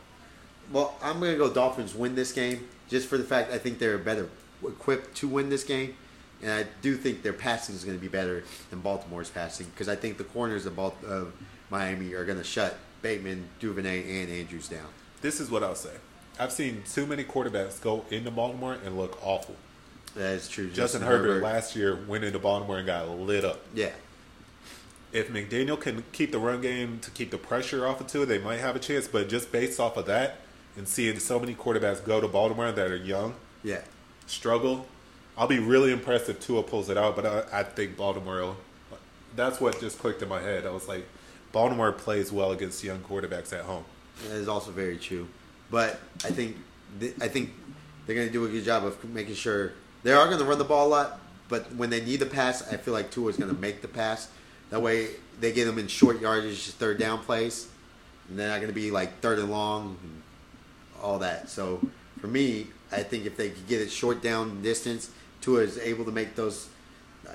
Well, 0.72 0.96
I'm 1.02 1.20
going 1.20 1.32
to 1.32 1.38
go 1.38 1.52
Dolphins 1.52 1.94
win 1.94 2.16
this 2.16 2.32
game 2.32 2.68
just 2.90 3.08
for 3.08 3.18
the 3.18 3.24
fact 3.24 3.52
I 3.52 3.58
think 3.58 3.80
they're 3.80 3.98
better 3.98 4.30
equipped 4.66 5.16
to 5.18 5.28
win 5.28 5.50
this 5.50 5.64
game, 5.64 5.96
and 6.42 6.52
I 6.52 6.66
do 6.82 6.96
think 6.96 7.22
their 7.22 7.34
passing 7.34 7.76
is 7.76 7.84
going 7.84 7.98
to 7.98 8.02
be 8.02 8.08
better 8.08 8.44
than 8.70 8.80
Baltimore's 8.80 9.30
passing 9.30 9.68
because 9.68 9.88
I 9.90 9.96
think 9.96 10.18
the 10.18 10.24
corners 10.24 10.66
of, 10.66 10.76
Bal- 10.76 10.96
of 11.08 11.34
Miami 11.70 12.14
are 12.14 12.26
going 12.26 12.38
to 12.38 12.44
shut 12.44 12.78
Bateman, 13.02 13.48
Duvernay, 13.60 14.22
and 14.22 14.32
Andrews 14.32 14.68
down. 14.68 14.88
This 15.22 15.40
is 15.40 15.52
what 15.52 15.64
I'll 15.64 15.76
say. 15.76 15.94
I've 16.40 16.52
seen 16.52 16.84
too 16.92 17.06
many 17.06 17.24
quarterbacks 17.24 17.82
go 17.82 18.06
into 18.10 18.32
Baltimore 18.32 18.78
and 18.86 18.98
look 18.98 19.18
awful. 19.24 19.56
That 20.16 20.34
is 20.34 20.48
true. 20.48 20.70
Justin 20.70 21.02
Herbert 21.02 21.42
last 21.44 21.76
year 21.76 21.96
went 22.08 22.24
into 22.24 22.40
Baltimore 22.40 22.78
and 22.78 22.86
got 22.86 23.10
lit 23.10 23.44
up. 23.44 23.62
Yeah, 23.74 23.92
If 25.12 25.30
McDaniel 25.30 25.80
can 25.80 26.04
keep 26.12 26.32
the 26.32 26.40
run 26.40 26.62
game 26.62 27.00
to 27.00 27.12
keep 27.12 27.32
the 27.32 27.38
pressure 27.38 27.86
off 27.86 28.02
of 28.02 28.08
Tua, 28.08 28.26
they 28.26 28.38
might 28.38 28.60
have 28.60 28.76
a 28.76 28.80
chance. 28.80 29.08
But 29.08 29.30
just 29.30 29.52
based 29.52 29.80
off 29.80 29.98
of 29.98 30.06
that 30.06 30.38
and 30.78 30.88
seeing 30.88 31.20
so 31.20 31.40
many 31.40 31.54
quarterbacks 31.54 32.04
go 32.04 32.22
to 32.22 32.28
Baltimore 32.28 32.72
that 32.72 32.92
are 32.92 32.96
young, 32.96 33.36
yeah. 33.64 33.82
struggle, 34.28 34.88
I'll 35.38 35.48
be 35.48 35.60
really 35.60 35.92
impressed 35.92 36.30
if 36.30 36.40
Tua 36.40 36.64
pulls 36.64 36.90
it 36.90 36.98
out. 36.98 37.16
But 37.16 37.26
I, 37.26 37.60
I 37.60 37.64
think 37.64 37.98
Baltimore. 37.98 38.42
Will, 38.42 38.58
that's 39.36 39.60
what 39.60 39.80
just 39.82 40.00
clicked 40.00 40.22
in 40.22 40.30
my 40.30 40.42
head. 40.42 40.66
I 40.66 40.70
was 40.70 40.88
like, 40.88 41.06
Baltimore 41.52 41.92
plays 41.92 42.32
well 42.32 42.52
against 42.52 42.84
young 42.84 43.00
quarterbacks 43.00 43.52
at 43.52 43.66
home. 43.66 43.84
That 44.24 44.36
is 44.36 44.48
also 44.48 44.72
very 44.72 44.98
true. 44.98 45.28
But 45.70 46.00
I 46.24 46.30
think 46.30 46.58
th- 47.00 47.16
I 47.22 47.28
think 47.28 47.52
they're 48.06 48.16
going 48.16 48.28
to 48.28 48.34
do 48.34 48.46
a 48.46 48.50
good 48.50 48.64
job 48.64 48.86
of 48.86 49.04
making 49.04 49.36
sure 49.36 49.74
they 50.04 50.14
are 50.14 50.26
going 50.28 50.40
to 50.40 50.46
run 50.46 50.58
the 50.58 50.64
ball 50.64 50.88
a 50.88 50.90
lot. 50.90 51.20
But 51.48 51.74
when 51.76 51.90
they 51.90 52.04
need 52.04 52.18
the 52.18 52.26
pass, 52.26 52.68
I 52.72 52.78
feel 52.78 52.94
like 52.94 53.12
Tua 53.12 53.30
is 53.30 53.38
going 53.38 53.54
to 53.54 53.60
make 53.60 53.82
the 53.82 53.88
pass. 53.88 54.30
That 54.72 54.82
way, 54.82 55.10
they 55.40 55.52
get 55.52 55.66
them 55.66 55.78
in 55.78 55.88
short 55.88 56.20
yardage, 56.20 56.72
third 56.72 56.98
down 57.00 57.20
plays, 57.20 57.68
and 58.30 58.40
they're 58.40 58.48
not 58.48 58.58
going 58.58 58.70
to 58.70 58.74
be 58.74 58.90
like 58.90 59.20
third 59.20 59.38
and 59.38 59.52
long, 59.52 59.98
and 60.02 60.22
all 61.02 61.20
that. 61.20 61.50
So 61.50 61.82
for 62.20 62.28
me, 62.28 62.68
I 62.92 63.04
think 63.04 63.26
if 63.26 63.38
they 63.38 63.50
could 63.50 63.68
get 63.68 63.82
it 63.82 63.92
short 63.92 64.22
down 64.22 64.62
distance, 64.62 65.12
Tua 65.42 65.62
is 65.62 65.78
able 65.78 66.06
to 66.06 66.12
make 66.12 66.36
those, 66.36 66.68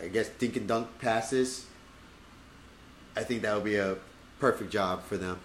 I 0.03 0.09
guess, 0.09 0.29
dink 0.29 0.57
and 0.57 0.67
dunk 0.67 0.89
passes. 0.99 1.67
I 3.17 3.23
think 3.23 3.43
that 3.43 3.55
would 3.55 3.65
be 3.65 3.77
a 3.77 3.97
perfect 4.39 4.71
job 4.71 5.05
for 5.05 5.17
them. 5.17 5.39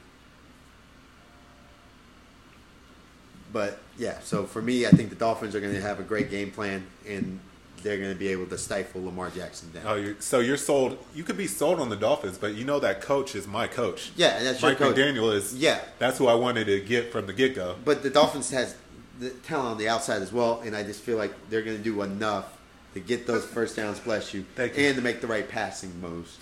But 3.55 3.79
yeah, 3.97 4.19
so 4.19 4.43
for 4.43 4.61
me, 4.61 4.85
I 4.85 4.89
think 4.89 5.09
the 5.09 5.15
Dolphins 5.15 5.55
are 5.55 5.61
going 5.61 5.73
to 5.73 5.79
have 5.79 6.01
a 6.01 6.03
great 6.03 6.29
game 6.29 6.51
plan, 6.51 6.85
and 7.07 7.39
they're 7.83 7.95
going 7.95 8.11
to 8.11 8.19
be 8.19 8.27
able 8.27 8.47
to 8.47 8.57
stifle 8.57 9.05
Lamar 9.05 9.29
Jackson 9.29 9.71
down. 9.71 9.83
Oh, 9.87 9.95
you're, 9.95 10.17
so 10.19 10.41
you're 10.41 10.57
sold. 10.57 10.97
You 11.15 11.23
could 11.23 11.37
be 11.37 11.47
sold 11.47 11.79
on 11.79 11.87
the 11.87 11.95
Dolphins, 11.95 12.37
but 12.37 12.55
you 12.55 12.65
know 12.65 12.81
that 12.81 12.99
coach 12.99 13.33
is 13.33 13.47
my 13.47 13.67
coach. 13.67 14.11
yeah, 14.17 14.35
and 14.35 14.45
that's 14.45 14.61
your 14.61 14.71
Mike 14.71 14.79
coach. 14.79 14.97
McDaniel 14.97 15.33
is. 15.33 15.55
Yeah. 15.55 15.79
that's 15.99 16.17
who 16.17 16.27
I 16.27 16.33
wanted 16.33 16.65
to 16.65 16.81
get 16.81 17.13
from 17.13 17.27
the 17.27 17.33
get 17.33 17.55
go. 17.55 17.77
But 17.85 18.03
the 18.03 18.09
Dolphins 18.09 18.49
has 18.51 18.75
the 19.21 19.29
talent 19.29 19.69
on 19.69 19.77
the 19.77 19.87
outside 19.87 20.21
as 20.21 20.33
well, 20.33 20.59
and 20.59 20.75
I 20.75 20.83
just 20.83 20.99
feel 20.99 21.15
like 21.17 21.31
they're 21.49 21.61
going 21.61 21.77
to 21.77 21.83
do 21.83 22.01
enough 22.01 22.57
to 22.93 22.99
get 22.99 23.25
those 23.25 23.45
first 23.45 23.77
downs, 23.77 24.01
bless 24.01 24.33
you, 24.33 24.43
Thank 24.55 24.77
you. 24.77 24.85
and 24.85 24.97
to 24.97 25.01
make 25.01 25.21
the 25.21 25.27
right 25.27 25.47
passing 25.47 25.97
moves. 26.01 26.39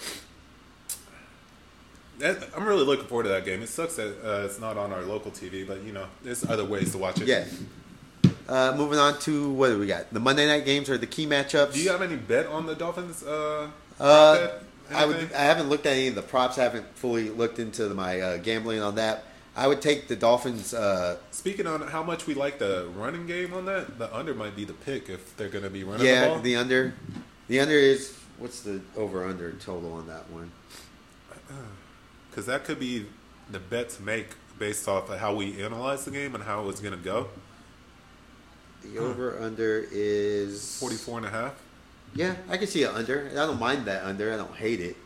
That- 2.19 2.49
I'm 2.55 2.65
really 2.65 2.83
looking 2.85 3.05
forward 3.07 3.23
to 3.23 3.29
that 3.29 3.45
game. 3.45 3.61
It 3.61 3.69
sucks 3.69 3.95
that 3.95 4.15
uh, 4.23 4.45
it's 4.45 4.59
not 4.59 4.77
on 4.77 4.91
our 4.93 5.01
local 5.03 5.31
TV, 5.31 5.67
but 5.67 5.81
you 5.83 5.91
know, 5.93 6.05
there's 6.23 6.47
other 6.49 6.65
ways 6.65 6.91
to 6.91 6.97
watch 6.97 7.19
it. 7.21 7.27
Yeah. 7.27 7.45
Uh, 8.47 8.73
moving 8.77 8.99
on 8.99 9.17
to 9.19 9.49
what 9.51 9.69
do 9.69 9.79
we 9.79 9.87
got? 9.87 10.13
The 10.13 10.19
Monday 10.19 10.45
night 10.45 10.65
games 10.65 10.89
are 10.89 10.97
the 10.97 11.07
key 11.07 11.25
matchups. 11.25 11.73
Do 11.73 11.81
you 11.81 11.89
have 11.91 12.01
any 12.01 12.15
bet 12.17 12.45
on 12.47 12.65
the 12.65 12.75
Dolphins? 12.75 13.23
Uh, 13.23 13.69
Uh. 13.99 14.49
I 14.91 15.05
would. 15.05 15.31
I 15.33 15.43
haven't 15.43 15.69
looked 15.69 15.85
at 15.85 15.93
any 15.93 16.09
of 16.09 16.15
the 16.15 16.21
props. 16.21 16.57
I 16.59 16.63
haven't 16.63 16.85
fully 16.95 17.29
looked 17.29 17.57
into 17.57 17.87
my 17.93 18.19
uh, 18.19 18.37
gambling 18.37 18.81
on 18.81 18.95
that. 18.95 19.23
I 19.55 19.65
would 19.65 19.81
take 19.81 20.07
the 20.09 20.15
Dolphins. 20.15 20.73
Uh, 20.73 21.17
Speaking 21.31 21.65
on 21.67 21.81
how 21.87 22.03
much 22.03 22.27
we 22.27 22.33
like 22.33 22.59
the 22.59 22.89
running 22.95 23.25
game 23.25 23.53
on 23.53 23.65
that, 23.65 23.97
the 23.97 24.13
under 24.15 24.33
might 24.33 24.55
be 24.57 24.65
the 24.65 24.73
pick 24.73 25.07
if 25.09 25.35
they're 25.37 25.47
going 25.49 25.63
to 25.63 25.69
be 25.69 25.83
running 25.85 26.01
the 26.05 26.11
yeah, 26.11 26.27
ball. 26.27 26.39
the 26.41 26.57
under. 26.57 26.93
The 27.47 27.61
under 27.61 27.73
is 27.75 28.13
what's 28.37 28.61
the 28.61 28.81
over 28.97 29.25
under 29.25 29.53
total 29.53 29.93
on 29.93 30.05
that 30.07 30.29
one? 30.29 30.51
Because 32.33 32.47
that 32.47 32.63
could 32.63 32.79
be 32.79 33.05
the 33.51 33.59
bet 33.59 33.91
to 33.91 34.01
make 34.01 34.27
based 34.57 34.87
off 34.87 35.07
of 35.11 35.19
how 35.19 35.35
we 35.35 35.61
analyze 35.61 36.03
the 36.03 36.09
game 36.09 36.33
and 36.33 36.43
how 36.43 36.67
it's 36.69 36.79
going 36.79 36.97
to 36.97 37.03
go. 37.03 37.27
The 38.81 38.97
over 38.97 39.39
under 39.39 39.85
is 39.91 40.79
44 40.79 41.19
and 41.19 41.27
a 41.27 41.29
half. 41.29 41.53
Yeah, 42.15 42.35
I 42.49 42.57
can 42.57 42.65
see 42.65 42.83
an 42.83 42.95
under. 42.95 43.29
I 43.31 43.35
don't 43.35 43.59
mind 43.59 43.85
that 43.85 44.03
under. 44.03 44.33
I 44.33 44.37
don't 44.37 44.55
hate 44.55 44.79
it. 44.79 44.97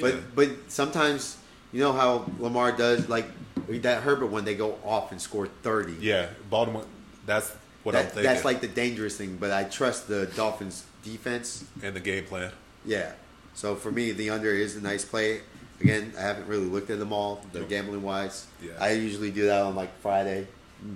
But 0.00 0.14
Yeah. 0.14 0.20
but 0.34 0.48
sometimes 0.68 1.36
you 1.72 1.80
know 1.80 1.92
how 1.92 2.28
Lamar 2.40 2.72
does 2.72 3.08
like 3.08 3.26
that 3.68 4.02
Herbert 4.02 4.26
when 4.26 4.44
they 4.44 4.56
go 4.56 4.76
off 4.84 5.12
and 5.12 5.20
score 5.20 5.46
thirty. 5.62 5.94
Yeah, 6.00 6.26
Baltimore. 6.50 6.84
That's 7.24 7.52
what 7.84 7.94
I'm 7.94 8.06
thinking. 8.06 8.24
that's 8.24 8.44
like 8.44 8.60
the 8.60 8.68
dangerous 8.68 9.16
thing. 9.16 9.36
But 9.36 9.52
I 9.52 9.64
trust 9.64 10.08
the 10.08 10.26
Dolphins 10.34 10.84
defense. 11.04 11.64
and 11.82 11.94
the 11.94 12.00
game 12.00 12.24
plan. 12.24 12.50
Yeah. 12.84 13.12
So 13.54 13.76
for 13.76 13.92
me, 13.92 14.10
the 14.10 14.30
under 14.30 14.50
is 14.50 14.74
a 14.76 14.80
nice 14.80 15.04
play. 15.04 15.40
Again, 15.80 16.12
I 16.16 16.20
haven't 16.22 16.46
really 16.46 16.66
looked 16.66 16.90
at 16.90 16.98
them 16.98 17.12
all, 17.12 17.42
the 17.52 17.60
Nope. 17.60 17.68
gambling 17.68 18.02
wise. 18.02 18.46
Yeah. 18.62 18.72
I 18.80 18.92
usually 18.92 19.30
do 19.30 19.46
that 19.46 19.62
on 19.62 19.74
like 19.74 19.90
Friday, 20.00 20.46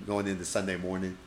going 0.07 0.27
into 0.27 0.45
Sunday 0.45 0.77
morning. 0.77 1.17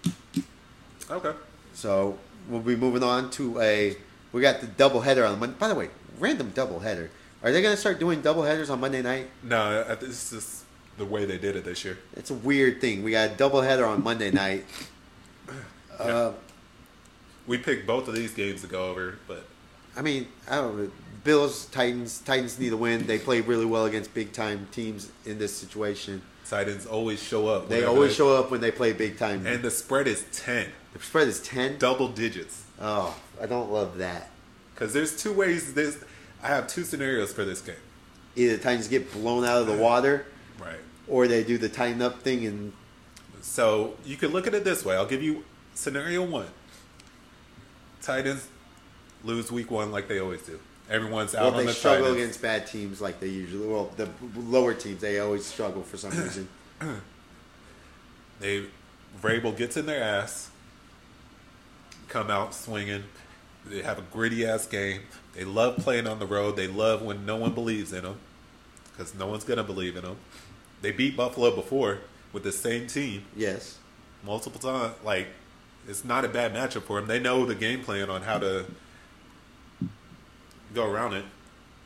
Okay. 1.11 1.33
So 1.75 2.19
we'll 2.49 2.61
be 2.61 2.77
moving 2.77 3.03
on 3.03 3.31
to 3.33 3.61
a. 3.61 3.97
We 4.33 4.41
got 4.41 4.61
the 4.61 4.67
double 4.67 5.01
header 5.03 5.25
on 5.27 5.39
Monday. 5.39 5.57
By 5.59 5.69
the 5.69 5.75
way, 5.75 5.91
random 6.19 6.51
double 6.55 6.81
header. 6.81 7.11
Are 7.43 7.51
they 7.53 7.61
going 7.61 7.75
to 7.75 7.81
start 7.81 7.99
doing 7.99 8.23
double 8.23 8.43
headers 8.45 8.71
on 8.71 8.81
Monday 8.81 9.03
night? 9.03 9.29
No, 9.43 9.85
I- 9.89 9.95
this 9.97 10.33
is 10.33 10.65
the 10.97 11.05
way 11.05 11.25
they 11.25 11.39
did 11.39 11.57
it 11.57 11.65
this 11.65 11.85
year. 11.85 11.99
It's 12.17 12.31
a 12.31 12.35
weird 12.35 12.81
thing. 12.81 13.03
We 13.03 13.11
got 13.13 13.31
a 13.31 13.35
double 13.35 13.61
header 13.63 13.85
on 13.85 14.03
Monday 14.03 14.31
night. 14.31 14.65
Uh, 15.99 16.33
We 17.47 17.59
picked 17.59 17.87
both 17.87 18.09
of 18.09 18.15
these 18.15 18.33
games 18.33 18.63
to 18.63 18.67
go 18.67 18.87
over, 18.91 19.19
but 19.29 19.45
I 19.97 20.01
mean, 20.03 20.27
I 20.49 20.57
don't 20.57 20.77
know. 20.79 20.91
Bills, 21.25 21.67
Titans. 21.67 22.19
Titans 22.21 22.59
need 22.59 22.73
a 22.73 22.77
win. 22.77 23.07
They 23.07 23.19
play 23.19 23.41
really 23.41 23.65
well 23.67 23.85
against 23.87 24.13
big 24.15 24.33
time 24.33 24.67
teams 24.73 25.11
in 25.25 25.39
this 25.39 25.57
situation. 25.57 26.23
Titans 26.49 26.85
always 26.87 27.23
show 27.23 27.47
up. 27.49 27.69
They 27.69 27.85
always 27.85 28.11
they- 28.11 28.17
show 28.17 28.37
up 28.37 28.51
when 28.51 28.61
they 28.61 28.71
play 28.73 28.93
big 28.93 29.19
time. 29.19 29.47
And 29.47 29.63
the 29.63 29.71
spread 29.71 30.09
is 30.09 30.25
10, 30.33 30.69
the 30.93 30.99
spread 31.01 31.29
is 31.29 31.41
ten. 31.41 31.79
double 31.79 32.09
digits. 32.09 32.65
Oh, 32.81 33.17
I 33.41 33.47
don't 33.47 33.71
love 33.73 33.99
that. 33.99 34.31
Because 34.75 34.93
there's 34.93 35.17
two 35.21 35.33
ways 35.33 35.75
this. 35.75 35.99
I 36.43 36.49
have 36.49 36.67
two 36.67 36.83
scenarios 36.83 37.33
for 37.33 37.45
this 37.45 37.61
game. 37.61 37.77
Either 38.35 38.57
the 38.57 38.63
Titans 38.63 38.89
get 38.89 39.13
blown 39.13 39.45
out 39.45 39.61
of 39.61 39.67
the 39.69 39.77
water, 39.77 40.27
Right. 40.59 40.81
or 41.07 41.29
they 41.29 41.45
do 41.45 41.57
the 41.59 41.69
tighten 41.69 42.03
up 42.03 42.23
thing 42.23 42.45
and 42.47 42.73
So 43.41 43.95
you 44.05 44.17
can 44.17 44.31
look 44.33 44.47
at 44.47 44.55
it 44.55 44.65
this 44.65 44.85
way. 44.85 44.97
I'll 44.97 45.07
give 45.07 45.23
you 45.23 45.45
scenario 45.75 46.23
one. 46.25 46.49
Titans 48.01 48.49
lose 49.25 49.53
week 49.53 49.71
one 49.71 49.93
like 49.93 50.09
they 50.09 50.19
always 50.19 50.43
do. 50.43 50.59
Everyone's 50.91 51.35
out 51.35 51.43
well, 51.45 51.53
on 51.53 51.57
they 51.61 51.67
the 51.67 51.73
struggle 51.73 52.05
Titans. 52.07 52.23
against 52.23 52.43
bad 52.43 52.67
teams 52.67 53.01
like 53.01 53.21
they 53.21 53.29
usually. 53.29 53.67
Well, 53.67 53.91
the 53.97 54.09
lower 54.37 54.75
teams 54.75 55.01
they 55.01 55.19
always 55.21 55.45
struggle 55.47 55.83
for 55.83 55.97
some 55.97 56.11
reason. 56.11 56.49
They 58.41 58.65
Vrabel 59.23 59.57
gets 59.57 59.77
in 59.77 59.87
their 59.87 60.03
ass. 60.03 60.51
come 62.09 62.31
out 62.31 62.55
swinging. 62.55 63.05
They 63.67 63.83
have 63.83 63.99
a 63.99 64.03
gritty 64.03 64.45
ass 64.45 64.67
game. 64.67 65.03
They 65.35 65.45
love 65.45 65.77
playing 65.79 66.07
on 66.07 66.19
the 66.19 66.27
road. 66.27 66.57
They 66.57 66.67
love 66.67 67.03
when 67.03 67.25
no 67.25 67.37
one 67.37 67.55
believes 67.55 67.93
in 67.93 68.03
them 68.03 68.19
because 68.91 69.15
no 69.15 69.27
one's 69.27 69.45
gonna 69.45 69.63
believe 69.63 69.97
in 69.97 70.03
them. 70.03 70.17
They 70.81 70.91
beat 70.91 71.17
Buffalo 71.17 71.55
before 71.55 71.99
with 72.33 72.43
the 72.43 72.51
same 72.53 72.87
team 72.89 73.25
Yes. 73.37 73.79
multiple 74.25 74.61
times. 74.61 74.95
Like 75.05 75.29
it's 75.89 76.05
not 76.05 76.25
a 76.25 76.29
bad 76.29 76.53
matchup 76.53 76.83
for 76.83 76.99
them. 76.99 77.09
They 77.09 77.21
know 77.21 77.47
the 77.47 77.55
game 77.55 77.83
plan 77.85 78.11
on 78.11 78.23
how 78.23 78.39
to 78.41 78.67
go 80.75 80.91
around 80.91 81.15
it. 81.15 81.25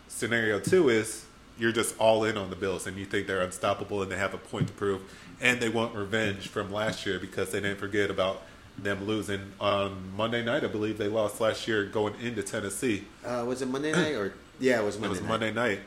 Scenario 0.08 0.60
two 0.60 0.88
is 0.88 1.24
you're 1.58 1.72
just 1.72 1.98
all 1.98 2.24
in 2.24 2.36
on 2.36 2.50
the 2.50 2.56
Bills 2.56 2.86
and 2.86 2.96
you 2.96 3.04
think 3.04 3.26
they're 3.26 3.42
unstoppable 3.42 4.02
and 4.02 4.10
they 4.10 4.16
have 4.16 4.34
a 4.34 4.38
point 4.38 4.68
to 4.68 4.72
prove 4.74 5.02
and 5.40 5.60
they 5.60 5.68
want 5.68 5.94
revenge 5.94 6.48
from 6.48 6.72
last 6.72 7.06
year 7.06 7.18
because 7.18 7.50
they 7.50 7.60
didn't 7.60 7.78
forget 7.78 8.10
about 8.10 8.42
them 8.78 9.06
losing 9.06 9.52
on 9.60 10.12
Monday 10.16 10.44
night. 10.44 10.64
I 10.64 10.68
believe 10.68 10.98
they 10.98 11.08
lost 11.08 11.40
last 11.40 11.66
year 11.66 11.84
going 11.84 12.14
into 12.20 12.42
Tennessee. 12.42 13.04
Uh, 13.24 13.44
was 13.46 13.62
it 13.62 13.68
Monday 13.68 13.92
night 13.92 14.14
or 14.14 14.34
yeah, 14.60 14.80
it 14.80 14.84
was 14.84 14.96
Monday. 14.96 15.06
It 15.06 15.10
was 15.10 15.20
night. 15.20 15.28
Monday 15.28 15.52
night. 15.52 15.80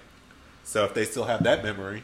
So 0.63 0.85
if 0.85 0.93
they 0.93 1.05
still 1.05 1.25
have 1.25 1.43
that 1.43 1.63
memory, 1.63 2.03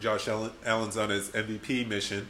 Josh 0.00 0.28
Allen, 0.28 0.52
Allen's 0.64 0.96
on 0.96 1.10
his 1.10 1.30
MVP 1.30 1.86
mission 1.86 2.28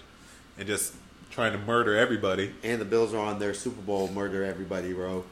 and 0.57 0.67
just 0.67 0.95
trying 1.31 1.53
to 1.53 1.59
murder 1.59 1.97
everybody. 1.97 2.53
And 2.63 2.81
the 2.81 2.85
Bills 2.85 3.15
are 3.15 3.25
on 3.25 3.39
their 3.39 3.55
Super 3.55 3.83
Bowl 3.83 4.09
murder 4.09 4.45
everybody, 4.45 4.93
bro. 4.93 5.25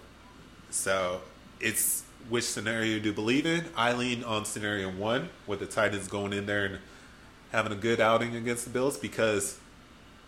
So 0.70 1.20
it's 1.60 2.04
which 2.28 2.44
scenario 2.44 2.98
do 2.98 3.08
you 3.08 3.14
believe 3.14 3.46
in? 3.46 3.66
I 3.76 3.92
lean 3.92 4.24
on 4.24 4.44
scenario 4.44 4.90
one 4.90 5.28
with 5.46 5.60
the 5.60 5.66
Titans 5.66 6.08
going 6.08 6.32
in 6.32 6.46
there 6.46 6.64
and 6.64 6.78
having 7.52 7.72
a 7.72 7.76
good 7.76 8.00
outing 8.00 8.34
against 8.34 8.64
the 8.64 8.70
Bills 8.70 8.98
because 8.98 9.58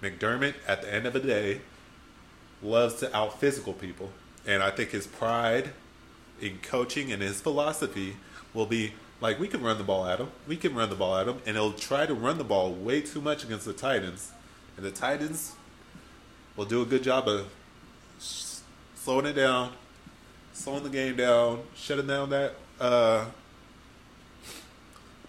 McDermott, 0.03 0.55
at 0.67 0.83
the 0.83 0.93
end 0.93 1.07
of 1.07 1.13
the 1.13 1.21
day, 1.21 1.61
loves 2.63 2.95
to 2.97 3.17
out 3.17 3.41
physical 3.41 3.73
people. 3.73 4.11
And 4.47 4.63
I 4.63 4.71
think 4.71 4.91
his 4.91 5.07
pride 5.07 5.71
in 6.41 6.59
coaching 6.63 7.13
and 7.13 7.21
his 7.21 7.41
philosophy 7.41 8.17
will 8.55 8.67
be 8.67 8.93
like, 9.21 9.41
we 9.41 9.49
can 9.49 9.63
run 9.63 9.79
the 9.79 9.85
ball 9.85 10.07
at 10.07 10.21
him. 10.21 10.31
We 10.47 10.57
can 10.57 10.75
run 10.75 10.91
the 10.91 10.97
ball 10.97 11.17
at 11.17 11.27
him. 11.27 11.41
And 11.47 11.57
he'll 11.57 11.73
try 11.73 12.07
to 12.07 12.15
run 12.15 12.39
the 12.39 12.45
ball 12.45 12.73
way 12.73 13.01
too 13.01 13.21
much 13.21 13.45
against 13.45 13.65
the 13.65 13.73
Titans. 13.73 14.33
And 14.77 14.87
the 14.87 14.93
Titans 14.93 15.55
will 16.57 16.65
do 16.65 16.83
a 16.83 16.87
good 16.87 17.03
job 17.03 17.29
of 17.29 17.49
slowing 18.19 19.27
it 19.27 19.35
down, 19.35 19.73
slowing 20.59 20.83
the 20.83 20.91
game 20.91 21.17
down, 21.17 21.63
shutting 21.77 22.07
down 22.07 22.31
that 22.31 22.55
uh, 22.81 23.27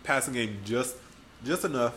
passing 0.03 0.33
game 0.33 0.57
just 0.65 0.95
just 1.45 1.63
enough 1.63 1.95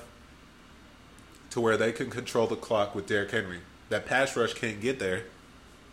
to 1.51 1.61
where 1.61 1.77
they 1.77 1.93
can 1.93 2.11
control 2.11 2.47
the 2.47 2.57
clock 2.57 2.95
with 2.95 3.07
Derrick 3.07 3.31
Henry. 3.31 3.61
That 3.89 4.07
pass 4.07 4.37
rush 4.37 4.55
can't 4.55 4.81
get 4.81 4.99
there 4.99 5.25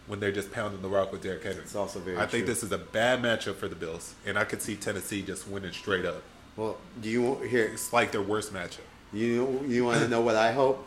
when 0.08 0.20
they're 0.20 0.32
just 0.32 0.52
pounding 0.52 0.82
the 0.82 0.88
rock 0.88 1.12
with 1.12 1.22
Derrick 1.24 1.44
Henry. 1.44 1.62
It's 1.62 1.76
also 1.76 2.00
very 2.00 2.18
I 2.18 2.26
think 2.26 2.46
true. 2.46 2.54
this 2.54 2.64
is 2.64 2.72
a 2.72 2.78
bad 2.78 3.22
matchup 3.22 3.56
for 3.56 3.68
the 3.68 3.76
Bills, 3.76 4.14
and 4.26 4.38
I 4.38 4.44
could 4.44 4.62
see 4.62 4.76
Tennessee 4.76 5.22
just 5.22 5.48
winning 5.48 5.72
straight 5.72 6.06
up. 6.06 6.22
Well, 6.56 6.78
do 7.02 7.10
you 7.10 7.36
here? 7.36 7.66
It's 7.66 7.94
like 7.94 8.12
their 8.12 8.22
worst 8.22 8.54
matchup. 8.54 8.80
You 9.14 9.64
you 9.68 9.86
want 9.86 10.02
to 10.02 10.08
know 10.08 10.22
what 10.22 10.36
I 10.36 10.52
hope? 10.52 10.86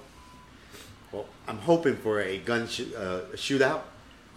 Well, 1.10 1.26
I'm 1.48 1.58
hoping 1.58 1.96
for 1.96 2.20
a 2.20 2.38
gun 2.38 2.68
sh- 2.68 2.92
uh, 2.96 3.22
shootout. 3.34 3.82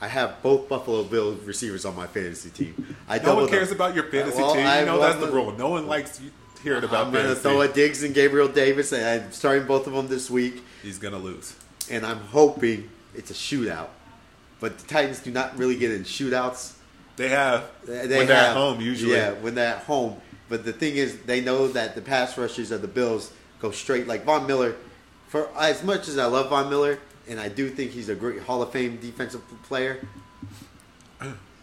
I 0.01 0.07
have 0.07 0.41
both 0.43 0.67
Buffalo 0.67 1.03
Bills 1.03 1.41
receivers 1.43 1.85
on 1.85 1.95
my 1.95 2.05
fantasy 2.07 2.49
team. 2.49 2.95
I 3.07 3.17
No 3.19 3.35
one 3.35 3.47
cares 3.47 3.71
about 3.71 3.95
your 3.95 4.03
fantasy 4.05 4.41
Well, 4.41 4.53
team. 4.53 4.65
I- 4.65 4.81
You 4.81 4.85
know 4.85 4.99
well, 4.99 5.13
that's 5.13 5.25
the 5.25 5.31
rule. 5.31 5.51
No 5.53 5.69
one 5.69 5.87
likes 5.87 6.19
you- 6.19 6.31
hearing 6.63 6.83
about 6.83 7.07
I'm 7.07 7.13
going 7.13 7.27
to 7.27 7.35
throw 7.35 7.61
a 7.61 7.67
Diggs 7.67 8.03
and 8.03 8.13
Gabriel 8.13 8.47
Davis, 8.47 8.91
and 8.91 9.05
I'm 9.05 9.31
starting 9.31 9.65
both 9.67 9.87
of 9.87 9.93
them 9.93 10.07
this 10.07 10.29
week. 10.29 10.63
He's 10.83 10.97
gonna 10.97 11.17
lose. 11.19 11.53
And 11.89 12.05
I'm 12.05 12.19
hoping 12.31 12.89
it's 13.15 13.29
a 13.31 13.33
shootout. 13.35 13.87
But 14.59 14.79
the 14.79 14.87
Titans 14.87 15.19
do 15.19 15.31
not 15.31 15.57
really 15.57 15.75
get 15.75 15.91
in 15.91 16.03
shootouts. 16.03 16.73
They 17.17 17.29
have 17.29 17.65
They 17.85 17.93
when 17.99 18.09
they 18.09 18.25
they're 18.25 18.35
have- 18.35 18.45
at 18.49 18.55
home 18.57 18.81
usually. 18.81 19.13
Yeah, 19.13 19.31
when 19.33 19.55
they're 19.55 19.75
at 19.75 19.83
home. 19.83 20.17
But 20.49 20.65
the 20.65 20.73
thing 20.73 20.95
is, 20.97 21.17
they 21.25 21.39
know 21.41 21.67
that 21.69 21.95
the 21.95 22.01
pass 22.01 22.37
rushers 22.37 22.71
of 22.71 22.81
the 22.81 22.87
Bills 22.87 23.31
go 23.61 23.71
straight. 23.71 24.07
Like 24.07 24.25
Von 24.25 24.45
Miller, 24.47 24.75
for 25.27 25.49
as 25.57 25.83
much 25.83 26.07
as 26.07 26.17
I 26.17 26.25
love 26.25 26.49
Von 26.49 26.69
Miller, 26.69 26.99
and 27.27 27.39
I 27.39 27.49
do 27.49 27.69
think 27.69 27.91
he's 27.91 28.09
a 28.09 28.15
great 28.15 28.41
Hall 28.41 28.61
of 28.61 28.71
Fame 28.71 28.97
defensive 28.97 29.41
player, 29.63 30.05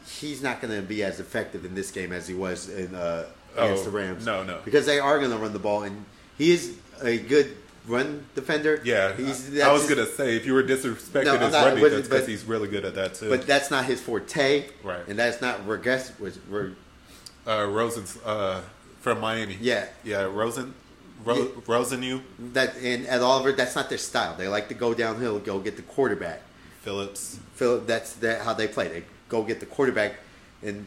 he's 0.06 0.42
not 0.42 0.60
going 0.60 0.74
to 0.74 0.82
be 0.82 1.02
as 1.02 1.20
effective 1.20 1.64
in 1.64 1.74
this 1.74 1.90
game 1.90 2.12
as 2.12 2.26
he 2.28 2.34
was 2.34 2.68
in 2.68 2.94
uh, 2.94 3.26
against 3.56 3.82
Oh, 3.82 3.84
the 3.86 3.90
Rams. 3.90 4.26
no, 4.26 4.42
no. 4.42 4.60
because 4.64 4.86
they 4.86 4.98
are 4.98 5.18
going 5.18 5.30
to 5.30 5.36
run 5.36 5.52
the 5.52 5.58
ball, 5.58 5.82
and 5.82 6.04
he 6.38 6.52
is 6.52 6.76
a 7.02 7.18
good 7.18 7.56
run 7.86 8.24
defender. 8.34 8.80
Yeah, 8.84 9.14
he's. 9.16 9.60
I 9.60 9.72
was 9.72 9.88
gonna 9.88 10.06
say 10.06 10.36
if 10.36 10.46
you 10.46 10.54
were 10.54 10.62
disrespecting 10.62 11.24
No, 11.24 11.36
his 11.38 11.52
not- 11.52 11.66
run 11.66 11.76
defense 11.80 12.08
because 12.08 12.26
he's 12.26 12.44
really 12.44 12.68
good 12.68 12.84
at 12.84 12.94
that 12.94 13.14
too. 13.14 13.28
But 13.28 13.46
that's 13.46 13.70
not 13.70 13.84
his 13.86 14.00
forte, 14.00 14.66
Right. 14.84 15.06
And 15.08 15.18
that's 15.18 15.40
not 15.40 15.66
regress. 15.66 16.12
Was 16.20 16.38
re- 16.48 16.74
uh, 17.46 17.66
Rosen's 17.68 18.16
uh, 18.24 18.62
from 19.00 19.20
Miami. 19.20 19.58
Yeah. 19.60 19.86
yeah, 20.04 20.22
Rosen, 20.22 20.74
Ro- 21.24 21.36
Yeah. 21.36 21.60
Rosen, 21.66 22.02
you 22.02 22.22
that 22.52 22.76
and 22.76 23.06
at 23.06 23.20
Oliver, 23.22 23.52
that's 23.52 23.74
not 23.76 23.88
their 23.88 23.98
style. 23.98 24.34
They 24.36 24.48
like 24.48 24.68
to 24.68 24.74
go 24.74 24.94
downhill, 24.94 25.38
go 25.38 25.58
get 25.58 25.76
the 25.76 25.82
quarterback. 25.82 26.42
Phillips. 26.82 27.38
Phil, 27.54 27.80
that's 27.80 28.14
that 28.14 28.42
how 28.42 28.54
they 28.54 28.66
play. 28.68 28.88
They 28.88 29.04
go 29.28 29.42
get 29.42 29.60
the 29.60 29.66
quarterback, 29.66 30.16
and 30.62 30.86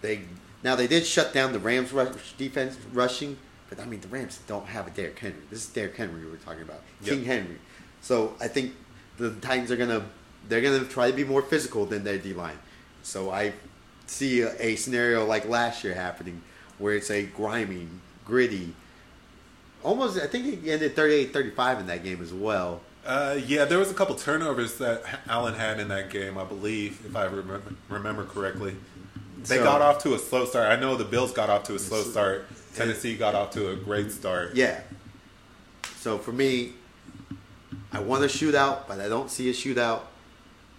they 0.00 0.22
now 0.62 0.74
they 0.76 0.86
did 0.86 1.04
shut 1.06 1.32
down 1.34 1.52
the 1.52 1.58
Rams 1.58 1.92
rush 1.92 2.32
defense 2.38 2.76
rushing, 2.92 3.36
but 3.68 3.78
I 3.80 3.84
mean 3.84 4.00
the 4.00 4.08
Rams 4.08 4.40
don't 4.46 4.66
have 4.66 4.86
a 4.86 4.90
Derrick 4.90 5.18
Henry. 5.18 5.42
This 5.50 5.60
is 5.64 5.68
Derrick 5.68 5.96
Henry 5.96 6.24
we 6.24 6.30
were 6.30 6.36
talking 6.38 6.62
about, 6.62 6.80
Yep. 7.02 7.14
King 7.14 7.24
Henry. 7.24 7.58
So 8.00 8.34
I 8.40 8.48
think 8.48 8.74
the 9.18 9.30
Titans 9.36 9.70
are 9.70 9.76
gonna 9.76 10.06
they're 10.48 10.60
gonna 10.62 10.84
try 10.84 11.10
to 11.10 11.16
be 11.16 11.24
more 11.24 11.42
physical 11.42 11.84
than 11.86 12.02
their 12.04 12.18
D 12.18 12.32
line. 12.32 12.58
So 13.02 13.30
I 13.30 13.52
see 14.06 14.40
a, 14.42 14.54
a 14.60 14.76
scenario 14.76 15.26
like 15.26 15.46
last 15.48 15.84
year 15.84 15.94
happening 15.94 16.40
where 16.78 16.94
it's 16.94 17.10
a 17.10 17.24
grimy, 17.26 17.88
gritty. 18.24 18.74
Almost, 19.86 20.18
I 20.18 20.26
think 20.26 20.64
he 20.64 20.72
ended 20.72 20.96
38-35 20.96 21.78
in 21.80 21.86
that 21.86 22.02
game 22.02 22.20
as 22.20 22.34
well. 22.34 22.80
Uh, 23.06 23.38
yeah, 23.46 23.64
there 23.64 23.78
was 23.78 23.88
a 23.88 23.94
couple 23.94 24.16
turnovers 24.16 24.78
that 24.78 25.04
Allen 25.28 25.54
had 25.54 25.78
in 25.78 25.86
that 25.88 26.10
game, 26.10 26.36
I 26.36 26.42
believe, 26.42 27.06
if 27.06 27.14
I 27.14 27.26
remember, 27.26 27.62
remember 27.88 28.24
correctly. 28.24 28.74
They 29.44 29.58
So- 29.58 29.62
got 29.62 29.82
off 29.82 30.02
to 30.02 30.14
a 30.14 30.18
slow 30.18 30.44
start. 30.44 30.72
I 30.72 30.74
know 30.74 30.96
the 30.96 31.04
Bills 31.04 31.30
got 31.30 31.50
off 31.50 31.62
to 31.64 31.76
a 31.76 31.78
slow 31.78 32.02
start. 32.02 32.46
Tennessee 32.74 33.14
got 33.16 33.36
off 33.36 33.52
to 33.52 33.70
a 33.70 33.76
great 33.76 34.10
start. 34.10 34.56
Yeah. 34.56 34.80
So 36.00 36.18
for 36.18 36.32
me, 36.32 36.72
I 37.92 38.00
want 38.00 38.24
a 38.24 38.26
shootout, 38.26 38.88
but 38.88 38.98
I 39.00 39.08
don't 39.08 39.30
see 39.30 39.48
a 39.50 39.52
shootout, 39.52 40.00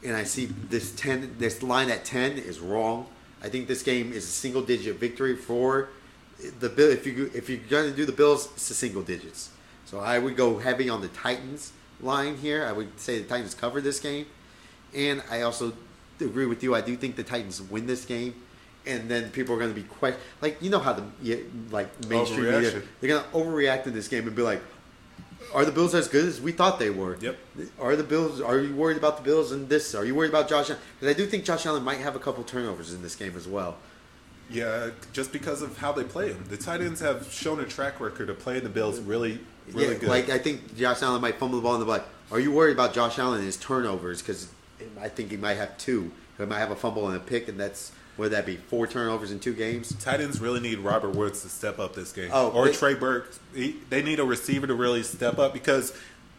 and 0.03 0.17
I 0.17 0.25
see 0.25 0.47
this 0.47 0.91
ten. 0.91 1.35
This 1.39 1.63
line 1.63 1.89
at 1.89 2.03
ten 2.03 2.33
is 2.33 2.59
wrong. 2.59 3.07
I 3.41 3.47
think 3.47 3.69
this 3.69 3.83
game 3.83 4.11
is 4.11 4.25
a 4.25 4.31
single 4.31 4.61
digit 4.63 4.97
victory 4.99 5.37
for 5.37 5.87
the 6.59 6.69
bill. 6.69 6.91
If 6.91 7.05
you 7.05 7.31
if 7.33 7.49
you're 7.49 7.59
going 7.69 7.89
to 7.89 7.95
do 7.95 8.05
the 8.05 8.11
Bills, 8.11 8.49
it's 8.53 8.69
a 8.69 8.73
single 8.73 9.01
digits. 9.01 9.49
So 9.85 9.99
I 9.99 10.19
would 10.19 10.35
go 10.35 10.57
heavy 10.57 10.89
on 10.89 11.01
the 11.01 11.07
Titans 11.09 11.71
line 12.01 12.37
here. 12.37 12.65
I 12.65 12.71
would 12.71 12.99
say 12.99 13.19
the 13.19 13.27
Titans 13.27 13.55
cover 13.55 13.81
this 13.81 13.99
game, 13.99 14.25
and 14.93 15.23
I 15.29 15.41
also 15.41 15.73
agree 16.19 16.45
with 16.45 16.63
you. 16.63 16.75
I 16.75 16.81
do 16.81 16.95
think 16.95 17.15
the 17.15 17.23
Titans 17.23 17.61
win 17.61 17.87
this 17.87 18.05
game. 18.05 18.35
And 18.85 19.09
then 19.09 19.31
people 19.31 19.53
are 19.53 19.57
going 19.57 19.73
to 19.73 19.75
be 19.75 19.85
question 19.85 20.21
like 20.41 20.61
you 20.61 20.69
know 20.69 20.79
how 20.79 20.93
the 20.93 21.03
like 21.71 21.89
mainstream 22.07 22.45
media 22.45 22.81
they're 23.01 23.09
going 23.09 23.21
to 23.21 23.29
overreact 23.31 23.85
in 23.85 23.93
this 23.93 24.07
game 24.07 24.25
and 24.25 24.33
be 24.33 24.41
like, 24.41 24.61
"Are 25.53 25.65
the 25.65 25.73
Bills 25.73 25.93
as 25.93 26.07
good 26.07 26.23
as 26.23 26.39
we 26.39 26.53
thought 26.53 26.79
they 26.79 26.89
were?" 26.89 27.17
Yep. 27.19 27.37
Are 27.81 27.97
the 27.97 28.03
Bills? 28.03 28.39
Are 28.39 28.59
you 28.59 28.73
worried 28.73 28.95
about 28.95 29.17
the 29.17 29.23
Bills 29.23 29.51
and 29.51 29.67
this? 29.67 29.93
Are 29.93 30.05
you 30.05 30.15
worried 30.15 30.29
about 30.29 30.47
Josh 30.47 30.69
Allen? 30.69 30.81
Because 30.97 31.13
I 31.13 31.17
do 31.17 31.25
think 31.25 31.43
Josh 31.43 31.65
Allen 31.65 31.83
might 31.83 31.97
have 31.97 32.15
a 32.15 32.19
couple 32.19 32.45
turnovers 32.45 32.93
in 32.93 33.01
this 33.01 33.13
game 33.13 33.35
as 33.35 33.45
well. 33.45 33.75
Yeah, 34.49 34.91
just 35.13 35.31
because 35.31 35.61
of 35.61 35.77
how 35.77 35.91
they 35.91 36.03
play 36.03 36.29
him. 36.29 36.43
The 36.49 36.57
Titans 36.57 36.99
have 37.01 37.31
shown 37.31 37.59
a 37.59 37.65
track 37.65 37.99
record 37.99 38.29
of 38.29 38.39
playing 38.39 38.63
the 38.63 38.69
Bills 38.69 38.99
really, 38.99 39.39
really 39.73 39.93
yeah, 39.93 39.99
good. 39.99 40.09
Like 40.09 40.29
I 40.29 40.37
think 40.37 40.77
Josh 40.77 41.01
Allen 41.01 41.21
might 41.21 41.35
fumble 41.35 41.57
the 41.57 41.63
ball 41.63 41.75
in 41.75 41.81
the 41.81 41.85
like. 41.85 42.05
Are 42.31 42.39
you 42.39 42.51
worried 42.51 42.73
about 42.73 42.93
Josh 42.93 43.19
Allen 43.19 43.37
and 43.37 43.45
his 43.45 43.57
turnovers? 43.57 44.21
Because 44.21 44.49
I 44.99 45.09
think 45.09 45.31
he 45.31 45.37
might 45.37 45.55
have 45.55 45.77
two. 45.77 46.11
He 46.37 46.45
might 46.45 46.59
have 46.59 46.71
a 46.71 46.75
fumble 46.75 47.07
and 47.07 47.17
a 47.17 47.19
pick, 47.19 47.47
and 47.47 47.59
that's 47.59 47.91
would 48.17 48.31
that 48.31 48.45
be 48.45 48.57
four 48.57 48.87
turnovers 48.87 49.31
in 49.31 49.39
two 49.39 49.53
games? 49.53 49.95
Titans 49.99 50.41
really 50.41 50.59
need 50.59 50.79
Robert 50.79 51.11
Woods 51.11 51.43
to 51.43 51.49
step 51.49 51.77
up 51.77 51.93
this 51.93 52.11
game. 52.11 52.29
Oh, 52.33 52.49
or 52.49 52.65
they- 52.65 52.71
Treylon 52.71 52.99
Burks. 52.99 53.39
He, 53.53 53.75
they 53.89 54.01
need 54.01 54.19
a 54.19 54.25
receiver 54.25 54.65
to 54.67 54.73
really 54.73 55.03
step 55.03 55.37
up 55.37 55.53
because 55.53 55.93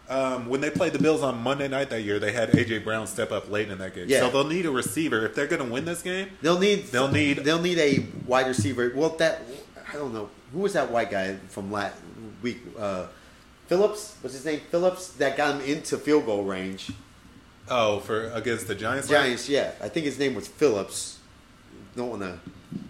um, 0.08 0.48
when 0.48 0.60
they 0.60 0.70
played 0.70 0.92
the 0.92 0.98
Bills 0.98 1.22
on 1.22 1.38
Monday 1.42 1.68
night 1.68 1.90
that 1.90 2.02
year, 2.02 2.18
they 2.18 2.32
had 2.32 2.50
AJ 2.52 2.84
Brown 2.84 3.06
step 3.06 3.30
up 3.32 3.50
late 3.50 3.68
in 3.70 3.78
that 3.78 3.94
game. 3.94 4.06
Yeah. 4.08 4.20
So 4.20 4.30
they'll 4.30 4.44
need 4.48 4.66
a 4.66 4.70
receiver 4.70 5.24
if 5.26 5.34
they're 5.34 5.46
going 5.46 5.64
to 5.64 5.70
win 5.72 5.84
this 5.84 6.02
game. 6.02 6.30
They'll 6.42 6.58
need 6.58 6.86
They'll 6.86 7.08
need- 7.08 7.38
they'll 7.44 7.60
need 7.62 7.78
a 7.78 8.06
wide 8.26 8.46
receiver. 8.46 8.92
Well, 8.94 9.10
that 9.18 9.42
I 9.90 9.94
don't 9.94 10.12
know 10.14 10.30
who 10.52 10.60
was 10.60 10.72
that 10.74 10.90
white 10.90 11.10
guy 11.10 11.36
from 11.48 11.70
last 11.70 11.96
week. 12.42 12.58
Uh, 12.78 13.06
Philips 13.66 14.16
was 14.22 14.32
his 14.32 14.44
name. 14.44 14.60
Philips 14.70 15.08
that 15.14 15.36
got 15.36 15.60
him 15.60 15.70
into 15.70 15.98
field 15.98 16.24
goal 16.26 16.44
range. 16.44 16.90
Oh, 17.70 18.00
for 18.00 18.30
against 18.30 18.66
the 18.66 18.74
Giants. 18.74 19.08
Giants, 19.08 19.46
yeah, 19.48 19.72
I 19.82 19.88
think 19.90 20.06
his 20.06 20.18
name 20.18 20.34
was 20.34 20.48
Philips. 20.48 21.18
Don't 21.94 22.08
want 22.08 22.22
to 22.22 22.38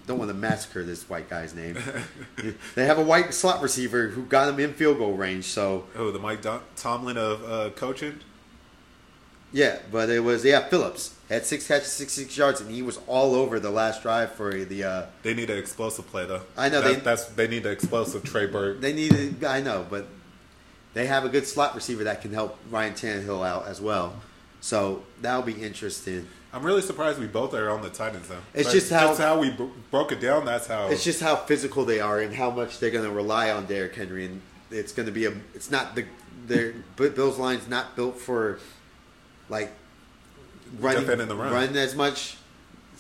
don't 0.06 0.18
want 0.18 0.30
to 0.30 0.34
massacre 0.34 0.82
this 0.84 1.08
white 1.08 1.28
guy's 1.30 1.54
name. 1.54 1.76
they 2.74 2.86
have 2.86 2.98
a 2.98 3.02
white 3.02 3.32
slot 3.34 3.62
receiver 3.62 4.08
who 4.08 4.22
got 4.24 4.48
him 4.48 4.58
in 4.58 4.72
field 4.72 4.98
goal 4.98 5.14
range. 5.14 5.44
So 5.44 5.84
Oh, 5.96 6.10
the 6.10 6.18
Mike 6.18 6.42
Don- 6.42 6.62
Tomlin 6.76 7.16
of 7.16 7.44
uh, 7.44 7.70
coaching. 7.76 8.20
Yeah, 9.52 9.78
but 9.90 10.10
it 10.10 10.20
was 10.20 10.44
yeah 10.44 10.68
Philips 10.68 11.14
had 11.30 11.46
six 11.46 11.66
catches, 11.66 11.88
six 11.92 12.12
six 12.12 12.36
yards, 12.36 12.60
and 12.60 12.70
he 12.70 12.82
was 12.82 12.98
all 13.06 13.34
over 13.34 13.58
the 13.58 13.70
last 13.70 14.02
drive 14.02 14.32
for 14.32 14.52
the. 14.52 14.84
Uh, 14.84 15.06
They 15.22 15.32
need 15.34 15.48
an 15.48 15.56
explosive 15.58 16.06
play 16.08 16.26
though. 16.26 16.42
I 16.56 16.68
know, 16.68 16.82
That- 16.82 16.94
they- 16.96 17.00
that's 17.00 17.24
they 17.26 17.48
need 17.48 17.64
an 17.64 17.72
explosive 17.72 18.22
Treylon 18.24 18.52
Burks. 18.52 18.80
they 18.82 18.92
needed, 18.92 19.42
I 19.44 19.60
know, 19.62 19.86
but 19.88 20.06
they 20.94 21.06
have 21.06 21.24
a 21.24 21.28
good 21.30 21.46
slot 21.46 21.74
receiver 21.74 22.04
that 22.04 22.20
can 22.20 22.34
help 22.34 22.58
Ryan 22.70 22.92
Tannehill 22.94 23.46
out 23.46 23.66
as 23.68 23.80
well. 23.80 24.20
So 24.60 25.02
that'll 25.22 25.42
be 25.42 25.62
interesting. 25.62 26.26
I'm 26.52 26.62
really 26.64 26.80
surprised 26.82 27.18
we 27.18 27.26
both 27.26 27.54
are 27.54 27.68
on 27.70 27.82
the 27.82 27.90
Titans 27.90 28.28
though. 28.28 28.38
It's 28.54 28.68
But 28.68 28.72
just 28.74 28.90
how- 28.90 29.08
just 29.08 29.20
how 29.20 29.38
we 29.38 29.50
bro- 29.50 29.70
broke 29.90 30.12
it 30.12 30.20
down. 30.20 30.44
That's 30.44 30.66
how 30.66 30.88
It's 30.88 31.04
just 31.04 31.20
how 31.20 31.36
physical 31.36 31.84
they 31.84 32.00
are 32.00 32.20
and 32.20 32.34
how 32.34 32.50
much 32.50 32.78
they're 32.78 32.90
going 32.90 33.04
to 33.04 33.10
rely 33.10 33.50
on 33.50 33.66
Derrick 33.66 33.94
Henry, 33.94 34.24
and 34.26 34.40
it's 34.70 34.92
going 34.92 35.06
to 35.06 35.12
be 35.12 35.26
a. 35.26 35.32
It's 35.54 35.70
not 35.70 35.94
the 35.94 36.04
their 36.46 36.72
Bills 36.96 37.38
line's 37.38 37.68
not 37.68 37.94
built 37.96 38.18
for 38.18 38.58
like 39.50 39.70
running 40.80 41.06
run. 41.06 41.28
run 41.38 41.76
as 41.76 41.94
much. 41.94 42.36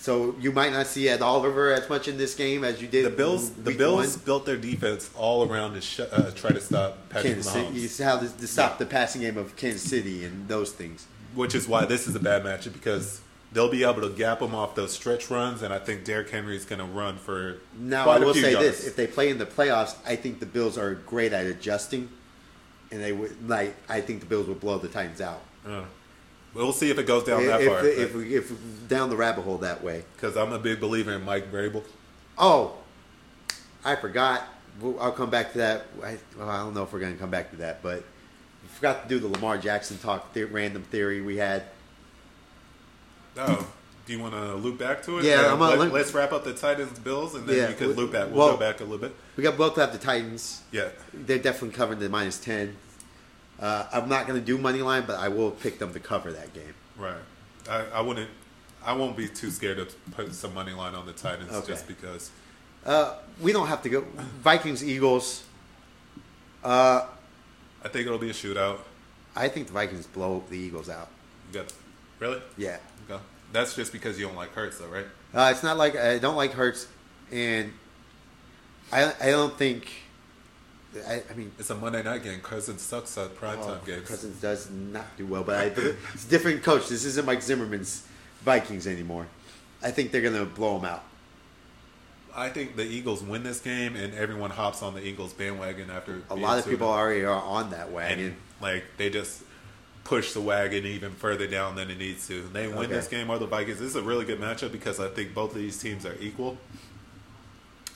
So 0.00 0.36
you 0.38 0.52
might 0.52 0.72
not 0.72 0.86
see 0.86 1.08
Ed 1.08 1.22
Oliver 1.22 1.72
as 1.72 1.88
much 1.88 2.06
in 2.06 2.18
this 2.18 2.34
game 2.36 2.62
as 2.62 2.80
you 2.80 2.86
did. 2.86 3.04
the 3.04 3.10
Bills. 3.10 3.50
The 3.50 3.72
Bills 3.72 4.16
one. 4.16 4.24
built 4.24 4.46
their 4.46 4.56
defense 4.56 5.10
all 5.16 5.50
around 5.50 5.74
to 5.74 5.80
sh- 5.80 6.00
uh, 6.00 6.30
try 6.36 6.50
to 6.50 6.60
stop 6.60 7.08
Patrick 7.08 7.34
Kansas 7.34 7.52
Mahomes, 7.52 7.88
City. 7.88 8.04
How 8.04 8.18
to, 8.18 8.28
to 8.28 8.46
stop 8.46 8.78
the 8.78 8.86
passing 8.86 9.22
game 9.22 9.36
of 9.36 9.56
Kansas 9.56 9.82
City 9.82 10.24
and 10.24 10.46
those 10.46 10.70
things. 10.70 11.06
Which 11.38 11.54
is 11.54 11.68
why 11.68 11.84
this 11.84 12.08
is 12.08 12.16
a 12.16 12.20
bad 12.20 12.42
matchup 12.42 12.72
because 12.72 13.20
they'll 13.52 13.70
be 13.70 13.84
able 13.84 14.02
to 14.02 14.10
gap 14.10 14.42
him 14.42 14.56
off 14.56 14.74
those 14.74 14.92
stretch 14.92 15.30
runs, 15.30 15.62
and 15.62 15.72
I 15.72 15.78
think 15.78 16.04
Derrick 16.04 16.30
Henry 16.30 16.56
is 16.56 16.64
going 16.64 16.80
to 16.80 16.84
run 16.84 17.16
for 17.16 17.58
Now 17.78 18.10
I 18.10 18.18
will 18.18 18.34
say 18.34 18.52
yards. 18.52 18.66
this: 18.66 18.86
if 18.86 18.96
they 18.96 19.06
play 19.06 19.30
in 19.30 19.38
the 19.38 19.46
playoffs, 19.46 19.94
I 20.04 20.16
think 20.16 20.40
the 20.40 20.46
Bills 20.46 20.76
are 20.76 20.94
great 20.94 21.32
at 21.32 21.46
adjusting, 21.46 22.08
and 22.90 23.00
they 23.00 23.12
would 23.12 23.48
like. 23.48 23.76
I 23.88 24.00
think 24.00 24.18
the 24.18 24.26
Bills 24.26 24.48
would 24.48 24.58
blow 24.58 24.78
the 24.78 24.88
Titans 24.88 25.20
out. 25.20 25.42
Uh, 25.64 25.84
we'll 26.54 26.72
see 26.72 26.90
if 26.90 26.98
it 26.98 27.06
goes 27.06 27.22
down 27.22 27.46
that 27.46 27.60
if, 27.60 27.68
far. 27.68 27.86
if, 27.86 28.14
we 28.16 28.34
if 28.34 28.52
down 28.88 29.08
the 29.08 29.16
rabbit 29.16 29.42
hole 29.42 29.58
that 29.58 29.82
way. 29.82 30.04
Because 30.16 30.36
I'm 30.36 30.52
a 30.52 30.58
big 30.58 30.80
believer 30.80 31.12
in 31.12 31.24
Mike 31.24 31.52
Vrabel. 31.52 31.84
Oh, 32.36 32.74
I 33.84 33.94
forgot. 33.94 34.42
I'll 35.00 35.12
come 35.12 35.30
back 35.30 35.52
to 35.52 35.58
that. 35.58 35.86
I, 36.02 36.18
well, 36.36 36.48
I 36.48 36.58
don't 36.58 36.74
know 36.74 36.82
if 36.82 36.92
we're 36.92 37.00
going 37.00 37.12
to 37.12 37.18
come 37.18 37.30
back 37.30 37.50
to 37.50 37.56
that, 37.56 37.82
but 37.82 38.04
we 38.68 38.74
forgot 38.74 39.02
to 39.02 39.08
do 39.08 39.18
the 39.18 39.28
Lamar 39.28 39.58
Jackson 39.58 39.98
talk, 39.98 40.32
the 40.34 40.44
random 40.44 40.82
theory 40.82 41.20
we 41.20 41.36
had. 41.38 41.64
Oh, 43.36 43.66
do 44.06 44.12
you 44.12 44.18
want 44.18 44.34
to 44.34 44.54
loop 44.54 44.78
back 44.78 45.02
to 45.04 45.18
it? 45.18 45.24
Yeah, 45.24 45.52
And 45.52 45.62
I'm 45.62 45.78
let, 45.90 45.92
us 45.92 46.12
wrap 46.12 46.32
up 46.32 46.44
the 46.44 46.52
Titans 46.54 46.98
Bills, 46.98 47.34
and 47.34 47.46
then 47.46 47.56
Yeah, 47.56 47.68
you 47.70 47.74
can 47.76 47.92
loop 47.92 48.12
back. 48.12 48.28
We'll 48.28 48.36
well- 48.38 48.52
go 48.52 48.56
back 48.58 48.80
a 48.80 48.84
little 48.84 48.98
bit. 48.98 49.14
We 49.36 49.42
got 49.42 49.56
both 49.56 49.76
have 49.76 49.92
the 49.92 49.98
Titans. 49.98 50.62
Yeah, 50.72 50.88
They're 51.14 51.38
definitely 51.38 51.76
covering 51.76 51.98
the 51.98 52.08
minus 52.08 52.38
ten. 52.38 52.76
Uh, 53.60 53.86
I'm 53.92 54.08
not 54.08 54.26
going 54.26 54.38
to 54.38 54.44
do 54.44 54.56
money 54.58 54.82
line, 54.82 55.04
but 55.06 55.18
I 55.18 55.28
will 55.28 55.50
pick 55.50 55.78
them 55.78 55.92
to 55.92 56.00
cover 56.00 56.32
that 56.32 56.52
game. 56.54 56.74
right. 56.96 57.14
I, 57.68 57.84
I 57.96 58.00
wouldn't. 58.00 58.30
I 58.82 58.94
won't 58.94 59.14
be 59.14 59.28
too 59.28 59.50
scared 59.50 59.76
to 59.76 59.94
put 60.12 60.32
some 60.32 60.54
money 60.54 60.72
line 60.72 60.94
on 60.94 61.04
the 61.04 61.12
Titans 61.12 61.52
Okay. 61.52 61.66
just 61.66 61.86
because. 61.86 62.30
Uh, 62.86 63.16
we 63.42 63.52
don't 63.52 63.66
have 63.66 63.82
to 63.82 63.90
go 63.90 64.02
Vikings 64.42 64.82
Eagles. 64.82 65.44
Uh, 66.64 67.06
I 67.84 67.88
think 67.88 68.06
it'll 68.06 68.18
be 68.18 68.30
a 68.30 68.34
shootout. 68.34 68.78
I 69.36 69.48
think 69.48 69.68
the 69.68 69.72
Vikings 69.72 70.06
blow 70.06 70.42
the 70.50 70.58
Eagles 70.58 70.88
out. 70.88 71.08
Really? 72.18 72.40
Yeah. 72.56 72.78
Okay. 73.08 73.22
That's 73.52 73.74
just 73.74 73.92
because 73.92 74.18
you 74.18 74.26
don't 74.26 74.36
like 74.36 74.52
Hurts, 74.52 74.78
though, 74.78 74.88
right? 74.88 75.06
Uh, 75.32 75.50
it's 75.52 75.62
not 75.62 75.76
like 75.76 75.96
I 75.96 76.18
don't 76.18 76.36
like 76.36 76.52
Hurts, 76.52 76.88
and 77.30 77.72
I 78.92 79.12
I 79.20 79.30
don't 79.30 79.56
think. 79.56 79.88
I, 81.06 81.22
I 81.30 81.34
mean, 81.34 81.52
It's 81.58 81.70
a 81.70 81.74
Monday 81.74 82.02
night 82.02 82.22
game. 82.22 82.40
Cousins 82.40 82.80
sucks 82.80 83.16
at 83.18 83.36
primetime 83.36 83.78
oh, 83.82 83.84
games. 83.84 84.08
Cousins 84.08 84.40
does 84.40 84.70
not 84.70 85.04
do 85.18 85.26
well, 85.26 85.44
but 85.44 85.56
I, 85.56 85.64
it's 86.14 86.24
a 86.24 86.28
different 86.28 86.62
coach. 86.62 86.88
This 86.88 87.04
isn't 87.04 87.26
Mike 87.26 87.42
Zimmerman's 87.42 88.06
Vikings 88.42 88.86
anymore. 88.86 89.26
I 89.82 89.90
think 89.90 90.10
they're 90.10 90.22
gonna 90.22 90.46
blow 90.46 90.78
them 90.78 90.86
out. 90.86 91.04
I 92.38 92.48
think 92.50 92.76
the 92.76 92.84
Eagles 92.84 93.22
win 93.22 93.42
this 93.42 93.60
game, 93.60 93.96
and 93.96 94.14
everyone 94.14 94.50
hops 94.50 94.82
on 94.82 94.94
the 94.94 95.04
Eagles 95.04 95.32
bandwagon 95.32 95.90
after 95.90 96.22
A 96.30 96.34
lot 96.36 96.58
of 96.58 96.66
people 96.66 96.88
and- 96.92 96.98
already 97.00 97.24
are 97.24 97.42
on 97.42 97.70
that 97.70 97.86
and 97.86 97.94
wagon. 97.94 98.36
like 98.60 98.84
they 98.96 99.10
just 99.10 99.42
push 100.04 100.32
the 100.32 100.40
wagon 100.40 100.86
even 100.86 101.12
further 101.12 101.46
down 101.46 101.74
than 101.76 101.90
it 101.90 101.98
needs 101.98 102.26
to. 102.28 102.42
They 102.52 102.66
win 102.68 102.78
Okay. 102.78 102.86
this 102.94 103.08
game 103.08 103.28
or 103.28 103.38
the 103.38 103.46
Vikings. 103.46 103.78
This 103.78 103.90
is 103.90 103.96
a 103.96 104.02
really 104.02 104.24
good 104.24 104.40
matchup 104.40 104.72
because 104.72 104.98
I 105.00 105.08
think 105.08 105.34
both 105.34 105.50
of 105.52 105.58
these 105.58 105.76
teams 105.78 106.06
are 106.06 106.16
equal. 106.20 106.56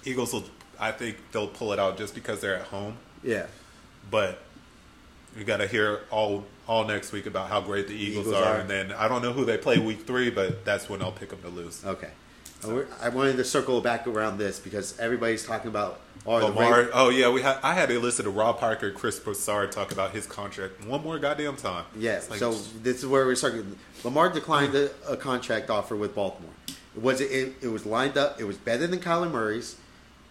Eagles 0.05 0.33
will, 0.33 0.45
I 0.79 0.93
think 0.93 1.17
they'll 1.33 1.47
pull 1.49 1.73
it 1.73 1.79
out 1.79 1.97
just 1.97 2.15
because 2.15 2.41
they're 2.41 2.57
at 2.57 2.67
home. 2.67 2.97
Yeah, 3.23 3.47
But 4.11 4.41
we 5.37 5.45
got 5.45 5.59
to 5.59 5.67
hear 5.67 6.01
all 6.11 6.45
all 6.69 6.85
next 6.85 7.13
week 7.13 7.27
about 7.27 7.49
how 7.49 7.61
great 7.61 7.89
the 7.89 7.95
Eagles, 7.95 8.27
Eagles 8.29 8.43
are, 8.43 8.55
are. 8.55 8.61
and 8.61 8.69
then 8.71 8.93
I 8.93 9.09
don't 9.09 9.21
know 9.23 9.33
who 9.33 9.45
they 9.45 9.57
play 9.59 9.79
week 9.79 10.07
three, 10.07 10.31
but 10.31 10.65
that's 10.65 10.89
when 10.89 11.01
I'll 11.03 11.11
pick 11.13 11.31
them 11.31 11.41
to 11.43 11.49
lose. 11.49 11.85
okay. 11.85 12.11
I 12.65 13.09
wanted 13.09 13.37
to 13.37 13.45
circle 13.45 13.81
back 13.81 14.07
around 14.07 14.39
this 14.39 14.61
because 14.61 14.99
everybody's 14.99 15.45
talking 15.45 15.69
about 15.69 16.01
oh, 16.27 16.39
the 16.39 16.47
Lamar. 16.47 16.91
Oh 16.93 17.09
yeah, 17.09 17.31
we 17.31 17.43
had. 17.43 17.59
I 17.63 17.75
had 17.75 17.89
to 17.89 17.99
listen 17.99 18.25
to 18.25 18.31
Rob 18.31 18.59
Parker, 18.59 18.91
Chris 18.91 19.19
Broussard 19.19 19.73
talk 19.73 19.93
about 19.93 20.13
his 20.13 20.27
contract 20.27 20.85
one 20.87 21.03
more 21.03 21.19
goddamn 21.19 21.57
time. 21.57 21.85
Yeah, 21.97 22.21
like, 22.31 22.39
so 22.39 22.53
this 22.83 22.99
is 22.99 23.07
where 23.07 23.27
we're 23.27 23.35
starting. 23.35 23.77
Lamar 24.05 24.31
declined 24.31 24.75
a, 24.75 24.91
a 25.09 25.17
contract 25.17 25.71
offer 25.71 25.97
with 25.97 26.15
Baltimore. 26.15 26.53
It 26.95 27.03
was 27.03 27.21
it, 27.21 27.55
it 27.61 27.69
was 27.69 27.87
lined 27.87 28.17
up. 28.17 28.41
It 28.41 28.45
was 28.45 28.57
better 28.57 28.87
than 28.87 29.01
Kyler 29.01 29.31
Murray's, 29.31 29.77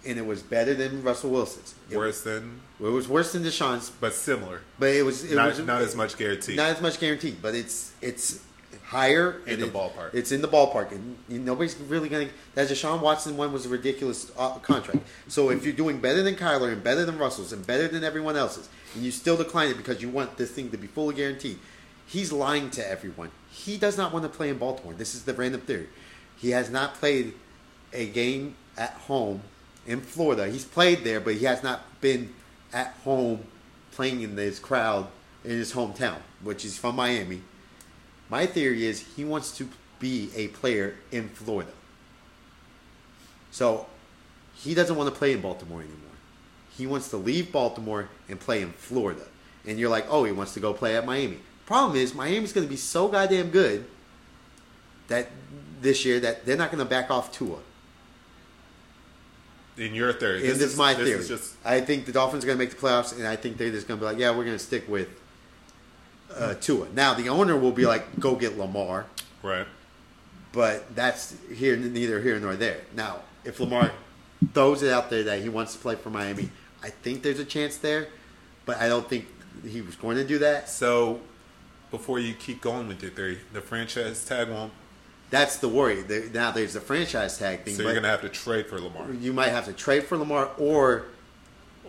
and 0.06 0.18
it 0.18 0.26
was 0.26 0.42
better 0.42 0.74
than 0.74 1.04
Russell 1.04 1.32
Wilson's. 1.32 1.76
It, 1.90 1.98
worse 1.98 2.22
than, 2.24 2.62
it 2.80 2.84
was 2.84 3.08
worse 3.08 3.34
than 3.34 3.44
Deshaun's, 3.44 3.90
but 3.90 4.14
similar. 4.14 4.62
but 4.80 4.90
it 4.90 5.04
was 5.04 5.30
it 5.30 5.36
not, 5.36 5.50
was 5.50 5.60
not 5.60 5.82
as 5.82 5.96
much 5.96 6.18
guaranteed. 6.18 6.56
not 6.56 6.70
as 6.70 6.82
much 6.82 7.00
guaranteed. 7.00 7.42
But 7.42 7.56
it's 7.56 7.94
it's 8.02 8.42
higher 8.92 9.42
In 9.48 9.62
the 9.62 9.68
it- 9.68 9.74
ballpark. 9.74 10.14
It's 10.14 10.34
in 10.34 10.42
the 10.42 10.50
ballpark, 10.50 10.92
and 10.92 11.18
nobody's 11.30 11.78
really 11.78 12.10
going 12.10 12.28
to. 12.28 12.34
That 12.56 12.68
Deshaun 12.68 13.02
Watson 13.02 13.38
one 13.38 13.54
was 13.54 13.66
a 13.66 13.70
ridiculous 13.70 14.30
uh, 14.38 14.56
contract. 14.60 15.00
So 15.30 15.50
if 15.50 15.64
you're 15.64 15.74
doing 15.74 16.02
better 16.02 16.22
than 16.22 16.36
Kyler 16.36 16.74
and 16.74 16.84
better 16.84 17.06
than 17.06 17.18
Russell's 17.18 17.54
and 17.54 17.66
better 17.66 17.88
than 17.88 18.04
everyone 18.04 18.36
else's, 18.36 18.68
and 18.94 19.04
you 19.04 19.12
still 19.12 19.38
decline 19.38 19.70
it 19.70 19.78
because 19.78 20.02
you 20.02 20.10
want 20.10 20.36
this 20.38 20.52
thing 20.52 20.70
to 20.72 20.78
be 20.78 20.88
fully 20.88 21.16
guaranteed, 21.16 21.58
he's 22.06 22.34
lying 22.34 22.70
to 22.72 22.86
everyone. 22.86 23.32
He 23.50 23.78
does 23.78 23.98
not 23.98 24.12
want 24.12 24.24
to 24.24 24.30
play 24.30 24.50
in 24.50 24.58
Baltimore. 24.58 24.94
This 24.94 25.16
is 25.16 25.24
the 25.24 25.34
random 25.34 25.62
theory. 25.62 25.88
He 26.38 26.50
has 26.50 26.70
not 26.70 26.96
played 26.96 27.34
a 27.94 28.08
game 28.08 28.56
at 28.78 28.92
home 28.92 29.42
in 29.88 30.02
Florida. 30.02 30.50
He's 30.50 30.66
played 30.66 31.06
there, 31.06 31.22
but 31.22 31.36
he 31.36 31.46
has 31.46 31.64
not 31.64 32.02
been 32.02 32.34
at 32.74 32.88
home 33.06 33.40
playing 33.94 34.22
in 34.22 34.36
this 34.36 34.60
crowd 34.60 35.08
in 35.46 35.52
his 35.52 35.72
hometown, 35.74 36.18
which 36.44 36.66
is 36.66 36.78
from 36.78 36.98
Miami. 36.98 37.42
My 38.32 38.46
theory 38.46 38.86
is 38.86 39.06
he 39.16 39.26
wants 39.26 39.56
to 39.58 39.68
be 40.00 40.32
a 40.36 40.48
player 40.48 40.96
in 41.12 41.28
Florida. 41.28 41.72
So 43.52 43.88
he 44.56 44.74
doesn't 44.74 44.96
want 44.96 45.14
to 45.14 45.16
play 45.16 45.34
in 45.34 45.42
Baltimore 45.42 45.82
anymore. 45.82 45.98
He 46.76 46.88
wants 46.88 47.10
to 47.10 47.18
leave 47.18 47.52
Baltimore 47.52 48.08
and 48.30 48.40
play 48.40 48.62
in 48.62 48.72
Florida. 48.72 49.26
And 49.68 49.78
you're 49.78 49.90
like, 49.90 50.06
oh, 50.10 50.24
he 50.24 50.32
wants 50.32 50.54
to 50.54 50.62
go 50.62 50.74
play 50.74 50.96
at 50.96 51.06
Miami. 51.06 51.40
Problem 51.66 51.98
is, 51.98 52.16
Miami's 52.16 52.54
going 52.54 52.66
to 52.66 52.72
be 52.72 52.78
so 52.78 53.10
goddamn 53.10 53.50
good 53.50 53.86
that 55.10 55.28
this 55.82 56.06
year 56.06 56.22
that 56.22 56.46
they're 56.46 56.58
not 56.58 56.72
going 56.72 56.84
to 56.84 56.90
back 56.90 57.12
off 57.12 57.34
Tua. 57.34 57.60
in 59.78 59.94
your 59.94 60.14
theory, 60.14 60.50
And 60.50 60.60
this, 60.60 60.72
is 60.72 60.78
my 60.78 60.94
this 60.94 61.06
theory. 61.06 61.20
Is 61.20 61.28
just 61.28 61.56
I 61.66 61.82
think 61.82 62.06
the 62.06 62.14
Dolphins 62.14 62.46
are 62.46 62.48
going 62.48 62.58
to 62.58 62.64
make 62.64 62.74
the 62.74 62.82
playoffs, 62.82 63.16
and 63.16 63.28
I 63.28 63.36
think 63.36 63.58
they're 63.58 63.72
just 63.72 63.88
going 63.88 64.00
to 64.00 64.06
be 64.06 64.10
like, 64.10 64.18
yeah, 64.18 64.30
we're 64.30 64.46
going 64.46 64.58
to 64.58 64.64
stick 64.64 64.88
with 64.88 65.10
uh, 66.38 66.54
Tua. 66.56 66.88
Now 66.94 67.14
the 67.14 67.30
owner 67.30 67.58
will 67.58 67.72
be 67.72 67.86
like, 67.86 68.20
go 68.20 68.36
get 68.36 68.58
Lamar. 68.58 69.06
right. 69.44 69.68
but 70.52 70.96
that's 70.96 71.36
here 71.54 71.76
neither 71.78 72.22
here 72.22 72.40
nor 72.40 72.56
there. 72.56 72.82
Now, 72.96 73.20
if 73.46 73.60
Lamar 73.60 73.92
throws 74.54 74.84
it 74.84 74.92
out 74.92 75.10
there 75.10 75.24
that 75.24 75.42
he 75.42 75.50
wants 75.50 75.74
to 75.74 75.80
play 75.80 75.96
for 75.96 76.10
Miami, 76.10 76.50
I 76.84 76.90
think 76.90 77.24
there's 77.24 77.40
a 77.40 77.46
chance 77.46 77.78
there, 77.78 78.08
but 78.66 78.78
I 78.78 78.88
don't 78.90 79.08
think 79.08 79.26
he 79.66 79.82
was 79.82 79.96
going 79.96 80.18
to 80.18 80.26
do 80.26 80.40
that. 80.40 80.70
So 80.70 81.20
before 81.90 82.20
you 82.20 82.34
keep 82.34 82.62
going 82.62 82.88
with 82.88 83.02
your 83.02 83.12
theory, 83.12 83.40
the 83.54 83.62
franchise 83.62 84.24
tag 84.26 84.50
won't. 84.50 84.74
That's 85.30 85.58
the 85.58 85.70
worry. 85.70 86.04
Now 86.34 86.52
there's 86.52 86.74
the 86.74 86.82
franchise 86.82 87.38
tag 87.38 87.64
thing, 87.64 87.76
So 87.76 87.84
you're 87.84 87.94
gonna 87.94 88.10
have 88.10 88.22
to 88.22 88.30
trade 88.30 88.68
for 88.68 88.80
Lamar. 88.82 89.10
you 89.14 89.32
might 89.32 89.50
have 89.50 89.66
to 89.66 89.74
trade 89.74 90.04
for 90.04 90.18
Lamar 90.18 90.50
or 90.58 91.06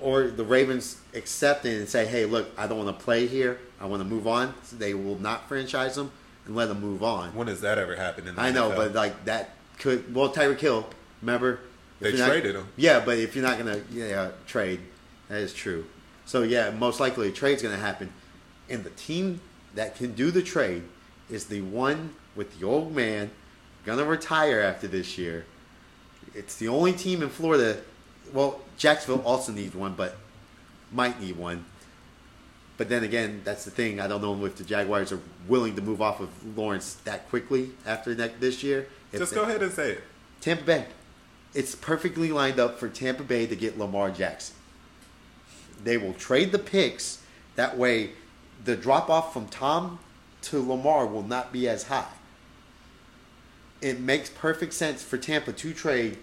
or 0.03 0.28
the 0.28 0.44
Ravens 0.44 0.96
accepting 1.14 1.72
and 1.74 1.88
say, 1.88 2.05
"Hey, 2.07 2.24
look, 2.26 2.48
I 2.59 2.66
don't 2.66 2.84
want 2.84 2.96
to 2.98 3.05
play 3.05 3.26
here. 3.26 3.59
I 3.80 3.86
want 3.86 4.03
to 4.03 4.09
move 4.09 4.26
on." 4.26 4.55
So 4.64 4.76
they 4.76 4.94
will 4.94 5.18
not 5.18 5.48
franchise 5.48 5.96
him 5.96 6.11
and 6.46 6.55
let 6.57 6.68
him 6.70 6.80
move 6.80 7.03
on. 7.03 7.34
When 7.34 7.46
has 7.48 7.61
that 7.62 7.78
ever 7.78 7.96
happened? 7.96 8.28
In 8.28 8.34
the 8.34 8.40
I 8.42 8.50
know, 8.50 8.70
NFL? 8.70 8.76
but 8.76 8.92
like 8.94 9.24
that 9.26 9.50
could 9.78 10.14
well 10.14 10.32
Tyreek 10.32 10.61
Hill. 10.61 10.86
Remember, 11.20 11.61
They 12.00 12.09
If 12.09 12.16
you're 12.16 12.26
not- 12.26 12.32
traded 12.32 12.57
him. 12.57 12.66
Yeah, 12.76 12.98
but 13.05 13.18
if 13.18 13.36
you're 13.36 13.44
not 13.44 13.59
gonna 13.59 13.80
yeah 13.92 14.30
trade, 14.46 14.80
that 15.28 15.38
is 15.40 15.53
true. 15.55 15.84
So 16.26 16.42
yeah, 16.42 16.70
most 16.70 16.98
likely 16.98 17.28
a 17.28 17.30
trade's 17.32 17.62
gonna 17.62 17.76
happen, 17.76 18.12
and 18.68 18.82
the 18.82 18.90
team 18.90 19.40
that 19.76 19.94
can 19.96 20.12
do 20.12 20.30
the 20.32 20.42
trade 20.42 20.82
is 21.30 21.44
the 21.46 21.61
one 21.61 22.14
with 22.34 22.59
the 22.59 22.66
old 22.66 22.94
man 22.94 23.30
gonna 23.86 24.05
retire 24.05 24.61
after 24.61 24.88
this 24.88 25.16
year. 25.16 25.44
It's 26.34 26.57
the 26.57 26.68
only 26.68 26.92
team 26.92 27.22
in 27.22 27.28
Florida. 27.28 27.78
Well, 28.32 28.60
Jacksonville 28.76 29.24
also 29.24 29.52
needs 29.52 29.74
one, 29.74 29.94
but 29.94 30.16
might 30.92 31.20
need 31.20 31.36
one. 31.36 31.64
But 32.76 32.88
then 32.88 33.04
again, 33.04 33.42
that's 33.44 33.64
the 33.64 33.70
thing. 33.70 34.00
I 34.00 34.08
don't 34.08 34.22
know 34.22 34.44
if 34.44 34.56
the 34.56 34.64
Jaguars 34.64 35.12
are 35.12 35.20
willing 35.46 35.76
to 35.76 35.82
move 35.82 36.00
off 36.02 36.20
of 36.20 36.56
Lawrence 36.56 36.94
that 37.04 37.28
quickly 37.28 37.70
after 37.86 38.14
that, 38.14 38.40
this 38.40 38.62
year. 38.62 38.88
If 39.12 39.20
Just 39.20 39.32
they- 39.32 39.36
go 39.36 39.42
ahead 39.44 39.62
and 39.62 39.72
say 39.72 39.92
it. 39.92 40.04
Tampa 40.40 40.64
Bay. 40.64 40.86
It's 41.54 41.74
perfectly 41.74 42.32
lined 42.32 42.58
up 42.58 42.78
for 42.78 42.88
Tampa 42.88 43.22
Bay 43.22 43.46
to 43.46 43.54
get 43.54 43.78
Lamar 43.78 44.10
Jackson. 44.10 44.56
They 45.84 45.98
will 45.98 46.14
trade 46.14 46.50
the 46.50 46.58
picks. 46.58 47.18
That 47.56 47.76
way, 47.76 48.12
the 48.64 48.74
drop 48.74 49.10
off 49.10 49.32
from 49.32 49.48
Tom 49.48 49.98
to 50.42 50.58
Lamar 50.60 51.06
will 51.06 51.22
not 51.22 51.52
be 51.52 51.68
as 51.68 51.84
high. 51.84 52.08
It 53.80 54.00
makes 54.00 54.30
perfect 54.30 54.72
sense 54.72 55.02
for 55.02 55.18
Tampa 55.18 55.52
to 55.52 55.74
trade 55.74 56.18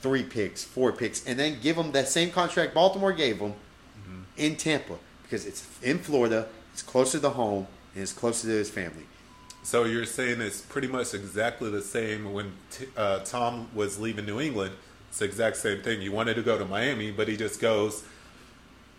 three 0.00 0.22
picks, 0.22 0.64
four 0.64 0.92
picks, 0.92 1.26
and 1.26 1.38
then 1.38 1.58
give 1.62 1.76
them 1.76 1.92
that 1.92 2.08
same 2.08 2.30
contract 2.30 2.74
Baltimore 2.74 3.12
gave 3.12 3.38
them 3.38 3.54
in 4.36 4.56
Tampa 4.56 4.96
because 5.22 5.46
it's 5.46 5.66
in 5.82 5.98
Florida, 5.98 6.46
it's 6.72 6.82
closer 6.82 7.20
to 7.20 7.30
home, 7.30 7.66
and 7.94 8.02
it's 8.02 8.12
closer 8.12 8.48
to 8.48 8.54
his 8.54 8.70
family. 8.70 9.04
So 9.62 9.84
you're 9.84 10.06
saying 10.06 10.40
it's 10.40 10.62
pretty 10.62 10.88
much 10.88 11.14
exactly 11.14 11.70
the 11.70 11.82
same 11.82 12.32
when 12.32 12.52
t- 12.70 12.86
uh, 12.96 13.20
Tom 13.20 13.68
was 13.74 14.00
leaving 14.00 14.24
New 14.24 14.40
England. 14.40 14.74
It's 15.10 15.18
the 15.18 15.26
exact 15.26 15.56
same 15.56 15.82
thing. 15.82 16.00
He 16.00 16.08
wanted 16.08 16.34
to 16.34 16.42
go 16.42 16.58
to 16.58 16.64
Miami, 16.64 17.10
but 17.10 17.28
he 17.28 17.36
just 17.36 17.60
goes 17.60 18.02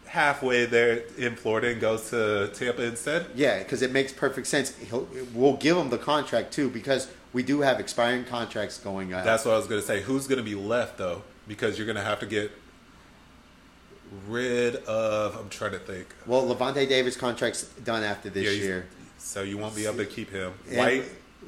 halfway 0.06 0.66
there 0.66 1.04
in 1.18 1.36
Florida 1.36 1.70
and 1.70 1.82
goes 1.82 2.10
to 2.12 2.52
Tampa 2.54 2.84
instead. 2.84 3.28
Yeah, 3.34 3.60
because 3.60 3.82
it 3.82 3.92
makes 3.92 4.14
perfect 4.14 4.46
sense. 4.46 4.76
He'll, 4.78 5.08
we'll 5.34 5.58
give 5.58 5.76
him 5.78 5.90
the 5.90 5.98
contract 5.98 6.54
too 6.54 6.70
because 6.70 7.10
we 7.34 7.44
do 7.44 7.62
have 7.62 7.80
expiring 7.80 8.26
contracts 8.26 8.78
going 8.78 9.14
on. 9.14 9.24
That's 9.26 9.46
what 9.46 9.54
I 9.54 9.58
was 9.58 9.68
going 9.68 9.82
to 9.82 9.88
say. 9.88 10.02
Who's 10.02 10.28
going 10.28 10.38
to 10.38 10.44
be 10.44 10.56
left 10.56 10.98
though? 10.98 11.24
Because 11.48 11.78
you're 11.78 11.86
going 11.88 11.98
to 11.98 12.04
have 12.04 12.20
to 12.20 12.26
get 12.26 12.52
rid 14.28 14.76
of. 14.86 15.38
I'm 15.38 15.50
trying 15.50 15.72
to 15.72 15.80
think. 15.80 16.08
well, 16.26 16.44
Lavonte 16.46 16.88
Davis 16.88 17.16
contract's 17.16 17.64
done 17.64 18.04
after 18.04 18.30
this 18.30 18.58
Yeah, 18.58 18.64
year. 18.64 18.88
So 19.18 19.44
you 19.44 19.58
won't 19.58 19.76
be 19.76 19.86
able 19.86 19.98
to 19.98 20.06
keep 20.06 20.32
him. 20.32 20.54
And 20.68 20.78
White. 20.78 21.06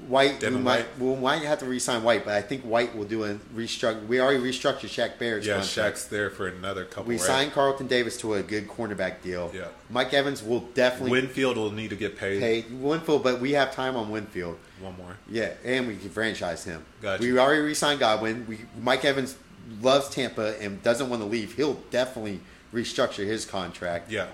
White, 0.08 0.42
we 0.42 0.50
might, 0.52 0.82
White. 0.82 1.00
we 1.00 1.16
might 1.16 1.42
have 1.44 1.60
to 1.60 1.66
re-sign 1.66 2.04
White, 2.04 2.26
but 2.26 2.34
I 2.34 2.42
think 2.42 2.64
White 2.64 2.96
will 2.96 3.06
do 3.06 3.24
a 3.24 3.36
restructure. 3.56 4.06
We 4.08 4.20
already 4.20 4.40
restructured 4.40 4.90
Shaq 4.90 5.18
Barrett's 5.18 5.46
Yeah, 5.46 5.56
contract. 5.60 5.98
Shaq's 5.98 6.06
there 6.08 6.30
for 6.30 6.48
another 6.48 6.86
couple. 6.86 7.06
We 7.06 7.16
right? 7.16 7.24
signed 7.24 7.52
Carlton 7.54 7.88
Davis 7.88 8.18
to 8.18 8.36
a 8.36 8.44
good 8.44 8.68
cornerback 8.68 9.22
deal. 9.22 9.52
Yeah. 9.54 9.68
Mike 9.90 10.14
Evans 10.14 10.44
will 10.44 10.62
definitely 10.62 11.12
Winfield 11.12 11.58
will 11.58 11.72
need 11.72 11.90
to 11.90 11.96
get 11.96 12.18
paid. 12.18 12.40
pay 12.40 12.66
Winfield, 12.72 13.24
but 13.24 13.40
we 13.40 13.52
have 13.54 13.74
time 13.74 13.96
on 13.96 14.10
Winfield. 14.10 14.58
One 14.82 14.98
more. 14.98 15.18
Yeah, 15.30 15.54
and 15.64 15.88
we 15.88 15.96
can 15.96 16.10
franchise 16.10 16.64
him. 16.64 16.84
Gotcha. 17.02 17.24
We 17.24 17.38
already 17.38 17.62
re-signed 17.62 18.00
Godwin. 18.00 18.46
We 18.48 18.60
Mike 18.82 19.06
Evans 19.06 19.38
loves 19.82 20.10
Tampa 20.10 20.60
and 20.62 20.82
doesn't 20.84 21.10
want 21.10 21.22
to 21.22 21.28
leave. 21.28 21.56
He'll 21.56 21.76
definitely 21.90 22.42
restructure 22.74 23.26
his 23.26 23.46
contract. 23.46 24.12
Yeah. 24.12 24.28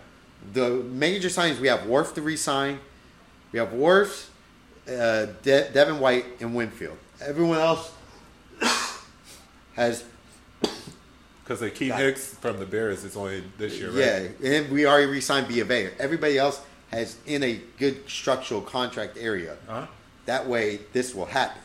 The 0.54 0.70
major 0.70 1.28
signings 1.28 1.60
we 1.60 1.68
have 1.68 1.82
Wirfs 1.82 2.14
to 2.16 2.22
re-sign. 2.22 2.80
We 3.52 3.60
have 3.60 3.70
Wirfs, 3.70 4.28
uh, 4.90 5.28
De- 5.44 5.70
Devin 5.72 6.00
White, 6.00 6.26
and 6.40 6.56
Winfield. 6.56 6.98
Everyone 7.22 7.58
else 7.58 7.92
has 9.76 10.04
Because 11.44 11.60
they 11.60 11.70
keep 11.70 11.94
Hicks 11.94 12.34
from 12.36 12.60
the 12.60 12.66
Bears. 12.66 13.06
It's 13.06 13.16
only 13.16 13.44
this 13.58 13.78
year, 13.80 13.90
right? 13.90 14.32
yeah, 14.40 14.52
and 14.52 14.72
we 14.72 14.86
already 14.86 15.08
re-signed 15.08 15.48
B 15.48 15.60
of 15.60 15.72
A. 15.72 15.92
Everybody 16.00 16.38
else 16.38 16.62
has 16.92 17.18
in 17.26 17.44
a 17.44 17.62
good 17.78 18.10
structural 18.10 18.62
contract 18.62 19.18
area. 19.20 19.58
Huh? 19.68 19.88
That 20.26 20.48
way, 20.48 20.80
this 20.94 21.14
will 21.14 21.26
happen. 21.26 21.62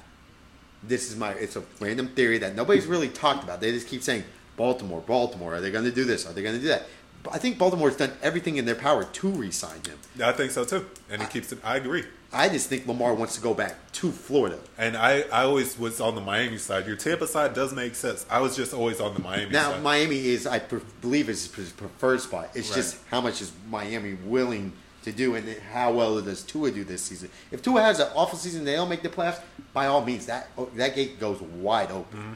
This 0.82 1.10
is 1.10 1.16
my. 1.16 1.32
It's 1.32 1.56
a 1.56 1.62
random 1.80 2.08
theory 2.08 2.38
that 2.38 2.54
nobody's 2.54 2.86
really 2.86 3.08
talked 3.08 3.42
about. 3.42 3.60
They 3.60 3.72
just 3.72 3.88
keep 3.88 4.02
saying 4.02 4.24
Baltimore, 4.56 5.00
Baltimore. 5.00 5.54
Are 5.54 5.60
they 5.60 5.70
going 5.70 5.84
to 5.84 5.92
do 5.92 6.04
this? 6.04 6.26
Are 6.26 6.32
they 6.32 6.42
going 6.42 6.56
to 6.56 6.60
do 6.60 6.68
that? 6.68 6.86
But 7.22 7.34
I 7.34 7.38
think 7.38 7.56
Baltimore's 7.56 7.96
done 7.96 8.12
everything 8.22 8.58
in 8.58 8.66
their 8.66 8.74
power 8.74 9.04
to 9.04 9.28
re-sign 9.28 9.80
him. 9.86 9.98
I 10.22 10.32
think 10.32 10.50
so 10.50 10.64
too. 10.64 10.86
And 11.10 11.22
he 11.22 11.28
keeps 11.28 11.52
it. 11.52 11.58
I 11.64 11.76
agree. 11.76 12.04
I 12.34 12.48
just 12.48 12.68
think 12.68 12.86
Lamar 12.86 13.14
wants 13.14 13.36
to 13.36 13.40
go 13.40 13.54
back 13.54 13.74
to 13.92 14.10
Florida. 14.10 14.58
And 14.76 14.96
I, 14.96 15.20
I 15.32 15.44
always 15.44 15.78
was 15.78 16.00
on 16.00 16.14
the 16.14 16.20
Miami 16.20 16.58
side. 16.58 16.86
Your 16.86 16.96
Tampa 16.96 17.26
side 17.26 17.54
does 17.54 17.72
make 17.72 17.94
sense. 17.94 18.26
I 18.28 18.40
was 18.40 18.56
just 18.56 18.74
always 18.74 19.00
on 19.00 19.14
the 19.14 19.20
Miami 19.20 19.50
Now, 19.52 19.70
side. 19.72 19.82
Miami 19.82 20.26
is, 20.26 20.46
I 20.46 20.58
pre- 20.58 20.80
believe, 21.00 21.28
is 21.28 21.52
his 21.54 21.70
preferred 21.70 22.20
spot. 22.20 22.50
It's 22.54 22.70
Right. 22.70 22.76
just 22.76 22.96
how 23.10 23.20
much 23.20 23.40
is 23.40 23.52
Miami 23.70 24.14
willing 24.24 24.72
to 25.04 25.12
do, 25.12 25.34
and 25.34 25.48
how 25.72 25.92
well 25.92 26.20
does 26.20 26.42
Tua 26.42 26.70
do 26.70 26.82
this 26.82 27.02
season? 27.02 27.28
If 27.52 27.62
Tua 27.62 27.82
has 27.82 28.00
an 28.00 28.08
awful 28.14 28.38
season, 28.38 28.64
they 28.64 28.72
don't 28.74 28.88
make 28.88 29.02
the 29.02 29.10
playoffs. 29.10 29.40
By 29.72 29.86
all 29.86 30.04
means, 30.04 30.26
that 30.26 30.48
that 30.76 30.94
gate 30.94 31.20
goes 31.20 31.40
wide 31.40 31.90
open. 31.90 32.18
Mm-hmm. 32.18 32.32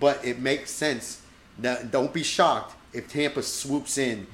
But 0.00 0.24
it 0.24 0.38
makes 0.40 0.70
sense. 0.70 1.20
Now, 1.58 1.76
don't 1.76 2.12
be 2.12 2.22
shocked 2.22 2.74
if 2.92 3.08
Tampa 3.08 3.42
swoops 3.42 3.98
in, 3.98 4.26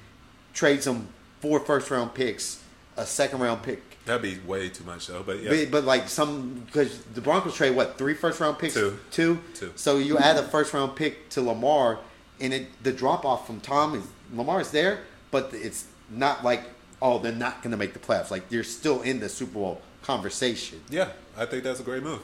trades 0.54 0.84
them 0.84 1.08
four 1.40 1.60
first 1.60 1.90
round 1.90 2.14
picks, 2.14 2.62
a 2.96 3.04
second 3.04 3.40
round 3.40 3.62
pick. 3.62 3.82
That'd 4.04 4.22
be 4.22 4.38
way 4.46 4.68
too 4.68 4.84
much 4.84 5.06
though. 5.06 5.22
But 5.22 5.42
yeah, 5.42 5.50
But, 5.50 5.70
but 5.70 5.84
like 5.84 6.08
some 6.08 6.64
because 6.66 6.98
the 7.14 7.20
Broncos 7.20 7.54
trade 7.54 7.76
what 7.76 7.98
three 7.98 8.14
first 8.14 8.40
round 8.40 8.58
picks 8.58 8.74
Two. 8.74 8.98
two 9.10 9.38
Two. 9.54 9.72
so 9.76 9.98
you 9.98 10.18
add 10.18 10.36
a 10.36 10.42
first 10.42 10.72
round 10.74 10.96
pick 10.96 11.28
to 11.30 11.40
Lamar 11.42 11.98
and 12.40 12.52
it 12.52 12.82
the 12.82 12.92
drop 12.92 13.24
off 13.24 13.46
from 13.46 13.60
Tom 13.60 13.94
is 13.94 14.04
Lamar 14.34 14.60
is 14.60 14.70
there 14.72 15.00
but 15.30 15.50
it's 15.52 15.86
not 16.10 16.42
like 16.44 16.64
oh 17.00 17.18
they're 17.18 17.30
not 17.32 17.62
gonna 17.62 17.76
make 17.76 17.92
the 17.92 18.00
playoffs 18.00 18.30
like 18.30 18.42
you're 18.50 18.64
still 18.64 19.02
in 19.02 19.20
the 19.20 19.28
Super 19.28 19.52
Bowl 19.54 19.80
conversation 20.02 20.80
yeah, 20.90 21.08
I 21.38 21.46
think 21.46 21.62
that's 21.62 21.78
a 21.80 21.84
great 21.84 22.02
move. 22.02 22.20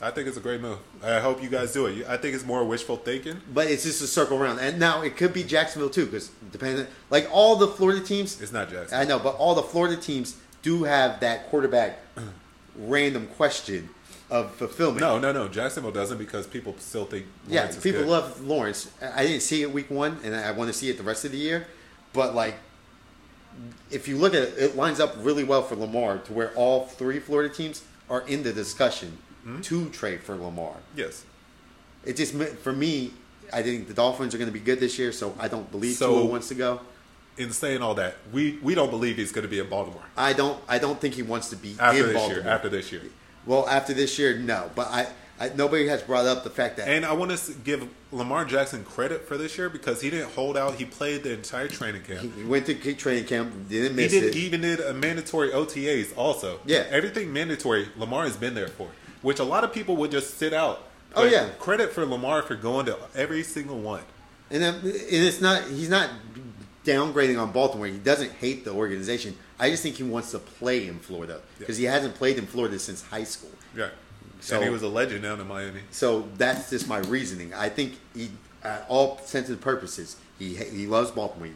I 0.00 0.10
think 0.10 0.28
it's 0.28 0.36
a 0.36 0.40
great 0.40 0.60
move. 0.60 0.78
I 1.02 1.20
hope 1.20 1.42
you 1.42 1.48
guys 1.48 1.72
do 1.72 1.86
it. 1.86 2.06
I 2.06 2.18
think 2.18 2.34
it's 2.34 2.44
more 2.44 2.62
wishful 2.64 2.96
thinking. 2.98 3.40
but 3.52 3.66
it's 3.66 3.82
just 3.82 4.02
a 4.02 4.06
circle 4.06 4.36
around 4.38 4.58
and 4.60 4.78
now 4.78 5.02
it 5.02 5.16
could 5.16 5.32
be 5.32 5.42
Jacksonville 5.42 5.90
too 5.90 6.04
because 6.04 6.30
depending 6.52 6.86
like 7.10 7.28
all 7.32 7.56
the 7.56 7.66
Florida 7.66 8.00
teams 8.04 8.40
It's 8.40 8.52
not 8.52 8.70
Jackson. 8.70 8.98
I 8.98 9.04
know 9.04 9.18
but 9.18 9.34
all 9.36 9.54
the 9.54 9.62
Florida 9.62 9.96
teams 10.00 10.36
do 10.66 10.82
have 10.82 11.20
that 11.20 11.48
quarterback 11.48 12.00
random 12.76 13.28
question 13.36 13.88
of 14.28 14.52
fulfillment 14.56 15.00
No, 15.00 15.16
no, 15.20 15.30
no. 15.32 15.46
Jacksonville 15.46 15.92
doesn't 15.92 16.18
because 16.18 16.46
people 16.48 16.74
still 16.78 17.04
think. 17.04 17.26
Yeah, 17.46 17.60
Lawrence 17.60 17.76
is 17.76 17.82
people 17.84 18.00
good. 18.00 18.08
love 18.10 18.40
Lawrence. 18.42 18.90
I 19.00 19.22
didn't 19.24 19.42
see 19.42 19.62
it 19.62 19.72
week 19.72 19.88
one, 19.90 20.18
and 20.24 20.34
I 20.34 20.50
want 20.50 20.68
to 20.68 20.74
see 20.74 20.90
it 20.90 20.96
the 20.98 21.04
rest 21.04 21.24
of 21.24 21.30
the 21.30 21.38
year. 21.38 21.68
But 22.12 22.34
like, 22.34 22.56
if 23.92 24.08
you 24.08 24.16
look 24.18 24.34
at 24.34 24.42
it, 24.42 24.54
it 24.58 24.76
lines 24.76 24.98
up 24.98 25.14
really 25.20 25.44
well 25.44 25.62
for 25.62 25.76
Lamar 25.76 26.18
to 26.18 26.32
where 26.32 26.50
all 26.54 26.86
three 26.86 27.20
Florida 27.20 27.54
teams 27.54 27.82
are 28.10 28.22
in 28.26 28.42
the 28.42 28.52
discussion 28.52 29.18
Hmm? 29.44 29.60
to 29.60 29.88
trade 29.90 30.20
for 30.22 30.34
Lamar. 30.34 30.74
Yes. 30.96 31.24
It 32.04 32.16
just 32.16 32.34
for 32.34 32.72
me, 32.72 33.12
I 33.52 33.62
think 33.62 33.86
the 33.86 33.94
Dolphins 33.94 34.34
are 34.34 34.38
going 34.38 34.48
to 34.48 34.52
be 34.52 34.58
good 34.64 34.80
this 34.80 34.98
year, 34.98 35.12
so 35.12 35.36
I 35.38 35.46
don't 35.46 35.70
believe 35.70 35.94
So- 35.96 36.10
Tua 36.10 36.24
wants 36.26 36.48
to 36.48 36.54
go. 36.56 36.80
In 37.38 37.52
saying 37.52 37.82
all 37.82 37.94
that, 37.94 38.16
we 38.32 38.58
we 38.62 38.74
don't 38.74 38.90
believe 38.90 39.16
he's 39.16 39.32
going 39.32 39.42
to 39.44 39.48
be 39.48 39.58
in 39.58 39.68
Baltimore 39.68 40.02
I 40.16 40.32
don't. 40.32 40.58
I 40.68 40.78
don't 40.78 40.98
think 41.00 41.14
he 41.14 41.22
wants 41.22 41.50
to 41.50 41.56
be 41.56 41.76
after 41.78 42.00
in 42.00 42.06
this 42.06 42.14
Baltimore. 42.14 42.42
year. 42.42 42.48
After 42.48 42.68
this 42.68 42.90
year, 42.92 43.02
well, 43.44 43.68
after 43.68 43.92
this 43.92 44.18
year, 44.18 44.38
no. 44.38 44.70
But 44.74 44.88
I, 44.88 45.06
I 45.38 45.50
nobody 45.50 45.86
has 45.88 46.02
brought 46.02 46.24
up 46.24 46.44
the 46.44 46.50
fact 46.50 46.78
that 46.78 46.88
and 46.88 47.04
I 47.04 47.12
want 47.12 47.36
to 47.36 47.52
give 47.52 47.86
Lamar 48.10 48.46
Jackson 48.46 48.84
credit 48.84 49.28
for 49.28 49.36
this 49.36 49.58
year 49.58 49.68
because 49.68 50.00
he 50.00 50.08
didn't 50.08 50.30
hold 50.30 50.56
out. 50.56 50.76
He 50.76 50.86
played 50.86 51.24
the 51.24 51.34
entire 51.34 51.68
training 51.68 52.02
camp. 52.04 52.34
he 52.34 52.44
went 52.44 52.64
to 52.66 52.94
training 52.94 53.26
camp, 53.26 53.52
didn't 53.68 53.90
He 53.90 54.02
miss 54.04 54.12
did 54.12 54.24
it. 54.24 54.34
he 54.34 54.46
even 54.46 54.62
did 54.62 54.80
a 54.80 54.94
mandatory 54.94 55.50
OTAs 55.50 56.16
also. 56.16 56.60
Yeah. 56.64 56.84
everything 56.88 57.32
mandatory. 57.34 57.88
Lamar 57.98 58.24
has 58.24 58.36
been 58.38 58.54
there 58.54 58.68
for, 58.68 58.88
which 59.20 59.38
a 59.38 59.44
lot 59.44 59.62
of 59.62 59.74
people 59.74 59.96
would 59.96 60.10
just 60.10 60.38
sit 60.38 60.54
out. 60.54 60.84
Oh, 61.14 61.24
yeah. 61.24 61.48
credit 61.58 61.92
for 61.92 62.04
Lamar 62.06 62.40
for 62.42 62.54
going 62.56 62.86
to 62.86 62.96
every 63.14 63.42
single 63.42 63.78
one. 63.78 64.02
And, 64.50 64.62
then, 64.62 64.74
and 64.76 64.92
it's 64.92 65.40
not 65.40 65.64
he's 65.64 65.88
not 65.90 66.08
downgrading 66.86 67.40
on 67.40 67.52
Baltimore. 67.52 67.86
He 67.86 67.98
doesn't 67.98 68.32
hate 68.32 68.64
the 68.64 68.72
organization. 68.72 69.36
I 69.58 69.70
just 69.70 69.82
think 69.82 69.96
he 69.96 70.02
wants 70.04 70.30
to 70.30 70.38
play 70.38 70.86
in 70.86 70.98
Florida 70.98 71.40
because 71.58 71.76
he 71.76 71.84
hasn't 71.84 72.14
played 72.14 72.38
in 72.38 72.46
Florida 72.46 72.78
since 72.78 73.02
high 73.02 73.24
school. 73.24 73.50
Yeah, 73.76 73.88
So- 74.40 74.56
and 74.56 74.64
he 74.64 74.70
was 74.70 74.82
a 74.82 74.88
legend 74.88 75.22
down 75.22 75.40
in 75.40 75.46
Miami. 75.48 75.80
So 75.90 76.28
that's 76.38 76.70
just 76.70 76.88
my 76.88 76.98
reasoning. 76.98 77.52
I 77.52 77.68
think 77.68 77.94
he, 78.14 78.30
at 78.62 78.86
all 78.88 79.18
sense 79.24 79.48
and 79.48 79.60
purposes, 79.60 80.16
he 80.38 80.54
he 80.54 80.86
loves 80.86 81.10
Baltimore. 81.10 81.48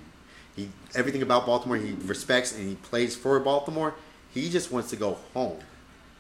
He, 0.57 0.63
he 0.65 0.69
everything 0.95 1.23
about 1.23 1.47
Baltimore 1.47 1.77
he 1.77 1.93
respects 2.05 2.55
and 2.57 2.69
he 2.69 2.75
plays 2.77 3.15
for 3.17 3.39
Baltimore. 3.41 3.95
He 4.33 4.49
just 4.51 4.71
wants 4.73 4.91
to 4.91 4.97
go 4.97 5.19
home. 5.35 5.59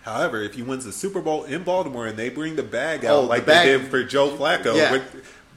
However, 0.02 0.40
if 0.42 0.54
he 0.54 0.62
wins 0.62 0.84
the 0.86 0.92
Super 0.92 1.20
Bowl 1.20 1.44
in 1.44 1.62
Baltimore 1.62 2.06
and 2.06 2.16
they 2.18 2.28
bring 2.30 2.56
the 2.56 2.62
bag 2.62 3.04
out 3.04 3.16
Oh, 3.16 3.22
the 3.22 3.28
like 3.28 3.44
bag- 3.46 3.66
they 3.66 3.78
did 3.78 3.90
for 3.90 4.02
Joe 4.02 4.30
Flacco, 4.36 4.74
Yeah. 4.76 4.92
with 4.92 5.02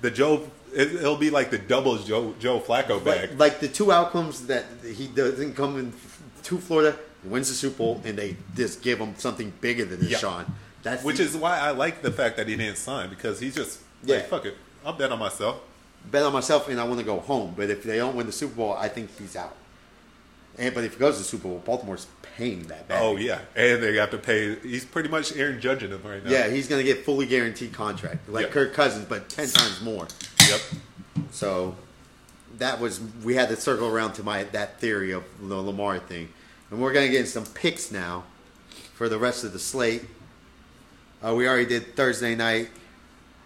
the 0.02 0.12
Joe, 0.12 0.50
it, 0.74 0.96
it'll 0.96 1.16
be 1.18 1.30
like 1.30 1.50
the 1.52 1.58
double 1.58 1.98
Joe 1.98 2.34
Joe 2.40 2.60
Flacco 2.60 3.04
bag. 3.04 3.32
Like, 3.32 3.40
like 3.40 3.60
the 3.60 3.68
two 3.68 3.92
outcomes 3.92 4.48
that 4.48 4.66
he 4.86 5.08
doesn't 5.08 5.56
come 5.56 5.78
in 5.80 5.94
to 6.44 6.58
Florida, 6.58 6.98
wins 7.24 7.48
the 7.50 7.56
Super 7.56 7.78
Bowl, 7.78 8.02
and 8.04 8.18
they 8.18 8.36
just 8.56 8.82
give 8.82 9.00
him 9.00 9.14
something 9.18 9.54
bigger 9.62 9.86
than 9.86 10.06
Yeah. 10.08 10.18
Deshaun. 10.18 10.46
That's 10.82 11.04
Which 11.04 11.18
the- 11.18 11.24
is 11.24 11.38
why 11.38 11.58
I 11.60 11.72
like 11.72 12.02
the 12.02 12.12
fact 12.12 12.36
that 12.38 12.48
he 12.48 12.56
didn't 12.58 12.78
sign 12.78 13.10
because 13.10 13.40
he's 13.40 13.56
just 13.56 13.80
Yeah. 14.04 14.18
like 14.18 14.30
fuck 14.30 14.46
it, 14.46 14.58
I'll 14.86 14.94
bet 14.94 15.12
on 15.12 15.20
myself. 15.20 15.58
bet 16.12 16.24
on 16.24 16.34
myself 16.34 16.68
and 16.68 16.80
I 16.80 16.84
want 16.84 17.00
to 17.00 17.06
go 17.06 17.20
home. 17.22 17.54
But 17.56 17.70
if 17.70 17.84
they 17.84 17.96
don't 17.98 18.16
win 18.16 18.26
the 18.26 18.34
Super 18.34 18.56
Bowl, 18.56 18.74
I 18.74 18.90
think 18.90 19.18
he's 19.18 19.36
out. 19.38 19.56
And 20.58 20.76
but 20.76 20.84
if 20.84 20.94
he 20.94 21.00
goes 21.00 21.16
to 21.16 21.20
the 21.24 21.28
Super 21.28 21.48
Bowl, 21.48 21.62
Baltimore's 21.66 22.06
paying 22.38 22.64
that 22.68 22.88
back. 22.88 23.02
Oh 23.02 23.16
yeah, 23.16 23.40
and 23.56 23.82
they 23.82 23.96
have 23.96 24.12
to 24.12 24.18
pay. 24.18 24.56
He's 24.60 24.86
pretty 24.86 25.10
much 25.10 25.36
Aaron 25.36 25.60
judging 25.62 25.90
him 25.92 26.02
right 26.04 26.24
now. 26.24 26.30
yeah, 26.30 26.48
he's 26.50 26.68
gonna 26.68 26.84
get 26.84 27.06
fully 27.06 27.26
guaranteed 27.26 27.72
contract 27.74 28.28
like 28.30 28.48
Yeah. 28.48 28.52
Kirk 28.52 28.74
Cousins, 28.74 29.06
but 29.10 29.30
ten 29.30 29.48
times 29.50 29.82
more. 29.82 30.08
Yep. 30.50 30.62
So 31.32 31.76
that 32.58 32.80
was 32.80 33.00
we 33.24 33.36
had 33.36 33.50
to 33.50 33.56
circle 33.56 33.88
around 33.88 34.14
to 34.14 34.24
my 34.24 34.44
that 34.46 34.80
theory 34.80 35.12
of 35.12 35.24
the 35.42 35.56
Lamar 35.56 36.00
thing, 36.00 36.30
and 36.72 36.82
we're 36.82 36.94
gonna 36.94 37.10
get 37.10 37.22
in 37.22 37.28
some 37.28 37.46
picks 37.46 37.92
now 37.92 38.24
for 38.94 39.10
the 39.10 39.18
rest 39.18 39.44
of 39.44 39.54
the 39.54 39.60
slate. 39.60 40.04
Uh, 41.26 41.34
we 41.34 41.48
already 41.48 41.66
did 41.66 41.96
Thursday 41.96 42.36
night, 42.36 42.70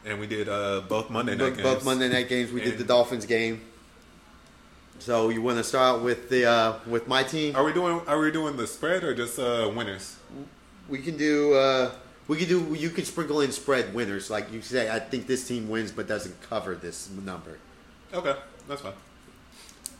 And 0.03 0.19
we 0.19 0.25
did 0.27 0.49
uh, 0.49 0.81
both 0.89 1.09
Monday 1.11 1.33
night 1.33 1.39
both, 1.39 1.57
games. 1.57 1.61
both 1.63 1.85
Monday 1.85 2.09
night 2.09 2.27
games. 2.27 2.51
We 2.51 2.61
did 2.61 2.77
the 2.77 2.83
Dolphins 2.83 3.25
game. 3.25 3.61
So 4.99 5.29
you 5.29 5.43
want 5.43 5.57
to 5.59 5.63
start 5.63 6.01
with 6.01 6.29
the 6.29 6.45
uh, 6.45 6.79
with 6.87 7.07
my 7.07 7.23
team? 7.23 7.55
Are 7.55 7.63
we 7.63 7.71
doing? 7.73 8.01
Are 8.07 8.19
we 8.19 8.31
doing 8.31 8.57
the 8.57 8.65
spread 8.65 9.03
or 9.03 9.13
just 9.13 9.37
uh, 9.37 9.71
winners? 9.73 10.15
We 10.89 10.99
can 10.99 11.17
do. 11.17 11.53
We 12.27 12.37
can 12.37 12.47
do. 12.47 12.73
You 12.73 12.89
can 12.89 13.05
sprinkle 13.05 13.41
in 13.41 13.51
spread 13.51 13.93
winners, 13.93 14.29
like 14.29 14.51
you 14.51 14.61
say. 14.61 14.89
I 14.89 14.99
think 14.99 15.27
this 15.27 15.47
team 15.47 15.69
wins, 15.69 15.91
but 15.91 16.07
doesn't 16.07 16.41
cover 16.41 16.75
this 16.75 17.09
number. 17.09 17.57
Okay, 18.13 18.35
that's 18.67 18.81
fine. 18.81 18.93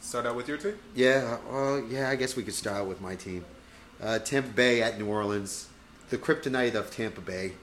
Start 0.01 0.25
out 0.25 0.35
with 0.35 0.47
your 0.47 0.57
team. 0.57 0.77
Yeah. 0.95 1.37
Well, 1.49 1.83
yeah. 1.89 2.09
I 2.09 2.15
guess 2.15 2.35
we 2.35 2.43
could 2.43 2.53
start 2.53 2.77
out 2.77 2.87
with 2.87 3.01
my 3.01 3.15
team. 3.15 3.45
Uh, 4.01 4.19
Tampa 4.19 4.49
Bay 4.49 4.81
at 4.81 4.99
New 4.99 5.07
Orleans, 5.07 5.67
the 6.09 6.17
kryptonite 6.17 6.75
of 6.75 6.91
Tampa 6.91 7.21
Bay. 7.21 7.53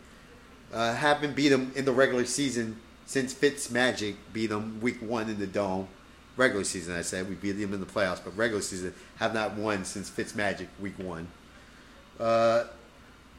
Uh, 0.72 0.94
haven't 0.94 1.36
beat 1.36 1.50
them 1.50 1.70
in 1.76 1.84
the 1.84 1.92
regular 1.92 2.24
season 2.24 2.80
since 3.06 3.32
Fitz 3.32 3.70
Magic 3.70 4.16
beat 4.32 4.48
them 4.48 4.80
week 4.80 5.00
one 5.00 5.28
in 5.28 5.38
the 5.38 5.46
dome. 5.46 5.88
Regular 6.36 6.64
season, 6.64 6.96
I 6.96 7.02
said 7.02 7.28
we 7.28 7.36
beat 7.36 7.52
them 7.52 7.72
in 7.72 7.78
the 7.78 7.86
playoffs, 7.86 8.20
but 8.24 8.36
regular 8.36 8.60
season 8.60 8.92
have 9.16 9.32
not 9.34 9.54
won 9.54 9.84
since 9.84 10.10
Fitz 10.10 10.34
Magic 10.34 10.68
week 10.80 10.98
one. 10.98 11.28
Uh, 12.18 12.64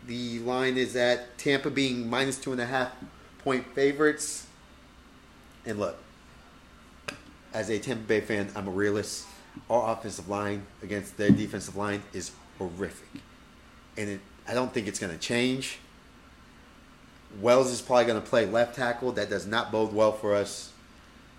the 0.07 0.39
line 0.39 0.77
is 0.77 0.95
at 0.95 1.37
Tampa 1.37 1.69
being 1.69 2.09
minus 2.09 2.37
two 2.37 2.51
and 2.51 2.61
a 2.61 2.65
half 2.65 2.91
point 3.39 3.65
favorites. 3.73 4.47
And 5.65 5.79
look, 5.79 5.97
as 7.53 7.69
a 7.69 7.79
Tampa 7.79 8.03
Bay 8.03 8.21
fan, 8.21 8.49
I'm 8.55 8.67
a 8.67 8.71
realist. 8.71 9.25
Our 9.69 9.93
offensive 9.93 10.27
line 10.27 10.65
against 10.83 11.17
their 11.17 11.29
defensive 11.29 11.77
line 11.77 12.03
is 12.13 12.31
horrific, 12.57 13.07
and 13.97 14.09
it, 14.09 14.19
I 14.45 14.53
don't 14.53 14.73
think 14.73 14.87
it's 14.87 14.99
going 14.99 15.13
to 15.13 15.19
change. 15.19 15.79
Wells 17.39 17.71
is 17.71 17.81
probably 17.81 18.05
going 18.05 18.21
to 18.21 18.27
play 18.27 18.45
left 18.45 18.75
tackle. 18.75 19.13
That 19.13 19.29
does 19.29 19.47
not 19.47 19.71
bode 19.71 19.93
well 19.93 20.11
for 20.11 20.35
us. 20.35 20.73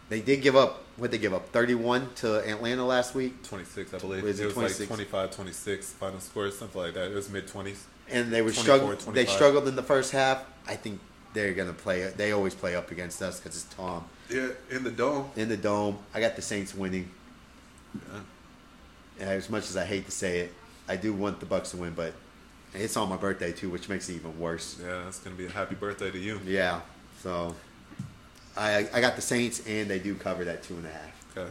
They 0.09 0.21
did 0.21 0.41
give 0.41 0.57
up 0.57 0.83
what 0.97 1.11
did 1.11 1.19
they 1.19 1.23
give 1.23 1.35
up 1.35 1.51
31 1.51 2.09
to 2.17 2.37
Atlanta 2.49 2.87
last 2.87 3.15
week, 3.15 3.43
26, 3.43 3.93
I 3.93 3.99
believe. 3.99 4.23
Was 4.23 4.41
it 4.41 4.45
it 4.45 4.57
was 4.57 4.81
like 4.81 4.89
25, 4.89 5.31
26 5.31 5.93
final 5.93 6.21
score, 6.21 6.51
something 6.51 6.81
like 6.81 6.95
that. 6.95 7.11
It 7.11 7.15
was 7.15 7.29
mid 7.29 7.47
20s. 7.47 7.81
And 8.11 8.33
they 8.33 8.43
were 8.43 8.53
struggling. 8.53 8.99
They 9.13 9.27
struggled 9.27 9.69
in 9.69 9.77
the 9.77 9.83
first 9.83 10.13
half. 10.13 10.45
I 10.67 10.77
think 10.77 11.01
they're 11.35 11.53
going 11.55 11.69
to 11.69 11.75
play. 11.75 12.03
They 12.17 12.33
always 12.33 12.55
play 12.55 12.75
up 12.75 12.91
against 12.91 13.21
us 13.23 13.39
because 13.41 13.57
it's 13.63 13.75
Tom 13.75 14.05
Yeah, 14.31 14.49
in 14.71 14.85
the 14.85 14.91
dome. 14.91 15.31
in 15.37 15.49
the 15.49 15.57
dome. 15.57 15.99
I 16.15 16.21
got 16.21 16.37
the 16.37 16.43
Saints 16.43 16.75
winning. 16.75 17.11
Yeah. 17.95 18.21
And 19.21 19.31
as 19.31 19.49
much 19.49 19.65
as 19.69 19.77
I 19.77 19.85
hate 19.85 20.05
to 20.07 20.11
say 20.13 20.41
it, 20.41 20.53
I 20.89 20.97
do 20.97 21.13
want 21.13 21.41
the 21.41 21.47
Bucks 21.47 21.71
to 21.71 21.77
win, 21.79 21.95
but 21.95 22.13
it's 22.75 22.97
on 22.97 23.09
my 23.09 23.17
birthday 23.17 23.53
too, 23.53 23.71
which 23.71 23.89
makes 23.89 24.09
it 24.09 24.15
even 24.15 24.39
worse. 24.39 24.77
Yeah, 24.81 25.03
that's 25.05 25.19
gonna 25.19 25.37
be 25.37 25.47
a 25.47 25.51
happy 25.51 25.75
birthday 25.75 26.11
to 26.11 26.19
you. 26.19 26.41
Yeah, 26.45 26.81
so 27.23 27.55
I 28.57 28.89
I 28.93 29.01
got 29.01 29.17
the 29.17 29.23
Saints, 29.23 29.63
and 29.67 29.89
they 29.89 29.99
do 29.99 30.15
cover 30.15 30.45
that 30.45 30.63
two 30.63 30.75
and 30.75 30.87
a 30.87 30.91
half. 30.91 31.37
Okay. 31.37 31.51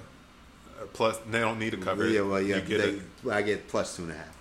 Uh, 0.80 0.86
plus, 0.93 1.18
they 1.30 1.39
don't 1.39 1.58
need 1.60 1.72
to 1.72 1.78
cover. 1.78 2.08
Yeah, 2.08 2.22
well, 2.22 2.41
yeah, 2.41 2.58
You 2.58 2.62
get 2.62 2.78
they, 2.82 3.30
it. 3.30 3.34
I 3.34 3.41
get 3.41 3.68
plus 3.68 3.95
two 3.95 4.03
and 4.03 4.12
a 4.12 4.16
half. 4.16 4.38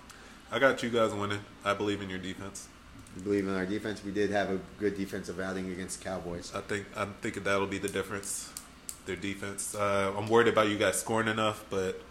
I 0.51 0.59
got 0.59 0.81
you 0.83 0.89
guys 0.89 1.13
winning. 1.13 1.39
I 1.63 1.73
believe 1.73 2.01
in 2.01 2.09
your 2.09 2.19
defense. 2.19 2.67
You 3.15 3.21
believe 3.23 3.47
in 3.47 3.55
our 3.55 3.65
defense? 3.65 4.03
We 4.03 4.11
did 4.11 4.29
have 4.31 4.49
a 4.49 4.59
good 4.79 4.97
defensive 4.97 5.39
outing 5.39 5.71
against 5.71 5.99
the 5.99 6.05
Cowboys. 6.09 6.51
I 6.53 6.61
think 6.61 6.85
I'm 6.95 7.13
thinking 7.21 7.43
that'll 7.43 7.67
be 7.67 7.77
the 7.77 7.87
difference. 7.89 8.51
Their 9.05 9.15
defense. 9.15 9.75
Uh, 9.75 10.13
I'm 10.17 10.27
worried 10.27 10.47
about 10.47 10.67
you 10.69 10.77
guys 10.77 10.99
scoring 10.99 11.27
enough, 11.27 11.63
but 11.69 12.01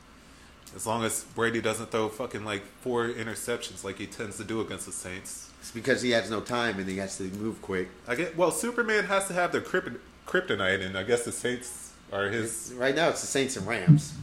as 0.76 0.86
long 0.86 1.04
as 1.04 1.24
Brady 1.34 1.60
doesn't 1.60 1.90
throw 1.90 2.08
fucking 2.08 2.44
like 2.44 2.62
four 2.82 3.08
interceptions 3.08 3.84
like 3.84 3.98
he 3.98 4.06
tends 4.06 4.36
to 4.38 4.44
do 4.44 4.60
against 4.60 4.86
the 4.86 4.92
Saints, 4.92 5.50
It's 5.60 5.70
because 5.72 6.02
he 6.02 6.10
has 6.12 6.30
no 6.30 6.40
time 6.40 6.78
and 6.78 6.88
he 6.88 6.96
has 6.98 7.18
to 7.18 7.24
move 7.24 7.60
quick. 7.62 7.88
I 8.06 8.14
get. 8.14 8.36
Well, 8.36 8.50
Superman 8.50 9.04
has 9.04 9.26
to 9.28 9.34
have 9.34 9.50
their 9.52 9.60
kryp- 9.60 9.98
kryptonite, 10.26 10.84
and 10.84 10.96
I 10.96 11.02
guess 11.02 11.24
the 11.24 11.32
Saints 11.32 11.92
are 12.12 12.28
his. 12.28 12.72
Right 12.76 12.94
now, 12.94 13.08
it's 13.08 13.20
the 13.20 13.26
Saints 13.26 13.56
and 13.56 13.66
Rams. 13.66 14.14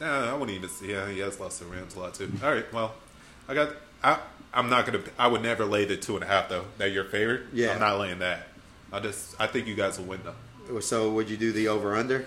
Yeah, 0.00 0.24
yeah. 0.24 0.30
I 0.30 0.34
wouldn't 0.34 0.56
even 0.56 0.68
see. 0.68 0.92
Yeah, 0.92 1.08
he 1.08 1.18
has 1.20 1.38
lost 1.40 1.58
to 1.60 1.64
Rams 1.66 1.94
a 1.96 2.00
lot 2.00 2.14
too. 2.14 2.30
All 2.42 2.52
right. 2.52 2.72
Well, 2.72 2.94
I 3.48 3.54
got. 3.54 3.70
I. 4.02 4.18
I'm 4.52 4.68
not 4.68 4.84
gonna. 4.86 5.00
I 5.18 5.28
would 5.28 5.42
never 5.42 5.64
lay 5.64 5.84
the 5.84 5.96
two 5.96 6.14
and 6.16 6.24
a 6.24 6.26
half 6.26 6.48
though. 6.48 6.64
That 6.78 6.90
your 6.92 7.04
favorite. 7.04 7.42
Yeah. 7.52 7.72
I'm 7.74 7.80
not 7.80 7.98
laying 7.98 8.18
that. 8.20 8.48
I 8.92 9.00
just. 9.00 9.34
I 9.40 9.46
think 9.46 9.66
you 9.66 9.74
guys 9.74 9.98
will 9.98 10.06
win 10.06 10.20
though. 10.24 10.80
So 10.80 11.10
would 11.12 11.28
you 11.30 11.36
do 11.36 11.52
the 11.52 11.68
over 11.68 11.96
under? 11.96 12.26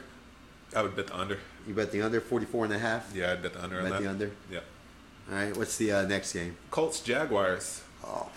I 0.76 0.82
would 0.82 0.96
bet 0.96 1.08
the 1.08 1.18
under. 1.18 1.40
You 1.68 1.74
bet 1.74 1.92
the 1.92 2.02
under 2.02 2.20
44 2.20 2.66
and 2.66 2.74
a 2.74 2.80
half? 2.80 3.12
Yeah, 3.16 3.32
I'd 3.32 3.42
bet 3.42 3.54
the 3.54 3.64
under 3.64 3.80
on 3.80 3.90
Bet 3.90 4.02
the 4.02 4.10
under. 4.10 4.32
Yeah. 4.52 4.60
All 5.32 5.38
right, 5.38 5.56
what's 5.56 5.78
the 5.78 5.92
uh, 5.94 6.02
next 6.04 6.34
game? 6.34 6.58
Colts 6.72 7.00
Jaguars. 7.00 7.82
Oh, 8.06 8.30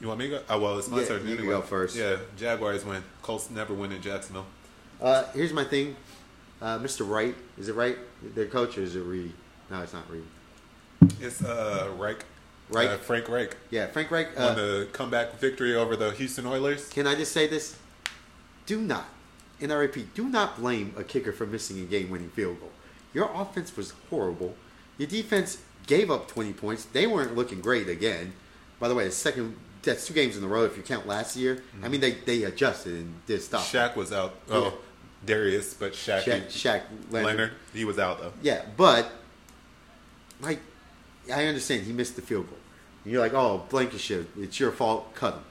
You 0.00 0.08
want 0.08 0.20
me 0.20 0.30
to 0.30 0.36
go? 0.38 0.42
Oh 0.48 0.58
well, 0.60 0.78
it's 0.78 0.88
my 0.88 1.00
Yeah, 1.00 1.06
turn. 1.06 1.26
you 1.26 1.34
anyway. 1.34 1.48
go 1.48 1.60
first. 1.60 1.94
Yeah, 1.96 2.16
Jaguars 2.36 2.84
win. 2.84 3.02
Colts 3.20 3.50
never 3.50 3.74
win 3.74 3.92
in 3.92 4.00
Jacksonville. 4.00 4.46
Uh, 5.00 5.24
here's 5.34 5.52
my 5.52 5.64
thing, 5.64 5.96
uh, 6.62 6.78
Mr. 6.78 7.06
Wright. 7.06 7.34
Is 7.58 7.68
it 7.68 7.74
right? 7.74 7.98
Their 8.34 8.46
coach 8.46 8.78
or 8.78 8.82
is 8.82 8.96
it 8.96 9.00
Reed? 9.00 9.32
No, 9.70 9.82
it's 9.82 9.92
not 9.92 10.08
Reed. 10.10 10.24
It's 11.20 11.42
uh 11.42 11.90
Reich. 11.98 12.24
Reich? 12.70 12.88
Uh, 12.88 12.96
Frank 12.98 13.28
Reich 13.28 13.56
Yeah, 13.70 13.86
Frank 13.88 14.10
Reich. 14.10 14.34
won 14.38 14.48
Uh, 14.48 14.54
the 14.54 14.88
comeback 14.92 15.38
victory 15.38 15.74
over 15.74 15.96
the 15.96 16.12
Houston 16.12 16.46
Oilers. 16.46 16.88
can 16.88 17.06
I 17.06 17.14
just 17.14 17.32
say 17.32 17.46
this? 17.46 17.76
Do 18.64 18.80
not, 18.80 19.06
and 19.60 19.72
I 19.72 19.76
repeat, 19.76 20.14
do 20.14 20.28
not 20.28 20.56
blame 20.58 20.94
a 20.96 21.02
kicker 21.02 21.32
for 21.32 21.44
missing 21.46 21.80
a 21.80 21.84
game-winning 21.84 22.30
field 22.30 22.60
goal. 22.60 22.70
Your 23.12 23.28
offense 23.34 23.76
was 23.76 23.92
horrible. 24.08 24.54
Your 24.98 25.08
defense 25.08 25.58
gave 25.88 26.10
up 26.10 26.28
20 26.28 26.52
points. 26.52 26.84
They 26.84 27.06
weren't 27.08 27.34
looking 27.34 27.60
great 27.60 27.88
again. 27.88 28.32
By 28.78 28.88
the 28.88 28.94
way, 28.94 29.04
the 29.04 29.10
second 29.10 29.56
that's 29.82 30.06
two 30.06 30.14
games 30.14 30.36
in 30.36 30.44
a 30.44 30.46
row 30.46 30.64
if 30.64 30.76
you 30.76 30.82
count 30.84 31.08
last 31.08 31.36
year. 31.36 31.60
I 31.82 31.88
mean, 31.88 32.00
they 32.00 32.12
they 32.12 32.44
adjusted 32.44 32.94
and 32.94 33.26
did 33.26 33.42
stuff. 33.42 33.70
Shaq 33.70 33.96
was 33.96 34.12
out. 34.12 34.36
Oh. 34.48 34.74
Darius, 35.24 35.74
but 35.74 35.92
Shaq, 35.92 36.22
Shaq, 36.22 36.46
Shaq 36.46 36.82
Leonard. 37.10 37.26
Leonard, 37.26 37.52
he 37.72 37.84
was 37.84 37.98
out 37.98 38.20
though. 38.20 38.32
Yeah, 38.42 38.62
but 38.76 39.10
like 40.40 40.60
I 41.32 41.46
understand 41.46 41.84
he 41.84 41.92
missed 41.92 42.16
the 42.16 42.22
field 42.22 42.48
goal. 42.48 42.58
And 43.04 43.12
you're 43.12 43.22
like, 43.22 43.34
oh, 43.34 43.64
Blankenship, 43.68 44.30
it's 44.36 44.58
your 44.60 44.72
fault. 44.72 45.14
Cut 45.14 45.34
him. 45.34 45.44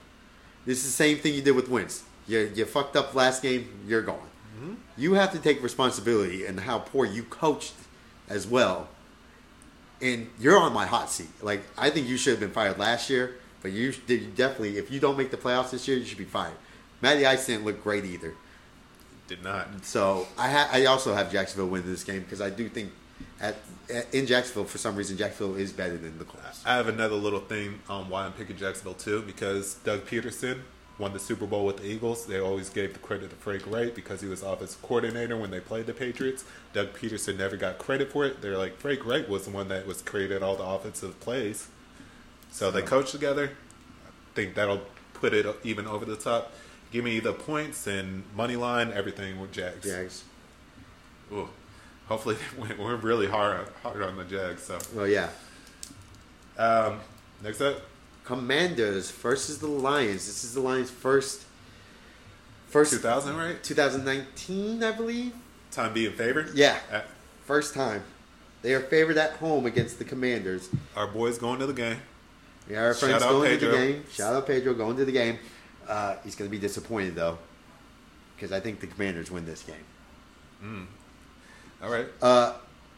This 0.64 0.78
is 0.78 0.84
the 0.84 0.90
same 0.90 1.18
thing 1.18 1.34
you 1.34 1.42
did 1.42 1.56
with 1.56 1.68
Wentz. 1.68 2.04
You 2.26 2.50
you 2.54 2.64
fucked 2.64 2.96
up 2.96 3.14
last 3.14 3.42
game. 3.42 3.68
You're 3.86 4.02
gone. 4.02 4.28
Mm-hmm. 4.56 4.74
You 4.96 5.14
have 5.14 5.32
to 5.32 5.38
take 5.38 5.62
responsibility 5.62 6.46
and 6.46 6.60
how 6.60 6.78
poor 6.78 7.04
you 7.06 7.22
coached 7.24 7.74
as 8.28 8.46
well. 8.46 8.88
And 10.00 10.28
you're 10.38 10.58
on 10.58 10.72
my 10.72 10.86
hot 10.86 11.10
seat. 11.10 11.30
Like 11.42 11.62
I 11.78 11.90
think 11.90 12.08
you 12.08 12.16
should 12.16 12.32
have 12.32 12.40
been 12.40 12.50
fired 12.50 12.78
last 12.78 13.08
year, 13.08 13.36
but 13.62 13.72
you 13.72 13.92
did 14.06 14.34
definitely. 14.36 14.78
If 14.78 14.90
you 14.90 15.00
don't 15.00 15.16
make 15.16 15.30
the 15.30 15.36
playoffs 15.36 15.70
this 15.70 15.88
year, 15.88 15.96
you 15.96 16.04
should 16.04 16.18
be 16.18 16.24
fired. 16.24 16.56
Matty 17.00 17.26
Ice 17.26 17.46
didn't 17.46 17.64
look 17.64 17.82
great 17.82 18.04
either. 18.04 18.34
Did 19.32 19.44
not. 19.44 19.66
So 19.82 20.28
I 20.36 20.50
ha- 20.50 20.68
I 20.70 20.84
also 20.84 21.14
have 21.14 21.32
Jacksonville 21.32 21.68
win 21.68 21.86
this 21.86 22.04
game 22.04 22.20
because 22.20 22.42
I 22.42 22.50
do 22.50 22.68
think 22.68 22.92
at, 23.40 23.56
at 23.90 24.12
in 24.12 24.26
Jacksonville 24.26 24.66
for 24.66 24.76
some 24.76 24.94
reason 24.94 25.16
Jacksonville 25.16 25.56
is 25.56 25.72
better 25.72 25.96
than 25.96 26.18
the 26.18 26.26
Colts. 26.26 26.62
I 26.66 26.74
have 26.76 26.86
another 26.86 27.14
little 27.14 27.40
thing 27.40 27.78
on 27.88 28.10
why 28.10 28.26
I'm 28.26 28.32
picking 28.32 28.58
Jacksonville 28.58 28.92
too, 28.92 29.22
because 29.22 29.76
Doug 29.84 30.04
Pederson 30.04 30.58
won 30.98 31.14
the 31.14 31.18
Super 31.18 31.46
Bowl 31.46 31.64
with 31.64 31.78
the 31.78 31.86
Eagles. 31.86 32.26
They 32.26 32.40
always 32.40 32.68
gave 32.68 32.92
the 32.92 32.98
credit 32.98 33.30
to 33.30 33.36
Frank 33.36 33.66
Wright 33.66 33.94
because 33.94 34.20
he 34.20 34.28
was 34.28 34.42
offensive 34.42 34.82
coordinator 34.82 35.38
when 35.38 35.50
they 35.50 35.60
played 35.60 35.86
the 35.86 35.94
Patriots. 35.94 36.44
Doug 36.74 36.92
Pederson 36.92 37.38
never 37.38 37.56
got 37.56 37.78
credit 37.78 38.12
for 38.12 38.26
it. 38.26 38.42
They're 38.42 38.58
like 38.58 38.76
Frank 38.76 39.06
Wright 39.06 39.26
was 39.26 39.46
the 39.46 39.50
one 39.50 39.68
that 39.68 39.86
was 39.86 40.02
created 40.02 40.42
all 40.42 40.56
the 40.56 40.64
offensive 40.64 41.18
plays. 41.20 41.68
So 42.50 42.70
they 42.70 42.82
coached 42.82 43.12
together. 43.12 43.52
I 44.06 44.34
think 44.34 44.56
that'll 44.56 44.82
put 45.14 45.32
it 45.32 45.46
even 45.64 45.86
over 45.86 46.04
the 46.04 46.16
top. 46.16 46.52
Give 46.92 47.04
me 47.04 47.18
the 47.20 47.32
points 47.32 47.86
and 47.86 48.22
money 48.36 48.54
line, 48.56 48.92
everything 48.92 49.40
with 49.40 49.50
Jags. 49.52 49.84
Jags. 49.84 50.24
Ooh. 51.32 51.48
Hopefully, 52.06 52.36
they- 52.68 52.74
we're 52.74 52.96
really 52.96 53.26
hard 53.26 53.66
hard 53.82 54.02
on 54.02 54.16
the 54.16 54.24
Jags. 54.24 54.62
So, 54.64 54.78
Well, 54.94 55.06
yeah. 55.08 55.30
um, 56.58 57.00
next 57.42 57.60
up, 57.60 57.80
Commanders 58.24 59.10
versus 59.10 59.58
the 59.58 59.66
Lions. 59.68 60.26
This 60.26 60.44
is 60.44 60.54
the 60.54 60.60
Lions' 60.60 60.90
first 60.90 61.44
first 62.68 62.92
2000, 62.92 63.36
right? 63.36 63.62
2019, 63.62 64.82
I 64.84 64.92
believe. 64.92 65.32
Time 65.70 65.92
being 65.94 66.12
favored. 66.12 66.54
Yeah, 66.54 66.78
Uh, 66.92 67.00
first 67.46 67.74
time. 67.74 68.02
They 68.60 68.74
are 68.74 68.80
favored 68.80 69.16
at 69.16 69.32
home 69.32 69.66
against 69.66 69.98
the 69.98 70.04
Commanders. 70.04 70.68
our 70.94 71.06
boys 71.06 71.38
going 71.38 71.58
to 71.60 71.66
the 71.66 71.72
game. 71.72 71.96
Yeah, 72.70 72.82
our 72.84 72.94
friends 72.94 73.22
out 73.22 73.30
going 73.30 73.58
to 73.58 73.66
the 73.66 73.72
game. 73.76 74.04
Shout 74.12 74.34
out 74.34 74.46
Pedro 74.46 74.74
going 74.74 74.96
to 74.98 75.04
the 75.04 75.10
game. 75.12 75.38
Uh, 75.88 76.16
he's 76.24 76.34
going 76.34 76.50
to 76.50 76.54
be 76.54 76.60
disappointed 76.60 77.14
though, 77.14 77.38
because 78.36 78.52
I 78.52 78.60
think 78.60 78.80
the 78.80 78.86
Commanders 78.86 79.30
win 79.30 79.44
this 79.44 79.62
game. 79.62 79.76
All 81.82 81.90
right. 81.90 82.06
Uh, 82.20 82.54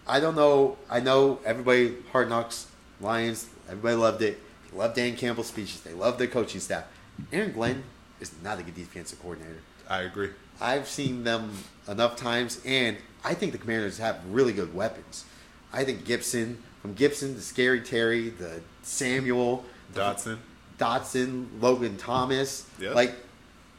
I 0.06 0.20
don't 0.20 0.34
know. 0.36 0.76
I 0.90 1.00
know 1.00 1.38
everybody, 1.44 1.94
Hard 2.12 2.28
Knocks, 2.28 2.66
Lions, 3.00 3.48
everybody 3.68 3.96
loved 3.96 4.22
it. 4.22 4.38
They 4.70 4.76
loved 4.76 4.96
Dan 4.96 5.16
Campbell's 5.16 5.46
speeches. 5.48 5.80
They 5.80 5.94
loved 5.94 6.18
their 6.18 6.26
coaching 6.26 6.60
staff. 6.60 6.84
Aaron 7.32 7.52
Glenn 7.52 7.82
is 8.20 8.32
not 8.42 8.58
a 8.58 8.62
good 8.62 8.74
defensive 8.74 9.20
coordinator. 9.20 9.60
I 9.88 10.02
agree. 10.02 10.30
I've 10.60 10.88
seen 10.88 11.24
them 11.24 11.52
enough 11.88 12.16
times, 12.16 12.60
and 12.64 12.96
I 13.24 13.34
think 13.34 13.52
the 13.52 13.58
Commanders 13.58 13.98
have 13.98 14.20
really 14.28 14.52
good 14.52 14.74
weapons. 14.74 15.24
I 15.72 15.84
think 15.84 16.04
Gibson, 16.04 16.62
from 16.82 16.94
Gibson 16.94 17.34
to 17.34 17.40
Scary 17.40 17.80
Terry, 17.80 18.28
the 18.28 18.60
Samuel, 18.82 19.64
Dotson. 19.94 20.38
Dotson, 20.78 21.46
Logan 21.60 21.96
Thomas. 21.96 22.66
Yeah. 22.80 22.90
Like, 22.92 23.14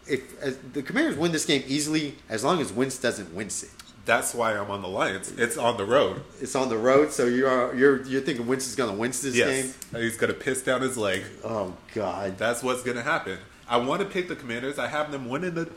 if 0.07 0.73
the 0.73 0.81
Commanders 0.83 1.17
win 1.17 1.31
this 1.31 1.45
game 1.45 1.63
easily, 1.67 2.15
as 2.29 2.43
long 2.43 2.61
as 2.61 2.71
Wentz 2.71 2.97
doesn't 2.97 3.33
wince 3.33 3.63
it. 3.63 3.69
That's 4.05 4.35
why 4.35 4.55
I'm 4.55 4.69
on 4.69 4.83
the 4.83 4.87
Lions. 4.87 5.31
It's 5.35 5.57
on 5.57 5.77
the 5.77 5.85
road. 5.85 6.21
It's 6.39 6.53
on 6.55 6.69
the 6.69 6.77
road, 6.77 7.11
so 7.11 7.25
you 7.25 7.47
are 7.47 7.73
you're 7.73 8.03
you're 8.05 8.21
thinking 8.21 8.45
Wentz 8.45 8.67
is 8.67 8.75
going 8.75 8.91
to 8.91 8.95
wince 8.95 9.21
this 9.21 9.33
game. 9.33 9.65
Yes, 9.65 9.77
he's 9.93 10.15
gonna 10.17 10.33
piss 10.35 10.61
down 10.61 10.81
his 10.81 10.95
leg. 10.95 11.23
Oh 11.43 11.75
God, 11.95 12.37
That's 12.37 12.61
what's 12.61 12.83
gonna 12.83 13.01
happen. 13.01 13.39
I 13.67 13.77
want 13.77 14.01
to 14.01 14.07
pick 14.07 14.27
the 14.27 14.35
Commanders. 14.35 14.77
I 14.77 14.87
have 14.89 15.11
them 15.11 15.27
winning 15.27 15.55
the 15.55 15.71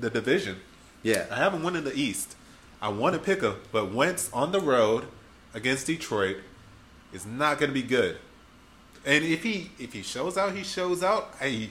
the 0.00 0.08
division. 0.08 0.56
yeah. 1.02 1.26
I 1.30 1.36
have 1.36 1.52
them 1.52 1.62
winning 1.62 1.84
the 1.84 1.94
East. 1.94 2.36
I 2.80 2.88
want 2.88 3.14
to 3.16 3.20
pick 3.20 3.40
them, 3.42 3.56
but 3.70 3.92
Wentz 3.92 4.30
on 4.32 4.50
the 4.52 4.60
road 4.60 5.04
against 5.52 5.86
Detroit 5.86 6.38
is 7.12 7.26
not 7.26 7.58
going 7.58 7.68
to 7.70 7.74
be 7.74 7.82
good. 7.86 8.16
And 9.06 9.24
if 9.24 9.42
he 9.42 9.70
if 9.78 9.92
he 9.92 10.02
shows 10.02 10.36
out, 10.38 10.54
he 10.54 10.62
shows 10.62 11.02
out. 11.02 11.34
I 11.40 11.68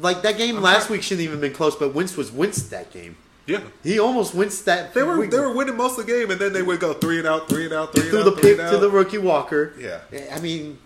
Like 0.00 0.22
that 0.22 0.36
game 0.36 0.56
I'm 0.56 0.62
last 0.62 0.90
week 0.90 1.02
shouldn't 1.02 1.24
even 1.24 1.40
been 1.40 1.52
close, 1.54 1.74
but 1.76 1.94
Wentz 1.94 2.16
was 2.16 2.30
winced 2.30 2.70
that 2.70 2.90
game. 2.92 3.16
yeah. 3.46 3.60
He 3.82 3.98
almost 3.98 4.34
winced 4.34 4.64
that. 4.66 4.92
They 4.94 5.02
were 5.02 5.18
week. 5.18 5.30
they 5.30 5.40
were 5.40 5.54
winning 5.54 5.76
most 5.76 5.98
of 5.98 6.06
the 6.06 6.12
game, 6.12 6.30
and 6.30 6.40
then 6.40 6.52
they 6.52 6.62
would 6.62 6.80
go 6.80 6.92
three 6.92 7.18
and 7.18 7.26
out, 7.26 7.48
three 7.48 7.64
and 7.64 7.72
out, 7.74 7.92
three 7.94 8.04
and 8.04 8.12
the 8.12 8.18
out, 8.18 8.38
three 8.40 8.56
pick 8.56 8.68
to 8.70 8.78
the 8.78 8.90
rookie 8.90 9.18
Walker. 9.18 9.74
Yeah. 9.78 10.00
I 10.32 10.40
mean, 10.40 10.78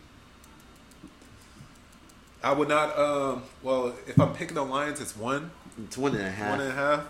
I 2.43 2.53
would 2.53 2.69
not. 2.69 2.97
Um, 2.99 3.43
well, 3.63 3.95
if 4.07 4.19
I'm 4.21 4.33
picking 4.35 4.55
the 4.55 4.65
Lions, 4.65 5.01
it's 5.01 5.17
one, 5.17 5.51
it's 5.85 5.99
one 5.99 6.15
and 6.15 6.27
a 6.27 6.31
half. 6.31 6.51
one 6.51 6.61
and 6.61 6.71
a 6.71 6.75
half. 6.75 7.05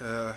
Uh, 0.00 0.32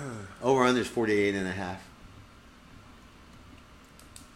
Over 0.42 0.64
under 0.64 0.80
is 0.80 0.86
48 0.88 1.34
and 1.34 1.46
a 1.46 1.52
half. 1.52 1.85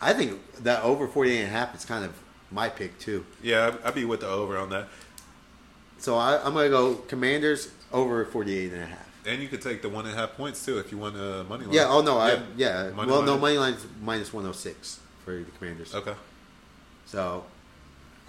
I 0.01 0.13
think 0.13 0.41
that 0.63 0.83
over 0.83 1.07
48 1.07 1.39
and 1.39 1.49
a 1.49 1.51
half 1.51 1.75
is 1.75 1.85
kind 1.85 2.05
of 2.05 2.15
my 2.51 2.69
pick 2.69 2.99
too. 2.99 3.25
yeah, 3.43 3.75
I'd, 3.85 3.95
be 3.95 4.05
with 4.05 4.21
the 4.21 4.29
over 4.29 4.57
on 4.57 4.71
that. 4.71 4.89
So 5.99 6.17
I, 6.17 6.45
I'm 6.45 6.55
going 6.55 6.67
to 6.67 6.71
go 6.71 6.95
Commanders 6.95 7.71
over 7.93 8.25
48 8.25 8.73
and 8.73 8.83
a 8.83 8.87
half. 8.87 9.07
And 9.27 9.43
you 9.43 9.49
could 9.49 9.61
take 9.61 9.83
the 9.83 9.89
one 9.89 10.07
and 10.07 10.15
a 10.15 10.17
half 10.17 10.35
points 10.37 10.65
too 10.65 10.79
if 10.79 10.91
you 10.91 10.99
want 10.99 11.17
a 11.17 11.45
money 11.45 11.67
line. 11.67 11.75
Yeah, 11.75 11.87
oh 11.89 12.01
no, 12.01 12.17
I 12.17 12.41
yeah. 12.57 12.91
Money 12.91 13.11
well, 13.11 13.23
no, 13.23 13.33
line. 13.33 13.41
money 13.41 13.59
line's 13.59 13.87
minus 14.03 14.33
106 14.33 15.01
for 15.25 15.33
the 15.33 15.45
Commanders. 15.59 15.95
Okay. 15.95 16.15
So 17.05 17.45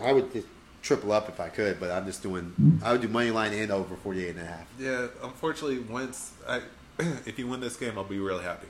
I 0.01 0.11
would 0.11 0.33
just 0.33 0.47
triple 0.81 1.13
up 1.13 1.29
if 1.29 1.39
I 1.39 1.47
could, 1.47 1.79
but 1.79 1.91
I'm 1.91 2.05
just 2.05 2.21
doing 2.21 2.81
I 2.83 2.91
would 2.91 3.01
do 3.01 3.07
money 3.07 3.31
line 3.31 3.53
and 3.53 3.71
over 3.71 3.95
48 3.95 4.31
and 4.31 4.39
a 4.39 4.45
half. 4.45 4.67
Yeah, 4.77 5.07
unfortunately, 5.23 5.79
once 5.79 6.33
I, 6.47 6.61
if 7.25 7.39
you 7.39 7.47
win 7.47 7.61
this 7.61 7.77
game, 7.77 7.97
I'll 7.97 8.03
be 8.03 8.19
really 8.19 8.43
happy. 8.43 8.67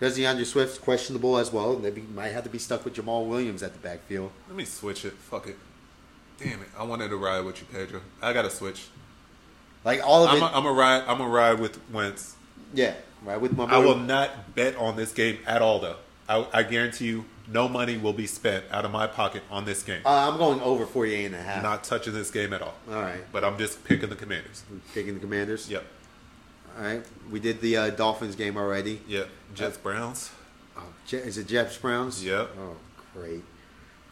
Because 0.00 0.16
DeAndre 0.16 0.46
Swift's 0.46 0.78
questionable 0.78 1.36
as 1.36 1.52
well. 1.52 1.76
They 1.76 1.90
be, 1.90 2.00
might 2.00 2.28
have 2.28 2.44
to 2.44 2.48
be 2.50 2.58
stuck 2.58 2.86
with 2.86 2.94
Jamaal 2.94 3.26
Williams 3.26 3.62
at 3.62 3.74
the 3.74 3.78
backfield. 3.80 4.32
Let 4.48 4.56
me 4.56 4.64
switch 4.64 5.04
it. 5.04 5.12
Fuck 5.12 5.46
it. 5.46 5.58
Damn 6.38 6.62
it! 6.62 6.68
I 6.78 6.84
wanted 6.84 7.10
to 7.10 7.18
ride 7.18 7.44
with 7.44 7.60
you, 7.60 7.66
Pedro. 7.70 8.00
I 8.22 8.32
gotta 8.32 8.48
switch. 8.48 8.86
Like 9.84 10.00
all 10.02 10.24
of 10.24 10.30
I'm 10.30 10.36
it. 10.38 10.42
a, 10.42 10.56
I'm 10.56 10.64
a 10.64 10.72
ride. 10.72 11.04
I'm 11.06 11.20
a 11.20 11.28
ride 11.28 11.60
with 11.60 11.78
Wentz. 11.90 12.34
yeah, 12.72 12.94
right 13.22 13.38
with 13.38 13.54
my. 13.54 13.64
I 13.64 13.76
will 13.76 13.98
not 13.98 14.54
bet 14.54 14.74
on 14.76 14.96
this 14.96 15.12
game 15.12 15.38
at 15.46 15.60
all, 15.60 15.80
though. 15.80 15.96
I, 16.30 16.46
I 16.50 16.62
guarantee 16.62 17.06
you, 17.08 17.26
no 17.46 17.68
money 17.68 17.98
will 17.98 18.14
be 18.14 18.26
spent 18.26 18.64
out 18.70 18.86
of 18.86 18.90
my 18.90 19.06
pocket 19.06 19.42
on 19.50 19.66
this 19.66 19.82
game. 19.82 20.00
Uh, 20.06 20.30
I'm 20.30 20.38
going 20.38 20.60
over 20.62 20.86
48 20.86 21.26
and 21.26 21.34
a 21.34 21.42
half. 21.42 21.62
Not 21.62 21.84
touching 21.84 22.14
this 22.14 22.30
game 22.30 22.54
at 22.54 22.62
all. 22.62 22.74
All 22.88 23.02
right. 23.02 23.20
But 23.32 23.44
I'm 23.44 23.58
just 23.58 23.84
picking 23.84 24.08
the 24.08 24.16
Commanders. 24.16 24.62
Picking 24.94 25.14
the 25.14 25.20
Commanders. 25.20 25.68
Yep. 25.68 25.84
All 26.78 26.84
right. 26.84 27.02
We 27.30 27.40
did 27.40 27.60
the 27.60 27.76
uh, 27.76 27.90
Dolphins 27.90 28.34
game 28.36 28.56
already. 28.56 29.00
Yep. 29.08 29.28
Jets 29.54 29.76
Browns 29.78 30.30
Oh, 30.76 30.84
Je- 31.06 31.16
is 31.18 31.36
it 31.38 31.46
Jeffs 31.48 31.76
Browns? 31.76 32.24
Yep. 32.24 32.50
Oh, 32.58 32.76
great. 33.14 33.42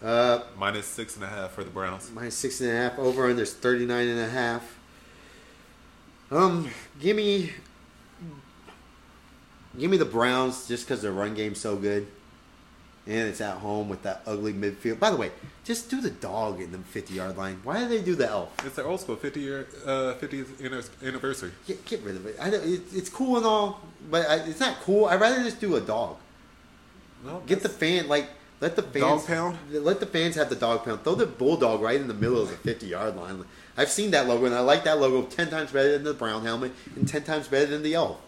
Uh, 0.02 0.40
minus 0.58 0.86
six 0.86 1.14
and 1.16 1.24
a 1.24 1.28
half 1.28 1.52
for 1.52 1.64
the 1.64 1.70
Browns. 1.70 2.10
minus 2.12 2.34
six 2.36 2.60
and 2.60 2.70
a 2.70 2.74
half. 2.74 2.98
Over 2.98 3.28
under 3.30 3.42
is 3.42 3.54
39 3.54 4.08
and 4.08 4.20
a 4.20 4.28
half. 4.28 4.76
Um, 6.30 6.68
give 7.00 7.16
me, 7.16 7.52
give 9.78 9.90
me 9.90 9.96
the 9.96 10.04
Browns 10.04 10.68
just 10.68 10.86
because 10.86 11.00
their 11.02 11.12
run 11.12 11.34
game's 11.34 11.58
so 11.60 11.74
good, 11.76 12.06
and 13.08 13.26
it's 13.26 13.40
at 13.40 13.56
home 13.56 13.88
with 13.88 14.02
that 14.02 14.20
ugly 14.26 14.52
midfield. 14.52 14.98
By 15.00 15.10
the 15.10 15.16
way, 15.16 15.32
just 15.64 15.88
do 15.88 16.00
the 16.00 16.10
dog 16.10 16.60
in 16.60 16.70
the 16.70 16.78
50 16.78 17.14
yard 17.14 17.38
line. 17.38 17.58
Why 17.64 17.80
do 17.80 17.88
they 17.88 18.02
do 18.02 18.14
the 18.14 18.28
elf? 18.28 18.52
It's 18.66 18.76
their 18.76 18.86
old 18.86 19.00
school 19.00 19.16
50 19.16 19.40
year 19.40 19.66
uh, 19.86 20.14
50th 20.20 21.02
anniversary. 21.02 21.52
Get, 21.66 21.84
get 21.86 22.02
rid 22.02 22.16
of 22.16 22.26
it. 22.26 22.36
I 22.38 22.50
know 22.50 22.58
it, 22.58 22.82
it's 22.92 23.08
cool 23.08 23.38
and 23.38 23.46
all, 23.46 23.80
but 24.10 24.28
I, 24.28 24.36
it's 24.40 24.60
not 24.60 24.80
cool. 24.80 25.06
I'd 25.06 25.20
rather 25.20 25.42
just 25.42 25.58
do 25.58 25.76
a 25.76 25.80
dog. 25.80 26.16
Well, 27.24 27.42
Get 27.46 27.62
the 27.62 27.68
fan 27.70 28.08
like 28.08 28.28
let 28.60 28.76
the 28.76 28.82
fans 28.82 29.22
Dog 29.22 29.26
pound? 29.26 29.58
Let 29.72 30.00
the 30.00 30.06
fans 30.06 30.34
have 30.34 30.50
the 30.50 30.56
dog 30.56 30.84
pound. 30.84 31.02
Throw 31.02 31.14
the 31.14 31.26
bulldog 31.26 31.80
right 31.80 32.00
in 32.00 32.08
the 32.08 32.14
middle 32.14 32.42
of 32.42 32.50
the 32.50 32.56
fifty 32.56 32.88
yard 32.88 33.16
line. 33.16 33.44
I've 33.76 33.90
seen 33.90 34.10
that 34.10 34.28
logo 34.28 34.44
and 34.44 34.54
I 34.54 34.60
like 34.60 34.84
that 34.84 35.00
logo 35.00 35.26
ten 35.26 35.48
times 35.48 35.72
better 35.72 35.92
than 35.92 36.04
the 36.04 36.14
brown 36.14 36.44
helmet 36.44 36.72
and 36.94 37.08
ten 37.08 37.22
times 37.24 37.48
better 37.48 37.66
than 37.66 37.82
the 37.82 37.94
elf. 37.94 38.18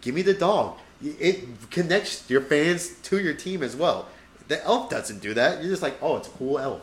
Give 0.00 0.14
me 0.14 0.22
the 0.22 0.34
dog. 0.34 0.78
It 1.04 1.70
connects 1.70 2.28
your 2.30 2.40
fans 2.40 2.90
to 3.02 3.20
your 3.20 3.34
team 3.34 3.62
as 3.62 3.76
well. 3.76 4.08
The 4.48 4.64
elf 4.64 4.90
doesn't 4.90 5.20
do 5.20 5.34
that. 5.34 5.60
You're 5.60 5.70
just 5.70 5.82
like, 5.82 5.96
oh, 6.02 6.16
it's 6.16 6.28
a 6.28 6.32
cool 6.32 6.58
elf. 6.58 6.82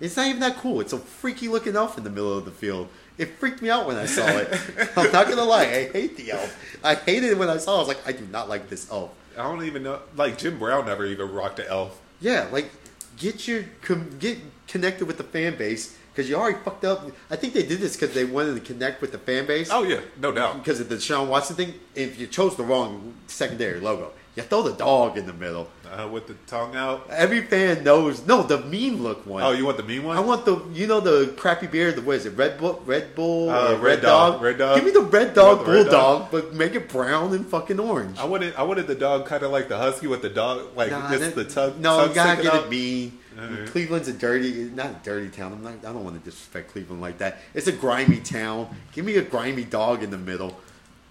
It's 0.00 0.16
not 0.16 0.26
even 0.28 0.40
that 0.40 0.56
cool. 0.56 0.80
It's 0.80 0.94
a 0.94 0.98
freaky 0.98 1.48
looking 1.48 1.76
elf 1.76 1.98
in 1.98 2.04
the 2.04 2.10
middle 2.10 2.36
of 2.36 2.44
the 2.46 2.50
field. 2.50 2.88
It 3.18 3.38
freaked 3.38 3.60
me 3.60 3.68
out 3.68 3.86
when 3.86 3.96
I 3.96 4.06
saw 4.06 4.26
it. 4.26 4.48
I'm 4.96 5.12
not 5.12 5.28
gonna 5.28 5.44
lie. 5.44 5.62
I 5.64 5.88
hate 5.92 6.16
the 6.16 6.32
elf. 6.32 6.56
I 6.82 6.94
hated 6.94 7.30
it 7.32 7.38
when 7.38 7.50
I 7.50 7.58
saw. 7.58 7.72
it. 7.72 7.76
I 7.76 7.78
was 7.80 7.88
like, 7.88 8.06
I 8.06 8.12
do 8.12 8.26
not 8.26 8.48
like 8.48 8.70
this 8.70 8.90
elf. 8.90 9.10
I 9.36 9.42
don't 9.42 9.64
even 9.64 9.82
know. 9.82 10.00
Like 10.16 10.38
Jim 10.38 10.58
Brown 10.58 10.86
never 10.86 11.04
even 11.04 11.30
rocked 11.30 11.56
the 11.56 11.68
elf. 11.68 12.00
Yeah, 12.20 12.48
like 12.50 12.70
get 13.18 13.46
your 13.46 13.64
com- 13.82 14.16
get 14.18 14.38
connected 14.68 15.06
with 15.06 15.18
the 15.18 15.24
fan 15.24 15.56
base 15.56 15.98
because 16.20 16.28
you 16.30 16.36
already 16.36 16.58
fucked 16.62 16.84
up. 16.84 17.10
I 17.30 17.36
think 17.36 17.54
they 17.54 17.62
did 17.62 17.78
this 17.80 17.96
because 17.96 18.14
they 18.14 18.24
wanted 18.24 18.54
to 18.54 18.60
connect 18.60 19.00
with 19.00 19.12
the 19.12 19.18
fan 19.18 19.46
base. 19.46 19.70
Oh 19.72 19.82
yeah, 19.82 20.00
no 20.20 20.32
doubt. 20.32 20.58
because 20.58 20.78
of 20.80 20.88
the 20.90 20.96
Deshaun 20.96 21.28
Watson 21.28 21.56
thing. 21.56 21.74
If 21.94 22.18
you 22.20 22.26
chose 22.26 22.56
the 22.56 22.62
wrong 22.62 23.14
secondary 23.26 23.80
logo, 23.80 24.12
you 24.36 24.42
throw 24.42 24.62
the 24.62 24.72
dog 24.74 25.16
in 25.16 25.26
the 25.26 25.32
middle. 25.32 25.68
Uh, 25.90 26.06
with 26.06 26.28
the 26.28 26.34
tongue 26.46 26.76
out. 26.76 27.04
Every 27.10 27.40
fan 27.42 27.82
knows. 27.82 28.24
No, 28.24 28.44
the 28.44 28.58
mean 28.60 29.02
look 29.02 29.26
one. 29.26 29.42
Oh, 29.42 29.50
you 29.50 29.64
want 29.64 29.76
the 29.76 29.82
mean 29.82 30.04
one? 30.04 30.16
I 30.16 30.20
want 30.20 30.44
the 30.44 30.62
you 30.72 30.86
know 30.86 31.00
the 31.00 31.34
crappy 31.36 31.66
beer. 31.66 31.90
The 31.90 32.00
what 32.02 32.14
is 32.16 32.26
it? 32.26 32.36
Red 32.36 32.58
Bull, 32.58 32.80
Red 32.86 33.16
Bull, 33.16 33.50
Uh, 33.50 33.72
or 33.72 33.76
Red 33.76 34.00
Dog, 34.02 34.40
Red 34.40 34.58
Dog. 34.58 34.76
Give 34.76 34.84
me 34.84 34.92
the 34.92 35.00
Red 35.00 35.34
Dog 35.34 35.64
the 35.66 35.72
Red 35.72 35.82
Bulldog, 35.86 36.30
but 36.30 36.54
make 36.54 36.76
it 36.76 36.88
brown 36.88 37.34
and 37.34 37.44
fucking 37.44 37.80
orange. 37.80 38.18
I 38.20 38.24
wanted 38.24 38.54
I 38.54 38.62
wanted 38.62 38.86
the 38.86 38.94
dog 38.94 39.26
kind 39.26 39.42
of 39.42 39.50
like 39.50 39.66
the 39.68 39.78
husky 39.78 40.06
with 40.06 40.22
the 40.22 40.28
dog 40.28 40.76
like 40.76 40.92
Nah, 40.92 41.10
it's 41.10 41.20
that- 41.24 41.34
the 41.34 41.44
tug. 41.44 41.80
No, 41.80 42.04
you 42.04 42.14
gotta 42.14 42.40
get 42.40 42.54
out. 42.54 42.64
it 42.66 42.70
mean. 42.70 43.18
Alright. 43.40 43.66
Cleveland's 43.68 44.08
a 44.08 44.12
dirty, 44.12 44.64
not 44.74 44.86
a 44.90 44.96
dirty 45.02 45.28
town. 45.28 45.52
I'm 45.52 45.62
not, 45.62 45.72
I 45.78 45.92
don't 45.92 46.04
want 46.04 46.16
to 46.18 46.24
disrespect 46.30 46.70
Cleveland 46.72 47.00
like 47.00 47.18
that. 47.18 47.38
It's 47.54 47.66
a 47.66 47.72
grimy 47.72 48.18
town. 48.20 48.74
Give 48.92 49.04
me 49.04 49.16
a 49.16 49.22
grimy 49.22 49.64
dog 49.64 50.02
in 50.02 50.10
the 50.10 50.18
middle. 50.18 50.58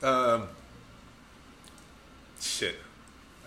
Um, 0.04 0.48
shit, 2.40 2.76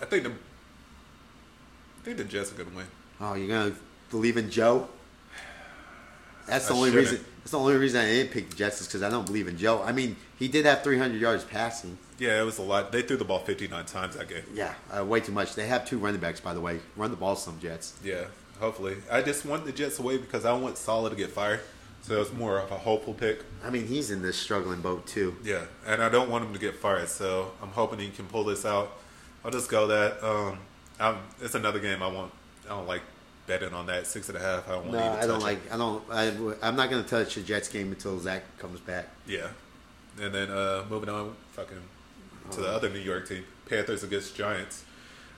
I 0.01 0.05
think 0.05 0.24
the 0.24 0.30
I 0.30 2.05
think 2.05 2.16
the 2.16 2.24
Jets 2.24 2.53
are 2.53 2.57
gonna 2.57 2.76
win. 2.76 2.87
Oh, 3.20 3.35
you're 3.35 3.49
gonna 3.49 3.74
believe 4.11 4.37
in 4.37 4.51
Joe? 4.51 4.89
That's 6.47 6.66
the 6.66 6.74
I 6.74 6.76
only 6.76 6.91
shouldn't. 6.91 7.11
reason. 7.11 7.26
That's 7.39 7.51
the 7.53 7.59
only 7.59 7.76
reason 7.76 8.01
I 8.01 8.07
didn't 8.07 8.33
pick 8.33 8.51
the 8.51 8.57
Jets 8.57 8.80
is 8.80 8.87
because 8.89 9.03
I 9.03 9.11
don't 9.11 9.24
believe 9.26 9.49
in 9.49 9.57
Joe. 9.57 9.83
I 9.83 9.93
mean, 9.93 10.16
he 10.39 10.47
did 10.49 10.64
have 10.66 10.83
300 10.83 11.20
yards 11.20 11.45
passing. 11.45 11.99
Yeah, 12.18 12.41
it 12.41 12.45
was 12.45 12.59
a 12.59 12.62
lot. 12.62 12.93
They 12.93 13.03
threw 13.03 13.16
the 13.16 13.24
ball 13.24 13.41
59 13.41 13.85
times 13.87 14.16
that 14.16 14.28
game. 14.28 14.45
Yeah, 14.55 14.74
uh, 14.97 15.05
way 15.05 15.20
too 15.20 15.33
much. 15.33 15.55
They 15.55 15.66
have 15.66 15.85
two 15.87 15.99
running 15.99 16.20
backs, 16.20 16.41
by 16.41 16.55
the 16.55 16.61
way. 16.61 16.78
Run 16.97 17.11
the 17.11 17.16
ball, 17.16 17.35
some 17.37 17.59
Jets. 17.61 17.95
Yeah, 18.05 18.24
hopefully. 18.61 18.96
I 19.11 19.22
just 19.22 19.44
want 19.44 19.64
the 19.64 19.72
Jets 19.72 19.98
away 19.98 20.18
because 20.18 20.44
I 20.44 20.53
want 20.53 20.78
Salah 20.78 21.11
to 21.11 21.16
get 21.16 21.30
fired. 21.30 21.61
So 22.03 22.20
it's 22.20 22.32
more 22.32 22.59
of 22.59 22.70
a 22.72 22.78
hopeful 22.78 23.14
pick. 23.14 23.44
I 23.64 23.70
mean, 23.70 23.86
he's 23.86 24.11
in 24.11 24.22
this 24.22 24.36
struggling 24.36 24.80
boat 24.80 25.07
too. 25.07 25.36
Yeah, 25.44 25.66
and 25.86 26.03
I 26.03 26.09
don't 26.09 26.28
want 26.28 26.44
him 26.44 26.53
to 26.53 26.59
get 26.59 26.74
fired. 26.74 27.09
So 27.09 27.53
I'm 27.62 27.68
hoping 27.68 28.00
he 28.00 28.09
can 28.11 28.26
pull 28.26 28.42
this 28.42 28.66
out. 28.66 28.90
I'll 29.44 29.53
just 29.53 29.70
go 29.70 29.86
that. 29.86 30.20
Um, 30.24 30.59
I'm, 30.98 31.18
it's 31.40 31.55
another 31.55 31.78
game 31.78 32.03
I 32.03 32.09
want. 32.09 32.32
I 32.64 32.70
don't 32.70 32.88
like 32.88 33.03
betting 33.46 33.72
on 33.72 33.86
that 33.86 34.07
six 34.09 34.28
and 34.28 34.36
a 34.36 34.40
half. 34.40 34.68
I 34.68 34.72
don't 34.72 34.86
want 34.86 34.92
No, 34.92 34.98
to 34.98 35.22
I 35.22 35.26
don't 35.28 35.42
like. 35.42 35.72
I 35.72 35.76
don't. 35.76 36.03
I, 36.11 36.32
I'm 36.66 36.74
not 36.74 36.90
gonna 36.90 37.03
touch 37.05 37.36
the 37.36 37.40
Jets 37.42 37.68
game 37.68 37.92
until 37.92 38.18
Zach 38.18 38.42
comes 38.59 38.80
back. 38.80 39.09
Yeah, 39.26 39.48
and 40.20 40.34
then 40.34 40.50
uh, 40.50 40.84
moving 40.90 41.09
on, 41.09 41.36
fucking 41.53 41.82
to 42.50 42.61
the 42.62 42.68
other 42.68 42.90
New 42.90 42.98
York 42.98 43.28
team, 43.28 43.44
Panthers 43.68 44.03
against 44.03 44.34
Giants. 44.34 44.84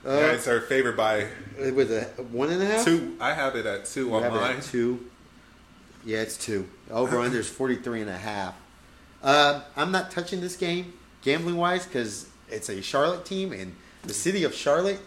Uh, 0.05 0.19
Giants 0.19 0.47
are 0.47 0.61
favored 0.61 0.95
by 0.95 1.27
It 1.59 1.73
was 1.73 1.89
a 1.89 2.03
one 2.31 2.51
and 2.51 2.61
a 2.61 2.65
half. 2.65 2.85
two. 2.85 3.17
I 3.19 3.33
have 3.33 3.55
it 3.55 3.65
at 3.65 3.85
two 3.85 4.07
You 4.07 4.15
on 4.15 4.23
have 4.23 4.35
it 4.35 4.39
mine. 4.39 4.57
at 4.57 4.63
two. 4.63 5.09
Yeah, 6.05 6.19
it's 6.19 6.37
two. 6.37 6.69
Over 6.91 7.19
under 7.19 7.39
is 7.39 7.49
43 7.49 8.01
and 8.01 8.09
a 8.09 8.17
half. 8.17 8.53
Uh, 9.23 9.61
I'm 9.75 9.91
not 9.91 10.11
touching 10.11 10.41
this 10.41 10.55
game 10.55 10.93
gambling 11.23 11.57
wise 11.57 11.85
because 11.85 12.27
it's 12.49 12.69
a 12.69 12.81
Charlotte 12.81 13.25
team 13.25 13.51
and 13.51 13.75
the 14.03 14.13
city 14.13 14.43
of 14.43 14.53
Charlotte. 14.53 14.99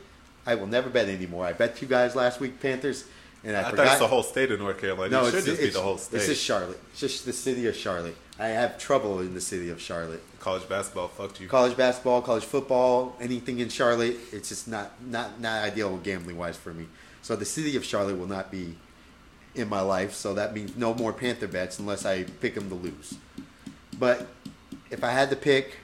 I 0.44 0.56
will 0.56 0.66
never 0.66 0.90
bet 0.90 1.08
anymore. 1.08 1.46
I 1.46 1.52
bet 1.52 1.80
you 1.80 1.86
guys 1.86 2.16
last 2.16 2.40
week 2.40 2.58
Panthers, 2.58 3.04
and 3.44 3.56
I, 3.56 3.60
I, 3.60 3.70
forgot. 3.70 3.86
thought 3.86 3.92
it's 3.92 4.00
the 4.00 4.08
whole 4.08 4.22
state 4.24 4.50
of 4.50 4.58
North 4.58 4.80
Carolina. 4.80 5.12
no, 5.12 5.26
it 5.26 5.30
should 5.30 5.34
it's, 5.36 5.46
just 5.46 5.60
be 5.60 5.68
the 5.68 5.80
whole 5.80 5.98
state. 5.98 6.18
This 6.18 6.28
is 6.30 6.40
Charlotte. 6.40 6.80
It's 6.90 7.00
just 7.00 7.24
the 7.24 7.32
city 7.32 7.68
of 7.68 7.76
Charlotte. 7.76 8.16
I 8.38 8.48
have 8.48 8.78
trouble 8.78 9.20
in 9.20 9.34
the 9.34 9.40
city 9.40 9.68
of 9.68 9.80
Charlotte. 9.80 10.22
College 10.38 10.68
basketball 10.68 11.08
fucked 11.08 11.40
you. 11.40 11.48
College 11.48 11.76
basketball, 11.76 12.22
college 12.22 12.44
football, 12.44 13.16
anything 13.20 13.58
in 13.58 13.68
Charlotte, 13.68 14.16
it's 14.32 14.48
just 14.48 14.68
not 14.68 14.92
not 15.04 15.40
not 15.40 15.64
ideal 15.64 15.96
gambling 15.98 16.38
wise 16.38 16.56
for 16.56 16.72
me. 16.72 16.86
So 17.22 17.34
the 17.34 17.44
city 17.44 17.76
of 17.76 17.84
Charlotte 17.84 18.16
will 18.16 18.28
not 18.28 18.50
be 18.50 18.76
in 19.54 19.68
my 19.68 19.80
life. 19.80 20.14
So 20.14 20.34
that 20.34 20.54
means 20.54 20.76
no 20.76 20.94
more 20.94 21.12
Panther 21.12 21.48
bets 21.48 21.78
unless 21.78 22.06
I 22.06 22.24
pick 22.24 22.54
them 22.54 22.68
to 22.68 22.76
lose. 22.76 23.14
But 23.98 24.28
if 24.90 25.02
I 25.02 25.10
had 25.10 25.30
to 25.30 25.36
pick, 25.36 25.78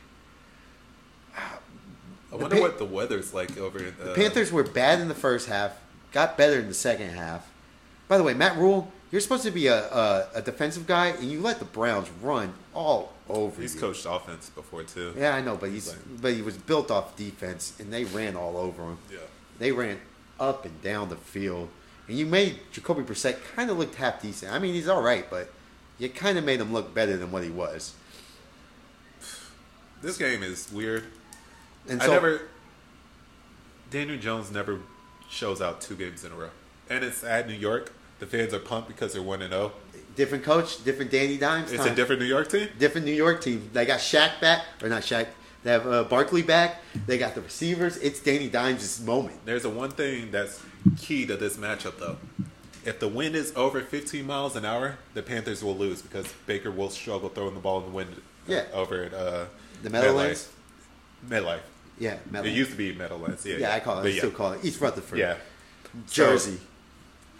I 1.36 2.36
wonder 2.36 2.50
Pan- 2.50 2.62
what 2.62 2.78
the 2.78 2.84
weather's 2.84 3.34
like 3.34 3.58
over 3.58 3.78
uh, 3.78 4.04
the 4.04 4.14
Panthers 4.14 4.52
were 4.52 4.62
bad 4.62 5.00
in 5.00 5.08
the 5.08 5.14
first 5.14 5.48
half, 5.48 5.76
got 6.12 6.38
better 6.38 6.60
in 6.60 6.68
the 6.68 6.74
second 6.74 7.10
half. 7.10 7.50
By 8.06 8.16
the 8.16 8.22
way, 8.22 8.34
Matt 8.34 8.56
Rhule, 8.56 8.92
you're 9.10 9.20
supposed 9.20 9.44
to 9.44 9.50
be 9.50 9.66
a, 9.68 9.84
a, 9.90 10.28
a 10.36 10.42
defensive 10.42 10.86
guy, 10.86 11.08
and 11.08 11.30
you 11.30 11.40
let 11.40 11.58
the 11.58 11.64
Browns 11.64 12.08
run 12.22 12.52
all 12.74 13.12
over 13.28 13.60
He's 13.62 13.74
you. 13.74 13.80
coached 13.80 14.06
offense 14.08 14.50
before 14.50 14.82
too. 14.82 15.14
Yeah, 15.16 15.34
I 15.34 15.40
know, 15.40 15.56
but 15.56 15.70
he's 15.70 15.88
Like- 15.88 16.20
but 16.20 16.32
he 16.34 16.42
was 16.42 16.56
built 16.56 16.90
off 16.90 17.16
defense, 17.16 17.74
and 17.78 17.92
they 17.92 18.04
ran 18.04 18.36
all 18.36 18.56
over 18.56 18.82
him. 18.82 18.98
Yeah. 19.12 19.18
They 19.58 19.70
ran 19.72 20.00
up 20.40 20.64
and 20.64 20.82
down 20.82 21.08
the 21.10 21.16
field, 21.16 21.68
and 22.08 22.18
you 22.18 22.26
made 22.26 22.58
Jacoby 22.72 23.02
Brissett 23.02 23.38
kind 23.54 23.70
of 23.70 23.78
look 23.78 23.94
half 23.94 24.20
decent. 24.20 24.52
I 24.52 24.58
mean, 24.58 24.74
he's 24.74 24.88
all 24.88 25.00
right, 25.02 25.28
but 25.30 25.50
you 25.98 26.08
kind 26.08 26.36
of 26.36 26.44
made 26.44 26.60
him 26.60 26.72
look 26.72 26.92
better 26.92 27.16
than 27.16 27.30
what 27.30 27.44
he 27.44 27.50
was. 27.50 27.94
This 30.02 30.18
game 30.18 30.42
is 30.42 30.70
weird. 30.70 31.04
And 31.88 32.02
I 32.02 32.06
so, 32.06 32.12
never. 32.12 32.42
Daniel 33.90 34.18
Jones 34.18 34.50
never 34.50 34.80
shows 35.30 35.62
out 35.62 35.80
two 35.80 35.94
games 35.94 36.24
in 36.24 36.32
a 36.32 36.34
row, 36.34 36.50
and 36.90 37.04
it's 37.04 37.22
at 37.24 37.46
New 37.48 37.54
York. 37.54 37.92
The 38.18 38.26
fans 38.26 38.54
are 38.54 38.58
pumped 38.60 38.88
because 38.88 39.12
they're 39.12 39.22
one 39.22 39.42
and 39.42 39.52
zero. 39.52 39.72
different 40.16 40.44
coach, 40.44 40.82
different 40.84 41.10
Danny 41.10 41.36
Dimes. 41.36 41.72
It's 41.72 41.82
time. 41.82 41.92
a 41.92 41.96
different 41.96 42.20
New 42.22 42.28
York 42.28 42.48
team. 42.50 42.68
different 42.78 43.06
New 43.06 43.12
York 43.12 43.42
team. 43.42 43.68
They 43.72 43.84
got 43.86 44.00
Shaq 44.00 44.40
back, 44.40 44.62
or 44.82 44.88
not 44.88 45.02
Shaq. 45.02 45.26
They 45.64 45.72
have 45.72 45.86
uh, 45.86 46.04
Barkley 46.04 46.42
back. 46.42 46.82
They 47.06 47.16
got 47.18 47.34
the 47.34 47.40
receivers. 47.40 47.96
It's 47.96 48.20
Danny 48.20 48.48
Dimes' 48.48 49.00
moment. 49.00 49.44
There's 49.46 49.64
a 49.64 49.70
one 49.70 49.90
thing 49.90 50.30
that's 50.30 50.62
key 50.98 51.24
to 51.26 51.36
this 51.36 51.56
matchup, 51.56 51.98
though. 51.98 52.18
If 52.84 53.00
the 53.00 53.08
wind 53.08 53.34
is 53.34 53.50
over 53.56 53.80
15 53.80 54.26
miles 54.26 54.56
an 54.56 54.66
hour, 54.66 54.98
the 55.14 55.22
Panthers 55.22 55.64
will 55.64 55.74
lose 55.76 56.02
because 56.02 56.30
Baker 56.46 56.70
will 56.70 56.90
struggle 56.90 57.30
throwing 57.30 57.54
the 57.54 57.60
ball 57.60 57.78
in 57.78 57.86
the 57.86 57.90
wind. 57.92 58.10
uh, 58.16 58.20
Yeah. 58.52 58.64
over 58.74 59.04
at 59.04 59.14
uh, 59.14 59.46
The 59.82 59.88
Meadowlands? 59.88 60.50
MetLife. 61.26 61.60
Yeah, 61.98 62.18
Metal. 62.30 62.50
It 62.50 62.54
used 62.54 62.72
to 62.72 62.76
be 62.76 62.92
Meadowlands. 62.92 63.46
Yeah, 63.46 63.56
yeah, 63.56 63.74
I 63.74 63.80
call 63.80 64.00
it. 64.00 64.06
I 64.06 64.18
still 64.18 64.30
call 64.32 64.52
it 64.52 64.64
East 64.64 64.80
Rutherford. 64.82 65.18
Yeah, 65.18 65.36
Jersey. 66.10 66.56
So, 66.56 66.62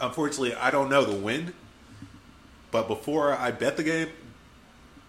unfortunately, 0.00 0.54
I 0.54 0.70
don't 0.70 0.88
know 0.88 1.04
the 1.04 1.16
wind, 1.16 1.52
but 2.70 2.88
before 2.88 3.32
I 3.32 3.50
bet 3.50 3.76
the 3.76 3.82
game, 3.82 4.08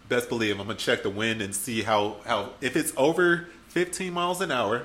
best 0.10 0.30
believe 0.30 0.60
I'm 0.60 0.68
gonna 0.68 0.78
check 0.78 1.04
the 1.04 1.10
wind 1.10 1.42
and 1.42 1.56
see 1.56 1.82
how 1.84 2.18
how 2.26 2.52
if 2.62 2.76
it's 2.76 2.94
over 2.96 3.48
15 3.70 4.14
miles 4.14 4.42
an 4.42 4.52
hour, 4.52 4.84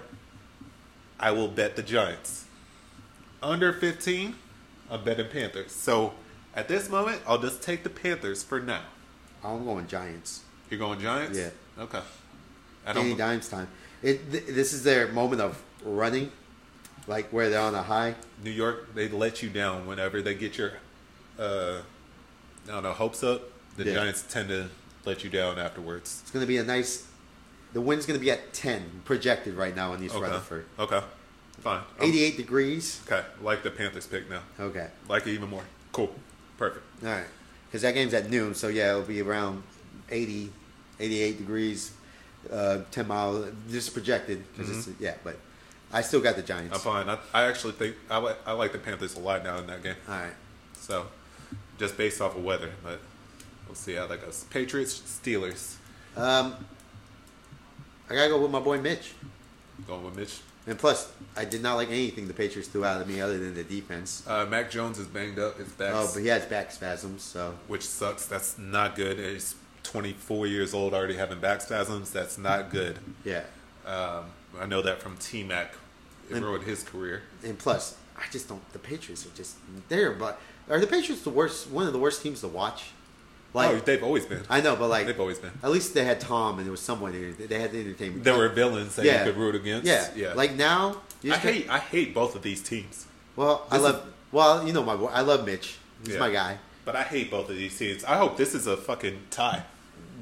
I 1.18 1.30
will 1.30 1.48
bet 1.48 1.76
the 1.76 1.82
Giants. 1.82 2.46
Under 3.42 3.72
15, 3.72 4.34
I'm 4.90 5.04
betting 5.04 5.28
Panthers. 5.28 5.72
So 5.72 6.14
at 6.54 6.68
this 6.68 6.90
moment, 6.90 7.22
I'll 7.26 7.38
just 7.38 7.62
take 7.62 7.84
the 7.84 7.90
Panthers 7.90 8.42
for 8.42 8.60
now. 8.60 8.82
I'm 9.44 9.64
going 9.64 9.86
Giants. 9.86 10.42
You're 10.68 10.78
going 10.78 11.00
Giants? 11.00 11.38
Yeah. 11.38 11.50
Okay. 11.78 12.00
I 12.86 12.92
don't. 12.92 13.16
Dimes 13.16 13.48
time. 13.48 13.68
It, 14.02 14.30
th- 14.30 14.46
this 14.46 14.72
is 14.72 14.82
their 14.82 15.08
moment 15.08 15.40
of 15.40 15.62
running, 15.84 16.32
like 17.10 17.28
where 17.32 17.50
they're 17.50 17.60
on 17.60 17.74
a 17.74 17.82
high. 17.82 18.14
New 18.44 18.52
York, 18.52 18.94
they 18.94 19.08
let 19.08 19.42
you 19.42 19.50
down 19.50 19.84
whenever 19.86 20.22
they 20.22 20.34
get 20.34 20.56
your, 20.56 20.72
uh, 21.38 21.78
I 22.68 22.70
don't 22.70 22.84
know, 22.84 22.92
hopes 22.92 23.22
up. 23.24 23.42
The 23.76 23.84
Yeah. 23.84 23.94
Giants 23.94 24.24
tend 24.28 24.48
to 24.50 24.68
let 25.04 25.24
you 25.24 25.28
down 25.28 25.58
afterwards. 25.58 26.20
It's 26.22 26.30
going 26.30 26.42
to 26.44 26.46
be 26.46 26.58
a 26.58 26.62
nice. 26.64 27.06
The 27.72 27.80
wind's 27.80 28.06
going 28.06 28.18
to 28.18 28.24
be 28.24 28.30
at 28.30 28.52
10 28.52 29.02
projected 29.04 29.54
right 29.54 29.74
now 29.74 29.92
in 29.92 30.02
East 30.04 30.14
Okay. 30.14 30.22
Rutherford. 30.22 30.66
Okay. 30.78 31.02
Fine. 31.60 31.78
I'm- 31.98 32.08
88 32.08 32.36
degrees. 32.36 33.00
Okay. 33.06 33.24
Like 33.42 33.64
the 33.64 33.70
Panthers 33.72 34.06
pick 34.06 34.30
now. 34.30 34.42
Okay. 34.60 34.88
Like 35.08 35.26
it 35.26 35.32
even 35.32 35.50
more. 35.50 35.64
Cool. 35.92 36.14
Perfect. 36.58 36.84
All 37.02 37.10
right. 37.10 37.24
Because 37.66 37.82
that 37.82 37.94
game's 37.94 38.14
at 38.14 38.30
noon, 38.30 38.54
so 38.54 38.68
yeah, 38.68 38.90
it'll 38.90 39.02
be 39.02 39.20
around 39.20 39.62
80, 40.10 40.52
88 41.00 41.38
degrees, 41.38 41.92
uh, 42.52 42.78
10 42.92 43.06
miles. 43.08 43.46
This 43.66 43.84
is 43.88 43.90
projected. 43.92 44.44
because 44.56 44.86
it's 44.88 45.00
Yeah, 45.00 45.14
but 45.24 45.36
I 45.92 46.02
still 46.02 46.20
got 46.20 46.36
the 46.36 46.42
Giants. 46.42 46.74
I'm 46.74 46.80
fine. 46.80 47.08
I, 47.08 47.18
I 47.34 47.44
actually 47.48 47.72
think 47.72 47.96
I 48.10 48.18
like 48.18 48.36
I 48.46 48.52
like 48.52 48.72
the 48.72 48.78
Panthers 48.78 49.16
a 49.16 49.20
lot 49.20 49.42
now 49.44 49.58
in 49.58 49.66
that 49.66 49.82
game. 49.82 49.96
All 50.08 50.14
right. 50.14 50.32
So, 50.74 51.06
just 51.78 51.96
based 51.96 52.20
off 52.20 52.36
of 52.36 52.44
weather, 52.44 52.70
but 52.82 53.00
we'll 53.66 53.74
see 53.74 53.94
how 53.94 54.06
that 54.06 54.20
goes. 54.24 54.44
Patriots, 54.50 55.00
Steelers. 55.22 55.76
Um, 56.16 56.54
I 58.08 58.14
got 58.14 58.24
to 58.24 58.28
go 58.30 58.40
with 58.40 58.50
my 58.50 58.60
boy 58.60 58.80
Mitch. 58.80 59.12
Going 59.86 60.04
with 60.04 60.16
Mitch. 60.16 60.40
And 60.66 60.78
plus, 60.78 61.10
I 61.36 61.44
did 61.44 61.62
not 61.62 61.74
like 61.76 61.88
anything 61.88 62.28
the 62.28 62.34
Patriots 62.34 62.68
threw 62.68 62.84
out 62.84 63.00
of 63.00 63.08
me 63.08 63.20
other 63.20 63.38
than 63.38 63.54
the 63.54 63.64
defense. 63.64 64.22
Uh, 64.26 64.44
Mac 64.46 64.70
Jones 64.70 64.98
is 64.98 65.06
banged 65.06 65.38
up. 65.38 65.58
His 65.58 65.68
back, 65.72 65.92
Oh, 65.94 66.08
but 66.12 66.20
he 66.20 66.28
has 66.28 66.44
back 66.46 66.70
spasms, 66.70 67.22
so 67.22 67.54
which 67.66 67.82
sucks. 67.86 68.26
That's 68.26 68.58
not 68.58 68.94
good. 68.94 69.18
He's 69.18 69.54
24 69.84 70.46
years 70.46 70.74
old, 70.74 70.92
already 70.92 71.16
having 71.16 71.40
back 71.40 71.60
spasms. 71.62 72.10
That's 72.10 72.36
not 72.38 72.70
good. 72.70 72.98
yeah. 73.24 73.42
Um, 73.86 74.26
I 74.60 74.66
know 74.66 74.82
that 74.82 75.00
from 75.00 75.16
T 75.16 75.42
Mac. 75.42 75.72
It 76.30 76.36
And- 76.36 76.44
ruined 76.44 76.64
his 76.64 76.82
career. 76.82 77.22
And 77.44 77.58
plus, 77.58 77.96
I 78.16 78.24
just 78.30 78.48
don't. 78.48 78.72
The 78.72 78.78
Patriots 78.78 79.26
are 79.26 79.36
just 79.36 79.56
there. 79.88 80.12
But 80.12 80.40
are 80.68 80.78
the 80.80 80.86
Patriots 80.86 81.22
the 81.22 81.30
worst? 81.30 81.70
One 81.70 81.86
of 81.86 81.92
the 81.92 81.98
worst 81.98 82.22
teams 82.22 82.40
to 82.40 82.48
watch? 82.48 82.90
Like 83.52 83.70
oh, 83.70 83.78
they've 83.80 84.02
always 84.02 84.26
been. 84.26 84.42
I 84.48 84.60
know, 84.60 84.76
but 84.76 84.88
like 84.88 85.06
They've 85.06 85.18
always 85.18 85.38
been. 85.38 85.50
At 85.62 85.70
least 85.72 85.92
they 85.92 86.04
had 86.04 86.20
Tom, 86.20 86.58
and 86.58 86.66
there 86.66 86.70
was 86.70 86.80
someone. 86.80 87.12
They 87.12 87.58
had 87.58 87.72
the 87.72 87.80
entertainment. 87.80 88.22
There 88.22 88.36
were 88.36 88.48
villains 88.48 88.94
that 88.94 89.04
yeah. 89.04 89.24
you 89.24 89.32
could 89.32 89.40
root 89.40 89.56
against. 89.56 89.86
Yeah, 89.88 90.08
yeah. 90.14 90.34
Like 90.34 90.54
now, 90.54 90.98
I 91.24 91.28
got- 91.28 91.38
hate 91.40 91.68
I 91.68 91.78
hate 91.78 92.14
both 92.14 92.36
of 92.36 92.42
these 92.42 92.62
teams. 92.62 93.06
Well, 93.34 93.66
I 93.70 93.78
This 93.78 93.84
love. 93.84 94.06
Well, 94.30 94.64
you 94.66 94.72
know 94.72 94.84
my 94.84 94.94
boy. 94.94 95.06
I 95.06 95.22
love 95.22 95.44
Mitch. 95.44 95.78
He's 96.04 96.14
Yeah. 96.14 96.20
my 96.20 96.30
guy. 96.30 96.58
But 96.84 96.94
I 96.94 97.02
hate 97.02 97.30
both 97.30 97.50
of 97.50 97.56
these 97.56 97.76
teams. 97.76 98.04
I 98.04 98.16
hope 98.16 98.36
this 98.36 98.54
is 98.54 98.66
a 98.68 98.76
fucking 98.76 99.18
tie. 99.30 99.64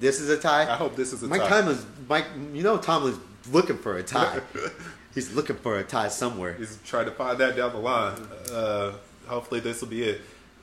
This 0.00 0.20
is 0.20 0.30
a 0.30 0.38
tie. 0.38 0.62
I 0.62 0.76
hope 0.76 0.96
this 0.96 1.12
is 1.12 1.22
a 1.22 1.26
Mike 1.26 1.42
tie. 1.42 1.48
Tomlin's. 1.48 1.84
Mike, 2.09 2.26
you 2.54 2.62
know 2.62 2.78
Tomlin's 2.78 3.18
looking 3.52 3.76
for 3.76 3.98
a 3.98 4.02
tie. 4.02 4.40
He's 5.14 5.32
looking 5.32 5.56
for 5.56 5.78
a 5.78 5.84
tie 5.84 6.09
somewhere. 6.09 6.54
He's 6.54 6.78
trying 6.84 7.06
to 7.06 7.11
find 7.11 7.38
that 7.38 7.56
down 7.56 7.72
the 7.72 7.78
line. 7.78 8.14
Uh, 8.52 8.92
hopefully 9.26 9.61
this 9.61 9.80
will 9.80 9.88
be 9.88 10.02
it. 10.02 10.20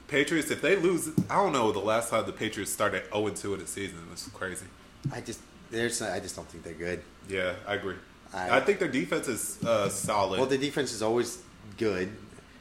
Patriots, 0.08 0.52
if 0.52 0.62
they 0.62 0.76
lose, 0.76 1.10
I 1.30 1.36
don't 1.36 1.52
know 1.52 1.72
the 1.72 1.80
last 1.80 2.12
time 2.12 2.26
the 2.26 2.32
Patriots 2.32 2.72
started 2.72 3.04
0 3.12 3.30
2 3.30 3.54
in 3.56 3.60
the 3.60 3.68
season. 3.68 3.98
Was 4.12 4.30
crazy. 4.34 4.66
I 5.12 5.22
just 5.22 5.42
there's. 5.72 6.02
I 6.02 6.20
just 6.20 6.36
don't 6.36 6.48
think 6.48 6.64
they're 6.64 6.74
good. 6.74 7.02
Yeah, 7.28 7.54
I 7.68 7.76
agree. 7.76 7.96
I- 8.34 8.58
I, 8.58 8.60
think 8.60 8.80
their 8.80 8.90
defense 8.90 9.28
is 9.28 9.64
uh, 9.64 9.90
solid. 9.90 10.40
Well, 10.40 10.50
the 10.50 10.58
defense 10.58 10.92
is 10.92 11.02
always 11.02 11.42
good. 11.78 12.10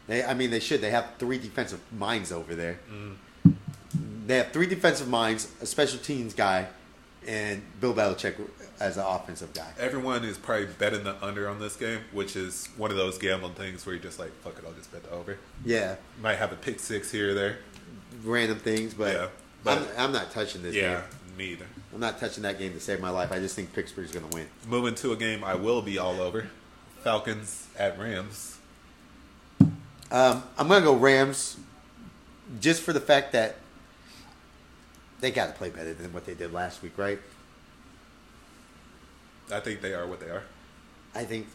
They, 0.06 0.22
I 0.22 0.34
mean, 0.34 0.50
they 0.50 0.60
should. 0.60 0.80
They 0.80 0.90
have 0.90 1.06
three 1.18 1.38
defensive 1.38 1.80
minds 1.92 2.30
over 2.30 2.54
there. 2.54 2.78
Mm. 2.90 3.54
They 4.26 4.36
have 4.38 4.52
three 4.52 4.66
defensive 4.66 5.09
minds, 5.09 5.48
a 5.60 5.66
special 5.66 5.98
teams 5.98 6.32
guy, 6.32 6.68
and 7.26 7.62
Bill 7.80 7.94
Belichick 7.94 8.36
as 8.85 8.98
an 8.98 9.05
offensive 9.06 9.52
guy. 9.55 9.66
Everyone 9.78 10.24
is 10.24 10.36
probably 10.36 10.66
betting 10.66 11.05
the 11.05 11.16
under 11.24 11.48
on 11.48 11.59
this 11.59 11.74
game, 11.74 12.01
which 12.12 12.36
is 12.36 12.69
one 12.77 12.90
of 12.90 12.98
those 12.98 13.16
gambling 13.16 13.55
things 13.55 13.86
where 13.86 13.94
you're 13.94 14.02
just 14.02 14.19
like, 14.19 14.31
fuck 14.43 14.59
it, 14.59 14.65
I'll 14.66 14.74
just 14.74 14.93
bet 14.93 15.02
the 15.05 15.11
over. 15.11 15.39
Yeah, 15.65 15.97
Might 16.20 16.35
have 16.36 16.52
a 16.52 16.56
pick 16.56 16.78
six 16.81 17.11
here 17.11 17.31
or 17.31 17.35
there. 17.35 17.59
random 18.23 18.59
things, 18.59 18.93
but, 18.93 19.15
Yeah, 19.15 19.28
but- 19.65 19.78
I'm, 19.78 20.06
I'm 20.06 20.12
not 20.12 20.31
touching 20.32 20.62
this 20.62 20.74
Yeah, 20.74 21.01
game. 21.01 21.36
me 21.39 21.44
either. 21.52 21.65
I'm 21.94 22.01
not 22.01 22.19
touching 22.20 22.43
that 22.43 22.59
game 22.59 22.74
to 22.74 22.81
save 22.81 23.01
my 23.01 23.09
life. 23.11 23.32
I 23.32 23.39
just 23.39 23.56
think 23.56 23.73
Pittsburgh's 23.73 24.12
going 24.12 24.28
to 24.28 24.36
win. 24.36 24.47
Moving 24.69 24.94
to 24.97 25.12
a 25.12 25.16
game 25.16 25.43
I 25.43 25.55
will 25.55 25.81
be 25.81 25.97
all 25.97 26.20
over. 26.20 26.48
Falcons 27.02 27.69
at 27.78 27.98
Rams. 27.98 28.59
Um, 30.11 30.43
I'm 30.59 30.69
going 30.69 30.81
to 30.82 30.85
go 30.85 30.94
Rams, 30.94 31.56
just 32.61 32.82
for 32.82 32.93
the 32.93 33.01
fact 33.01 33.32
that 33.32 33.56
they 35.20 35.31
got 35.31 35.47
to 35.47 35.52
play 35.52 35.70
better 35.70 35.94
than 35.94 36.12
what 36.12 36.27
they 36.27 36.35
did 36.35 36.52
last 36.52 36.82
week, 36.82 36.98
right? 36.98 37.19
I 39.52 39.60
think 39.60 39.80
they 39.80 39.94
are 39.94 40.06
what 40.06 40.20
they 40.20 40.30
are. 40.30 40.42
I 41.14 41.24
think, 41.24 41.46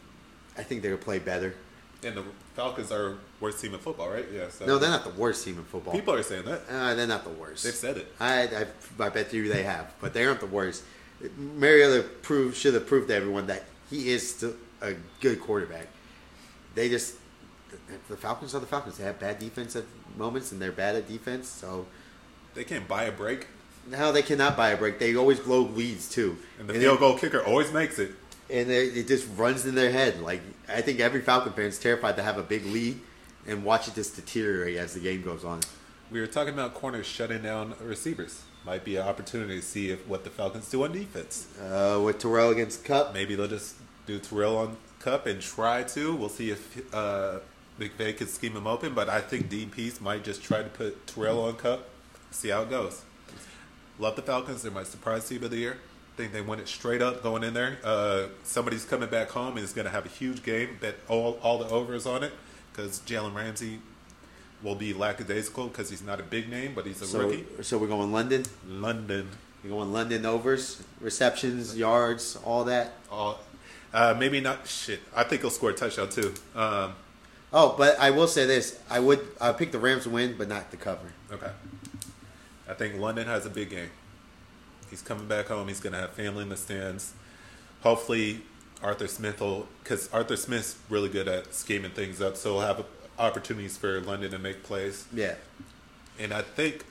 I 0.58 0.64
think 0.64 0.82
they're 0.82 0.98
play 0.98 1.20
better. 1.20 1.56
And 2.04 2.16
the 2.16 2.24
Falcons 2.56 2.92
are 2.92 3.18
worst 3.42 3.62
team 3.62 3.74
in 3.74 3.80
football, 3.80 4.10
right? 4.10 4.26
Yeah. 4.34 4.50
So 4.50 4.66
No, 4.66 4.78
they're 4.78 4.90
not 4.90 5.04
the 5.04 5.20
worst 5.20 5.44
team 5.44 5.58
in 5.58 5.66
football. 5.66 5.94
People 5.94 6.14
are 6.14 6.24
saying 6.24 6.46
that. 6.46 6.62
Uh, 6.70 6.96
they're 6.96 7.08
not 7.08 7.24
the 7.26 7.30
worst. 7.32 7.64
They've 7.64 7.74
said 7.74 7.98
it. 7.98 8.08
I, 8.20 8.44
I, 8.44 8.66
I 9.04 9.10
bet 9.10 9.34
you 9.34 9.52
they 9.52 9.64
have, 9.64 9.94
but 10.00 10.14
they 10.14 10.26
aren't 10.26 10.40
the 10.40 10.46
worst. 10.46 10.84
Mariota 11.38 12.04
proved 12.22 12.56
should 12.56 12.74
have 12.74 12.88
proved 12.88 13.10
to 13.10 13.16
everyone 13.16 13.48
that 13.48 13.66
he 13.90 14.10
is 14.12 14.30
still 14.36 14.54
a 14.82 14.94
good 15.20 15.42
quarterback. 15.42 15.88
They 16.76 16.88
just 16.88 17.16
the 18.08 18.18
Falcons 18.18 18.56
are 18.56 18.60
the 18.60 18.66
Falcons. 18.66 18.98
They 18.98 19.04
have 19.04 19.20
bad 19.20 19.40
defense 19.40 19.76
at 19.76 19.84
moments, 20.18 20.52
and 20.52 20.62
they're 20.62 20.72
bad 20.72 20.96
at 20.96 21.08
defense. 21.08 21.48
So 21.48 21.86
They 22.54 22.64
can't 22.64 22.88
buy 22.88 23.04
a 23.04 23.12
break, 23.12 23.48
now 23.90 24.12
they 24.12 24.22
cannot 24.22 24.56
buy 24.56 24.70
a 24.70 24.78
break. 24.78 25.00
They 25.00 25.16
always 25.16 25.40
blow 25.40 25.62
leads 25.62 26.10
too, 26.10 26.38
and 26.60 26.70
the 26.70 26.74
and, 26.74 26.82
field 26.82 26.98
it, 26.98 27.00
goal 27.00 27.18
kicker 27.18 27.44
always 27.44 27.72
makes 27.72 28.00
it. 28.00 28.12
and 28.50 28.70
it, 28.70 28.98
it 28.98 29.08
just 29.08 29.28
runs 29.36 29.66
in 29.66 29.76
their 29.76 29.92
head. 29.92 30.22
Like 30.22 30.42
I 30.68 30.82
think 30.82 31.00
every 31.00 31.22
Falcon 31.22 31.54
fan 31.54 31.66
is 31.66 31.80
terrified 31.80 32.16
to 32.18 32.24
have 32.24 32.38
a 32.38 32.44
big 32.44 32.66
lead 32.66 33.00
and 33.48 33.64
watch 33.64 33.88
it 33.88 33.96
just 33.96 34.16
deteriorate 34.16 34.78
as 34.78 34.94
the 34.94 35.00
game 35.00 35.22
goes 35.22 35.44
on. 35.44 35.62
We 36.12 36.20
were 36.20 36.28
talking 36.28 36.54
about 36.54 36.74
corners 36.74 37.06
shutting 37.06 37.44
down 37.44 37.76
receivers. 37.82 38.44
might 38.66 38.84
be 38.84 38.96
an 38.98 39.08
opportunity 39.08 39.60
to 39.60 39.66
see 39.66 39.92
if 39.92 40.08
what 40.08 40.24
the 40.24 40.30
Falcons 40.30 40.70
do 40.70 40.84
on 40.84 40.92
defense. 40.92 41.48
Uh, 41.60 42.02
with 42.04 42.20
Terrell 42.20 42.50
against 42.50 42.84
Kupp. 42.84 43.14
Maybe 43.14 43.36
they'll 43.36 43.48
just 43.48 43.76
do 44.06 44.20
Terrell 44.20 44.58
on 44.58 44.78
Kupp 45.00 45.26
and 45.28 45.42
try 45.42 45.84
to. 45.84 46.16
We'll 46.16 46.30
see 46.30 46.50
if 46.52 46.94
uh, 46.94 47.40
McVay 47.80 48.18
can 48.18 48.28
scheme 48.28 48.56
him 48.56 48.68
open, 48.68 48.94
but 48.94 49.08
I 49.08 49.22
think 49.22 49.50
Dean 49.50 49.70
Pees 49.70 50.02
might 50.02 50.24
just 50.24 50.44
try 50.44 50.62
to 50.64 50.70
put 50.70 51.08
Terrell 51.08 51.42
on 51.42 51.56
Kupp, 51.56 51.88
see 52.32 52.50
how 52.50 52.64
it 52.64 52.70
goes. 52.70 53.04
Love 54.00 54.16
the 54.16 54.22
Falcons. 54.22 54.62
They're 54.64 54.72
my 54.72 54.84
surprise 54.84 55.28
team 55.28 55.44
of 55.44 55.52
the 55.52 55.58
year. 55.58 55.78
think 56.18 56.32
they 56.34 56.42
win 56.42 56.60
it 56.60 56.68
straight 56.68 57.02
up 57.02 57.22
going 57.24 57.44
in 57.44 57.54
there. 57.54 57.78
Uh, 57.84 58.28
somebody's 58.44 58.86
coming 58.86 59.10
back 59.10 59.30
home 59.30 59.56
and 59.58 59.60
is 59.64 59.74
going 59.74 59.86
to 59.86 59.92
have 59.92 60.06
a 60.06 60.10
huge 60.10 60.44
game. 60.44 60.78
Bet 60.82 60.96
all, 61.08 61.38
all 61.42 61.58
the 61.60 61.68
overs 61.70 62.06
on 62.06 62.24
it 62.24 62.32
because 62.72 63.00
Jalen 63.02 63.36
Ramsey 63.36 63.80
will 64.64 64.76
be 64.76 64.94
lackadaisical 64.94 65.68
because 65.68 65.90
he's 65.90 66.04
not 66.04 66.20
a 66.20 66.24
big 66.24 66.50
name, 66.50 66.74
but 66.76 66.86
he's 66.86 67.02
a 67.02 67.06
So, 67.06 67.20
rookie. 67.28 67.46
so 67.62 67.78
we're 67.78 67.88
going 67.88 68.12
London. 68.12 68.44
London. 68.68 69.30
We're 69.64 69.72
going 69.72 69.92
London 69.92 70.26
overs, 70.26 70.82
receptions, 71.02 71.78
yards, 71.78 72.38
all 72.46 72.64
that. 72.66 72.94
All, 73.12 73.40
uh, 73.94 74.16
maybe 74.18 74.40
not. 74.40 74.68
Shit. 74.68 75.02
I 75.16 75.24
think 75.24 75.42
he'll 75.42 75.52
score 75.52 75.72
a 75.72 75.74
touchdown 75.74 76.10
too. 76.10 76.34
Um, 76.56 76.94
Oh, 77.52 77.74
but 77.76 78.00
I 78.00 78.12
will 78.12 78.28
say 78.28 78.46
this: 78.46 78.80
I 78.92 79.00
would 79.00 79.28
I 79.42 79.52
pick 79.54 79.72
the 79.72 79.80
Rams 79.80 80.04
to 80.04 80.12
win, 80.12 80.36
but 80.38 80.48
not 80.48 80.70
the 80.70 80.78
cover. 80.78 81.12
Okay. 81.32 81.50
I 82.70 82.74
think 82.74 83.00
London 83.00 83.28
has 83.28 83.46
a 83.46 83.50
big 83.50 83.72
game. 83.72 83.90
He's 84.90 85.02
coming 85.02 85.28
back 85.28 85.48
home. 85.48 85.68
He's 85.68 85.80
going 85.80 85.94
to 85.94 86.00
have 86.00 86.12
family 86.12 86.44
in 86.44 86.50
the 86.50 86.58
stands. 86.58 87.14
Hopefully, 87.82 88.42
Arthur 88.84 89.08
Smith 89.08 89.42
will, 89.42 89.68
because 89.84 90.12
Arthur 90.14 90.36
Smith's 90.36 90.78
really 90.90 91.10
good 91.10 91.28
at 91.28 91.54
scheming 91.54 91.92
things 91.92 92.22
up, 92.22 92.38
so 92.38 92.54
he'll 92.54 92.62
have 92.62 92.86
opportunities 93.18 93.78
for 93.78 94.00
London 94.02 94.32
to 94.32 94.40
make 94.40 94.64
plays. 94.64 95.06
Yeah, 95.14 95.36
And 96.20 96.34
I 96.34 96.42
think 96.42 96.86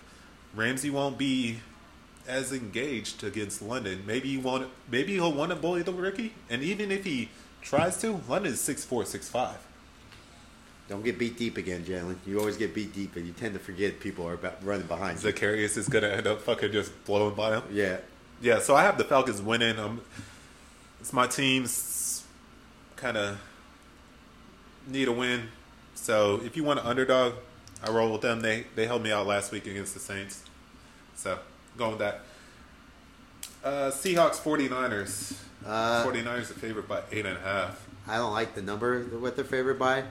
Ramsey 0.55 0.91
won't 0.91 1.17
be 1.19 1.61
as 2.27 2.53
engaged 2.53 3.25
against 3.25 3.63
London. 3.63 4.05
Maybe 4.07 4.29
he 4.29 4.37
won't. 4.37 4.69
Maybe 4.91 5.15
he'll 5.15 5.33
want 5.33 5.51
to 5.51 5.57
bully 5.57 5.83
the 5.83 5.93
rookie. 5.93 6.35
And 6.51 6.63
even 6.63 6.93
if 6.93 7.05
he 7.05 7.31
tries 7.63 8.01
to, 8.03 8.21
London 8.29 8.53
is 8.53 8.61
six 8.61 8.85
four, 8.85 9.05
six 9.05 9.29
five. 9.29 9.57
Don't 10.89 11.05
get 11.05 11.19
beat 11.19 11.37
deep 11.37 11.59
again, 11.59 11.85
Jalen. 11.85 12.17
You 12.27 12.39
always 12.39 12.57
get 12.57 12.75
beat 12.75 12.95
deep, 12.95 13.17
and 13.17 13.27
you 13.27 13.33
tend 13.33 13.53
to 13.53 13.61
forget 13.61 14.01
people 14.01 14.27
are 14.27 14.33
about 14.35 14.65
running 14.65 14.87
behind 14.87 15.23
you. 15.23 15.31
Zaccheaus 15.31 15.77
is 15.77 15.87
going 15.89 16.03
to 16.03 16.15
end 16.15 16.27
up 16.27 16.41
fucking 16.41 16.73
just 16.73 17.05
blowing 17.05 17.35
by 17.35 17.57
him. 17.57 17.63
Yeah, 17.71 17.99
Yeah, 18.41 18.59
so 18.61 18.75
I 18.75 18.85
have 18.85 18.97
the 18.97 19.05
Falcons 19.05 19.43
winning. 19.43 19.79
Um, 19.79 20.01
it's 21.01 21.13
my 21.13 21.27
team's 21.27 22.25
kind 22.97 23.17
of 23.19 23.39
need 24.87 25.09
a 25.09 25.13
win. 25.13 25.49
So 25.95 26.41
if 26.43 26.57
you 26.57 26.65
want 26.65 26.81
an 26.81 26.87
underdog, 26.87 27.35
I 27.83 27.91
roll 27.91 28.11
with 28.11 28.23
them. 28.23 28.41
They 28.41 28.65
they 28.75 28.87
helped 28.87 29.05
me 29.05 29.13
out 29.13 29.27
last 29.27 29.53
week 29.53 29.67
against 29.67 29.93
the 29.95 30.01
Saints. 30.01 30.43
So 31.15 31.39
going 31.77 31.91
with 31.93 32.01
that. 32.01 32.21
Uh, 33.63 33.91
Seahawks 33.91 34.41
49ers. 34.41 35.37
Uh, 35.67 36.05
49ers 36.05 36.51
are 36.51 36.55
favored 36.55 36.89
by 36.89 37.03
eight 37.13 37.27
and 37.27 37.37
a 37.37 37.41
half. 37.41 37.87
I 38.07 38.17
don't 38.17 38.33
like 38.33 38.55
the 38.55 38.63
number 38.63 39.03
what 39.03 39.37
they're 39.37 39.45
favored 39.45 39.79
by. 39.79 40.05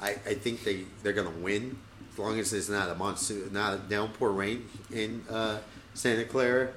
I, 0.00 0.10
I 0.26 0.34
think 0.34 0.64
they 0.64 0.84
they're 1.02 1.12
gonna 1.12 1.30
win 1.30 1.78
as 2.12 2.18
long 2.18 2.38
as 2.38 2.52
it's 2.52 2.68
not 2.68 2.88
a 2.88 2.94
monsoon, 2.94 3.52
not 3.52 3.74
a 3.74 3.78
downpour 3.78 4.30
rain 4.32 4.66
in 4.92 5.22
uh, 5.30 5.58
Santa 5.94 6.24
Clara, 6.24 6.70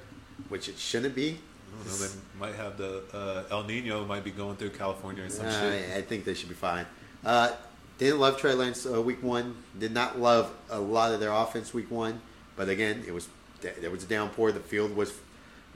which 0.49 0.67
it 0.69 0.77
shouldn't 0.77 1.15
be. 1.15 1.39
I 1.73 1.77
don't 1.87 1.99
know, 1.99 2.05
they 2.07 2.13
might 2.39 2.55
have 2.55 2.77
the 2.77 3.03
uh, 3.13 3.43
El 3.49 3.63
Nino 3.63 4.05
might 4.05 4.23
be 4.23 4.31
going 4.31 4.55
through 4.57 4.69
California 4.71 5.23
or 5.23 5.29
some 5.29 5.45
Uh, 5.47 5.59
shit. 5.59 5.89
I 5.97 6.01
think 6.01 6.23
they 6.25 6.33
should 6.35 6.49
be 6.49 6.55
fine. 6.55 6.85
Uh, 7.25 7.51
didn't 7.97 8.19
love 8.19 8.37
Trey 8.37 8.53
Lance 8.53 8.85
uh, 8.85 9.01
week 9.01 9.23
one. 9.23 9.55
Did 9.79 9.91
not 9.93 10.19
love 10.19 10.51
a 10.69 10.79
lot 10.79 11.13
of 11.13 11.19
their 11.19 11.31
offense 11.31 11.73
week 11.73 11.89
one. 11.89 12.21
But 12.55 12.69
again, 12.69 13.03
it 13.07 13.13
was 13.13 13.27
there 13.61 13.89
was 13.89 14.03
a 14.03 14.07
downpour. 14.07 14.51
The 14.51 14.59
field 14.59 14.95
was 14.95 15.13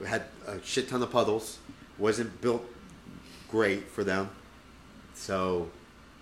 had 0.05 0.23
a 0.45 0.61
shit 0.63 0.89
ton 0.89 1.01
of 1.01 1.11
puddles. 1.11 1.57
wasn't 1.97 2.41
built 2.41 2.63
great 3.49 3.87
for 3.89 4.03
them. 4.03 4.29
So 5.15 5.69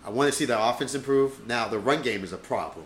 I 0.06 0.10
want 0.12 0.32
to 0.32 0.38
see 0.38 0.46
the 0.46 0.62
offense 0.62 0.94
improve. 0.96 1.46
Now 1.48 1.68
the 1.68 1.80
run 1.80 2.02
game 2.02 2.24
is 2.24 2.32
a 2.34 2.38
problem. 2.38 2.86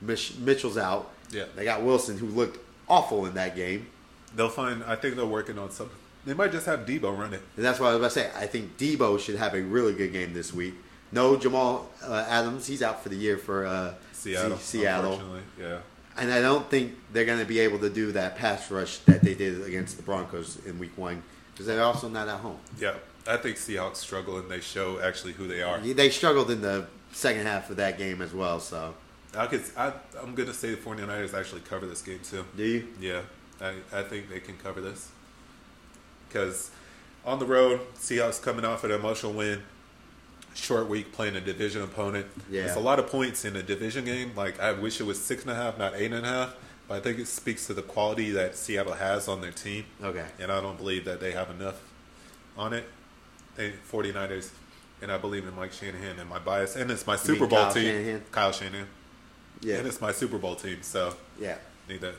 Mich- 0.00 0.36
Mitchell's 0.38 0.76
out. 0.78 1.10
Yeah. 1.30 1.44
They 1.54 1.64
got 1.64 1.82
Wilson 1.82 2.18
who 2.18 2.26
looked 2.26 2.58
awful 2.88 3.26
in 3.26 3.34
that 3.34 3.54
game. 3.54 3.86
They'll 4.34 4.48
find. 4.48 4.82
I 4.84 4.96
think 4.96 5.16
they're 5.16 5.26
working 5.26 5.58
on 5.58 5.70
something. 5.70 5.96
They 6.26 6.34
might 6.34 6.52
just 6.52 6.66
have 6.66 6.80
Deebo 6.80 7.16
run 7.18 7.32
it. 7.32 7.40
And 7.56 7.64
that's 7.64 7.80
what 7.80 7.86
I 7.88 7.94
was 7.94 7.98
about 7.98 8.10
to 8.12 8.14
say. 8.14 8.30
I 8.36 8.46
think 8.46 8.76
Deebo 8.76 9.18
should 9.18 9.36
have 9.36 9.54
a 9.54 9.62
really 9.62 9.94
good 9.94 10.12
game 10.12 10.34
this 10.34 10.52
week. 10.52 10.74
No 11.12 11.36
Jamal 11.36 11.88
uh, 12.04 12.24
Adams. 12.28 12.66
He's 12.66 12.82
out 12.82 13.02
for 13.02 13.08
the 13.08 13.16
year 13.16 13.36
for 13.38 13.64
uh, 13.66 13.94
Seattle. 14.12 14.58
Se- 14.58 14.78
Seattle. 14.80 15.20
Yeah. 15.58 15.78
And 16.18 16.30
I 16.32 16.40
don't 16.42 16.68
think 16.68 16.94
they're 17.12 17.24
going 17.24 17.38
to 17.38 17.44
be 17.46 17.60
able 17.60 17.78
to 17.78 17.88
do 17.90 18.12
that 18.12 18.36
pass 18.36 18.70
rush 18.70 18.98
that 18.98 19.22
they 19.22 19.34
did 19.34 19.62
against 19.66 19.96
the 19.96 20.02
Broncos 20.02 20.58
in 20.66 20.78
week 20.78 20.96
one 20.96 21.22
because 21.52 21.66
they're 21.66 21.82
also 21.82 22.08
not 22.08 22.28
at 22.28 22.38
home. 22.40 22.58
Yeah, 22.78 22.94
I 23.30 23.36
think 23.36 23.56
Seahawks 23.56 23.96
struggle 23.96 24.38
and 24.38 24.50
they 24.50 24.60
show 24.60 25.00
actually 25.00 25.32
who 25.34 25.46
they 25.46 25.62
are. 25.62 25.78
They 25.78 26.10
struggled 26.10 26.50
in 26.50 26.62
the 26.62 26.86
second 27.12 27.46
half 27.46 27.70
of 27.70 27.76
that 27.76 27.96
game 27.96 28.20
as 28.20 28.34
well. 28.34 28.58
So, 28.58 28.94
I 29.36 29.46
could, 29.46 29.62
I, 29.76 29.92
I'm 30.20 30.34
going 30.34 30.48
to 30.48 30.54
say 30.54 30.70
the 30.70 30.76
49ers 30.76 31.32
actually 31.32 31.60
cover 31.60 31.86
this 31.86 32.02
game 32.02 32.20
too. 32.22 32.44
do 32.56 32.64
you? 32.64 32.88
Yeah, 33.00 33.22
I, 33.60 33.74
I 33.92 34.02
think 34.02 34.28
they 34.28 34.40
can 34.40 34.56
cover 34.58 34.80
this. 34.80 35.10
Because 36.28 36.70
on 37.24 37.38
the 37.38 37.46
road, 37.46 37.80
Seahawks 37.96 38.42
coming 38.42 38.64
off 38.64 38.82
an 38.84 38.90
emotional 38.90 39.32
win, 39.32 39.62
short 40.54 40.88
week 40.88 41.12
playing 41.12 41.36
a 41.36 41.40
division 41.40 41.82
opponent. 41.82 42.26
Yeah. 42.50 42.62
It's 42.62 42.76
a 42.76 42.80
lot 42.80 42.98
of 42.98 43.06
points 43.06 43.44
in 43.44 43.54
a 43.54 43.62
division 43.62 44.04
game. 44.04 44.32
Like, 44.34 44.58
I 44.58 44.72
wish 44.72 45.00
it 45.00 45.04
was 45.04 45.22
six 45.22 45.42
and 45.42 45.52
a 45.52 45.54
half, 45.54 45.78
not 45.78 45.94
eight 45.94 46.12
and 46.12 46.26
a 46.26 46.28
half. 46.28 46.56
But 46.88 46.96
I 46.96 47.00
think 47.00 47.20
it 47.20 47.28
speaks 47.28 47.68
to 47.68 47.74
the 47.74 47.82
quality 47.82 48.32
that 48.32 48.56
Seattle 48.56 48.94
has 48.94 49.28
on 49.28 49.40
their 49.40 49.52
team. 49.52 49.84
Okay. 50.02 50.24
And 50.40 50.50
I 50.50 50.60
don't 50.60 50.76
believe 50.76 51.04
that 51.04 51.20
they 51.20 51.30
have 51.30 51.48
enough 51.50 51.80
on 52.58 52.72
it. 52.72 52.84
They 53.60 53.72
49ers. 53.92 54.48
And 55.02 55.12
I 55.12 55.18
believe 55.18 55.46
in 55.46 55.54
Mike 55.54 55.72
Shanahan 55.72 56.18
and 56.18 56.28
my 56.30 56.38
bias. 56.38 56.76
And 56.76 56.90
it's 56.90 57.06
my 57.06 57.16
Super 57.16 57.46
Bowl 57.46 57.58
Kyle 57.58 57.72
team. 57.74 57.84
Shanahan? 57.84 58.22
Kyle 58.32 58.52
Shanahan. 58.52 58.86
Yeah. 59.60 59.76
And 59.76 59.86
it's 59.86 60.00
my 60.00 60.12
Super 60.12 60.38
Bowl 60.38 60.56
team. 60.56 60.78
So 60.82 61.14
Yeah. 61.38 61.56
need 61.88 62.00
that. 62.00 62.14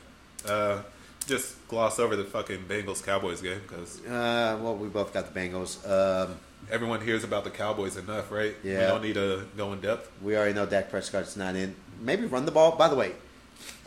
Uh, 0.48 0.82
just 1.28 1.56
gloss 1.68 1.98
over 2.00 2.16
the 2.16 2.24
fucking 2.26 2.66
Bengals 2.68 3.04
Cowboys 3.04 3.42
game 3.42 3.60
because 3.68 4.00
Uh, 4.06 4.58
well, 4.62 4.76
we 4.76 4.88
both 4.88 5.14
got 5.14 5.32
the 5.34 5.40
Bengals. 5.40 5.78
Um, 5.90 6.38
everyone 6.72 7.02
hears 7.02 7.24
about 7.24 7.44
the 7.44 7.50
Cowboys 7.52 7.98
enough, 7.98 8.32
right? 8.32 8.56
Yeah, 8.64 8.80
We 8.82 8.86
don't 8.86 9.02
need 9.04 9.14
to 9.16 9.46
go 9.58 9.74
in 9.74 9.82
depth. 9.82 10.12
we 10.22 10.36
already 10.38 10.54
know 10.54 10.66
Dak 10.68 10.92
Prescott's 10.92 11.36
not 11.36 11.56
in. 11.56 11.76
Maybe 12.00 12.26
run 12.28 12.46
the 12.46 12.52
ball. 12.52 12.76
By 12.76 12.88
the 12.88 12.96
way, 12.96 13.14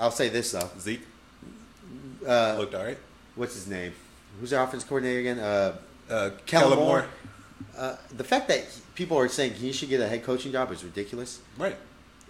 I'll 0.01 0.11
say 0.13 0.29
this 0.29 0.51
though. 0.53 0.71
Zeke 0.81 1.07
Uh, 2.27 2.57
looked 2.59 2.75
all 2.75 2.85
right. 2.85 2.99
what's 3.37 3.55
his 3.55 3.67
name? 3.69 3.93
Who's 4.41 4.53
our 4.53 4.65
offense 4.65 4.83
coordinator 4.83 5.21
again? 5.21 5.39
Uh, 5.39 5.77
Uh, 6.09 6.31
Kellen 6.45 6.77
Moore. 6.79 6.87
Moore. 7.01 7.07
Uh, 7.77 7.97
the 8.17 8.25
fact 8.25 8.49
that 8.49 8.65
people 8.95 9.19
are 9.19 9.29
saying 9.29 9.55
he 9.55 9.73
should 9.73 9.89
get 9.89 10.01
a 10.01 10.09
head 10.09 10.23
coaching 10.23 10.53
job 10.53 10.71
is 10.73 10.85
ridiculous. 10.85 11.41
Right. 11.59 11.77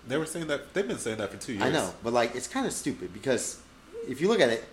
They 0.06 0.16
were 0.16 0.26
saying 0.26 0.46
that. 0.48 0.74
They've 0.74 0.86
been 0.86 0.98
saying 0.98 1.18
that 1.18 1.30
for 1.30 1.36
two 1.38 1.54
years. 1.54 1.64
I 1.64 1.70
know, 1.70 1.92
but 2.02 2.12
like 2.12 2.34
it's 2.34 2.48
kind 2.48 2.66
of 2.66 2.72
stupid 2.72 3.12
because 3.12 3.60
if 4.06 4.20
you 4.20 4.28
look 4.28 4.40
at 4.40 4.50
it, 4.50 4.64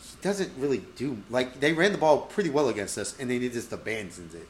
he 0.00 0.16
doesn't 0.20 0.50
really 0.58 0.82
do 0.96 1.18
like 1.30 1.60
they 1.60 1.72
ran 1.72 1.92
the 1.92 1.98
ball 1.98 2.22
pretty 2.22 2.50
well 2.50 2.68
against 2.68 2.98
us, 2.98 3.18
and 3.18 3.30
then 3.30 3.40
he 3.40 3.48
just 3.48 3.72
abandons 3.72 4.34
it. 4.34 4.48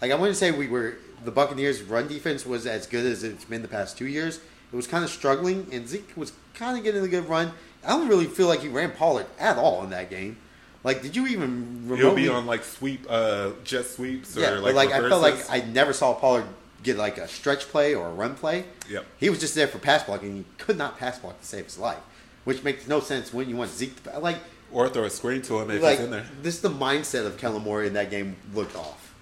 Like 0.00 0.10
I 0.10 0.14
wouldn't 0.16 0.36
say 0.36 0.50
we 0.50 0.66
were 0.66 0.96
the 1.24 1.30
Buccaneers' 1.30 1.82
run 1.82 2.08
defense 2.08 2.44
was 2.44 2.66
as 2.66 2.86
good 2.86 3.06
as 3.06 3.22
it's 3.22 3.44
been 3.44 3.62
the 3.62 3.68
past 3.68 3.96
two 3.96 4.06
years. 4.06 4.40
It 4.72 4.76
was 4.76 4.86
kind 4.86 5.04
of 5.04 5.10
struggling, 5.10 5.66
and 5.72 5.88
Zeke 5.88 6.16
was 6.16 6.32
kind 6.54 6.78
of 6.78 6.84
getting 6.84 7.02
a 7.02 7.08
good 7.08 7.28
run. 7.28 7.52
I 7.84 7.90
don't 7.90 8.08
really 8.08 8.26
feel 8.26 8.46
like 8.46 8.60
he 8.60 8.68
ran 8.68 8.92
Pollard 8.92 9.26
at 9.38 9.58
all 9.58 9.82
in 9.82 9.90
that 9.90 10.10
game. 10.10 10.36
Like, 10.82 11.02
did 11.02 11.14
you 11.14 11.26
even 11.26 11.88
remotely? 11.88 11.96
He'll 11.96 12.14
be 12.14 12.28
on 12.28 12.46
like 12.46 12.64
sweep, 12.64 13.06
uh, 13.08 13.50
jet 13.64 13.84
sweeps 13.84 14.36
or 14.36 14.40
yeah, 14.40 14.50
like 14.58 14.74
like 14.74 14.90
I 14.92 15.08
felt 15.08 15.22
like. 15.22 15.50
I 15.50 15.60
never 15.60 15.92
saw 15.92 16.14
Pollard 16.14 16.46
get 16.82 16.96
like 16.96 17.18
a 17.18 17.28
stretch 17.28 17.68
play 17.68 17.94
or 17.94 18.08
a 18.08 18.12
run 18.12 18.34
play. 18.34 18.64
Yep. 18.88 19.04
He 19.18 19.28
was 19.28 19.38
just 19.40 19.54
there 19.54 19.68
for 19.68 19.78
pass 19.78 20.04
blocking. 20.04 20.36
He 20.36 20.44
could 20.58 20.78
not 20.78 20.98
pass 20.98 21.18
block 21.18 21.38
to 21.38 21.46
save 21.46 21.66
his 21.66 21.78
life, 21.78 22.00
which 22.44 22.62
makes 22.62 22.88
no 22.88 23.00
sense 23.00 23.32
when 23.32 23.48
you 23.50 23.56
want 23.56 23.70
Zeke 23.70 24.02
to 24.04 24.18
like 24.18 24.38
or 24.72 24.88
throw 24.88 25.04
a 25.04 25.10
screen 25.10 25.42
to 25.42 25.58
him 25.58 25.70
if 25.70 25.82
like 25.82 25.98
he's 25.98 26.06
in 26.06 26.10
there. 26.12 26.24
this 26.42 26.54
is 26.54 26.60
the 26.62 26.70
mindset 26.70 27.26
of 27.26 27.36
Kellen 27.36 27.62
Moore 27.62 27.82
in 27.82 27.92
that 27.94 28.10
game 28.10 28.36
looked 28.54 28.76
off. 28.76 29.12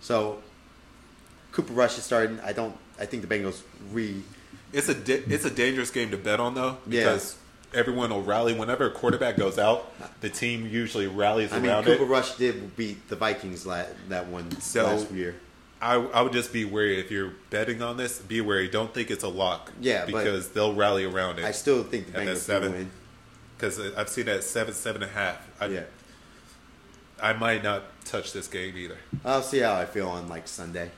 So 0.00 0.40
Cooper 1.50 1.72
Rush 1.72 1.98
is 1.98 2.04
starting. 2.04 2.38
I 2.40 2.52
don't. 2.52 2.76
I 3.00 3.06
think 3.06 3.26
the 3.26 3.34
Bengals 3.34 3.62
re. 3.90 4.22
It's 4.72 4.88
a 4.88 4.94
di- 4.94 5.24
it's 5.28 5.44
a 5.44 5.50
dangerous 5.50 5.90
game 5.90 6.10
to 6.12 6.16
bet 6.16 6.40
on 6.40 6.54
though 6.54 6.78
because 6.88 7.36
everyone 7.74 8.10
will 8.10 8.22
rally 8.22 8.54
whenever 8.54 8.86
a 8.86 8.90
quarterback 8.90 9.36
goes 9.36 9.58
out. 9.58 9.92
The 10.20 10.28
team 10.30 10.66
usually 10.66 11.06
rallies 11.06 11.52
around. 11.52 11.58
I 11.58 11.62
mean, 11.62 11.70
around 11.70 11.84
Cooper 11.84 12.02
it. 12.04 12.06
Rush 12.06 12.36
did 12.36 12.76
beat 12.76 13.08
the 13.08 13.16
Vikings 13.16 13.66
la- 13.66 13.84
that 14.08 14.26
one 14.28 14.50
So- 14.60 14.84
last 14.84 15.10
year. 15.10 15.36
I, 15.80 15.94
I 15.96 16.22
would 16.22 16.32
just 16.32 16.52
be 16.52 16.64
wary 16.64 17.00
if 17.00 17.10
you're 17.10 17.32
betting 17.50 17.82
on 17.82 17.96
this. 17.96 18.20
Be 18.20 18.40
wary. 18.40 18.68
Don't 18.68 18.94
think 18.94 19.10
it's 19.10 19.24
a 19.24 19.28
lock. 19.28 19.72
Yeah, 19.80 20.04
because 20.06 20.50
they'll 20.50 20.74
rally 20.74 21.04
around 21.04 21.40
it. 21.40 21.44
I 21.44 21.50
still 21.50 21.82
think 21.82 22.12
the 22.12 22.20
Bengals 22.20 22.36
seven. 22.36 22.70
win. 22.70 22.90
because 23.58 23.80
I've 23.96 24.08
seen 24.08 24.26
that 24.26 24.44
seven, 24.44 24.74
seven 24.74 25.02
and 25.02 25.10
a 25.10 25.14
half. 25.14 25.38
I, 25.60 25.66
Yeah, 25.66 25.82
I 27.20 27.32
might 27.32 27.64
not 27.64 27.82
touch 28.04 28.32
this 28.32 28.46
game 28.46 28.76
either. 28.76 28.96
I'll 29.24 29.42
see 29.42 29.58
how 29.58 29.74
I 29.74 29.84
feel 29.86 30.08
on 30.08 30.28
like 30.28 30.46
Sunday. 30.46 30.92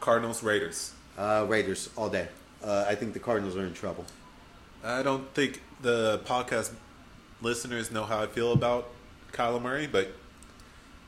Cardinals, 0.00 0.42
Raiders. 0.42 0.92
Uh, 1.16 1.46
Raiders 1.48 1.88
all 1.96 2.08
day. 2.08 2.26
Uh, 2.64 2.86
I 2.88 2.96
think 2.96 3.12
the 3.12 3.20
Cardinals 3.20 3.56
are 3.56 3.64
in 3.64 3.74
trouble. 3.74 4.04
I 4.82 5.04
don't 5.04 5.32
think 5.34 5.62
the 5.82 6.20
podcast 6.24 6.72
listeners 7.42 7.90
know 7.90 8.04
how 8.04 8.22
I 8.22 8.26
feel 8.26 8.52
about 8.52 8.90
Kyler 9.32 9.62
Murray, 9.62 9.86
but 9.86 10.08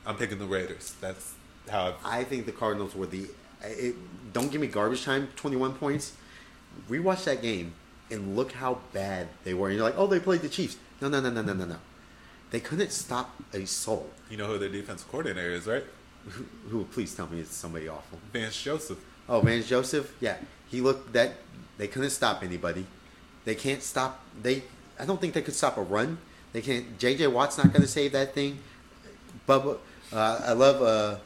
I'm 0.06 0.16
picking 0.16 0.38
the 0.38 0.46
Raiders. 0.46 0.94
That's 1.00 1.34
how 1.68 1.88
I've, 1.88 1.94
I 2.04 2.24
think 2.24 2.46
the 2.46 2.52
Cardinals 2.52 2.94
were 2.94 3.06
the. 3.06 3.26
It, 3.62 3.94
don't 4.32 4.50
give 4.50 4.60
me 4.60 4.66
garbage 4.66 5.04
time. 5.04 5.28
Twenty 5.36 5.56
one 5.56 5.74
points. 5.74 6.14
Rewatch 6.88 7.24
that 7.24 7.42
game 7.42 7.74
and 8.10 8.36
look 8.36 8.52
how 8.52 8.78
bad 8.92 9.28
they 9.44 9.54
were. 9.54 9.68
And 9.68 9.76
you're 9.76 9.84
like, 9.84 9.98
oh, 9.98 10.06
they 10.06 10.20
played 10.20 10.40
the 10.40 10.48
Chiefs. 10.48 10.76
No, 11.00 11.08
no, 11.08 11.20
no, 11.20 11.30
no, 11.30 11.42
no, 11.42 11.52
no, 11.52 11.64
no. 11.64 11.76
They 12.50 12.60
couldn't 12.60 12.92
stop 12.92 13.42
a 13.52 13.66
soul. 13.66 14.10
you 14.30 14.36
know 14.36 14.46
who 14.46 14.58
their 14.58 14.68
defensive 14.68 15.08
coordinator 15.10 15.50
is, 15.50 15.66
right? 15.66 15.84
Who, 16.26 16.44
who 16.68 16.84
please 16.84 17.14
tell 17.14 17.26
me 17.26 17.40
it's 17.40 17.54
somebody 17.54 17.88
awful. 17.88 18.18
Vance 18.32 18.60
Joseph. 18.62 18.98
Oh, 19.28 19.40
Vance 19.40 19.66
Joseph. 19.68 20.14
Yeah, 20.20 20.36
he 20.68 20.80
looked 20.80 21.12
that 21.14 21.34
they 21.78 21.88
couldn't 21.88 22.10
stop 22.10 22.42
anybody. 22.42 22.86
They 23.44 23.54
can't 23.54 23.82
stop. 23.82 24.24
They. 24.40 24.62
I 24.98 25.04
don't 25.04 25.20
think 25.20 25.34
they 25.34 25.42
could 25.42 25.54
stop 25.54 25.76
a 25.76 25.82
run. 25.82 26.18
They 26.52 26.60
can't. 26.60 26.98
J.J. 26.98 27.26
Watt's 27.28 27.58
not 27.58 27.72
going 27.72 27.82
to 27.82 27.88
save 27.88 28.12
that 28.12 28.34
thing. 28.34 28.58
Bubba. 29.48 29.78
Uh, 30.12 30.40
I 30.46 30.52
love. 30.52 30.82
Uh, 30.82 31.18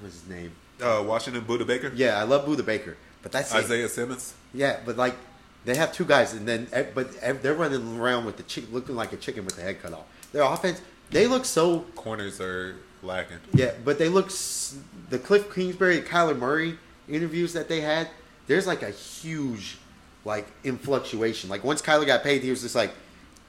what's 0.00 0.20
his 0.20 0.28
name? 0.28 0.52
Uh, 0.80 1.02
Washington 1.06 1.44
Budda 1.44 1.66
Baker. 1.66 1.92
Yeah, 1.94 2.18
I 2.18 2.24
love 2.24 2.46
Budda 2.46 2.64
Baker, 2.64 2.96
but 3.22 3.32
that's 3.32 3.52
it. 3.52 3.58
Isaiah 3.58 3.88
Simmons. 3.88 4.34
Yeah, 4.52 4.80
but 4.84 4.96
like 4.96 5.14
they 5.64 5.74
have 5.74 5.92
two 5.92 6.04
guys, 6.04 6.32
and 6.32 6.46
then 6.46 6.68
eh, 6.72 6.84
but 6.94 7.08
eh, 7.20 7.32
they're 7.42 7.54
running 7.54 7.98
around 7.98 8.24
with 8.24 8.36
the 8.36 8.42
chick, 8.44 8.64
looking 8.72 8.94
like 8.96 9.12
a 9.12 9.16
chicken 9.16 9.44
with 9.44 9.56
the 9.56 9.62
head 9.62 9.80
cut 9.82 9.92
off. 9.92 10.04
Their 10.32 10.42
offense, 10.42 10.80
they 11.10 11.26
look 11.26 11.44
so 11.44 11.80
Corners 11.94 12.40
are 12.40 12.76
lacking. 13.02 13.38
yeah, 13.52 13.72
but 13.84 13.98
they 13.98 14.08
look 14.08 14.30
the 15.10 15.18
Cliff 15.18 15.52
Kingsbury, 15.54 16.00
Kyler 16.02 16.38
Murray 16.38 16.78
interviews 17.08 17.52
that 17.52 17.68
they 17.68 17.80
had. 17.80 18.08
There's 18.46 18.66
like 18.66 18.82
a 18.82 18.90
huge 18.90 19.78
like 20.26 20.46
in 20.64 20.76
fluctuation. 20.76 21.48
Like 21.48 21.64
once 21.64 21.80
Kyler 21.80 22.04
got 22.04 22.22
paid, 22.22 22.42
he 22.42 22.50
was 22.50 22.60
just 22.60 22.74
like, 22.74 22.90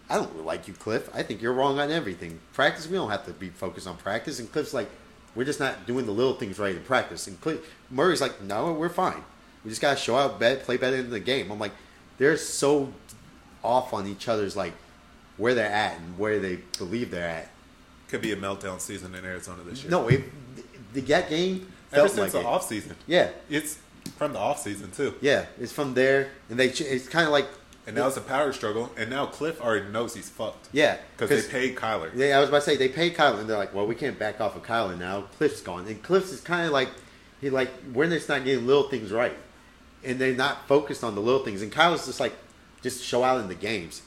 I 0.10 0.16
don't 0.16 0.32
really 0.32 0.46
like 0.46 0.68
you, 0.68 0.74
Cliff. 0.74 1.10
I 1.14 1.24
think 1.24 1.42
you're 1.42 1.52
wrong 1.52 1.80
on 1.80 1.92
everything. 1.92 2.40
Practice, 2.54 2.88
we 2.88 2.96
don't 2.96 3.10
have 3.10 3.26
to 3.26 3.34
be 3.34 3.50
focused 3.50 3.88
on 3.88 3.98
practice. 3.98 4.40
And 4.40 4.50
Cliff's 4.50 4.74
like, 4.74 4.90
we're 5.36 5.44
just 5.44 5.60
not 5.60 5.86
doing 5.86 6.06
the 6.06 6.12
little 6.12 6.36
things 6.36 6.60
right 6.60 6.76
in 6.76 6.84
practice. 6.84 7.28
And 7.28 7.42
Cliff, 7.42 7.60
Murray's 7.90 8.22
like, 8.22 8.42
no, 8.42 8.72
we're 8.72 8.90
fine. 8.90 9.24
We 9.66 9.70
just 9.70 9.82
gotta 9.82 9.98
show 9.98 10.16
out, 10.16 10.40
bet, 10.40 10.64
play 10.64 10.78
better 10.78 10.98
in 10.98 11.10
the 11.10 11.20
game. 11.20 11.52
I'm 11.52 11.60
like, 11.60 11.74
they're 12.18 12.38
so 12.38 12.94
off 13.64 13.94
on 13.94 14.08
each 14.08 14.28
other's 14.28 14.56
like 14.56 14.74
where 15.36 15.54
they're 15.54 15.72
at 15.72 16.00
and 16.00 16.18
where 16.18 16.40
they 16.40 16.60
believe 16.78 17.12
they're 17.12 17.28
at. 17.28 17.50
Could 18.08 18.22
be 18.22 18.32
a 18.32 18.38
meltdown 18.38 18.80
season 18.80 19.14
in 19.16 19.26
Arizona 19.26 19.64
this 19.64 19.84
year. 19.84 19.92
No, 19.92 20.08
it, 20.08 20.24
the 20.94 21.02
that 21.02 21.30
game 21.30 21.68
ever 21.92 22.08
since 22.08 22.20
like 22.20 22.32
the 22.32 22.40
it. 22.40 22.46
off 22.46 22.64
season. 22.64 22.96
Yeah, 23.08 23.30
It's 23.50 23.80
from 24.08 24.34
the 24.34 24.40
off 24.40 24.62
season 24.62 24.92
too. 24.92 25.16
yeah, 25.22 25.46
it's 25.60 25.72
from 25.72 25.94
there, 25.94 26.30
and 26.50 26.60
they. 26.60 26.68
It's 26.70 27.08
kind 27.08 27.26
of 27.26 27.32
like 27.32 27.48
And 27.86 27.96
now 27.96 28.08
it's 28.08 28.18
a 28.18 28.22
power 28.22 28.52
struggle. 28.54 28.92
And 28.98 29.10
now 29.10 29.26
Cliff 29.28 29.62
already 29.62 29.88
knows 29.90 30.14
he's 30.16 30.30
fucked. 30.30 30.70
yeah, 30.74 30.98
Because 31.18 31.48
they 31.48 31.52
paid 31.52 31.76
Kyler. 31.76 32.12
Yeah, 32.16 32.38
I 32.38 32.40
was 32.42 32.50
about 32.50 32.60
to 32.60 32.66
say 32.66 32.76
they 32.78 32.90
paid 32.90 33.16
Kyler, 33.16 33.40
and 33.40 33.50
they're 33.50 33.58
like, 33.58 33.74
well, 33.74 33.88
we 33.88 33.96
can't 33.96 34.18
back 34.20 34.42
off 34.42 34.56
of 34.56 34.64
Kyler 34.64 34.98
now. 34.98 35.22
Cliff's 35.38 35.62
gone, 35.62 35.88
and 35.88 36.02
Cliff's 36.04 36.32
is 36.32 36.42
kind 36.42 36.66
of 36.66 36.72
like 36.72 36.90
he 37.42 37.50
like 37.50 37.70
when 37.94 38.10
they're 38.10 38.20
not 38.28 38.44
getting 38.44 38.66
little 38.68 38.90
things 38.90 39.12
right, 39.12 39.36
and 40.04 40.20
they're 40.20 40.36
not 40.36 40.68
focused 40.68 41.04
on 41.04 41.16
the 41.16 41.22
little 41.22 41.44
things. 41.44 41.62
And 41.62 41.72
Kyler's 41.72 42.06
just 42.06 42.20
like 42.20 42.34
just 42.82 43.04
show 43.04 43.24
out 43.24 43.40
in 43.42 43.48
the 43.48 43.56
games. 43.56 44.02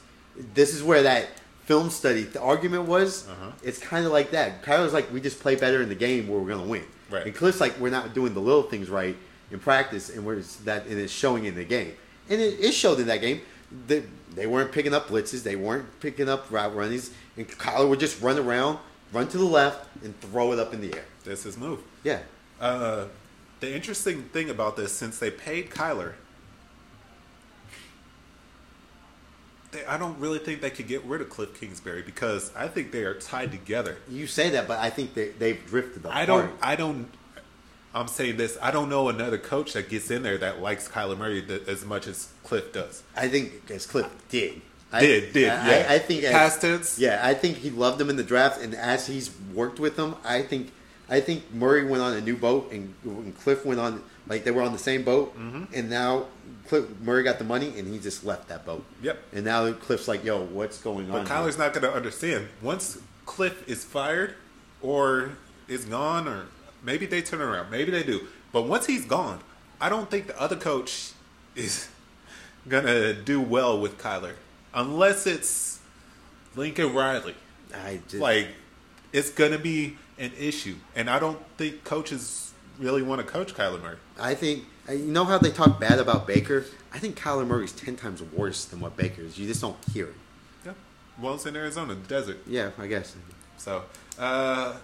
This 0.53 0.73
is 0.73 0.81
where 0.83 1.03
that 1.03 1.27
film 1.65 1.89
study 1.89 2.23
the 2.23 2.41
argument 2.41 2.85
was. 2.87 3.27
Uh-huh. 3.27 3.51
It's 3.63 3.79
kind 3.79 4.05
of 4.05 4.11
like 4.11 4.31
that. 4.31 4.63
Kyler's 4.63 4.93
like 4.93 5.11
we 5.11 5.21
just 5.21 5.39
play 5.39 5.55
better 5.55 5.81
in 5.81 5.89
the 5.89 5.95
game 5.95 6.27
where 6.27 6.39
we're 6.39 6.49
gonna 6.49 6.67
win. 6.67 6.83
Right. 7.09 7.25
And 7.25 7.35
Cliff's 7.35 7.59
like 7.59 7.77
we're 7.79 7.89
not 7.91 8.13
doing 8.13 8.33
the 8.33 8.39
little 8.41 8.63
things 8.63 8.89
right 8.89 9.15
in 9.51 9.59
practice, 9.59 10.09
and 10.09 10.25
we're 10.25 10.39
that 10.63 10.85
and 10.87 10.99
it's 10.99 11.11
showing 11.13 11.45
in 11.45 11.55
the 11.55 11.65
game, 11.65 11.93
and 12.29 12.41
it, 12.41 12.59
it 12.59 12.71
showed 12.73 12.99
in 12.99 13.07
that 13.07 13.21
game. 13.21 13.41
They, 13.87 14.03
they 14.35 14.47
weren't 14.47 14.71
picking 14.71 14.93
up 14.93 15.07
blitzes, 15.07 15.43
they 15.43 15.55
weren't 15.55 15.85
picking 16.01 16.27
up 16.27 16.51
route 16.51 16.75
runnings, 16.75 17.11
and 17.37 17.47
Kyler 17.47 17.87
would 17.87 17.99
just 18.01 18.21
run 18.21 18.37
around, 18.37 18.79
run 19.13 19.27
to 19.29 19.37
the 19.37 19.45
left, 19.45 19.87
and 20.03 20.19
throw 20.19 20.51
it 20.51 20.59
up 20.59 20.73
in 20.73 20.81
the 20.81 20.93
air. 20.93 21.05
That's 21.23 21.43
his 21.43 21.57
move. 21.57 21.79
Yeah, 22.03 22.19
Uh, 22.59 23.05
the 23.61 23.73
interesting 23.73 24.23
thing 24.23 24.49
about 24.49 24.75
this, 24.75 24.91
since 24.91 25.19
they 25.19 25.31
paid 25.31 25.69
Kyler, 25.69 26.13
they, 29.71 29.85
I 29.85 29.97
don't 29.97 30.19
really 30.19 30.39
think 30.39 30.61
they 30.61 30.69
could 30.69 30.87
get 30.87 31.03
rid 31.05 31.21
of 31.21 31.29
Cliff 31.29 31.57
Kingsbury 31.59 32.01
because 32.01 32.51
I 32.55 32.67
think 32.67 32.91
they 32.91 33.03
are 33.03 33.13
tied 33.13 33.51
together. 33.51 33.97
you 34.09 34.27
say 34.27 34.49
that, 34.49 34.67
but 34.67 34.79
I 34.79 34.89
think 34.89 35.13
they, 35.13 35.29
they've 35.29 35.65
drifted 35.65 36.03
apart. 36.05 36.15
I 36.15 36.25
don't. 36.25 36.51
I 36.61 36.75
don't. 36.75 37.07
I'm 37.93 38.07
saying 38.07 38.37
this. 38.37 38.57
I 38.61 38.71
don't 38.71 38.89
know 38.89 39.09
another 39.09 39.37
coach 39.37 39.73
that 39.73 39.89
gets 39.89 40.09
in 40.11 40.23
there 40.23 40.37
that 40.37 40.61
likes 40.61 40.87
Kyler 40.87 41.17
Murray 41.17 41.41
th- 41.41 41.67
as 41.67 41.83
much 41.85 42.07
as 42.07 42.29
Cliff 42.43 42.71
does. 42.71 43.03
I 43.15 43.27
think 43.27 43.69
as 43.69 43.85
Cliff 43.85 44.07
did. 44.29 44.61
I, 44.93 44.99
Did 45.01 45.33
did 45.33 45.49
I, 45.49 45.69
yeah? 45.69 45.87
I, 45.89 45.93
I 45.95 45.99
think 45.99 46.23
as- 46.23 46.31
past 46.31 46.61
tense. 46.61 46.99
Yeah, 46.99 47.19
I 47.23 47.33
think 47.33 47.57
he 47.57 47.69
loved 47.69 47.99
him 48.01 48.09
in 48.09 48.17
the 48.17 48.23
draft, 48.25 48.61
and 48.61 48.75
as 48.75 49.07
he's 49.07 49.31
worked 49.53 49.79
with 49.79 49.97
him, 49.97 50.15
I 50.25 50.41
think 50.41 50.71
I 51.09 51.19
think 51.21 51.53
Murray 51.53 51.85
went 51.85 52.01
on 52.03 52.13
a 52.13 52.21
new 52.21 52.35
boat, 52.37 52.71
and, 52.71 52.93
and 53.05 53.37
Cliff 53.39 53.65
went 53.65 53.79
on 53.79 54.03
like 54.27 54.43
they 54.43 54.51
were 54.51 54.61
on 54.61 54.73
the 54.73 54.77
same 54.79 55.03
boat, 55.03 55.33
Mm-hmm. 55.37 55.73
and 55.73 55.89
now 55.89 56.25
Cliff, 56.67 56.85
Murray 57.01 57.23
got 57.23 57.37
the 57.37 57.43
money, 57.45 57.73
and 57.79 57.87
he 57.91 57.99
just 57.99 58.23
left 58.25 58.47
that 58.49 58.65
boat. 58.65 58.83
Yep. 59.01 59.17
And 59.33 59.45
now 59.45 59.71
Cliff's 59.73 60.07
like, 60.09 60.23
"Yo, 60.25 60.41
what's 60.43 60.79
going 60.81 61.05
on?" 61.11 61.23
But 61.23 61.27
here?" 61.27 61.37
Kyler's 61.37 61.57
not 61.57 61.71
going 61.73 61.83
to 61.83 61.93
understand 61.93 62.47
once 62.61 62.97
Cliff 63.25 63.67
is 63.69 63.83
fired 63.85 64.35
or 64.81 65.31
is 65.69 65.85
gone, 65.85 66.27
or 66.27 66.47
maybe 66.83 67.05
they 67.05 67.21
turn 67.21 67.41
around. 67.41 67.71
Maybe 67.71 67.91
they 67.91 68.03
do. 68.03 68.27
But 68.51 68.63
once 68.63 68.85
he's 68.85 69.05
gone, 69.05 69.39
I 69.79 69.89
don't 69.89 70.09
think 70.09 70.27
the 70.27 70.39
other 70.41 70.55
coach 70.55 71.11
is 71.55 71.89
to 72.85 73.13
do 73.13 73.41
well 73.41 73.79
with 73.79 73.97
Kyler 73.97 74.33
unless 74.73 75.25
it's 75.27 75.79
Lincoln 76.55 76.93
Riley. 76.93 77.35
I 77.73 77.99
just, 78.07 78.21
Like, 78.21 78.47
it's 79.13 79.29
to 79.51 79.59
be 79.59 79.97
an 80.19 80.31
issue. 80.37 80.75
And 80.95 81.09
I 81.09 81.19
don't 81.19 81.39
think 81.57 81.83
coaches 81.83 82.53
really 82.79 83.01
want 83.01 83.21
to 83.21 83.27
coach 83.27 83.53
Kyler 83.53 83.81
Murray. 83.81 83.97
I 84.19 84.35
think 84.35 84.65
uh, 84.89 84.93
you 84.93 85.05
know 85.05 85.25
how 85.25 85.37
they 85.37 85.51
talk 85.51 85.79
bad 85.79 85.99
about 85.99 86.27
Baker. 86.27 86.65
I 86.93 86.99
think 86.99 87.17
Kyler 87.19 87.45
Murray's 87.45 87.71
ten 87.71 87.95
times 87.95 88.21
worse 88.21 88.65
than 88.65 88.79
what 88.79 88.97
Baker 88.97 89.21
is. 89.21 89.37
You 89.37 89.47
just 89.47 89.61
don't 89.61 89.77
hear 89.93 90.07
it. 90.07 90.15
Yeah. 90.65 90.73
Well, 91.19 91.35
it's 91.35 91.45
in 91.45 91.55
Arizona, 91.55 91.95
the 91.95 92.07
desert. 92.07 92.39
Yeah, 92.47 92.71
I 92.77 92.87
guess. 92.87 93.15
So, 93.57 93.83
uh, 94.17 94.75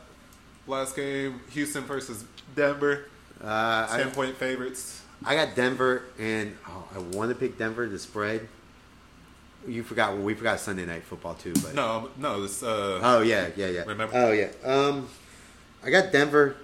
last 0.68 0.96
game, 0.96 1.42
Houston 1.52 1.84
versus 1.84 2.26
Denver. 2.56 3.06
Uh, 3.44 3.88
I, 3.90 3.98
Ten 4.04 4.12
point 4.12 4.36
favorites. 4.36 5.02
I 5.26 5.36
got 5.36 5.56
Denver, 5.56 6.04
and 6.20 6.56
oh, 6.68 6.88
I 6.96 7.00
want 7.00 7.30
to 7.30 7.36
pick 7.36 7.58
Denver 7.58 7.88
to 7.88 8.00
spread. 8.00 8.48
You 9.68 9.84
forgot. 9.84 10.14
Well, 10.14 10.24
we 10.24 10.34
forgot 10.34 10.60
Sunday 10.60 10.86
night 10.86 11.04
football 11.04 11.34
too. 11.34 11.54
But 11.54 11.74
No, 11.74 12.10
no, 12.18 12.42
this. 12.42 12.64
Uh, 12.64 13.00
Oh 13.02 13.22
yeah, 13.22 13.50
yeah, 13.56 13.68
yeah. 13.68 13.84
Remember? 13.84 14.16
Oh 14.16 14.32
yeah. 14.32 14.50
Um, 14.64 15.08
I 15.84 15.90
got 15.90 16.12
Denver. 16.12 16.56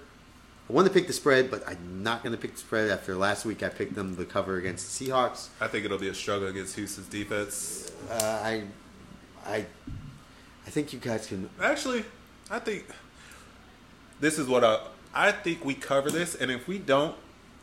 I 0.68 0.72
want 0.72 0.88
to 0.88 0.94
pick 0.94 1.06
the 1.06 1.12
spread, 1.12 1.50
but 1.50 1.62
I'm 1.68 2.02
not 2.02 2.22
going 2.22 2.34
to 2.34 2.40
pick 2.40 2.52
the 2.52 2.58
spread 2.58 2.90
after 2.90 3.14
last 3.14 3.44
week. 3.44 3.62
I 3.62 3.68
picked 3.68 3.94
them 3.94 4.16
to 4.16 4.24
cover 4.24 4.56
against 4.56 4.98
the 4.98 5.06
Seahawks. 5.10 5.48
I 5.60 5.66
think 5.66 5.84
it'll 5.84 5.98
be 5.98 6.08
a 6.08 6.14
struggle 6.14 6.48
against 6.48 6.74
Houston's 6.76 7.06
defense. 7.08 7.92
Uh, 8.10 8.14
I, 8.42 8.62
I, 9.46 9.66
I 10.66 10.70
think 10.70 10.94
you 10.94 10.98
guys 10.98 11.26
can. 11.26 11.50
Actually, 11.60 12.06
I 12.50 12.60
think 12.60 12.86
this 14.20 14.38
is 14.38 14.46
what 14.46 14.64
I. 14.64 14.80
I 15.16 15.30
think 15.30 15.64
we 15.64 15.74
cover 15.74 16.10
this, 16.10 16.34
and 16.34 16.50
if 16.50 16.66
we 16.66 16.78
don't, 16.78 17.14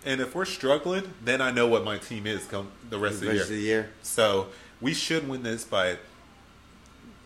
and 0.06 0.22
if 0.22 0.34
we're 0.34 0.46
struggling, 0.46 1.14
then 1.24 1.42
I 1.42 1.52
know 1.52 1.68
what 1.68 1.84
my 1.84 1.98
team 1.98 2.26
is 2.26 2.46
come 2.46 2.72
the 2.90 2.98
rest 2.98 3.16
of 3.16 3.22
the 3.22 3.34
year. 3.34 3.42
of 3.42 3.50
the 3.50 3.56
year. 3.58 3.90
So 4.04 4.48
we 4.80 4.94
should 4.94 5.28
win 5.28 5.44
this 5.44 5.64
by 5.66 5.98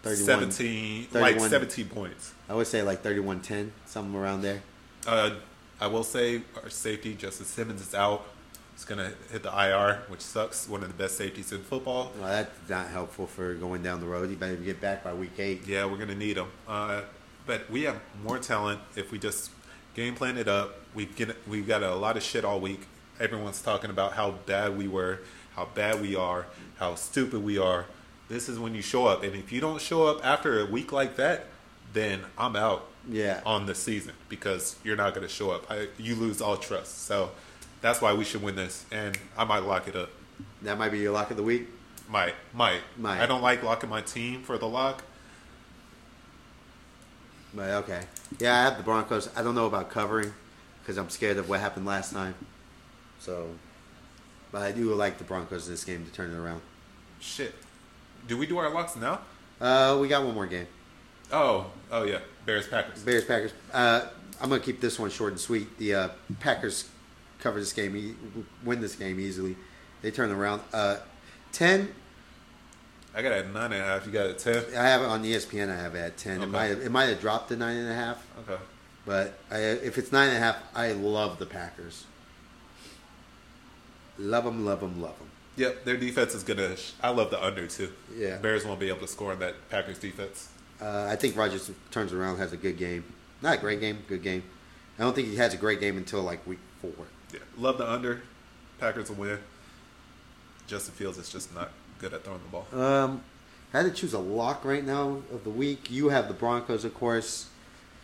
31, 0.04 0.26
17, 0.26 1.08
like 1.14 1.40
17 1.40 1.88
points. 1.90 2.34
I 2.50 2.54
would 2.54 2.68
say 2.68 2.82
like 2.82 3.02
31-10, 3.02 3.72
something 3.86 4.16
around 4.16 4.42
there. 4.42 4.62
Uh, 5.08 5.32
I 5.80 5.88
will 5.88 6.04
say 6.04 6.42
our 6.62 6.70
safety, 6.70 7.14
Justin 7.16 7.46
Simmons, 7.46 7.82
is 7.82 7.96
out. 7.96 8.26
He's 8.74 8.86
going 8.86 9.00
to 9.00 9.16
hit 9.32 9.44
the 9.44 9.50
IR, 9.50 10.04
which 10.10 10.22
sucks. 10.22 10.68
One 10.68 10.84
of 10.84 10.90
the 10.90 10.94
best 10.96 11.18
safeties 11.18 11.52
in 11.54 11.62
football. 11.62 12.12
Well, 12.20 12.28
that's 12.28 12.70
not 12.70 12.88
helpful 12.88 13.26
for 13.26 13.54
going 13.54 13.84
down 13.84 14.02
the 14.02 14.06
road. 14.06 14.30
You 14.30 14.36
better 14.36 14.56
get 14.56 14.82
back 14.82 15.04
by 15.04 15.14
week 15.14 15.40
eight. 15.40 15.66
Yeah, 15.66 15.86
we're 15.86 15.96
going 15.96 16.10
to 16.10 16.16
need 16.16 16.38
him. 16.38 16.48
Uh, 16.68 17.02
but 17.46 17.70
we 17.70 17.84
have 17.84 18.00
more 18.24 18.40
talent 18.40 18.82
if 18.96 19.12
we 19.12 19.20
just 19.20 19.52
game 19.96 20.16
plan 20.16 20.38
it 20.38 20.48
up. 20.48 20.80
We 20.94 21.06
get 21.06 21.36
we've 21.48 21.68
got 21.68 21.84
a 21.84 21.96
lot 21.96 22.18
of 22.18 22.24
shit 22.24 22.46
all 22.46 22.60
week. 22.60 22.88
Everyone's 23.20 23.62
talking 23.62 23.90
about 23.90 24.14
how 24.14 24.32
bad 24.46 24.78
we 24.78 24.88
were, 24.88 25.20
how 25.56 25.70
bad 25.74 26.02
we 26.02 26.16
are, 26.16 26.48
how 26.78 26.96
stupid 26.96 27.44
we 27.44 27.58
are. 27.58 27.86
This 28.28 28.50
is 28.50 28.58
when 28.60 28.74
you 28.76 28.82
show 28.82 29.06
up, 29.06 29.24
and 29.24 29.36
if 29.36 29.52
you 29.52 29.62
don't 29.62 29.80
show 29.82 30.08
up 30.08 30.26
after 30.26 30.60
a 30.60 30.66
week 30.66 30.92
like 30.92 31.16
that, 31.18 31.46
then 31.94 32.22
I'm 32.38 32.56
out. 32.56 32.88
Yeah. 33.08 33.42
on 33.46 33.68
the 33.68 33.76
season 33.76 34.14
because 34.30 34.78
you're 34.84 34.96
not 34.96 35.14
going 35.14 35.28
to 35.28 35.32
show 35.32 35.52
up. 35.52 35.70
I, 35.70 35.90
you 36.00 36.16
lose 36.16 36.42
all 36.42 36.58
trust. 36.58 37.04
So 37.04 37.30
that's 37.80 38.02
why 38.02 38.14
we 38.16 38.24
should 38.24 38.42
win 38.42 38.56
this, 38.56 38.84
and 38.92 39.16
I 39.38 39.44
might 39.44 39.60
lock 39.60 39.88
it 39.88 39.96
up. 39.96 40.10
That 40.64 40.80
might 40.80 40.90
be 40.92 40.98
your 40.98 41.12
lock 41.12 41.30
of 41.30 41.38
the 41.38 41.44
week. 41.44 41.68
Might, 42.10 42.34
might, 42.52 42.82
Might. 42.98 43.22
I 43.22 43.28
don't 43.28 43.44
like 43.44 43.62
locking 43.62 43.92
my 43.92 44.02
team 44.02 44.42
for 44.42 44.58
the 44.58 44.68
lock. 44.68 45.04
But 47.56 47.70
okay. 47.84 48.02
Yeah, 48.40 48.54
I 48.54 48.64
have 48.64 48.78
the 48.78 48.84
Broncos. 48.84 49.30
I 49.36 49.42
don't 49.42 49.56
know 49.56 49.66
about 49.66 49.90
covering 49.90 50.34
because 50.82 50.98
I'm 50.98 51.10
scared 51.10 51.38
of 51.38 51.48
what 51.48 51.62
happened 51.62 51.86
last 51.86 52.12
time. 52.12 52.36
So, 53.20 53.48
but 54.52 54.62
I 54.62 54.72
do 54.72 54.94
like 54.94 55.18
the 55.18 55.24
Broncos 55.24 55.68
in 55.68 55.74
this 55.74 55.84
game 55.84 56.06
to 56.06 56.12
turn 56.12 56.32
it 56.34 56.38
around. 56.38 56.62
Shit. 57.20 57.56
Do 58.28 58.38
we 58.38 58.46
do 58.46 58.58
our 58.58 58.70
locks 58.70 58.96
now? 58.96 59.22
Uh, 59.62 59.98
we 60.02 60.08
got 60.08 60.24
one 60.24 60.36
more 60.36 60.46
game. 60.48 60.68
Oh, 61.32 61.72
oh 61.92 62.04
yeah, 62.04 62.20
Bears 62.46 62.68
Packers. 62.68 63.02
Bears 63.04 63.24
Packers. 63.24 63.54
Uh, 63.74 64.08
I'm 64.42 64.50
gonna 64.50 64.62
keep 64.62 64.82
this 64.82 65.00
one 65.00 65.10
short 65.10 65.32
and 65.32 65.40
sweet. 65.40 65.78
The 65.78 65.96
uh, 65.96 66.10
Packers 66.40 66.90
cover 67.40 67.60
this 67.60 67.74
game, 67.74 67.96
e- 67.96 68.16
win 68.64 68.82
this 68.82 68.96
game 68.96 69.20
easily. 69.20 69.56
They 70.02 70.12
turn 70.12 70.32
around. 70.32 70.62
Uh, 70.74 70.98
ten. 71.52 71.94
I 73.16 73.22
got 73.22 73.32
at 73.32 73.52
nine 73.54 73.72
and 73.72 73.82
a 73.82 73.86
half. 73.86 74.06
You 74.06 74.12
got 74.12 74.26
it 74.26 74.32
at 74.32 74.40
ten. 74.40 74.64
I 74.78 74.88
have 74.88 75.02
it 75.02 75.06
on 75.06 75.24
ESPN. 75.24 75.70
I 75.70 75.76
have 75.82 75.96
it 75.96 76.00
at 76.00 76.18
ten. 76.18 76.42
It 76.42 76.48
might 76.48 76.66
have, 76.66 76.82
it 76.82 76.92
might 76.92 77.06
have 77.06 77.22
dropped 77.22 77.50
to 77.50 77.56
nine 77.56 77.78
and 77.78 77.90
a 77.90 77.96
half, 77.96 78.26
Okay. 78.40 78.62
but 79.06 79.38
I, 79.50 79.58
if 79.60 79.98
it's 79.98 80.12
nine 80.12 80.28
and 80.30 80.38
a 80.38 80.40
half, 80.42 80.58
I 80.76 80.92
love 80.92 81.40
the 81.40 81.46
Packers. 81.46 82.04
Love 84.18 84.44
them, 84.46 84.66
love 84.66 84.80
them, 84.82 85.02
love 85.02 85.18
them. 85.18 85.30
Yep, 85.58 85.86
their 85.86 85.98
defense 85.98 86.34
is 86.36 86.44
gonna. 86.44 86.76
Sh- 86.76 86.92
I 87.02 87.10
love 87.10 87.32
the 87.32 87.42
under 87.44 87.68
too. 87.68 87.92
Yeah. 88.16 88.38
Bears 88.38 88.66
won't 88.66 88.80
be 88.80 88.90
able 88.90 89.00
to 89.00 89.08
score 89.08 89.34
in 89.34 89.40
that 89.40 89.56
Packers 89.70 90.00
defense. 90.00 90.50
Uh, 90.82 91.08
I 91.10 91.16
think 91.16 91.38
Rodgers 91.38 91.72
turns 91.92 92.12
around, 92.12 92.38
has 92.38 92.52
a 92.52 92.58
good 92.58 92.78
game. 92.78 93.06
Not 93.42 93.58
a 93.58 93.62
great 93.62 93.80
game, 93.80 94.00
good 94.10 94.24
game. 94.24 94.44
I 95.00 95.04
don't 95.04 95.14
think 95.16 95.30
he 95.30 95.36
has 95.38 95.54
a 95.54 95.58
great 95.58 95.80
game 95.80 95.96
until 95.98 96.22
like 96.22 96.46
week 96.46 96.60
four. 96.82 96.92
Yeah, 97.34 97.40
love 97.58 97.78
the 97.78 97.90
under. 97.90 98.22
Packers 98.80 99.10
will 99.10 99.16
win. 99.18 99.40
Justin 100.68 100.94
Fields 100.96 101.18
is 101.18 101.30
just 101.30 101.54
not 101.56 101.72
good 102.06 102.14
at 102.14 102.24
throwing 102.24 102.40
the 102.44 102.50
ball. 102.50 102.68
Um, 102.80 103.24
I 103.74 103.78
had 103.82 103.86
to 103.88 103.92
choose 103.92 104.14
a 104.14 104.20
lock 104.20 104.64
right 104.64 104.86
now 104.86 105.22
of 105.34 105.44
the 105.44 105.50
week. 105.50 105.90
You 105.90 106.10
have 106.10 106.28
the 106.28 106.34
Broncos, 106.36 106.86
of 106.86 106.94
course. 106.94 107.48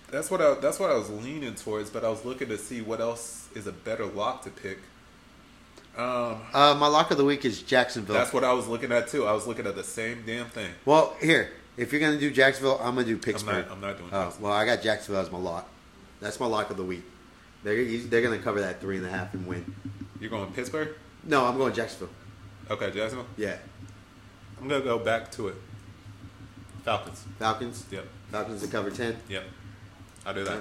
That's 0.10 0.30
what 0.32 0.42
I. 0.42 0.56
That's 0.56 0.80
what 0.80 0.90
I 0.92 0.96
was 0.96 1.10
leaning 1.10 1.54
towards, 1.56 1.90
but 1.90 2.04
I 2.04 2.10
was 2.10 2.26
looking 2.26 2.50
to 2.50 2.58
see 2.58 2.82
what 2.82 3.00
else 3.00 3.48
is 3.56 3.68
a 3.68 3.72
better 3.72 4.06
lock 4.06 4.44
to 4.44 4.50
pick. 4.50 4.80
Um, 5.98 6.42
Uh, 6.54 6.76
my 6.80 6.88
lock 6.88 7.12
of 7.12 7.18
the 7.18 7.24
week 7.26 7.46
is 7.46 7.62
Jacksonville. 7.62 8.16
that's 8.16 8.34
what 8.34 8.44
I 8.44 8.54
was 8.54 8.68
looking 8.68 8.92
at 8.92 9.08
too. 9.08 9.26
I 9.26 9.34
was 9.34 9.46
looking 9.48 9.68
at 9.68 9.76
the 9.76 9.84
same 9.84 10.24
damn 10.26 10.48
thing. 10.48 10.72
well, 10.86 11.16
here, 11.22 11.52
if 11.78 11.92
you're 11.92 12.02
gonna 12.02 12.20
do 12.20 12.32
Jacksonville, 12.32 12.80
I'm 12.82 12.96
gonna 12.96 13.06
do 13.08 13.14
I'm 13.14 13.20
Pittsburgh. 13.20 13.68
not. 13.68 13.72
I'm 13.72 13.82
not 13.82 13.98
doing. 13.98 14.10
Oh, 14.12 14.34
well, 14.42 14.52
I 14.52 14.66
got 14.66 14.82
Jacksonville 14.82 15.22
as 15.22 15.32
my 15.32 15.38
lock. 15.38 15.70
That's 16.20 16.40
my 16.40 16.46
lock 16.48 16.70
of 16.72 16.78
the 16.78 16.84
week. 16.84 17.04
They're 17.64 17.86
they're 18.08 18.22
gonna 18.22 18.40
cover 18.40 18.60
that 18.62 18.82
three 18.82 18.98
and 18.98 19.06
a 19.06 19.10
half 19.10 19.34
and 19.34 19.46
win. 19.48 19.74
You're 20.20 20.30
going 20.30 20.52
Pittsburgh. 20.52 20.90
No, 21.24 21.46
I'm 21.46 21.58
going 21.58 21.74
Jacksonville. 21.74 22.10
Okay, 22.70 22.92
Jacksonville. 22.92 23.28
Yeah, 23.38 23.58
I'm 24.62 24.68
gonna 24.68 24.84
go 24.84 25.00
back 25.00 25.32
to 25.34 25.48
it. 25.50 25.56
Falcons. 26.84 27.24
Falcons. 27.40 27.86
Yep. 27.92 28.06
Falcons 28.32 28.62
to 28.62 28.68
cover 28.68 28.90
ten. 28.92 29.18
Yep. 29.30 29.44
I'll 30.26 30.34
do 30.34 30.44
that. 30.44 30.60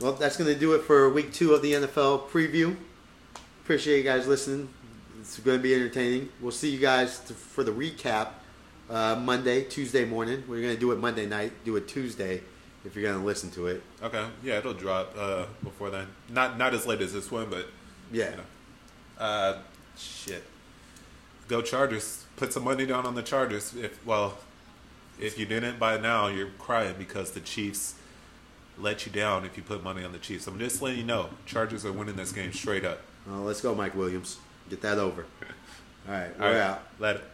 Well, 0.00 0.12
that's 0.14 0.36
going 0.36 0.52
to 0.52 0.58
do 0.58 0.72
it 0.74 0.82
for 0.82 1.08
week 1.10 1.32
two 1.32 1.52
of 1.54 1.62
the 1.62 1.74
NFL 1.74 2.28
preview. 2.28 2.76
Appreciate 3.62 3.98
you 3.98 4.02
guys 4.02 4.26
listening. 4.26 4.68
It's 5.20 5.38
going 5.38 5.58
to 5.58 5.62
be 5.62 5.72
entertaining. 5.74 6.28
We'll 6.40 6.50
see 6.50 6.70
you 6.70 6.80
guys 6.80 7.20
to, 7.20 7.34
for 7.34 7.62
the 7.62 7.70
recap 7.70 8.30
uh, 8.90 9.14
Monday, 9.14 9.62
Tuesday 9.62 10.04
morning. 10.04 10.42
We're 10.48 10.60
going 10.60 10.74
to 10.74 10.80
do 10.80 10.90
it 10.90 10.98
Monday 10.98 11.26
night, 11.26 11.52
do 11.64 11.76
it 11.76 11.86
Tuesday 11.86 12.40
if 12.84 12.96
you're 12.96 13.04
going 13.04 13.20
to 13.20 13.24
listen 13.24 13.52
to 13.52 13.68
it. 13.68 13.80
Okay. 14.02 14.26
Yeah, 14.42 14.58
it'll 14.58 14.74
drop 14.74 15.14
uh, 15.16 15.44
before 15.62 15.90
then. 15.90 16.08
Not 16.28 16.58
not 16.58 16.74
as 16.74 16.84
late 16.84 17.00
as 17.00 17.12
this 17.12 17.30
one, 17.30 17.48
but 17.48 17.68
Yeah. 18.10 18.30
you 18.30 18.36
know. 18.38 19.24
Uh, 19.24 19.58
shit. 19.96 20.42
Go 21.46 21.62
Chargers. 21.62 22.21
Put 22.36 22.52
some 22.52 22.64
money 22.64 22.86
down 22.86 23.06
on 23.06 23.14
the 23.14 23.22
Chargers. 23.22 23.74
If 23.74 24.04
well, 24.06 24.38
if 25.20 25.38
you 25.38 25.46
didn't 25.46 25.78
by 25.78 25.98
now, 25.98 26.28
you're 26.28 26.50
crying 26.58 26.94
because 26.98 27.32
the 27.32 27.40
Chiefs 27.40 27.94
let 28.78 29.06
you 29.06 29.12
down. 29.12 29.44
If 29.44 29.56
you 29.56 29.62
put 29.62 29.82
money 29.82 30.04
on 30.04 30.12
the 30.12 30.18
Chiefs, 30.18 30.46
I'm 30.46 30.58
just 30.58 30.82
letting 30.82 30.98
you 30.98 31.04
know, 31.04 31.30
Chargers 31.46 31.84
are 31.84 31.92
winning 31.92 32.16
this 32.16 32.32
game 32.32 32.52
straight 32.52 32.84
up. 32.84 33.00
Well, 33.26 33.42
let's 33.42 33.60
go, 33.60 33.74
Mike 33.74 33.94
Williams. 33.94 34.38
Get 34.70 34.80
that 34.82 34.98
over. 34.98 35.26
All 36.08 36.14
right, 36.14 36.38
we're 36.38 36.46
All 36.46 36.52
right, 36.52 36.60
out. 36.60 36.82
Let 36.98 37.16
it. 37.16 37.24